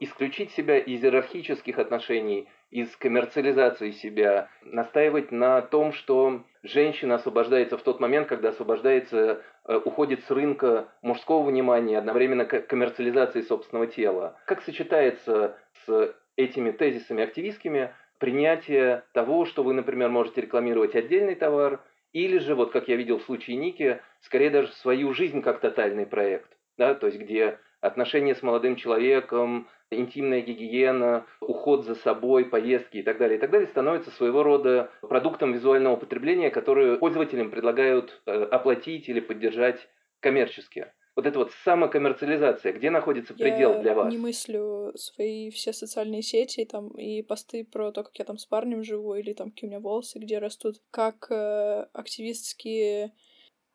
исключить 0.00 0.50
себя 0.52 0.78
из 0.78 1.02
иерархических 1.02 1.78
отношений, 1.78 2.48
из 2.70 2.94
коммерциализации 2.96 3.92
себя, 3.92 4.48
настаивать 4.62 5.32
на 5.32 5.62
том, 5.62 5.92
что 5.92 6.42
женщина 6.62 7.16
освобождается 7.16 7.78
в 7.78 7.82
тот 7.82 8.00
момент, 8.00 8.28
когда 8.28 8.50
освобождается, 8.50 9.42
э, 9.64 9.76
уходит 9.76 10.24
с 10.24 10.30
рынка 10.30 10.88
мужского 11.02 11.48
внимания, 11.48 11.98
одновременно 11.98 12.44
коммерциализации 12.44 13.42
собственного 13.42 13.86
тела. 13.86 14.38
Как 14.46 14.62
сочетается 14.62 15.56
с 15.86 16.14
этими 16.36 16.70
тезисами 16.70 17.24
активистскими 17.24 17.92
принятие 18.18 19.04
того, 19.12 19.44
что 19.44 19.62
вы, 19.62 19.74
например, 19.74 20.08
можете 20.08 20.40
рекламировать 20.40 20.94
отдельный 20.94 21.34
товар, 21.34 21.80
или 22.12 22.38
же, 22.38 22.54
вот 22.54 22.72
как 22.72 22.88
я 22.88 22.96
видел 22.96 23.18
в 23.18 23.24
случае 23.24 23.56
Ники, 23.56 24.00
скорее 24.20 24.50
даже 24.50 24.68
свою 24.72 25.12
жизнь 25.12 25.42
как 25.42 25.60
тотальный 25.60 26.06
проект, 26.06 26.50
да, 26.76 26.94
то 26.94 27.06
есть 27.06 27.18
где 27.18 27.58
отношения 27.80 28.34
с 28.34 28.42
молодым 28.42 28.76
человеком, 28.76 29.68
интимная 29.90 30.40
гигиена, 30.40 31.26
уход 31.40 31.84
за 31.84 31.94
собой, 31.94 32.44
поездки 32.44 32.98
и 32.98 33.02
так 33.02 33.18
далее, 33.18 33.38
и 33.38 33.40
так 33.40 33.50
далее, 33.50 33.68
становятся 33.68 34.10
своего 34.10 34.42
рода 34.42 34.90
продуктом 35.00 35.52
визуального 35.52 35.96
потребления, 35.96 36.50
который 36.50 36.98
пользователям 36.98 37.50
предлагают 37.50 38.20
э, 38.26 38.44
оплатить 38.44 39.08
или 39.08 39.20
поддержать 39.20 39.88
коммерчески. 40.20 40.92
Вот 41.18 41.26
это 41.26 41.40
вот 41.40 41.50
самокоммерциализация, 41.64 42.72
где 42.72 42.90
находится 42.90 43.34
предел 43.34 43.72
я 43.72 43.78
для 43.80 43.94
вас? 43.94 44.04
Я 44.06 44.10
не 44.12 44.18
мыслю 44.22 44.92
свои 44.94 45.50
все 45.50 45.72
социальные 45.72 46.22
сети 46.22 46.64
там 46.64 46.90
и 46.90 47.22
посты 47.22 47.64
про 47.64 47.90
то, 47.90 48.04
как 48.04 48.16
я 48.20 48.24
там 48.24 48.38
с 48.38 48.46
парнем 48.46 48.84
живу, 48.84 49.16
или 49.16 49.32
там 49.32 49.50
какие 49.50 49.68
у 49.68 49.70
меня 49.70 49.80
волосы 49.80 50.20
где 50.20 50.38
растут, 50.38 50.76
как 50.92 51.26
э, 51.30 51.86
активистские 51.92 53.14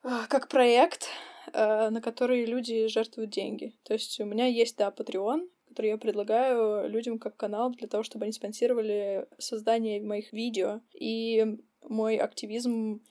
как 0.03 0.49
проект, 0.49 1.07
э, 1.53 1.89
на 1.89 2.01
который 2.01 2.45
люди 2.45 2.87
жертвуют 2.87 3.31
деньги. 3.31 3.73
То 3.83 3.93
есть 3.93 4.19
у 4.19 4.25
меня 4.25 4.45
есть, 4.45 4.77
да, 4.77 4.93
Patreon, 4.95 5.47
который 5.69 5.87
я 5.87 5.97
предлагаю 5.97 6.89
людям 6.89 7.17
как 7.17 7.37
канал 7.37 7.71
для 7.71 7.87
того, 7.87 8.03
чтобы 8.03 8.25
они 8.25 8.33
спонсировали 8.33 9.27
создание 9.37 10.01
моих 10.01 10.33
видео. 10.33 10.81
И 10.93 11.57
мой 11.81 12.17
активизм 12.17 13.01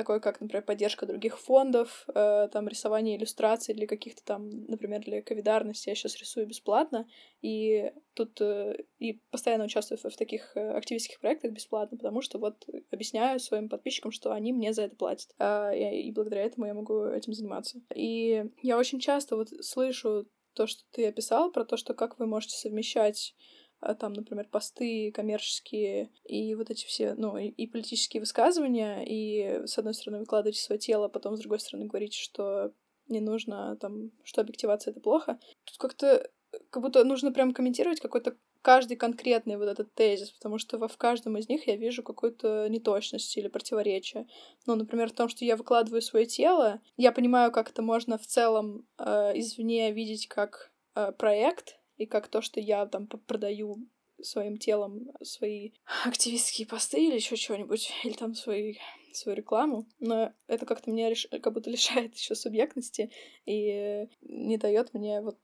такой 0.00 0.18
как, 0.18 0.40
например, 0.40 0.64
поддержка 0.64 1.04
других 1.04 1.38
фондов, 1.38 2.06
э, 2.14 2.48
там 2.50 2.68
рисование 2.68 3.18
иллюстраций 3.18 3.74
для 3.74 3.86
каких-то 3.86 4.24
там, 4.24 4.48
например, 4.66 5.02
для 5.02 5.20
ковидарности 5.20 5.90
я 5.90 5.94
сейчас 5.94 6.16
рисую 6.16 6.46
бесплатно, 6.46 7.06
и 7.42 7.92
тут 8.14 8.40
э, 8.40 8.76
и 8.98 9.20
постоянно 9.30 9.64
участвую 9.64 9.98
в, 9.98 10.04
в 10.04 10.16
таких 10.16 10.56
э, 10.56 10.70
активистских 10.70 11.20
проектах 11.20 11.52
бесплатно, 11.52 11.98
потому 11.98 12.22
что 12.22 12.38
вот 12.38 12.64
объясняю 12.90 13.38
своим 13.40 13.68
подписчикам, 13.68 14.10
что 14.10 14.32
они 14.32 14.54
мне 14.54 14.72
за 14.72 14.84
это 14.84 14.96
платят, 14.96 15.34
э, 15.38 15.76
и, 15.76 16.08
и 16.08 16.12
благодаря 16.12 16.44
этому 16.44 16.64
я 16.64 16.72
могу 16.72 17.04
этим 17.04 17.34
заниматься. 17.34 17.82
И 17.94 18.46
я 18.62 18.78
очень 18.78 19.00
часто 19.00 19.36
вот 19.36 19.50
слышу 19.60 20.26
то, 20.54 20.66
что 20.66 20.82
ты 20.92 21.06
описал, 21.06 21.52
про 21.52 21.66
то, 21.66 21.76
что 21.76 21.92
как 21.92 22.18
вы 22.18 22.26
можете 22.26 22.56
совмещать 22.56 23.34
а, 23.34 23.59
там, 23.98 24.12
например, 24.12 24.48
посты 24.50 25.10
коммерческие 25.12 26.10
и 26.24 26.54
вот 26.54 26.70
эти 26.70 26.84
все, 26.86 27.14
ну, 27.14 27.36
и, 27.36 27.48
и 27.48 27.66
политические 27.66 28.20
высказывания, 28.20 29.04
и, 29.06 29.66
с 29.66 29.78
одной 29.78 29.94
стороны, 29.94 30.20
выкладываете 30.20 30.62
свое 30.62 30.78
тело, 30.78 31.06
а 31.06 31.08
потом, 31.08 31.36
с 31.36 31.40
другой 31.40 31.60
стороны, 31.60 31.86
говорите, 31.86 32.18
что 32.18 32.72
не 33.08 33.20
нужно, 33.20 33.76
там, 33.76 34.12
что 34.22 34.40
объективация— 34.40 34.90
это 34.92 35.00
плохо. 35.00 35.38
Тут 35.64 35.78
как-то 35.78 36.30
как 36.70 36.82
будто 36.82 37.04
нужно 37.04 37.32
прям 37.32 37.52
комментировать 37.52 38.00
какой-то 38.00 38.36
каждый 38.62 38.96
конкретный 38.96 39.56
вот 39.56 39.68
этот 39.68 39.94
тезис, 39.94 40.30
потому 40.30 40.58
что 40.58 40.78
во 40.78 40.88
в 40.88 40.96
каждом 40.96 41.38
из 41.38 41.48
них 41.48 41.66
я 41.66 41.76
вижу 41.76 42.02
какую-то 42.02 42.68
неточность 42.68 43.36
или 43.36 43.48
противоречие. 43.48 44.26
Ну, 44.66 44.74
например, 44.74 45.08
в 45.08 45.14
том, 45.14 45.28
что 45.28 45.44
я 45.44 45.56
выкладываю 45.56 46.02
свое 46.02 46.26
тело, 46.26 46.80
я 46.96 47.12
понимаю, 47.12 47.52
как 47.52 47.70
это 47.70 47.82
можно 47.82 48.18
в 48.18 48.26
целом 48.26 48.86
э, 48.98 49.32
извне 49.38 49.92
видеть 49.92 50.28
как 50.28 50.72
э, 50.94 51.12
проект, 51.12 51.79
и 52.00 52.06
как 52.06 52.28
то, 52.28 52.40
что 52.40 52.60
я 52.60 52.86
там 52.86 53.06
продаю 53.06 53.76
своим 54.22 54.56
телом 54.56 55.10
свои 55.22 55.72
активистские 56.06 56.66
посты 56.66 57.04
или 57.06 57.14
еще 57.14 57.36
что-нибудь, 57.36 57.92
или 58.04 58.14
там 58.14 58.34
свои, 58.34 58.76
свою 59.12 59.36
рекламу, 59.36 59.86
но 59.98 60.32
это 60.46 60.64
как-то 60.64 60.90
меня 60.90 61.10
реш... 61.10 61.28
как 61.42 61.52
будто 61.52 61.70
лишает 61.70 62.14
еще 62.16 62.34
субъектности 62.34 63.10
и 63.44 64.08
не 64.22 64.56
дает 64.56 64.94
мне 64.94 65.20
вот 65.20 65.38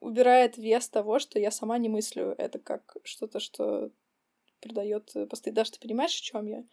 убирает 0.00 0.58
вес 0.58 0.88
того, 0.88 1.18
что 1.18 1.38
я 1.38 1.50
сама 1.50 1.78
не 1.78 1.88
мыслю 1.88 2.34
это 2.36 2.58
как 2.58 2.96
что-то, 3.04 3.40
что 3.40 3.90
придает 4.60 5.14
посты. 5.30 5.50
Даже 5.50 5.72
ты 5.72 5.80
понимаешь, 5.80 6.14
о 6.14 6.22
чем 6.22 6.46
я? 6.46 6.64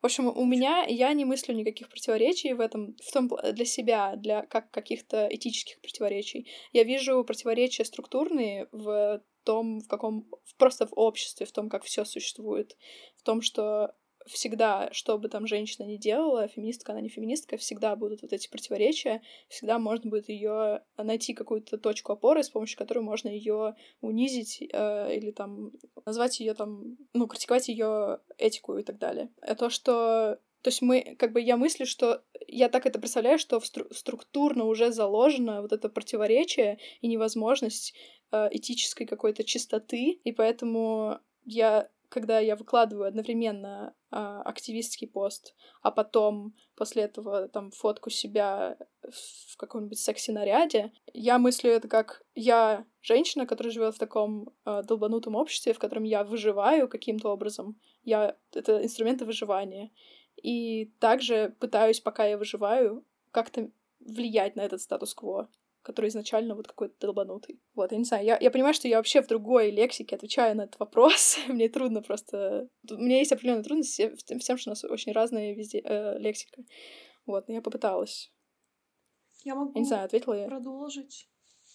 В 0.00 0.06
общем, 0.06 0.28
у 0.28 0.44
меня 0.44 0.84
я 0.84 1.12
не 1.12 1.24
мыслю 1.24 1.54
никаких 1.54 1.88
противоречий 1.88 2.52
в 2.52 2.60
этом, 2.60 2.96
в 3.02 3.12
том 3.12 3.30
для 3.52 3.64
себя, 3.64 4.14
для 4.16 4.42
как 4.42 4.70
каких-то 4.70 5.28
этических 5.30 5.80
противоречий. 5.80 6.46
Я 6.72 6.84
вижу 6.84 7.24
противоречия 7.24 7.84
структурные 7.84 8.68
в 8.70 9.22
том, 9.42 9.80
в 9.80 9.88
каком 9.88 10.28
просто 10.56 10.86
в 10.86 10.92
обществе, 10.92 11.46
в 11.46 11.52
том, 11.52 11.68
как 11.68 11.82
все 11.82 12.04
существует, 12.04 12.76
в 13.16 13.22
том, 13.22 13.42
что 13.42 13.94
всегда, 14.28 14.88
что 14.92 15.18
бы 15.18 15.28
там 15.28 15.46
женщина 15.46 15.86
ни 15.86 15.96
делала, 15.96 16.48
феминистка 16.48 16.92
она 16.92 17.00
не 17.00 17.08
феминистка, 17.08 17.56
всегда 17.56 17.96
будут 17.96 18.22
вот 18.22 18.32
эти 18.32 18.48
противоречия, 18.48 19.22
всегда 19.48 19.78
можно 19.78 20.10
будет 20.10 20.28
ее 20.28 20.82
найти 20.96 21.34
какую-то 21.34 21.78
точку 21.78 22.12
опоры, 22.12 22.42
с 22.42 22.50
помощью 22.50 22.78
которой 22.78 23.00
можно 23.00 23.28
ее 23.28 23.74
унизить 24.00 24.62
э, 24.62 25.16
или 25.16 25.30
там 25.30 25.72
назвать 26.06 26.40
ее 26.40 26.54
там, 26.54 26.96
ну, 27.14 27.26
критиковать 27.26 27.68
ее 27.68 28.20
этику 28.36 28.78
и 28.78 28.82
так 28.82 28.98
далее. 28.98 29.30
А 29.42 29.54
то, 29.54 29.70
что 29.70 30.38
то 30.62 30.70
есть 30.70 30.82
мы, 30.82 31.16
как 31.18 31.32
бы 31.32 31.40
я 31.40 31.56
мыслю, 31.56 31.86
что 31.86 32.24
я 32.46 32.68
так 32.68 32.84
это 32.86 32.98
представляю, 32.98 33.38
что 33.38 33.60
в 33.60 33.64
стру- 33.64 33.92
структурно 33.94 34.64
уже 34.64 34.90
заложено 34.90 35.62
вот 35.62 35.72
это 35.72 35.88
противоречие 35.88 36.78
и 37.00 37.06
невозможность 37.06 37.94
э, 38.32 38.48
этической 38.50 39.06
какой-то 39.06 39.44
чистоты, 39.44 40.20
и 40.24 40.32
поэтому 40.32 41.20
я 41.44 41.88
когда 42.08 42.38
я 42.38 42.56
выкладываю 42.56 43.06
одновременно 43.06 43.94
а, 44.10 44.42
активистский 44.42 45.06
пост, 45.06 45.54
а 45.82 45.90
потом 45.90 46.54
после 46.74 47.02
этого 47.02 47.48
там 47.48 47.70
фотку 47.70 48.10
себя 48.10 48.78
в 49.02 49.56
каком-нибудь 49.56 49.98
секси-наряде, 49.98 50.92
я 51.12 51.38
мыслю 51.38 51.70
это 51.70 51.88
как 51.88 52.22
я 52.34 52.86
женщина, 53.02 53.46
которая 53.46 53.72
живет 53.72 53.94
в 53.94 53.98
таком 53.98 54.54
а, 54.64 54.82
долбанутом 54.82 55.34
обществе, 55.34 55.72
в 55.72 55.78
котором 55.78 56.04
я 56.04 56.24
выживаю 56.24 56.88
каким-то 56.88 57.30
образом. 57.30 57.78
Я 58.02 58.36
это 58.52 58.82
инструменты 58.82 59.24
выживания. 59.24 59.90
И 60.42 60.86
также 61.00 61.56
пытаюсь, 61.58 62.00
пока 62.00 62.24
я 62.24 62.38
выживаю, 62.38 63.04
как-то 63.32 63.70
влиять 64.00 64.56
на 64.56 64.60
этот 64.60 64.80
статус-кво 64.80 65.48
который 65.88 66.08
изначально 66.08 66.54
вот 66.54 66.68
какой-то 66.68 66.94
долбанутый. 67.00 67.62
Вот, 67.74 67.92
я 67.92 67.98
не 67.98 68.04
знаю, 68.04 68.22
я, 68.22 68.36
я 68.38 68.50
понимаю, 68.50 68.74
что 68.74 68.88
я 68.88 68.98
вообще 68.98 69.22
в 69.22 69.26
другой 69.26 69.70
лексике 69.70 70.16
отвечаю 70.16 70.54
на 70.54 70.64
этот 70.64 70.78
вопрос. 70.78 71.38
Мне 71.48 71.70
трудно 71.70 72.02
просто... 72.02 72.68
У 72.90 72.96
меня 72.96 73.20
есть 73.20 73.32
определенные 73.32 73.64
трудности 73.64 74.14
в 74.14 74.22
тем, 74.22 74.58
что 74.58 74.68
у 74.68 74.72
нас 74.72 74.84
очень 74.84 75.12
разная 75.12 75.54
везде 75.54 75.80
э, 75.82 76.18
лексика. 76.18 76.62
Вот, 77.24 77.48
но 77.48 77.54
я 77.54 77.62
попыталась. 77.62 78.30
Я 79.44 79.54
могу 79.54 79.72
я 79.76 79.80
не 79.80 79.86
знаю, 79.86 80.04
ответила 80.04 80.34
я. 80.34 80.46
продолжить. 80.46 81.26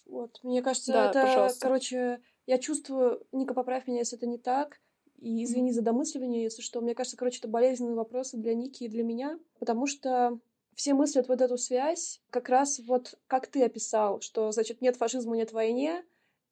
Вот, 0.06 0.40
мне 0.44 0.62
кажется, 0.62 0.94
да, 0.94 1.10
это, 1.10 1.22
пожалуйста. 1.24 1.60
короче, 1.60 2.22
я 2.46 2.60
чувствую, 2.60 3.26
Ника, 3.32 3.56
поправь 3.56 3.88
меня, 3.88 4.00
если 4.00 4.20
это 4.20 4.28
не 4.28 4.38
так, 4.38 4.80
и 5.18 5.44
извини 5.44 5.72
за 5.72 5.82
домысливание, 5.82 6.44
если 6.44 6.62
что. 6.62 6.82
Мне 6.82 6.94
кажется, 6.94 7.18
короче, 7.18 7.40
это 7.40 7.48
болезненные 7.48 7.96
вопросы 7.96 8.38
для 8.38 8.54
Ники 8.54 8.84
и 8.84 8.90
для 8.90 9.04
меня, 9.04 9.40
потому 9.58 9.88
что 9.88 10.38
все 10.76 10.94
мыслят 10.94 11.28
вот 11.28 11.42
эту 11.42 11.58
связь, 11.58 12.22
как 12.30 12.50
раз 12.50 12.80
вот 12.80 13.16
как 13.28 13.48
ты 13.48 13.64
описал, 13.64 14.22
что, 14.22 14.52
значит, 14.52 14.82
нет 14.82 14.96
фашизма, 14.96 15.36
нет 15.36 15.52
войне, 15.52 16.04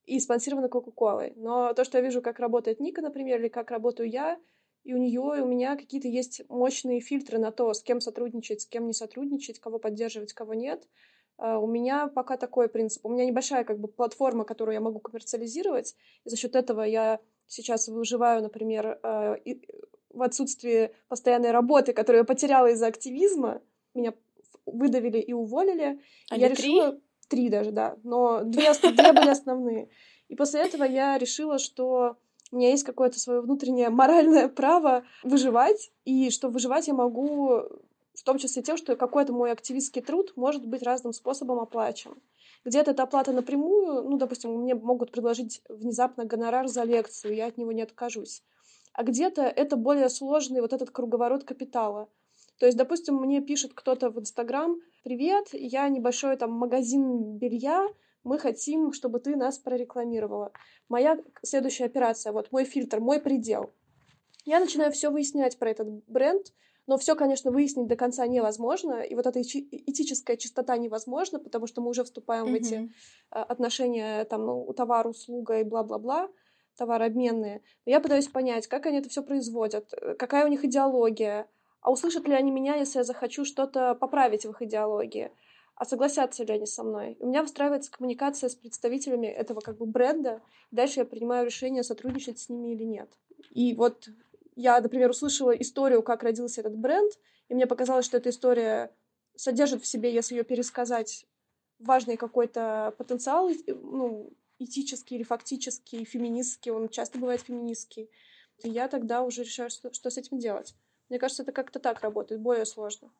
и 0.05 0.19
спонсировано 0.19 0.67
Кока-Колой. 0.67 1.33
Но 1.35 1.73
то, 1.73 1.83
что 1.83 1.97
я 1.97 2.03
вижу, 2.03 2.21
как 2.21 2.39
работает 2.39 2.79
Ника, 2.79 3.01
например, 3.01 3.39
или 3.39 3.47
как 3.47 3.71
работаю 3.71 4.09
я, 4.09 4.39
и 4.83 4.93
у 4.93 4.97
нее, 4.97 5.33
и 5.37 5.41
у 5.41 5.45
меня 5.45 5.75
какие-то 5.75 6.07
есть 6.07 6.41
мощные 6.49 7.01
фильтры 7.01 7.37
на 7.37 7.51
то, 7.51 7.73
с 7.73 7.83
кем 7.83 8.01
сотрудничать, 8.01 8.61
с 8.61 8.65
кем 8.65 8.87
не 8.87 8.93
сотрудничать, 8.93 9.59
кого 9.59 9.77
поддерживать, 9.77 10.33
кого 10.33 10.53
нет. 10.53 10.87
Uh, 11.37 11.59
у 11.59 11.67
меня 11.67 12.07
пока 12.07 12.37
такой 12.37 12.67
принцип. 12.67 13.05
У 13.05 13.09
меня 13.09 13.25
небольшая 13.25 13.63
как 13.63 13.79
бы 13.79 13.87
платформа, 13.87 14.43
которую 14.43 14.73
я 14.73 14.81
могу 14.81 14.99
коммерциализировать, 14.99 15.95
и 16.23 16.29
за 16.29 16.35
счет 16.35 16.55
этого 16.55 16.81
я 16.81 17.19
сейчас 17.47 17.87
выживаю, 17.87 18.41
например, 18.41 18.99
и 19.43 19.61
в 20.09 20.21
отсутствии 20.21 20.91
постоянной 21.07 21.51
работы, 21.51 21.93
которую 21.93 22.21
я 22.21 22.25
потеряла 22.25 22.67
из-за 22.67 22.87
активизма, 22.87 23.61
меня 23.93 24.13
выдавили 24.65 25.19
и 25.19 25.33
уволили. 25.33 25.99
А 26.29 26.37
я 26.37 26.49
решила... 26.49 26.91
Три? 26.91 27.01
Три 27.29 27.49
даже, 27.49 27.71
да. 27.71 27.97
Но 28.03 28.43
две, 28.43 28.73
две 28.73 29.13
были 29.13 29.29
основные. 29.29 29.89
И 30.27 30.35
после 30.35 30.61
этого 30.61 30.83
я 30.83 31.17
решила, 31.17 31.59
что 31.59 32.17
у 32.51 32.57
меня 32.57 32.71
есть 32.71 32.83
какое-то 32.83 33.19
свое 33.19 33.39
внутреннее 33.39 33.89
моральное 33.89 34.49
право 34.49 35.05
выживать, 35.23 35.91
и 36.03 36.29
что 36.29 36.49
выживать 36.49 36.87
я 36.87 36.93
могу 36.93 37.63
в 38.13 38.23
том 38.23 38.37
числе 38.37 38.61
тем, 38.61 38.75
что 38.75 38.97
какой-то 38.97 39.31
мой 39.31 39.51
активистский 39.51 40.01
труд 40.01 40.33
может 40.35 40.65
быть 40.65 40.83
разным 40.83 41.13
способом 41.13 41.59
оплачен. 41.59 42.11
Где-то 42.65 42.91
это 42.91 43.03
оплата 43.03 43.31
напрямую, 43.31 44.03
ну, 44.03 44.17
допустим, 44.17 44.51
мне 44.51 44.75
могут 44.75 45.11
предложить 45.11 45.61
внезапно 45.69 46.25
гонорар 46.25 46.67
за 46.67 46.83
лекцию, 46.83 47.33
я 47.33 47.47
от 47.47 47.57
него 47.57 47.71
не 47.71 47.81
откажусь. 47.81 48.43
А 48.93 49.03
где-то 49.03 49.41
это 49.43 49.77
более 49.77 50.09
сложный 50.09 50.59
вот 50.59 50.73
этот 50.73 50.91
круговорот 50.91 51.45
капитала— 51.45 52.09
то 52.61 52.67
есть, 52.67 52.77
допустим, 52.77 53.15
мне 53.15 53.41
пишет 53.41 53.71
кто-то 53.73 54.11
в 54.11 54.19
Инстаграм, 54.19 54.79
привет, 55.03 55.47
я 55.51 55.89
небольшой 55.89 56.37
там 56.37 56.51
магазин 56.51 57.39
белья, 57.39 57.87
мы 58.23 58.37
хотим, 58.37 58.93
чтобы 58.93 59.19
ты 59.19 59.35
нас 59.35 59.57
прорекламировала. 59.57 60.51
Моя 60.87 61.17
следующая 61.41 61.85
операция, 61.85 62.31
вот 62.31 62.51
мой 62.51 62.65
фильтр, 62.65 62.99
мой 62.99 63.19
предел. 63.19 63.71
Я 64.45 64.59
начинаю 64.59 64.91
все 64.91 65.09
выяснять 65.09 65.57
про 65.57 65.71
этот 65.71 65.87
бренд, 66.05 66.53
но 66.85 66.99
все, 66.99 67.15
конечно, 67.15 67.49
выяснить 67.49 67.87
до 67.87 67.95
конца 67.95 68.27
невозможно, 68.27 69.01
и 69.01 69.15
вот 69.15 69.25
эта 69.25 69.41
этическая 69.41 70.37
чистота 70.37 70.77
невозможна, 70.77 71.39
потому 71.39 71.65
что 71.65 71.81
мы 71.81 71.89
уже 71.89 72.03
вступаем 72.03 72.45
mm-hmm. 72.45 72.51
в 72.51 72.53
эти 72.53 72.91
а, 73.31 73.41
отношения 73.41 74.23
там, 74.25 74.45
ну, 74.45 74.71
товар, 74.73 75.07
услуга 75.07 75.61
и 75.61 75.63
бла-бла-бла, 75.63 76.29
товарообменные. 76.77 77.63
Но 77.87 77.91
я 77.91 77.99
пытаюсь 77.99 78.27
понять, 78.27 78.67
как 78.67 78.85
они 78.85 78.99
это 78.99 79.09
все 79.09 79.23
производят, 79.23 79.91
э, 79.93 80.13
какая 80.13 80.45
у 80.45 80.47
них 80.47 80.63
идеология, 80.63 81.49
а 81.81 81.91
услышат 81.91 82.27
ли 82.27 82.33
они 82.33 82.51
меня, 82.51 82.75
если 82.75 82.99
я 82.99 83.03
захочу 83.03 83.43
что-то 83.45 83.95
поправить 83.95 84.45
в 84.45 84.51
их 84.51 84.61
идеологии, 84.61 85.31
а 85.75 85.85
согласятся 85.85 86.43
ли 86.43 86.53
они 86.53 86.65
со 86.65 86.83
мной. 86.83 87.17
у 87.19 87.27
меня 87.27 87.41
выстраивается 87.41 87.91
коммуникация 87.91 88.49
с 88.49 88.55
представителями 88.55 89.27
этого 89.27 89.61
как 89.61 89.77
бы 89.77 89.85
бренда, 89.85 90.41
и 90.71 90.75
дальше 90.75 90.99
я 90.99 91.05
принимаю 91.05 91.45
решение, 91.45 91.83
сотрудничать 91.83 92.39
с 92.39 92.49
ними 92.49 92.73
или 92.73 92.83
нет. 92.83 93.09
И 93.49 93.73
вот 93.73 94.09
я, 94.55 94.79
например, 94.79 95.09
услышала 95.09 95.51
историю, 95.51 96.03
как 96.03 96.23
родился 96.23 96.61
этот 96.61 96.77
бренд, 96.77 97.13
и 97.49 97.55
мне 97.55 97.65
показалось, 97.65 98.05
что 98.05 98.17
эта 98.17 98.29
история 98.29 98.91
содержит 99.35 99.81
в 99.81 99.87
себе, 99.87 100.13
если 100.13 100.35
ее 100.35 100.43
пересказать, 100.43 101.25
важный 101.79 102.15
какой-то 102.15 102.93
потенциал, 102.97 103.49
ну, 103.67 104.31
этический 104.59 105.15
или 105.15 105.23
фактический, 105.23 106.05
феминистский, 106.05 106.71
он 106.71 106.89
часто 106.89 107.17
бывает 107.17 107.41
феминистский. 107.41 108.09
И 108.63 108.69
я 108.69 108.87
тогда 108.87 109.23
уже 109.23 109.43
решаю, 109.43 109.71
что, 109.71 109.91
что 109.91 110.11
с 110.11 110.17
этим 110.17 110.37
делать. 110.37 110.75
Мне 111.11 111.19
кажется, 111.19 111.43
это 111.43 111.51
как-то 111.51 111.81
так 111.81 111.99
работает, 111.99 112.39
более 112.39 112.65
сложно. 112.65 113.11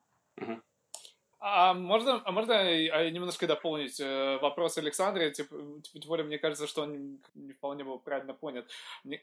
А 1.42 1.74
можно, 1.74 2.22
а 2.24 2.32
можно 2.32 3.10
немножко 3.10 3.48
дополнить 3.48 4.00
э, 4.00 4.38
вопрос 4.38 4.78
Александра? 4.78 5.30
Типа, 5.30 5.58
тем 5.92 6.08
более, 6.08 6.26
мне 6.26 6.38
кажется, 6.38 6.68
что 6.68 6.84
он 6.84 7.20
не 7.34 7.52
вполне 7.52 7.84
был 7.84 8.00
правильно 8.00 8.34
понят. 8.34 8.66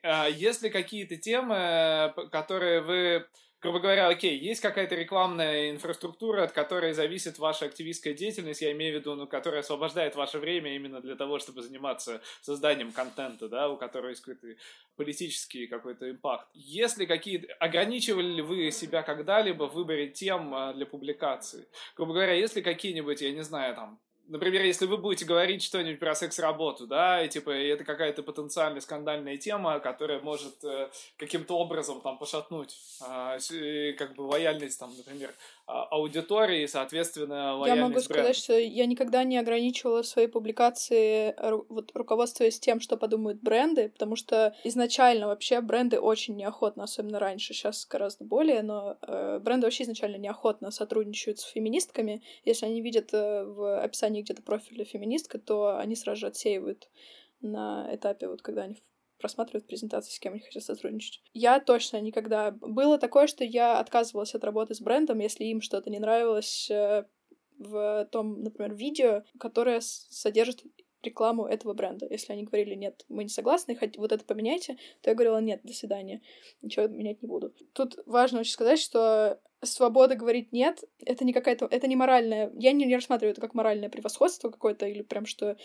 А 0.03 0.27
есть 0.27 0.61
ли 0.61 0.69
какие-то 0.69 1.17
темы, 1.17 2.13
которые 2.31 2.83
вы 2.83 3.27
грубо 3.61 3.81
говоря, 3.81 4.09
окей, 4.09 4.39
есть 4.39 4.61
какая-то 4.61 4.95
рекламная 4.95 5.71
инфраструктура, 5.71 6.45
от 6.45 6.53
которой 6.53 6.93
зависит 6.93 7.39
ваша 7.39 7.67
активистская 7.67 8.15
деятельность, 8.15 8.63
я 8.63 8.73
имею 8.73 8.97
в 8.97 9.01
виду, 9.01 9.15
ну, 9.15 9.27
которая 9.27 9.61
освобождает 9.61 10.15
ваше 10.17 10.39
время 10.39 10.75
именно 10.75 11.01
для 11.01 11.17
того, 11.17 11.39
чтобы 11.39 11.63
заниматься 11.63 12.21
созданием 12.41 12.93
контента, 12.93 13.49
да, 13.49 13.69
у 13.69 13.77
которого 13.77 14.11
есть 14.11 14.23
какой-то 14.23 14.59
политический 14.97 15.67
какой-то 15.67 16.11
импакт. 16.11 16.49
Если 16.55 17.07
какие-то... 17.07 17.53
Ограничивали 17.55 18.27
ли 18.27 18.43
вы 18.43 18.71
себя 18.71 19.03
когда-либо 19.03 19.69
в 19.69 19.75
выборе 19.75 20.09
тем 20.09 20.55
а, 20.55 20.73
для 20.73 20.87
публикации? 20.87 21.67
Грубо 21.97 22.13
говоря, 22.15 22.35
если 22.35 22.61
какие-нибудь, 22.61 23.21
я 23.21 23.33
не 23.33 23.43
знаю, 23.43 23.75
там, 23.75 24.01
например, 24.29 24.63
если 24.63 24.87
вы 24.87 24.97
будете 24.97 25.25
говорить 25.25 25.63
что-нибудь 25.63 25.99
про 25.99 26.15
секс-работу, 26.15 26.87
да, 26.87 27.23
и 27.23 27.29
типа 27.29 27.51
это 27.51 27.85
какая-то 27.85 28.23
потенциально 28.23 28.81
скандальная 28.81 29.37
тема, 29.37 29.81
которая 29.81 30.21
может 30.21 30.63
э, 30.65 30.89
каким-то 31.17 31.59
образом 31.59 32.01
там 32.01 32.19
пошатнуть 32.19 32.77
э, 33.01 33.93
как 33.95 34.15
бы 34.15 34.23
лояльность 34.23 34.79
там, 34.79 34.93
например, 34.97 35.35
а, 35.71 35.85
аудитории, 35.85 36.65
соответственно, 36.65 37.55
лояльность 37.55 37.77
Я 37.77 37.89
могу 37.89 38.01
сказать, 38.01 38.37
что 38.37 38.59
я 38.59 38.87
никогда 38.87 39.23
не 39.25 39.37
ограничивала 39.37 40.01
свои 40.01 40.27
публикации, 40.27 41.35
вот, 41.69 41.91
руководствуясь 41.95 42.59
тем, 42.59 42.81
что 42.81 42.97
подумают 42.97 43.43
бренды, 43.43 43.91
потому 43.91 44.17
что 44.17 44.55
изначально 44.65 45.27
вообще 45.27 45.61
бренды 45.61 46.01
очень 46.01 46.37
неохотно, 46.37 46.85
особенно 46.85 47.19
раньше, 47.19 47.53
сейчас 47.53 47.87
гораздо 47.87 48.25
более, 48.25 48.63
но 48.63 48.97
э, 49.03 49.41
бренды 49.43 49.67
вообще 49.67 49.85
изначально 49.85 50.17
неохотно 50.17 50.71
сотрудничают 50.71 51.39
с 51.39 51.45
феминистками. 51.45 52.23
Если 52.47 52.65
они 52.65 52.81
видят 52.81 53.11
э, 53.13 53.45
в 53.45 53.83
описании 53.83 54.18
где-то 54.23 54.43
профиля 54.43 54.85
феминистка, 54.85 55.39
то 55.39 55.79
они 55.79 55.97
сразу 55.97 56.21
же 56.21 56.27
отсеивают 56.27 56.89
на 57.41 57.89
этапе, 57.93 58.29
вот 58.29 58.43
когда 58.43 58.63
они 58.63 58.77
просматривают 59.19 59.67
презентации, 59.67 60.13
с 60.13 60.19
кем 60.19 60.35
они 60.35 60.43
хотят 60.43 60.63
сотрудничать. 60.63 61.23
Я 61.33 61.61
точно 61.61 62.01
никогда... 62.01 62.53
Было 62.53 62.99
такое, 62.99 63.27
что 63.27 63.45
я 63.45 63.81
отказывалась 63.81 64.35
от 64.35 64.45
работы 64.45 64.75
с 64.75 64.81
брендом, 64.81 65.19
если 65.19 65.45
им 65.45 65.61
что-то 65.61 65.91
не 65.91 65.99
нравилось 65.99 66.71
э, 66.71 67.05
в 67.59 68.09
том, 68.13 68.43
например, 68.43 68.75
видео, 68.75 69.25
которое 69.39 69.81
содержит 69.81 70.63
рекламу 71.03 71.47
этого 71.47 71.75
бренда. 71.75 72.07
Если 72.11 72.33
они 72.33 72.45
говорили, 72.45 72.75
нет, 72.75 73.05
мы 73.09 73.25
не 73.25 73.31
согласны, 73.31 73.77
хоть 73.77 73.97
вот 73.97 74.13
это 74.13 74.25
поменяйте, 74.25 74.77
то 75.01 75.11
я 75.11 75.15
говорила, 75.15 75.41
нет, 75.41 75.61
до 75.63 75.73
свидания, 75.73 76.23
ничего 76.63 76.89
менять 76.89 77.23
не 77.23 77.29
буду. 77.29 77.55
Тут 77.73 77.99
важно 78.07 78.41
очень 78.41 78.53
сказать, 78.53 78.79
что 78.79 79.41
свобода 79.63 80.15
говорить 80.15 80.53
нет, 80.53 80.85
это 81.05 81.25
не 81.25 81.33
какая-то, 81.33 81.67
это 81.71 81.87
не 81.87 81.97
моральная, 81.97 82.53
я 82.55 82.73
не, 82.73 82.85
не 82.85 82.95
рассматриваю 82.95 83.33
это 83.33 83.41
как 83.41 83.55
моральное 83.55 83.89
превосходство 83.89 84.51
какое-то, 84.51 84.87
или 84.87 85.03
прям 85.03 85.27
что 85.27 85.57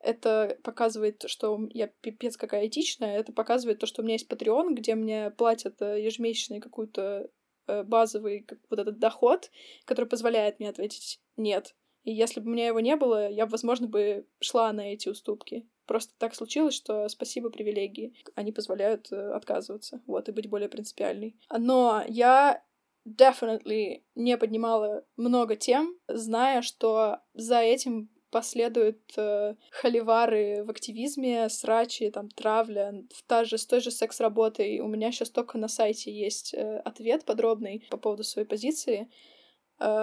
это 0.00 0.58
показывает, 0.62 1.24
что 1.26 1.68
я 1.70 1.86
пипец 1.86 2.36
какая 2.36 2.66
этичная, 2.66 3.18
это 3.18 3.32
показывает 3.32 3.78
то, 3.78 3.86
что 3.86 4.02
у 4.02 4.04
меня 4.04 4.14
есть 4.14 4.30
Patreon, 4.30 4.74
где 4.74 4.94
мне 4.94 5.30
платят 5.30 5.80
э, 5.80 6.02
ежемесячный 6.02 6.60
какой-то 6.60 7.30
э, 7.66 7.82
базовый 7.84 8.40
как, 8.40 8.58
вот 8.70 8.78
этот 8.78 8.98
доход, 8.98 9.50
который 9.84 10.06
позволяет 10.06 10.58
мне 10.58 10.68
ответить 10.68 11.20
«нет». 11.36 11.74
И 12.04 12.12
если 12.12 12.40
бы 12.40 12.50
у 12.50 12.52
меня 12.52 12.66
его 12.66 12.80
не 12.80 12.96
было, 12.96 13.28
я 13.30 13.46
возможно, 13.46 13.86
бы 13.86 14.26
шла 14.40 14.72
на 14.72 14.92
эти 14.92 15.08
уступки. 15.08 15.66
Просто 15.86 16.14
так 16.18 16.34
случилось, 16.34 16.74
что 16.74 17.08
спасибо 17.08 17.50
привилегии. 17.50 18.14
Они 18.34 18.52
позволяют 18.52 19.12
э, 19.12 19.32
отказываться, 19.32 20.00
вот, 20.06 20.28
и 20.28 20.32
быть 20.32 20.48
более 20.48 20.68
принципиальной. 20.68 21.36
Но 21.56 22.02
я 22.08 22.62
definitely 23.06 24.02
не 24.14 24.36
поднимала 24.36 25.04
много 25.16 25.56
тем, 25.56 25.98
зная, 26.08 26.62
что 26.62 27.18
за 27.34 27.58
этим 27.58 28.08
последуют 28.30 29.00
э, 29.16 29.54
холивары 29.70 30.64
в 30.64 30.70
активизме, 30.70 31.48
срачи, 31.50 32.10
там, 32.10 32.30
травля, 32.30 33.04
та 33.26 33.44
же, 33.44 33.58
с 33.58 33.66
той 33.66 33.80
же 33.80 33.90
секс-работой. 33.90 34.80
У 34.80 34.88
меня 34.88 35.12
сейчас 35.12 35.30
только 35.30 35.58
на 35.58 35.68
сайте 35.68 36.10
есть 36.10 36.54
э, 36.54 36.78
ответ 36.78 37.24
подробный 37.26 37.86
по 37.90 37.98
поводу 37.98 38.24
своей 38.24 38.48
позиции, 38.48 39.10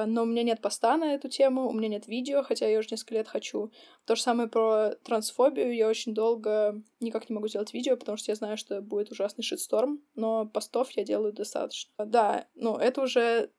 но 0.05 0.23
у 0.23 0.25
меня 0.25 0.43
нет 0.43 0.61
поста 0.61 0.97
на 0.97 1.13
эту 1.13 1.29
тему, 1.29 1.67
у 1.67 1.73
меня 1.73 1.87
нет 1.87 2.07
видео, 2.07 2.43
хотя 2.43 2.67
я 2.67 2.79
уже 2.79 2.89
несколько 2.91 3.15
лет 3.15 3.27
хочу. 3.27 3.71
То 4.05 4.15
же 4.15 4.21
самое 4.21 4.49
про 4.49 4.95
трансфобию. 5.03 5.75
Я 5.75 5.87
очень 5.87 6.13
долго 6.13 6.81
никак 6.99 7.29
не 7.29 7.35
могу 7.35 7.47
сделать 7.47 7.73
видео, 7.73 7.95
потому 7.95 8.17
что 8.17 8.31
я 8.31 8.35
знаю, 8.35 8.57
что 8.57 8.81
будет 8.81 9.11
ужасный 9.11 9.43
шитсторм, 9.43 10.01
но 10.15 10.45
постов 10.45 10.91
я 10.91 11.03
делаю 11.03 11.33
достаточно. 11.33 11.91
Да, 11.97 12.47
ну, 12.55 12.77
это 12.77 13.01
уже 13.01 13.51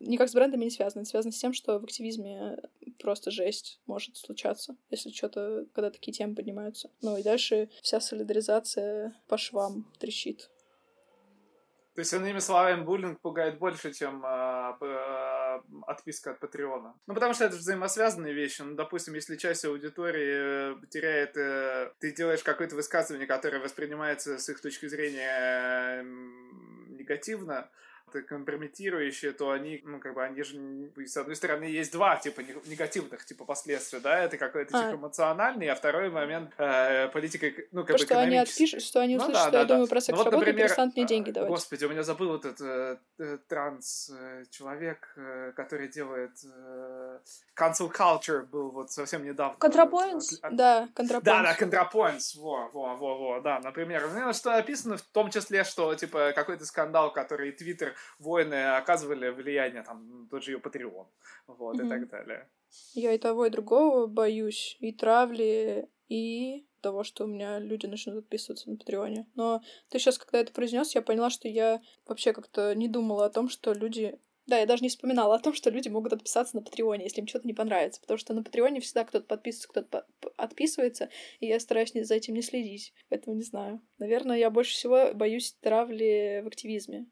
никак 0.00 0.28
с 0.28 0.34
брендами 0.34 0.64
не 0.64 0.70
связано. 0.70 1.02
Это 1.02 1.10
связано 1.10 1.32
с 1.32 1.38
тем, 1.38 1.52
что 1.52 1.78
в 1.78 1.84
активизме 1.84 2.58
просто 2.98 3.30
жесть 3.30 3.80
может 3.86 4.16
случаться, 4.16 4.76
если 4.90 5.10
что-то, 5.10 5.66
когда 5.74 5.90
такие 5.90 6.12
темы 6.12 6.34
поднимаются. 6.34 6.90
Ну 7.00 7.16
и 7.16 7.22
дальше 7.22 7.70
вся 7.80 8.00
солидаризация 8.00 9.14
по 9.28 9.38
швам 9.38 9.90
трещит. 9.98 10.50
То 11.94 12.00
есть, 12.00 12.12
иными 12.14 12.38
словами, 12.38 12.82
буллинг 12.82 13.20
пугает 13.20 13.58
больше, 13.58 13.92
чем 13.92 14.24
э, 14.24 14.76
э, 14.80 15.21
отписка 15.92 16.32
от 16.32 16.40
Патреона. 16.40 16.94
Ну, 17.06 17.14
потому 17.14 17.34
что 17.34 17.44
это 17.44 17.54
же 17.54 17.60
взаимосвязанные 17.60 18.34
вещи. 18.34 18.62
Ну, 18.62 18.74
допустим, 18.74 19.14
если 19.14 19.36
часть 19.36 19.64
аудитории 19.64 20.74
э, 20.74 20.86
теряет... 20.90 21.36
Э, 21.36 21.92
ты 22.00 22.12
делаешь 22.12 22.42
какое-то 22.42 22.74
высказывание, 22.74 23.26
которое 23.26 23.58
воспринимается 23.58 24.38
с 24.38 24.48
их 24.48 24.60
точки 24.60 24.86
зрения 24.86 26.00
э, 26.00 26.02
негативно, 26.88 27.70
компрометирующие, 28.20 29.32
то 29.32 29.50
они, 29.50 29.80
ну, 29.84 29.98
как 29.98 30.14
бы, 30.14 30.22
они 30.22 30.42
же, 30.42 30.58
с 31.06 31.16
одной 31.16 31.36
стороны, 31.36 31.64
есть 31.64 31.92
два, 31.92 32.16
типа, 32.16 32.40
негативных, 32.66 33.24
типа, 33.24 33.44
последствия, 33.44 34.00
да, 34.00 34.18
это 34.22 34.36
какой-то, 34.36 34.72
типа, 34.72 34.90
а. 34.90 34.94
эмоциональный, 34.94 35.68
а 35.68 35.74
второй 35.74 36.10
момент 36.10 36.52
э, 36.58 37.08
политика, 37.08 37.46
ну, 37.70 37.84
как 37.84 37.96
бы, 37.96 37.98
что 37.98 38.20
они 38.20 38.36
отпишут, 38.36 38.82
что 38.82 39.00
они 39.00 39.16
ну 39.16 39.24
услышат, 39.24 39.32
ну, 39.32 39.38
да, 39.38 39.42
что 39.42 39.52
да, 39.52 39.58
я 39.58 39.64
да. 39.64 39.74
думаю 39.74 39.88
про 39.88 40.00
секс 40.00 40.18
ну, 40.18 40.24
вот, 40.24 40.32
например, 40.32 40.56
перестанут 40.56 40.96
мне 40.96 41.06
деньги 41.06 41.30
давать. 41.30 41.50
Господи, 41.50 41.84
у 41.84 41.90
меня 41.90 42.02
забыл 42.02 42.36
этот 42.36 42.60
э, 42.60 42.98
э 43.18 43.38
транс-человек, 43.48 45.12
э, 45.16 45.48
э, 45.48 45.52
который 45.52 45.88
делает 45.88 46.32
э, 46.44 47.18
cancel 47.56 47.90
culture, 47.92 48.44
был 48.44 48.70
вот 48.70 48.90
совсем 48.90 49.24
недавно. 49.24 49.56
Контрапоинтс? 49.58 50.42
Вот, 50.42 50.56
да, 50.56 50.88
контрапоинтс. 50.94 51.24
Да, 51.24 51.42
да, 51.42 51.54
контрапоинтс, 51.54 52.34
во, 52.36 52.68
во, 52.72 52.96
во, 52.96 53.18
во, 53.18 53.40
да, 53.40 53.60
например. 53.60 54.08
Ну, 54.12 54.32
что 54.32 54.56
описано 54.56 54.96
в 54.96 55.02
том 55.02 55.30
числе, 55.30 55.64
что, 55.64 55.94
типа, 55.94 56.32
какой-то 56.34 56.64
скандал, 56.64 57.12
который 57.12 57.52
Твиттер 57.52 57.94
воины 58.18 58.76
оказывали 58.76 59.28
влияние, 59.30 59.82
там, 59.82 60.28
тот 60.30 60.42
же 60.42 60.52
ее 60.52 60.58
Патреон, 60.58 61.06
вот, 61.46 61.76
mm-hmm. 61.76 61.86
и 61.86 61.88
так 61.88 62.08
далее. 62.08 62.48
Я 62.94 63.12
и 63.12 63.18
того, 63.18 63.46
и 63.46 63.50
другого 63.50 64.06
боюсь, 64.06 64.76
и 64.80 64.92
травли, 64.92 65.88
и 66.08 66.66
того, 66.80 67.04
что 67.04 67.24
у 67.24 67.26
меня 67.26 67.58
люди 67.58 67.86
начнут 67.86 68.16
подписываться 68.16 68.68
на 68.70 68.76
Патреоне. 68.76 69.26
Но 69.34 69.62
ты 69.88 69.98
сейчас, 69.98 70.18
когда 70.18 70.40
это 70.40 70.52
произнес, 70.52 70.94
я 70.94 71.02
поняла, 71.02 71.30
что 71.30 71.48
я 71.48 71.80
вообще 72.06 72.32
как-то 72.32 72.74
не 72.74 72.88
думала 72.88 73.26
о 73.26 73.30
том, 73.30 73.48
что 73.48 73.72
люди 73.72 74.18
да, 74.46 74.58
я 74.58 74.66
даже 74.66 74.82
не 74.82 74.88
вспоминала 74.88 75.36
о 75.36 75.38
том, 75.38 75.54
что 75.54 75.70
люди 75.70 75.88
могут 75.88 76.12
отписаться 76.12 76.56
на 76.56 76.62
Патреоне, 76.62 77.04
если 77.04 77.20
им 77.20 77.28
что-то 77.28 77.46
не 77.46 77.54
понравится. 77.54 78.00
Потому 78.00 78.18
что 78.18 78.34
на 78.34 78.42
Патреоне 78.42 78.80
всегда 78.80 79.04
кто-то 79.04 79.24
подписывается, 79.24 79.68
кто-то 79.68 80.06
отписывается, 80.36 81.10
и 81.38 81.46
я 81.46 81.60
стараюсь 81.60 81.92
за 81.92 82.14
этим 82.14 82.34
не 82.34 82.42
следить. 82.42 82.92
Поэтому 83.08 83.36
не 83.36 83.44
знаю. 83.44 83.80
Наверное, 83.98 84.36
я 84.36 84.50
больше 84.50 84.72
всего 84.72 85.14
боюсь 85.14 85.56
травли 85.60 86.40
в 86.42 86.48
активизме 86.48 87.06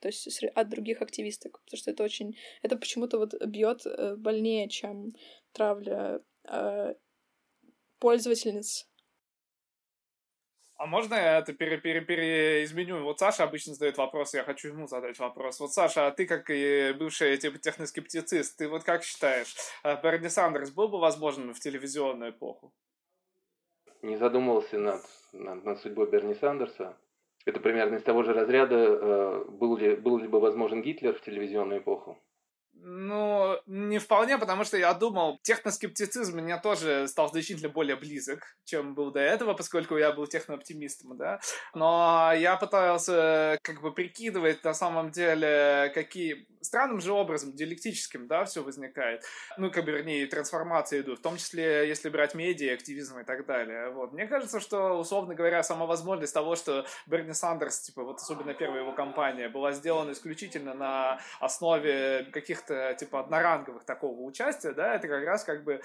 то 0.00 0.08
есть 0.08 0.42
от 0.42 0.68
других 0.68 1.02
активисток, 1.02 1.60
потому 1.64 1.78
что 1.78 1.90
это 1.90 2.02
очень, 2.02 2.36
это 2.62 2.76
почему-то 2.76 3.18
вот 3.18 3.34
бьет 3.46 3.86
э, 3.86 4.16
больнее, 4.16 4.68
чем 4.68 5.14
травля. 5.52 6.20
А, 6.44 6.94
пользовательниц. 7.98 8.86
А 10.76 10.86
можно 10.86 11.14
я 11.14 11.38
это 11.38 11.52
пере, 11.52 11.76
пере, 11.76 12.00
переизменю? 12.00 13.04
Вот 13.04 13.18
Саша 13.18 13.44
обычно 13.44 13.74
задает 13.74 13.98
вопрос, 13.98 14.32
я 14.32 14.44
хочу 14.44 14.68
ему 14.68 14.86
задать 14.86 15.18
вопрос. 15.18 15.60
Вот, 15.60 15.74
Саша, 15.74 16.06
а 16.06 16.10
ты 16.10 16.24
как 16.24 16.48
и 16.48 16.94
бывший 16.98 17.36
типа, 17.36 17.58
техноскептицист, 17.58 18.56
ты 18.56 18.66
вот 18.66 18.82
как 18.82 19.04
считаешь, 19.04 19.54
э, 19.84 20.00
Берни 20.02 20.30
Сандерс 20.30 20.70
был 20.70 20.88
бы 20.88 20.98
возможен 20.98 21.52
в 21.52 21.60
телевизионную 21.60 22.30
эпоху? 22.30 22.72
Не 24.00 24.16
задумывался 24.16 24.78
над, 24.78 25.02
над, 25.32 25.64
над 25.64 25.80
судьбой 25.80 26.10
Берни 26.10 26.34
Сандерса. 26.34 26.96
Это 27.50 27.58
примерно 27.58 27.96
из 27.96 28.04
того 28.04 28.22
же 28.22 28.32
разряда, 28.32 28.76
э, 28.76 29.44
был 29.48 29.76
ли, 29.76 29.96
был 29.96 30.18
ли 30.18 30.28
бы 30.28 30.38
возможен 30.38 30.82
Гитлер 30.82 31.12
в 31.14 31.20
телевизионную 31.20 31.80
эпоху. 31.80 32.16
Ну, 32.82 33.58
не 33.66 33.98
вполне, 33.98 34.38
потому 34.38 34.64
что 34.64 34.76
я 34.76 34.94
думал, 34.94 35.38
техноскептицизм 35.42 36.38
меня 36.38 36.58
тоже 36.58 37.06
стал 37.08 37.28
значительно 37.28 37.68
более 37.68 37.96
близок, 37.96 38.56
чем 38.64 38.94
был 38.94 39.10
до 39.10 39.20
этого, 39.20 39.54
поскольку 39.54 39.96
я 39.96 40.12
был 40.12 40.26
технооптимистом, 40.26 41.16
да. 41.16 41.40
Но 41.74 42.32
я 42.34 42.56
пытался 42.56 43.58
как 43.62 43.82
бы 43.82 43.92
прикидывать 43.92 44.64
на 44.64 44.74
самом 44.74 45.10
деле, 45.10 45.92
какие 45.94 46.46
странным 46.62 47.00
же 47.00 47.12
образом, 47.12 47.52
диалектическим, 47.52 48.26
да, 48.26 48.44
все 48.44 48.62
возникает. 48.62 49.24
Ну, 49.56 49.70
как 49.70 49.84
бы, 49.84 49.92
вернее, 49.92 50.26
трансформации 50.26 51.00
идут, 51.00 51.18
в 51.18 51.22
том 51.22 51.36
числе, 51.36 51.88
если 51.88 52.08
брать 52.08 52.34
медиа, 52.34 52.74
активизм 52.74 53.18
и 53.18 53.24
так 53.24 53.46
далее. 53.46 53.90
Вот. 53.90 54.12
Мне 54.12 54.26
кажется, 54.26 54.60
что, 54.60 54.98
условно 54.98 55.34
говоря, 55.34 55.62
сама 55.62 55.86
возможность 55.86 56.34
того, 56.34 56.56
что 56.56 56.86
Берни 57.06 57.32
Сандерс, 57.32 57.80
типа, 57.80 58.04
вот 58.04 58.18
особенно 58.18 58.54
первая 58.54 58.82
его 58.82 58.92
кампания, 58.92 59.48
была 59.48 59.72
сделана 59.72 60.12
исключительно 60.12 60.74
на 60.74 61.20
основе 61.40 62.28
каких-то, 62.32 62.69
типа, 62.98 63.20
одноранговых 63.20 63.84
такого 63.84 64.20
участия, 64.22 64.72
да, 64.72 64.94
это 64.94 65.08
как 65.08 65.24
раз 65.24 65.44
как 65.44 65.64
бы 65.64 65.80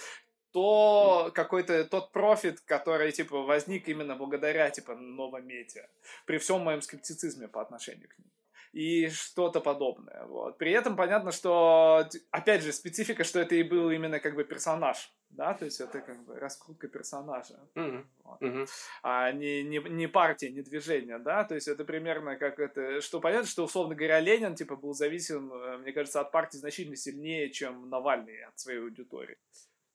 то 0.51 1.31
какой-то 1.33 1.83
тот 1.85 2.11
профит, 2.13 2.61
который, 2.61 3.11
типа, 3.11 3.41
возник 3.41 3.89
именно 3.89 4.15
благодаря, 4.15 4.69
типа, 4.69 4.95
новым 4.95 5.45
медиа, 5.45 5.87
при 6.25 6.37
всем 6.37 6.61
моем 6.61 6.81
скептицизме 6.81 7.47
по 7.47 7.61
отношению 7.61 8.07
к 8.07 8.17
ним 8.17 8.31
и 8.75 9.09
что-то 9.09 9.61
подобное. 9.61 10.25
Вот. 10.25 10.57
При 10.57 10.71
этом 10.71 10.97
понятно, 10.97 11.31
что, 11.31 12.05
опять 12.31 12.61
же, 12.61 12.73
специфика, 12.73 13.23
что 13.23 13.39
это 13.39 13.55
и 13.55 13.63
был 13.63 13.89
именно 13.89 14.19
как 14.19 14.35
бы 14.35 14.43
персонаж, 14.43 15.14
да, 15.29 15.53
то 15.53 15.65
есть 15.65 15.81
это 15.81 16.01
как 16.01 16.23
бы 16.25 16.39
раскрутка 16.39 16.87
персонажа, 16.87 17.59
mm-hmm. 17.75 18.05
Вот. 18.23 18.41
Mm-hmm. 18.41 18.69
а 19.03 19.31
не, 19.31 19.63
не, 19.63 19.79
не 19.79 20.07
партия, 20.07 20.49
не 20.49 20.61
движение, 20.61 21.19
да, 21.19 21.43
то 21.43 21.55
есть 21.55 21.67
это 21.67 21.83
примерно 21.85 22.35
как 22.37 22.59
это, 22.59 23.01
что 23.01 23.19
понятно, 23.19 23.47
что, 23.47 23.65
условно 23.65 23.95
говоря, 23.95 24.19
Ленин, 24.19 24.55
типа, 24.55 24.75
был 24.75 24.93
зависим, 24.93 25.53
э, 25.53 25.77
мне 25.77 25.91
кажется, 25.91 26.21
от 26.21 26.31
партии 26.31 26.57
значительно 26.57 26.95
сильнее, 26.95 27.49
чем 27.51 27.89
Навальный 27.89 28.43
от 28.45 28.57
своей 28.59 28.79
аудитории. 28.79 29.37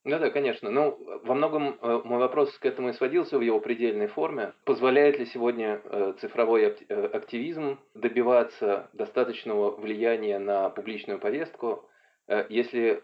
Да, 0.04 0.18
да, 0.18 0.30
конечно. 0.30 0.70
Ну, 0.70 0.98
во 1.24 1.34
многом 1.34 1.78
э, 1.80 2.00
мой 2.04 2.18
вопрос 2.18 2.56
к 2.56 2.64
этому 2.64 2.88
и 2.88 2.92
сводился 2.94 3.38
в 3.38 3.42
его 3.42 3.60
предельной 3.60 4.06
форме. 4.06 4.54
Позволяет 4.64 5.18
ли 5.18 5.26
сегодня 5.26 5.82
э, 5.84 6.14
цифровой 6.20 6.68
активизм 6.68 7.78
добиваться 7.94 8.88
достаточного 8.94 9.70
влияния 9.76 10.38
на 10.38 10.70
публичную 10.70 11.18
повестку, 11.18 11.86
если 12.48 13.02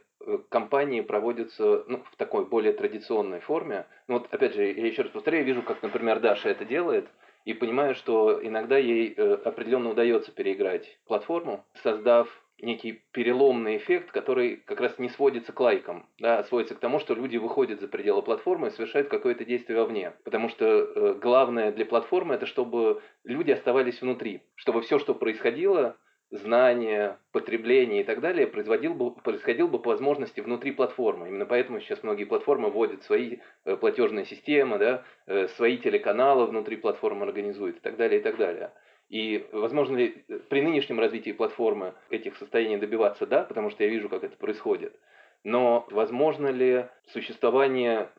компании 0.49 1.01
проводятся 1.01 1.85
ну, 1.87 2.03
в 2.13 2.17
такой 2.17 2.47
более 2.47 2.73
традиционной 2.73 3.41
форме? 3.41 3.87
Ну, 4.09 4.15
вот, 4.15 4.29
опять 4.33 4.55
же, 4.55 4.65
я 4.65 4.87
еще 4.87 5.03
раз 5.03 5.11
повторяю, 5.11 5.45
вижу, 5.45 5.63
как, 5.63 5.83
например, 5.83 6.21
Даша 6.21 6.49
это 6.49 6.65
делает, 6.65 7.09
и 7.45 7.55
понимаю, 7.55 7.95
что 7.95 8.41
иногда 8.45 8.77
ей 8.77 9.13
определенно 9.13 9.91
удается 9.91 10.33
переиграть 10.33 10.99
платформу, 11.07 11.65
создав 11.83 12.29
некий 12.61 13.03
переломный 13.13 13.77
эффект, 13.77 14.11
который 14.13 14.57
как 14.57 14.81
раз 14.81 14.99
не 14.99 15.09
сводится 15.11 15.53
к 15.53 15.61
лайкам, 15.61 16.07
да, 16.19 16.39
а 16.39 16.45
сводится 16.45 16.75
к 16.75 16.81
тому, 16.81 16.99
что 16.99 17.15
люди 17.15 17.37
выходят 17.37 17.81
за 17.81 17.89
пределы 17.89 18.23
платформы 18.23 18.69
и 18.69 18.71
совершают 18.71 19.09
какое-то 19.09 19.45
действие 19.45 19.79
вовне. 19.79 20.15
Потому 20.25 20.49
что 20.49 20.65
э, 20.65 21.15
главное 21.21 21.73
для 21.73 21.85
платформы 21.85 22.35
это 22.35 22.47
чтобы 22.47 23.03
люди 23.25 23.51
оставались 23.51 24.01
внутри, 24.01 24.43
чтобы 24.55 24.81
все, 24.83 24.99
что 24.99 25.15
происходило, 25.15 25.97
знания, 26.31 27.19
потребление 27.32 28.01
и 28.01 28.05
так 28.05 28.20
далее 28.20 28.47
производил 28.47 28.94
бы, 28.94 29.15
происходил 29.15 29.69
бы 29.69 29.78
по 29.78 29.90
возможности 29.90 30.40
внутри 30.40 30.73
платформы. 30.73 31.28
Именно 31.28 31.47
поэтому 31.47 31.81
сейчас 31.81 32.03
многие 32.03 32.24
платформы 32.24 32.70
вводят 32.70 33.05
свои 33.05 33.39
э, 33.65 33.77
платежные 33.77 34.24
системы, 34.24 34.78
да, 34.78 35.05
э, 35.27 35.48
свои 35.48 35.78
телеканалы 35.78 36.47
внутри 36.47 36.77
платформы 36.77 37.24
организуют 37.27 37.77
и 37.77 37.81
так 37.81 37.97
далее, 37.97 38.20
и 38.20 38.23
так 38.23 38.36
далее. 38.36 38.73
И 39.09 39.47
возможно 39.53 39.97
ли 39.97 40.24
э, 40.28 40.40
при 40.48 40.62
нынешнем 40.62 40.98
развитии 40.98 41.32
платформы 41.32 41.94
этих 42.11 42.36
состояний 42.36 42.77
добиваться, 42.77 43.27
да, 43.27 43.44
потому 43.44 43.70
что 43.70 43.85
я 43.85 43.90
вижу, 43.90 44.09
как 44.09 44.24
это 44.24 44.36
происходит. 44.36 44.98
Но 45.44 45.86
возможно 45.90 46.48
ли 46.48 46.86
существование 47.12 48.11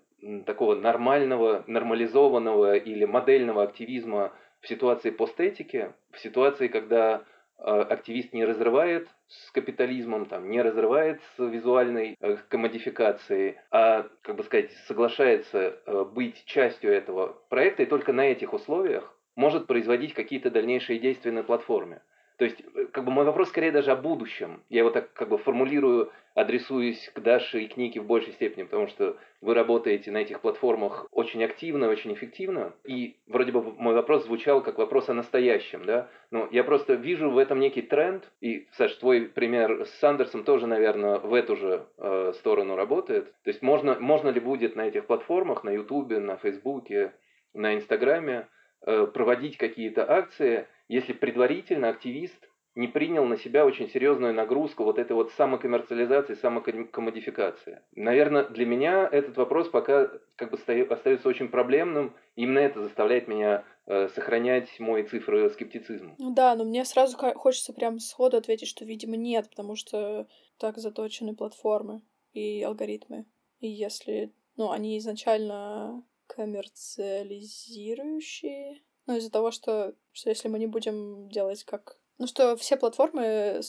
такого 0.45 0.75
нормального, 0.75 1.63
нормализованного 1.67 2.75
или 2.77 3.05
модельного 3.05 3.63
активизма 3.63 4.31
в 4.61 4.67
ситуации 4.67 5.11
постэтики, 5.11 5.91
в 6.11 6.19
ситуации, 6.19 6.67
когда 6.67 7.23
активист 7.63 8.33
не 8.33 8.45
разрывает 8.45 9.07
с 9.27 9.51
капитализмом, 9.51 10.25
там, 10.25 10.49
не 10.49 10.61
разрывает 10.61 11.21
с 11.35 11.43
визуальной 11.43 12.15
э, 12.19 12.37
комодификацией, 12.49 13.57
а, 13.71 14.07
как 14.21 14.35
бы 14.35 14.43
сказать, 14.43 14.71
соглашается 14.87 15.79
э, 15.85 16.03
быть 16.03 16.45
частью 16.45 16.91
этого 16.91 17.37
проекта, 17.49 17.83
и 17.83 17.87
только 17.87 18.13
на 18.13 18.21
этих 18.21 18.53
условиях 18.53 19.13
может 19.35 19.67
производить 19.67 20.13
какие-то 20.13 20.49
дальнейшие 20.49 20.99
действия 20.99 21.31
на 21.31 21.43
платформе. 21.43 22.01
То 22.37 22.45
есть, 22.45 22.61
э, 22.61 22.85
как 22.85 23.03
бы 23.03 23.11
мой 23.11 23.25
вопрос 23.25 23.49
скорее 23.49 23.71
даже 23.71 23.91
о 23.91 23.95
будущем. 23.95 24.63
Я 24.69 24.79
его 24.79 24.91
так 24.91 25.11
как 25.13 25.29
бы 25.29 25.37
формулирую, 25.37 26.11
адресуюсь 26.35 27.09
к 27.15 27.19
Даше 27.19 27.63
и 27.63 27.67
к 27.67 27.99
в 27.99 28.05
большей 28.05 28.33
степени, 28.33 28.63
потому 28.63 28.87
что 28.87 29.17
вы 29.41 29.55
работаете 29.55 30.11
на 30.11 30.17
этих 30.17 30.41
платформах 30.41 31.07
очень 31.11 31.43
активно, 31.43 31.89
очень 31.89 32.13
эффективно. 32.13 32.73
И 32.83 33.17
вроде 33.25 33.51
бы 33.51 33.63
мой 33.63 33.95
вопрос 33.95 34.25
звучал 34.25 34.61
как 34.61 34.77
вопрос 34.77 35.09
о 35.09 35.15
настоящем, 35.15 35.85
да. 35.85 36.09
Но 36.29 36.47
я 36.51 36.63
просто 36.63 36.93
вижу 36.93 37.31
в 37.31 37.39
этом 37.39 37.59
некий 37.59 37.81
тренд. 37.81 38.31
И, 38.39 38.67
Саш, 38.73 38.93
твой 38.95 39.21
пример 39.21 39.85
с 39.85 39.89
Сандерсом 39.99 40.43
тоже, 40.43 40.67
наверное, 40.67 41.17
в 41.17 41.33
эту 41.33 41.55
же 41.55 41.87
э, 41.97 42.33
сторону 42.35 42.75
работает. 42.75 43.33
То 43.43 43.49
есть 43.49 43.63
можно, 43.63 43.99
можно 43.99 44.29
ли 44.29 44.39
будет 44.39 44.75
на 44.75 44.87
этих 44.87 45.07
платформах, 45.07 45.63
на 45.63 45.71
Ютубе, 45.71 46.19
на 46.19 46.37
Фейсбуке, 46.37 47.13
на 47.55 47.73
Инстаграме, 47.73 48.47
Э, 48.85 49.05
проводить 49.05 49.57
какие-то 49.57 50.09
акции, 50.09 50.67
если 50.87 51.13
предварительно 51.13 51.89
активист 51.89 52.37
не 52.75 52.87
принял 52.87 53.25
на 53.25 53.37
себя 53.37 53.65
очень 53.65 53.89
серьезную 53.89 54.35
нагрузку 54.35 54.83
вот 54.83 54.99
этой 54.99 55.13
вот 55.13 55.31
самокоммерциализации, 55.31 56.35
самокоммодификации. 56.35 57.81
Наверное, 57.95 58.43
для 58.43 58.67
меня 58.67 59.09
этот 59.11 59.35
вопрос 59.35 59.67
пока 59.69 60.11
как 60.35 60.51
бы 60.51 60.57
остается 60.57 61.27
очень 61.27 61.47
проблемным. 61.47 62.15
Именно 62.35 62.59
это 62.59 62.83
заставляет 62.83 63.27
меня 63.27 63.63
э, 63.87 64.09
сохранять 64.09 64.79
мой 64.79 65.03
цифры 65.03 65.49
скептицизм. 65.49 66.13
Ну 66.19 66.35
да, 66.35 66.55
но 66.55 66.65
мне 66.65 66.85
сразу 66.85 67.17
хочется 67.17 67.73
прям 67.73 67.99
сходу 67.99 68.37
ответить, 68.37 68.67
что, 68.67 68.85
видимо, 68.85 69.15
нет, 69.15 69.49
потому 69.49 69.75
что 69.75 70.27
так 70.59 70.77
заточены 70.77 71.35
платформы 71.35 72.03
и 72.33 72.61
алгоритмы. 72.61 73.25
И 73.59 73.67
если, 73.67 74.31
ну, 74.55 74.69
они 74.69 74.99
изначально 74.99 76.03
коммерциализирующие. 76.27 78.81
Ну, 79.07 79.17
из-за 79.17 79.31
того, 79.31 79.49
что, 79.51 79.95
что 80.17 80.31
если 80.31 80.47
мы 80.47 80.57
не 80.57 80.65
будем 80.65 81.29
делать 81.29 81.63
как... 81.63 81.99
Ну, 82.17 82.25
что 82.25 82.57
все 82.57 82.75
платформы 82.75 83.61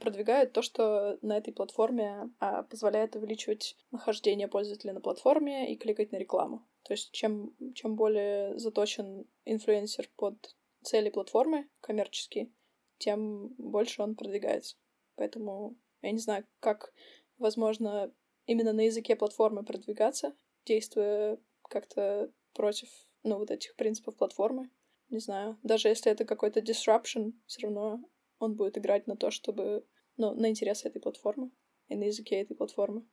продвигают 0.00 0.52
то, 0.52 0.60
что 0.60 1.16
на 1.22 1.36
этой 1.36 1.54
платформе 1.54 2.28
а, 2.40 2.64
позволяет 2.64 3.14
увеличивать 3.14 3.76
нахождение 3.92 4.48
пользователя 4.48 4.92
на 4.92 5.00
платформе 5.00 5.72
и 5.72 5.76
кликать 5.76 6.10
на 6.10 6.16
рекламу. 6.16 6.66
То 6.82 6.94
есть 6.94 7.12
чем, 7.12 7.54
чем 7.76 7.94
более 7.94 8.58
заточен 8.58 9.26
инфлюенсер 9.44 10.10
под 10.16 10.56
цели 10.82 11.08
платформы 11.08 11.68
коммерческие, 11.80 12.50
тем 12.98 13.54
больше 13.56 14.02
он 14.02 14.16
продвигается. 14.16 14.76
Поэтому 15.14 15.76
я 16.02 16.10
не 16.10 16.18
знаю, 16.18 16.44
как 16.58 16.92
возможно 17.38 18.12
именно 18.46 18.72
на 18.72 18.86
языке 18.86 19.14
платформы 19.14 19.62
продвигаться, 19.64 20.34
действуя 20.64 21.38
как-то 21.62 22.32
против, 22.54 22.88
ну, 23.22 23.38
вот 23.38 23.52
этих 23.52 23.76
принципов 23.76 24.16
платформы. 24.16 24.68
Не 25.10 25.18
знаю. 25.20 25.58
Даже 25.62 25.88
если 25.88 26.10
это 26.10 26.24
какой-то 26.24 26.60
disruption, 26.60 27.32
все 27.46 27.62
равно 27.62 28.00
он 28.38 28.54
будет 28.54 28.76
играть 28.76 29.06
на 29.06 29.16
то, 29.16 29.30
чтобы, 29.30 29.86
ну, 30.16 30.34
на 30.34 30.50
интересы 30.50 30.88
этой 30.88 31.00
платформы 31.00 31.50
и 31.88 31.96
на 31.96 32.04
языке 32.04 32.40
этой 32.40 32.56
платформы. 32.56 33.06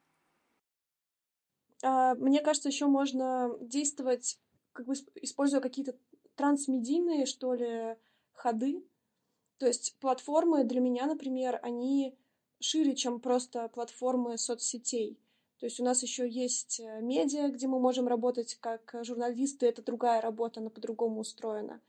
А, 1.84 2.16
мне 2.16 2.42
кажется, 2.42 2.70
еще 2.70 2.88
можно 2.88 3.56
действовать, 3.60 4.40
как 4.72 4.88
бы 4.88 4.94
используя 5.22 5.62
какие-то 5.62 5.96
трансмедийные, 6.36 7.26
что 7.26 7.54
ли, 7.54 7.96
ходы. 8.32 8.84
То 9.60 9.68
есть 9.68 9.98
платформы 10.00 10.64
для 10.64 10.80
меня, 10.80 11.06
например, 11.06 11.60
они 11.62 12.18
шире, 12.60 12.96
чем 12.96 13.20
просто 13.20 13.68
платформы 13.70 14.38
соцсетей. 14.38 15.20
То 15.64 15.68
есть 15.68 15.80
у 15.80 15.86
нас 15.86 16.04
еще 16.04 16.28
есть 16.28 16.82
э, 16.82 17.00
медиа, 17.00 17.48
где 17.48 17.68
мы 17.68 17.80
можем 17.80 18.06
работать 18.10 18.58
как 18.60 18.94
журналисты, 19.02 19.66
это 19.66 19.82
другая 19.82 20.20
работа, 20.20 20.60
она 20.60 20.70
по-другому 20.70 21.22
устроена. 21.22 21.80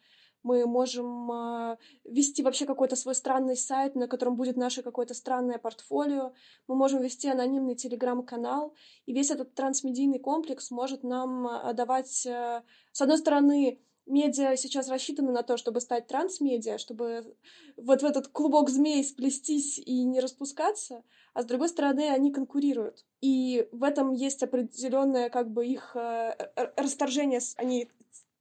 мы 0.44 0.64
можем 0.64 1.32
э, 1.32 1.76
вести 2.04 2.44
вообще 2.44 2.66
какой-то 2.66 2.94
свой 2.94 3.16
странный 3.16 3.56
сайт, 3.56 3.96
на 3.96 4.06
котором 4.06 4.36
будет 4.36 4.56
наше 4.56 4.84
какое-то 4.84 5.12
странное 5.14 5.58
портфолио, 5.58 6.32
мы 6.68 6.76
можем 6.76 7.02
вести 7.02 7.28
анонимный 7.28 7.74
телеграм-канал, 7.74 8.74
и 9.06 9.12
весь 9.12 9.32
этот 9.32 9.56
трансмедийный 9.56 10.20
комплекс 10.20 10.70
может 10.70 11.02
нам 11.02 11.48
э, 11.48 11.74
давать, 11.74 12.24
э, 12.26 12.62
с 12.92 13.00
одной 13.02 13.18
стороны, 13.18 13.80
медиа 14.06 14.56
сейчас 14.56 14.88
рассчитаны 14.88 15.32
на 15.32 15.42
то, 15.42 15.56
чтобы 15.56 15.80
стать 15.80 16.06
трансмедиа, 16.06 16.78
чтобы 16.78 17.36
вот 17.76 18.02
в 18.02 18.04
этот 18.04 18.28
клубок 18.28 18.70
змей 18.70 19.02
сплестись 19.04 19.78
и 19.78 20.04
не 20.04 20.20
распускаться, 20.20 21.02
а 21.32 21.42
с 21.42 21.46
другой 21.46 21.68
стороны 21.68 22.10
они 22.10 22.32
конкурируют. 22.32 23.04
И 23.20 23.68
в 23.72 23.82
этом 23.82 24.12
есть 24.12 24.42
определенное 24.42 25.30
как 25.30 25.50
бы 25.50 25.66
их 25.66 25.96
э, 25.96 26.36
расторжение, 26.76 27.40
они 27.56 27.88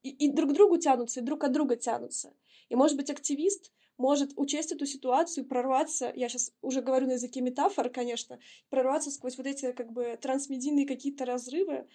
и, 0.04 0.10
и 0.10 0.32
друг 0.32 0.52
к 0.52 0.54
другу 0.54 0.78
тянутся, 0.78 1.20
и 1.20 1.24
друг 1.24 1.44
от 1.44 1.52
друга 1.52 1.76
тянутся. 1.76 2.34
И, 2.70 2.76
может 2.76 2.98
быть, 2.98 3.10
активист 3.10 3.72
может 3.98 4.34
учесть 4.36 4.72
эту 4.72 4.86
ситуацию, 4.86 5.46
прорваться, 5.46 6.12
я 6.16 6.28
сейчас 6.28 6.52
уже 6.62 6.82
говорю 6.82 7.08
на 7.08 7.14
языке 7.14 7.42
метафор, 7.42 7.90
конечно, 7.90 8.40
прорваться 8.70 9.12
сквозь 9.12 9.38
вот 9.38 9.46
эти 9.46 9.72
как 9.72 9.92
бы 9.94 10.18
трансмедийные 10.20 10.88
какие-то 10.88 11.26
разрывы, 11.26 11.88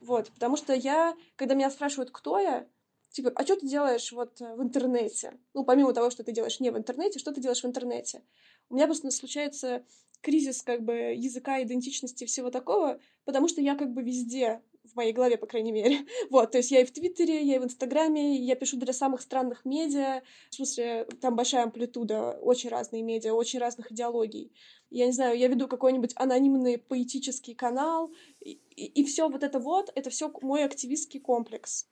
вот, 0.00 0.30
потому 0.32 0.56
что 0.56 0.74
я, 0.74 1.16
когда 1.36 1.54
меня 1.54 1.70
спрашивают, 1.70 2.10
кто 2.10 2.38
я, 2.38 2.68
типа, 3.10 3.32
а 3.34 3.44
что 3.44 3.56
ты 3.56 3.66
делаешь 3.66 4.12
вот 4.12 4.40
в 4.40 4.62
интернете? 4.62 5.38
Ну, 5.54 5.64
помимо 5.64 5.92
того, 5.92 6.10
что 6.10 6.24
ты 6.24 6.32
делаешь 6.32 6.60
не 6.60 6.70
в 6.70 6.76
интернете, 6.76 7.18
что 7.18 7.32
ты 7.32 7.40
делаешь 7.40 7.62
в 7.62 7.66
интернете? 7.66 8.22
У 8.68 8.74
меня 8.74 8.86
просто 8.86 9.10
случается 9.10 9.84
кризис 10.20 10.62
как 10.62 10.82
бы 10.82 10.94
языка, 11.14 11.62
идентичности 11.62 12.24
всего 12.24 12.50
такого, 12.50 12.98
потому 13.24 13.48
что 13.48 13.60
я 13.60 13.76
как 13.76 13.92
бы 13.92 14.02
везде 14.02 14.60
в 14.84 14.96
моей 14.96 15.12
голове, 15.12 15.36
по 15.36 15.46
крайней 15.46 15.72
мере. 15.72 16.06
Вот, 16.30 16.52
то 16.52 16.58
есть 16.58 16.70
я 16.70 16.80
и 16.80 16.84
в 16.84 16.92
Твиттере, 16.92 17.42
я 17.42 17.56
и 17.56 17.58
в 17.58 17.64
Инстаграме, 17.64 18.36
я 18.36 18.56
пишу 18.56 18.76
для 18.76 18.92
самых 18.92 19.20
странных 19.20 19.64
медиа. 19.64 20.22
В 20.50 20.54
смысле, 20.54 21.06
там 21.20 21.36
большая 21.36 21.64
амплитуда, 21.64 22.38
очень 22.42 22.70
разные 22.70 23.02
медиа, 23.02 23.34
очень 23.34 23.58
разных 23.58 23.92
идеологий. 23.92 24.52
Я 24.90 25.06
не 25.06 25.12
знаю, 25.12 25.38
я 25.38 25.48
веду 25.48 25.68
какой-нибудь 25.68 26.12
анонимный 26.16 26.78
поэтический 26.78 27.54
канал, 27.54 28.12
и, 28.40 28.60
и, 28.76 28.86
и 28.86 29.04
все 29.04 29.28
вот 29.28 29.42
это 29.42 29.58
вот, 29.58 29.90
это 29.94 30.10
все 30.10 30.32
мой 30.42 30.64
активистский 30.64 31.20
комплекс. 31.20 31.86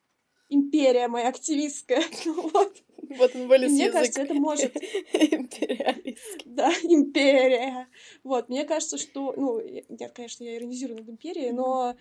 Империя 0.49 1.07
моя 1.07 1.29
активистская. 1.29 2.03
вот. 2.25 2.83
Вот 3.17 3.35
он 3.35 3.47
вылез 3.47 3.71
Мне 3.71 3.91
кажется, 3.91 4.23
это 4.23 4.33
может... 4.33 4.75
Империалистский. 5.13 6.51
Да, 6.51 6.71
империя. 6.83 7.87
Вот, 8.23 8.49
мне 8.49 8.63
кажется, 8.65 8.97
что... 8.97 9.33
Ну, 9.37 9.61
нет, 9.61 10.11
конечно, 10.13 10.43
я 10.43 10.57
иронизирую 10.57 10.99
над 10.99 11.09
империей, 11.09 11.51
но 11.51 11.95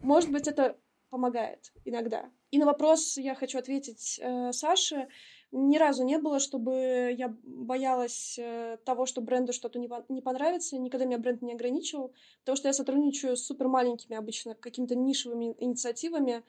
может 0.00 0.30
быть, 0.30 0.46
это 0.46 0.76
помогает 1.10 1.72
иногда. 1.84 2.30
И 2.50 2.58
на 2.58 2.66
вопрос 2.66 3.16
я 3.16 3.34
хочу 3.34 3.58
ответить 3.58 4.20
э, 4.22 4.52
Саше. 4.52 5.08
Ни 5.50 5.78
разу 5.78 6.04
не 6.04 6.18
было, 6.18 6.38
чтобы 6.38 7.14
я 7.16 7.34
боялась 7.42 8.38
э, 8.38 8.76
того, 8.84 9.06
что 9.06 9.22
бренду 9.22 9.52
что-то 9.52 9.78
не, 9.78 9.88
не 10.08 10.20
понравится. 10.20 10.78
Никогда 10.78 11.06
меня 11.06 11.18
бренд 11.18 11.42
не 11.42 11.54
ограничивал, 11.54 12.12
потому 12.40 12.56
что 12.56 12.68
я 12.68 12.74
сотрудничаю 12.74 13.36
с 13.36 13.46
супер 13.46 13.68
маленькими 13.68 14.16
обычно 14.16 14.54
какими-то 14.54 14.94
нишевыми 14.94 15.54
инициативами 15.58 16.42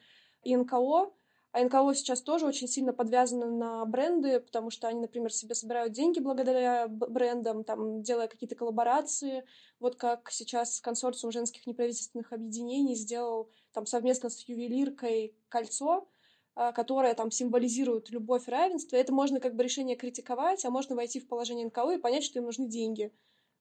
и 0.43 0.55
НКО, 0.55 1.11
а 1.51 1.63
НКО 1.63 1.93
сейчас 1.95 2.21
тоже 2.21 2.45
очень 2.45 2.67
сильно 2.67 2.93
подвязаны 2.93 3.47
на 3.47 3.83
бренды, 3.85 4.39
потому 4.39 4.69
что 4.69 4.87
они, 4.87 4.99
например, 4.99 5.33
себе 5.33 5.55
собирают 5.55 5.93
деньги 5.93 6.19
благодаря 6.19 6.87
брендам, 6.87 7.63
там, 7.63 8.03
делая 8.03 8.27
какие-то 8.27 8.55
коллаборации. 8.55 9.43
Вот 9.79 9.95
как 9.95 10.29
сейчас 10.29 10.79
консорциум 10.79 11.31
женских 11.31 11.65
неправительственных 11.65 12.33
объединений 12.33 12.95
сделал 12.95 13.49
там 13.71 13.87
совместно 13.87 14.29
с 14.29 14.47
ювелиркой 14.47 15.33
кольцо, 15.49 16.07
а, 16.53 16.71
которое 16.71 17.15
там 17.15 17.31
символизирует 17.31 18.11
любовь 18.11 18.47
и 18.47 18.51
равенство. 18.51 18.95
Это 18.95 19.11
можно 19.11 19.39
как 19.39 19.55
бы 19.55 19.63
решение 19.63 19.95
критиковать, 19.95 20.63
а 20.65 20.69
можно 20.69 20.95
войти 20.95 21.19
в 21.19 21.27
положение 21.27 21.65
НКО 21.65 21.93
и 21.93 21.97
понять, 21.97 22.23
что 22.23 22.37
им 22.37 22.45
нужны 22.45 22.67
деньги. 22.67 23.11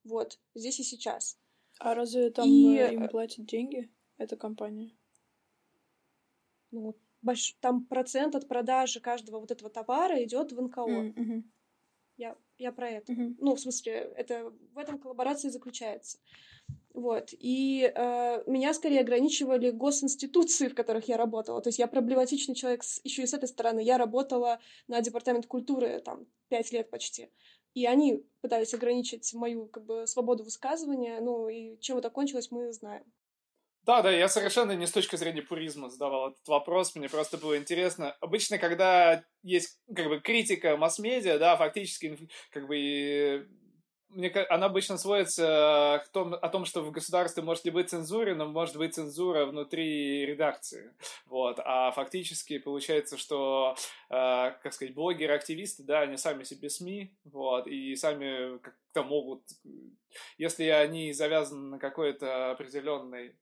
Вот, 0.04 0.38
здесь 0.54 0.78
и 0.78 0.82
сейчас. 0.82 1.38
А 1.78 1.94
разве 1.94 2.30
там 2.30 2.46
и... 2.46 2.76
Э, 2.76 2.92
им 2.92 3.08
платят 3.08 3.46
деньги, 3.46 3.90
эта 4.18 4.36
компания? 4.36 4.94
Ну, 6.70 6.94
больш... 7.22 7.56
там 7.60 7.84
процент 7.84 8.34
от 8.34 8.48
продажи 8.48 9.00
каждого 9.00 9.40
вот 9.40 9.50
этого 9.50 9.70
товара 9.70 10.22
идет 10.22 10.52
в 10.52 10.60
НКО. 10.60 10.80
Mm-hmm. 10.80 11.42
Я, 12.16 12.36
я 12.58 12.72
про 12.72 12.88
это. 12.88 13.12
Mm-hmm. 13.12 13.34
Ну, 13.38 13.54
в 13.54 13.60
смысле, 13.60 14.12
это 14.16 14.52
в 14.72 14.78
этом 14.78 14.98
коллаборации 14.98 15.48
заключается. 15.48 16.18
Вот. 16.92 17.28
И 17.32 17.92
э, 17.94 18.42
меня 18.50 18.74
скорее 18.74 19.00
ограничивали 19.00 19.70
госинституции, 19.70 20.68
в 20.68 20.74
которых 20.74 21.06
я 21.08 21.16
работала. 21.16 21.60
То 21.62 21.68
есть 21.68 21.78
я 21.78 21.86
проблематичный 21.86 22.56
человек 22.56 22.82
с, 22.82 23.00
еще 23.04 23.22
и 23.22 23.26
с 23.26 23.34
этой 23.34 23.48
стороны. 23.48 23.80
Я 23.80 23.98
работала 23.98 24.58
на 24.88 25.00
департамент 25.00 25.46
культуры 25.46 26.00
там 26.00 26.26
пять 26.48 26.72
лет 26.72 26.90
почти. 26.90 27.30
И 27.74 27.86
они 27.86 28.24
пытались 28.40 28.74
ограничить 28.74 29.32
мою 29.34 29.66
как 29.66 29.84
бы 29.84 30.08
свободу 30.08 30.42
высказывания. 30.42 31.20
Ну 31.20 31.48
и 31.48 31.78
чем 31.78 31.98
это 31.98 32.10
кончилось, 32.10 32.50
мы 32.50 32.72
знаем. 32.72 33.04
Да, 33.88 34.02
да, 34.02 34.10
я 34.10 34.28
совершенно 34.28 34.72
не 34.72 34.86
с 34.86 34.92
точки 34.92 35.16
зрения 35.16 35.40
пуризма 35.40 35.88
задавал 35.88 36.32
этот 36.32 36.46
вопрос, 36.46 36.94
мне 36.94 37.08
просто 37.08 37.38
было 37.38 37.56
интересно. 37.56 38.14
Обычно, 38.20 38.58
когда 38.58 39.24
есть 39.42 39.80
как 39.96 40.08
бы 40.08 40.20
критика 40.20 40.76
масс-медиа, 40.76 41.38
да, 41.38 41.56
фактически 41.56 42.18
как 42.50 42.68
бы 42.68 43.48
мне, 44.10 44.28
она 44.50 44.66
обычно 44.66 44.98
сводится 44.98 46.02
к 46.04 46.12
том, 46.12 46.34
о 46.34 46.48
том, 46.50 46.66
что 46.66 46.82
в 46.82 46.90
государстве 46.90 47.42
может 47.42 47.64
ли 47.64 47.70
быть 47.70 47.88
цензура, 47.88 48.34
но 48.34 48.44
может 48.46 48.76
быть 48.76 48.94
цензура 48.94 49.46
внутри 49.46 50.26
редакции. 50.26 50.92
Вот. 51.24 51.58
А 51.64 51.90
фактически 51.92 52.58
получается, 52.58 53.16
что, 53.16 53.74
э, 54.10 54.52
как 54.62 54.74
сказать, 54.74 54.92
блогеры, 54.94 55.32
активисты, 55.34 55.82
да, 55.82 56.00
они 56.00 56.18
сами 56.18 56.44
себе 56.44 56.68
СМИ, 56.68 57.16
вот, 57.24 57.66
и 57.66 57.96
сами 57.96 58.58
как-то 58.58 59.02
могут, 59.02 59.44
если 60.36 60.64
они 60.64 61.14
завязаны 61.14 61.70
на 61.70 61.78
какой-то 61.78 62.50
определенной 62.50 63.34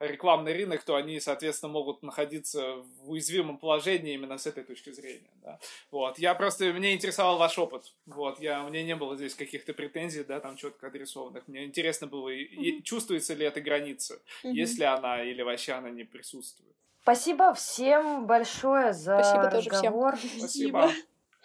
рекламный 0.00 0.54
рынок, 0.54 0.82
то 0.82 0.96
они, 0.96 1.20
соответственно, 1.20 1.72
могут 1.72 2.02
находиться 2.02 2.76
в 3.02 3.10
уязвимом 3.10 3.58
положении 3.58 4.14
именно 4.14 4.38
с 4.38 4.46
этой 4.46 4.64
точки 4.64 4.90
зрения. 4.90 5.30
Да. 5.42 5.58
Вот. 5.90 6.18
Я 6.18 6.34
просто, 6.34 6.72
мне 6.72 6.94
интересовал 6.94 7.38
ваш 7.38 7.58
опыт. 7.58 7.92
Вот. 8.06 8.40
Я, 8.40 8.64
у 8.64 8.68
меня 8.68 8.82
не 8.82 8.96
было 8.96 9.16
здесь 9.16 9.34
каких-то 9.34 9.74
претензий, 9.74 10.24
да, 10.24 10.40
там 10.40 10.56
четко 10.56 10.88
адресованных. 10.88 11.46
Мне 11.46 11.64
интересно 11.64 12.06
было, 12.06 12.30
mm-hmm. 12.34 12.82
чувствуется 12.82 13.34
ли 13.34 13.44
эта 13.44 13.60
граница, 13.60 14.20
mm-hmm. 14.42 14.52
есть 14.52 14.78
ли 14.78 14.84
она 14.84 15.22
или 15.22 15.42
вообще 15.42 15.72
она 15.72 15.90
не 15.90 16.04
присутствует. 16.04 16.74
Спасибо 17.02 17.54
всем 17.54 18.26
большое 18.26 18.92
за 18.92 19.22
Спасибо 19.22 19.50
разговор. 19.50 20.12
Тоже 20.12 20.28
всем. 20.28 20.40
Спасибо. 20.40 20.90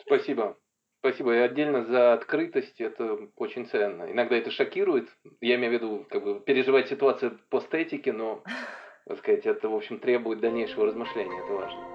Спасибо. 0.05 0.57
Спасибо 1.05 1.35
и 1.35 1.37
отдельно 1.37 1.85
за 1.85 2.13
открытость, 2.13 2.81
это 2.81 3.19
очень 3.35 3.67
ценно. 3.67 4.11
Иногда 4.11 4.37
это 4.37 4.49
шокирует, 4.49 5.07
я 5.39 5.53
имею 5.53 5.69
в 5.69 5.75
виду, 5.75 6.05
как 6.09 6.23
бы, 6.23 6.39
переживать 6.39 6.89
ситуацию 6.89 7.37
по 7.51 7.59
стетике, 7.61 8.11
но, 8.11 8.41
так 9.05 9.19
сказать, 9.19 9.45
это, 9.45 9.69
в 9.69 9.75
общем, 9.75 9.99
требует 9.99 10.39
дальнейшего 10.39 10.87
размышления, 10.87 11.43
это 11.43 11.53
важно. 11.53 11.94